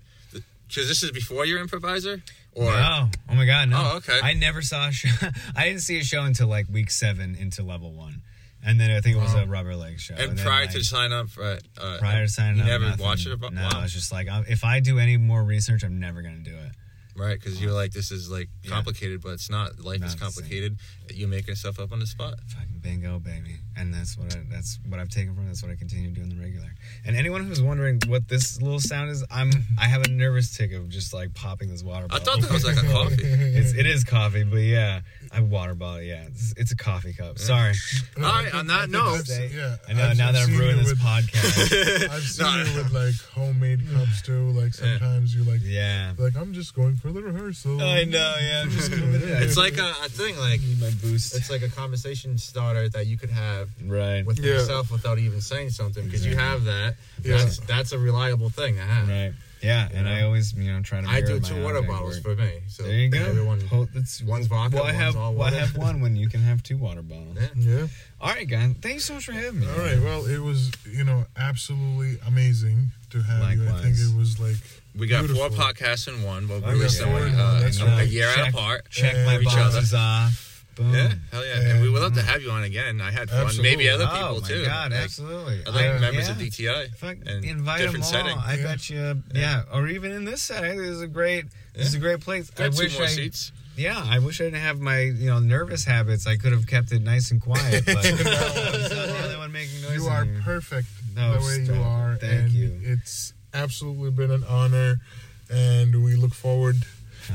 because 0.70 0.88
this 0.88 1.04
is 1.04 1.12
before 1.12 1.46
your 1.46 1.60
improviser, 1.60 2.22
or 2.54 2.66
no. 2.72 3.10
Oh 3.30 3.36
my 3.36 3.46
god, 3.46 3.70
no. 3.70 3.92
Oh, 3.94 3.98
okay. 3.98 4.20
I 4.24 4.34
never 4.34 4.62
saw 4.62 4.88
a 4.88 4.92
show. 4.92 5.10
I 5.56 5.66
didn't 5.66 5.82
see 5.82 6.00
a 6.00 6.04
show 6.04 6.24
until 6.24 6.48
like 6.48 6.68
week 6.72 6.90
seven 6.92 7.36
into 7.36 7.64
level 7.64 7.92
one, 7.92 8.22
and 8.66 8.80
then 8.80 8.92
I 8.92 9.02
think 9.02 9.18
it 9.18 9.20
was 9.22 9.34
a 9.34 9.46
rubber 9.46 9.76
leg 9.76 10.00
show. 10.00 10.16
and 10.18 10.38
then, 10.38 10.46
prior 10.46 10.62
like, 10.62 10.72
to 10.72 10.84
sign 10.84 11.12
up 11.12 11.30
for 11.30 11.52
it, 11.54 11.64
uh, 11.78 11.98
prior 12.00 12.26
to 12.26 12.32
signing 12.32 12.62
up. 12.62 12.66
you 12.68 12.72
never 12.72 12.86
nothing. 12.86 13.06
watched 13.06 13.28
it. 13.28 13.34
About, 13.34 13.54
No, 13.54 13.64
wow. 13.64 13.82
it's 13.84 13.94
just 13.94 14.12
like 14.12 14.30
I'm, 14.30 14.46
if 14.48 14.64
I 14.64 14.80
do 14.80 15.00
any 15.00 15.18
more 15.18 15.44
research, 15.44 15.84
I'm 15.84 16.00
never 16.00 16.22
gonna 16.22 16.38
do 16.38 16.56
it. 16.56 16.72
right? 17.16 17.38
Because 17.40 17.62
you're 17.62 17.74
like, 17.74 17.92
this 17.92 18.12
is 18.12 18.30
like 18.32 18.48
Yeah. 18.64 18.72
complicated, 18.72 19.22
but 19.22 19.30
it's 19.34 19.50
not. 19.50 19.80
Life 19.80 20.00
No, 20.00 20.06
is 20.08 20.14
it's 20.14 20.22
the 20.22 20.32
same. 20.32 20.44
complicated. 20.44 20.78
You 21.14 21.28
making 21.28 21.56
stuff 21.56 21.80
up 21.80 21.92
on 21.92 22.00
the 22.00 22.08
spot. 22.08 22.36
Fucking 22.48 22.80
bingo, 22.82 23.20
baby. 23.20 23.58
And 23.78 23.94
that's 23.94 24.18
what 24.18 24.36
I, 24.36 24.40
that's 24.52 24.78
what 24.88 25.00
I've 25.00 25.10
taken 25.10 25.34
from. 25.36 25.48
That's 25.48 25.64
what 25.64 25.72
I 25.72 25.76
continue 25.76 26.10
doing 26.12 26.30
the 26.30 26.36
regular. 26.36 26.68
And 27.06 27.16
anyone 27.16 27.46
who's 27.46 27.62
wondering 27.62 28.00
what 28.08 28.28
this 28.28 28.62
little 28.62 28.80
sound 28.80 29.10
is, 29.10 29.24
I'm 29.32 29.52
I 29.80 29.86
have 29.86 30.04
a 30.06 30.10
nervous 30.10 30.56
tick 30.56 30.74
of 30.74 30.90
just 30.90 31.14
like 31.14 31.34
popping 31.34 31.70
this 31.70 31.84
water 31.84 32.08
bottle. 32.08 32.22
I 32.22 32.26
thought 32.26 32.42
that 32.42 32.52
was 32.52 32.66
like 32.66 32.78
a 32.78 32.88
coffee. 32.92 33.16
it's, 33.24 33.74
it 33.74 33.86
is 33.86 34.04
coffee, 34.04 34.44
but 34.44 34.58
yeah, 34.58 35.02
I 35.32 35.40
water 35.42 35.76
bottle. 35.76 36.02
Yeah, 36.02 36.24
it's, 36.28 36.54
it's 36.58 36.72
a 36.72 36.76
coffee 36.76 37.14
cup. 37.14 37.40
Sorry. 37.40 37.74
All 38.18 38.24
right, 38.24 38.54
on 38.54 38.68
that 38.68 38.90
note, 38.90 39.24
yeah, 39.30 39.78
I 39.88 39.94
know 39.94 40.08
I've- 40.10 40.18
now 40.18 40.32
that 40.34 40.42
I've 40.42 40.48
seen 40.48 40.58
ruined 40.58 40.80
this 40.80 40.90
with- 40.90 41.00
podcast. 41.00 42.10
I've 42.12 42.24
seen 42.24 42.46
No, 42.46 42.64
you 42.64 42.78
with 42.84 42.92
like 42.92 43.16
homemade 43.34 43.82
cups 43.94 44.22
too. 44.22 44.50
Like 44.52 44.74
sometimes 44.74 45.34
you 45.36 45.44
like, 45.44 45.62
yeah. 45.64 46.14
like 46.18 46.36
I'm 46.36 46.54
just 46.54 46.76
going 46.76 46.98
for 46.98 47.12
the 47.12 47.22
rehearsal. 47.22 47.82
I 47.82 48.04
know. 48.04 48.36
Yeah, 48.42 48.62
I'm 48.64 48.70
just 48.72 48.92
gonna. 48.92 49.04
it's 49.14 49.58
like 49.58 49.78
a, 49.78 49.94
a 50.04 50.10
thing. 50.10 50.38
Like 50.38 50.60
need 50.62 50.82
my 50.82 50.90
boost. 51.02 51.36
it's 51.36 51.50
like 51.50 51.62
a 51.62 51.70
conversation 51.70 52.38
starter 52.38 52.90
that 52.90 53.08
you 53.08 53.18
could 53.18 53.30
have 53.30 53.70
right. 53.86 54.26
with 54.26 54.40
Yeah. 54.40 54.54
yourself 54.54 54.92
without 54.92 55.20
even 55.20 55.42
saying 55.42 55.70
something 55.72 56.04
because 56.06 56.26
you 56.26 56.36
have 56.36 56.66
that. 56.66 56.96
Yeah. 57.24 57.38
That's 57.38 57.60
that's 57.60 57.92
a 57.92 58.00
reliable 58.00 58.50
thing 58.50 58.76
to 58.76 58.82
have. 58.82 59.08
Right. 59.08 59.34
Yeah, 59.62 59.90
and 59.94 60.06
know? 60.06 60.12
I 60.14 60.22
always 60.22 60.54
you 60.54 60.72
know 60.72 60.80
try 60.82 61.02
to. 61.02 61.08
I 61.10 61.20
do 61.20 61.38
two 61.42 61.62
water 61.62 61.82
bottles 61.82 62.24
work. 62.24 62.38
for 62.38 62.42
me. 62.42 62.60
So 62.70 62.84
There 62.84 62.94
you 62.94 63.10
go. 63.10 63.20
Everyone, 63.20 63.60
that's 63.94 64.24
one's 64.24 64.48
vodka, 64.48 64.78
Well, 64.78 64.86
I 64.86 64.94
one's 64.94 64.98
have 65.04 65.18
all 65.18 65.34
well, 65.34 65.48
I 65.54 65.58
have 65.58 65.76
one 65.76 66.00
when 66.00 66.16
you 66.16 66.30
can 66.30 66.40
have 66.40 66.64
two 66.64 66.78
water 66.78 67.02
bottles. 67.02 67.38
Yeah. 67.38 67.48
Yeah. 67.58 67.88
All 68.22 68.30
right, 68.30 68.48
guys. 68.48 68.76
Thanks 68.82 69.04
so 69.04 69.16
much 69.16 69.26
for 69.26 69.34
having 69.34 69.60
me. 69.60 69.68
All 69.68 69.78
right. 69.80 70.00
Well, 70.02 70.26
it 70.28 70.40
was 70.40 70.72
you 70.90 71.04
know 71.04 71.26
absolutely 71.36 72.20
amazing 72.26 72.92
to 73.10 73.22
have 73.22 73.54
you. 73.58 73.68
I 73.68 73.82
think 73.82 73.98
it 73.98 74.16
was 74.18 74.40
like 74.40 74.56
we 74.98 75.08
got 75.08 75.26
Beautiful. 75.26 75.50
four 75.50 75.58
podcasts 75.66 76.08
in 76.08 76.24
one. 76.24 76.48
But 76.48 76.62
We'll 76.62 76.72
I 76.72 76.88
them 76.88 77.10
uh, 77.38 77.60
a, 77.62 77.86
right. 77.86 78.00
a 78.04 78.08
year 78.08 78.32
Check- 78.34 78.54
apart. 78.54 78.90
Check 78.90 79.14
And 79.14 79.26
my 79.26 79.40
each 79.40 79.48
other. 79.48 79.72
boxes 79.74 79.94
off. 79.94 80.46
Boom. 80.80 80.94
Yeah, 80.94 81.12
hell 81.32 81.46
yeah, 81.46 81.60
and 81.72 81.82
we 81.82 81.90
would 81.90 82.02
love 82.02 82.14
to 82.16 82.22
have 82.22 82.42
you 82.42 82.50
on 82.52 82.64
again. 82.64 83.02
I 83.02 83.12
had 83.12 83.30
fun. 83.30 83.42
Absolutely. 83.46 83.70
Maybe 83.72 83.90
other 83.90 84.06
people 84.08 84.38
oh 84.38 84.40
my 84.42 84.48
too. 84.48 84.66
god, 84.66 84.92
Like, 84.92 85.02
absolutely. 85.02 85.62
Other 85.68 85.80
I- 85.80 86.00
members 86.00 86.28
yeah. 86.28 86.32
of 86.32 86.38
DTI. 86.40 86.96
Fuck, 86.96 87.18
and 87.28 87.44
invite 87.46 87.80
them 87.80 87.88
different 87.88 88.06
all. 88.06 88.12
setting. 88.12 88.38
I 88.38 88.56
Yeah. 88.56 88.64
bet 88.64 88.90
you, 88.90 89.24
yeah. 89.36 89.64
or 89.74 89.88
even 89.88 90.12
in 90.14 90.24
this 90.26 90.42
setting, 90.42 90.78
this 90.78 90.88
is 90.90 91.02
a 91.02 91.08
great, 91.08 91.46
this 91.76 91.88
is 91.88 91.94
a 91.96 92.00
great 92.00 92.22
place. 92.22 92.50
I 92.58 92.64
Got 92.64 92.74
two 92.74 92.84
wish 92.86 92.94
more 92.96 93.04
I, 93.04 93.08
seats. 93.08 93.52
yeah, 93.76 94.02
I 94.08 94.20
wish 94.20 94.40
I 94.40 94.46
didn't 94.46 94.62
have 94.62 94.80
my, 94.80 95.00
you 95.02 95.30
know, 95.30 95.40
nervous 95.40 95.84
habits. 95.84 96.26
I 96.26 96.38
could 96.38 96.54
have 96.54 96.66
kept 96.66 96.92
it 96.94 97.02
nice 97.02 97.30
and 97.32 97.42
quiet, 97.42 97.86
but 97.86 97.98
I'm 97.98 98.18
the 98.18 99.22
only 99.24 99.38
one 99.38 99.52
making 99.52 99.82
noise. 99.82 99.96
you 99.96 100.08
are 100.08 100.24
here. 100.24 100.42
perfect 100.46 100.88
No, 101.16 101.34
the 101.34 101.46
way 101.46 101.76
you 101.76 101.82
are. 101.84 102.16
Thank 102.16 102.54
you. 102.54 102.80
It's 102.84 103.34
absolutely 103.54 104.12
been 104.12 104.32
an 104.32 104.46
honor, 104.48 105.02
and 105.50 106.04
we 106.04 106.16
look 106.16 106.34
forward 106.34 106.78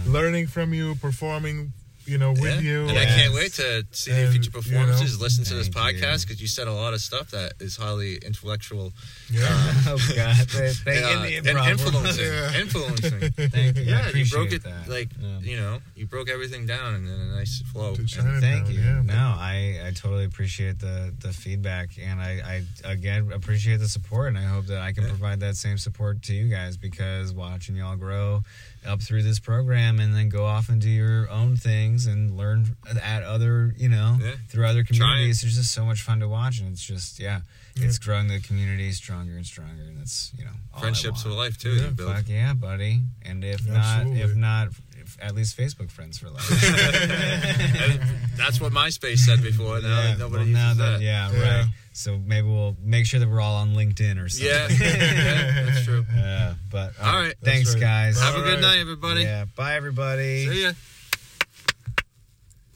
learning 0.06 0.46
from 0.48 0.72
you, 0.74 0.94
performing, 0.96 1.72
you 2.06 2.18
know, 2.18 2.32
with 2.32 2.42
Yeah. 2.56 2.60
you. 2.60 2.88
And 2.88 2.98
I 2.98 3.04
can't 3.06 3.32
wait 3.34 3.52
to 3.54 3.86
see 3.92 4.10
your 4.10 4.20
And, 4.26 4.32
future 4.32 4.50
you 4.50 4.72
know, 4.72 4.80
performances, 4.84 5.20
listen 5.20 5.44
to 5.44 5.54
this 5.54 5.68
podcast 5.68 6.26
because 6.26 6.40
you 6.40 6.48
said 6.48 6.68
a 6.68 6.72
lot 6.72 6.92
of 6.94 7.00
stuff 7.00 7.30
that 7.30 7.54
is 7.60 7.76
highly 7.76 8.16
intellectual 8.16 8.92
Yeah. 9.30 9.46
oh 9.86 9.98
God, 10.14 10.36
they, 10.48 10.72
they, 10.84 11.02
uh, 11.02 11.24
in 11.24 11.46
and 11.48 11.58
influencing. 11.70 12.24
Yeah. 12.24 12.60
Influencing. 12.60 13.20
Thank 13.50 13.76
you. 13.78 13.82
I 13.84 13.86
Yeah, 13.86 14.08
you 14.10 14.26
broke 14.26 14.52
it 14.52 14.62
that. 14.64 14.88
like 14.88 15.10
Yeah. 15.20 15.38
you 15.40 15.56
know, 15.56 15.80
you 15.94 16.06
broke 16.06 16.28
everything 16.28 16.66
down 16.66 16.94
in, 16.94 17.06
in 17.06 17.20
a 17.20 17.36
nice 17.36 17.62
flow. 17.72 17.94
To 17.94 18.00
And- 18.20 18.40
Thank 18.40 18.68
you. 18.70 18.80
Yeah. 18.80 19.02
No, 19.02 19.14
I, 19.38 19.80
I 19.86 19.90
totally 19.94 20.24
appreciate 20.24 20.78
the, 20.78 21.12
the 21.20 21.32
feedback, 21.32 21.90
and 22.00 22.20
I, 22.20 22.62
I 22.84 22.90
again 22.92 23.30
appreciate 23.32 23.78
the 23.78 23.88
support, 23.88 24.28
and 24.28 24.38
I 24.38 24.42
hope 24.44 24.66
that 24.66 24.80
I 24.82 24.92
can 24.92 25.04
Yeah. 25.04 25.10
provide 25.10 25.40
that 25.40 25.56
same 25.56 25.78
support 25.78 26.22
to 26.24 26.34
you 26.34 26.48
guys 26.48 26.76
because 26.76 27.32
watching 27.32 27.76
y'all 27.76 27.96
grow 27.96 28.42
up 28.86 29.02
through 29.02 29.22
this 29.22 29.38
program, 29.38 29.98
and 30.00 30.14
then 30.14 30.28
go 30.28 30.44
off 30.44 30.68
and 30.68 30.80
do 30.80 30.88
your 30.90 31.28
own 31.30 31.56
things 31.56 32.06
and 32.06 32.36
learn 32.36 32.76
at 33.02 33.22
other, 33.22 33.74
you 33.76 33.88
know, 33.88 34.18
Yeah. 34.20 34.32
through 34.48 34.66
other 34.66 34.84
communities. 34.84 35.42
It's 35.42 35.54
just 35.56 35.72
so 35.72 35.84
much 35.84 36.02
fun 36.02 36.20
to 36.20 36.28
watch, 36.28 36.58
and 36.60 36.70
it's 36.72 36.84
just 36.84 37.18
yeah, 37.18 37.40
Yeah. 37.76 37.86
it's 37.86 37.98
growing 37.98 38.28
the 38.28 38.40
community 38.40 38.92
stronger 38.92 39.36
and 39.36 39.46
stronger, 39.46 39.82
and 39.82 39.98
that's 39.98 40.32
you 40.38 40.44
know 40.44 40.50
all 40.72 40.78
I 40.78 40.80
friendships 40.82 41.22
for 41.22 41.30
life 41.30 41.56
too. 41.58 41.70
Yeah. 41.76 41.84
You 41.84 41.90
build. 41.90 42.14
Fuck 42.14 42.28
yeah, 42.28 42.52
buddy! 42.54 43.02
And 43.22 43.42
if 43.44 43.66
not, 43.66 44.06
if 44.06 44.34
not, 44.36 44.68
if, 44.68 44.80
at 45.24 45.34
least 45.34 45.56
Facebook 45.56 45.90
friends 45.90 46.18
for 46.18 46.28
life. 46.28 46.46
That's 48.36 48.60
what 48.60 48.72
MySpace 48.72 49.18
said 49.18 49.42
before. 49.42 49.80
Now 49.80 50.02
yeah, 50.02 50.16
nobody 50.16 50.52
well, 50.52 50.62
uses 50.62 50.78
now 50.78 50.90
that. 50.92 51.00
Yeah, 51.00 51.32
Yeah. 51.32 51.56
right. 51.60 51.66
So 51.92 52.18
maybe 52.18 52.48
we'll 52.48 52.76
make 52.82 53.06
sure 53.06 53.20
that 53.20 53.28
we're 53.28 53.40
all 53.40 53.54
on 53.56 53.74
LinkedIn 53.74 54.22
or 54.22 54.28
something. 54.28 54.48
Yeah, 54.48 54.68
yeah, 54.80 55.64
that's 55.64 55.84
true. 55.84 56.04
Yeah, 56.14 56.54
but 56.70 56.92
um, 57.00 57.08
All 57.08 57.20
right. 57.20 57.34
Thanks, 57.42 57.72
right. 57.74 57.80
guys. 57.80 58.20
Have 58.20 58.34
a 58.34 58.42
good 58.42 58.54
right. 58.54 58.60
night, 58.60 58.78
everybody. 58.80 59.22
Yeah. 59.22 59.44
Bye, 59.56 59.76
everybody. 59.76 60.46
See 60.48 60.62
ya. 60.64 60.72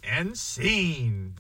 And 0.04 0.38
scene. 0.38 1.34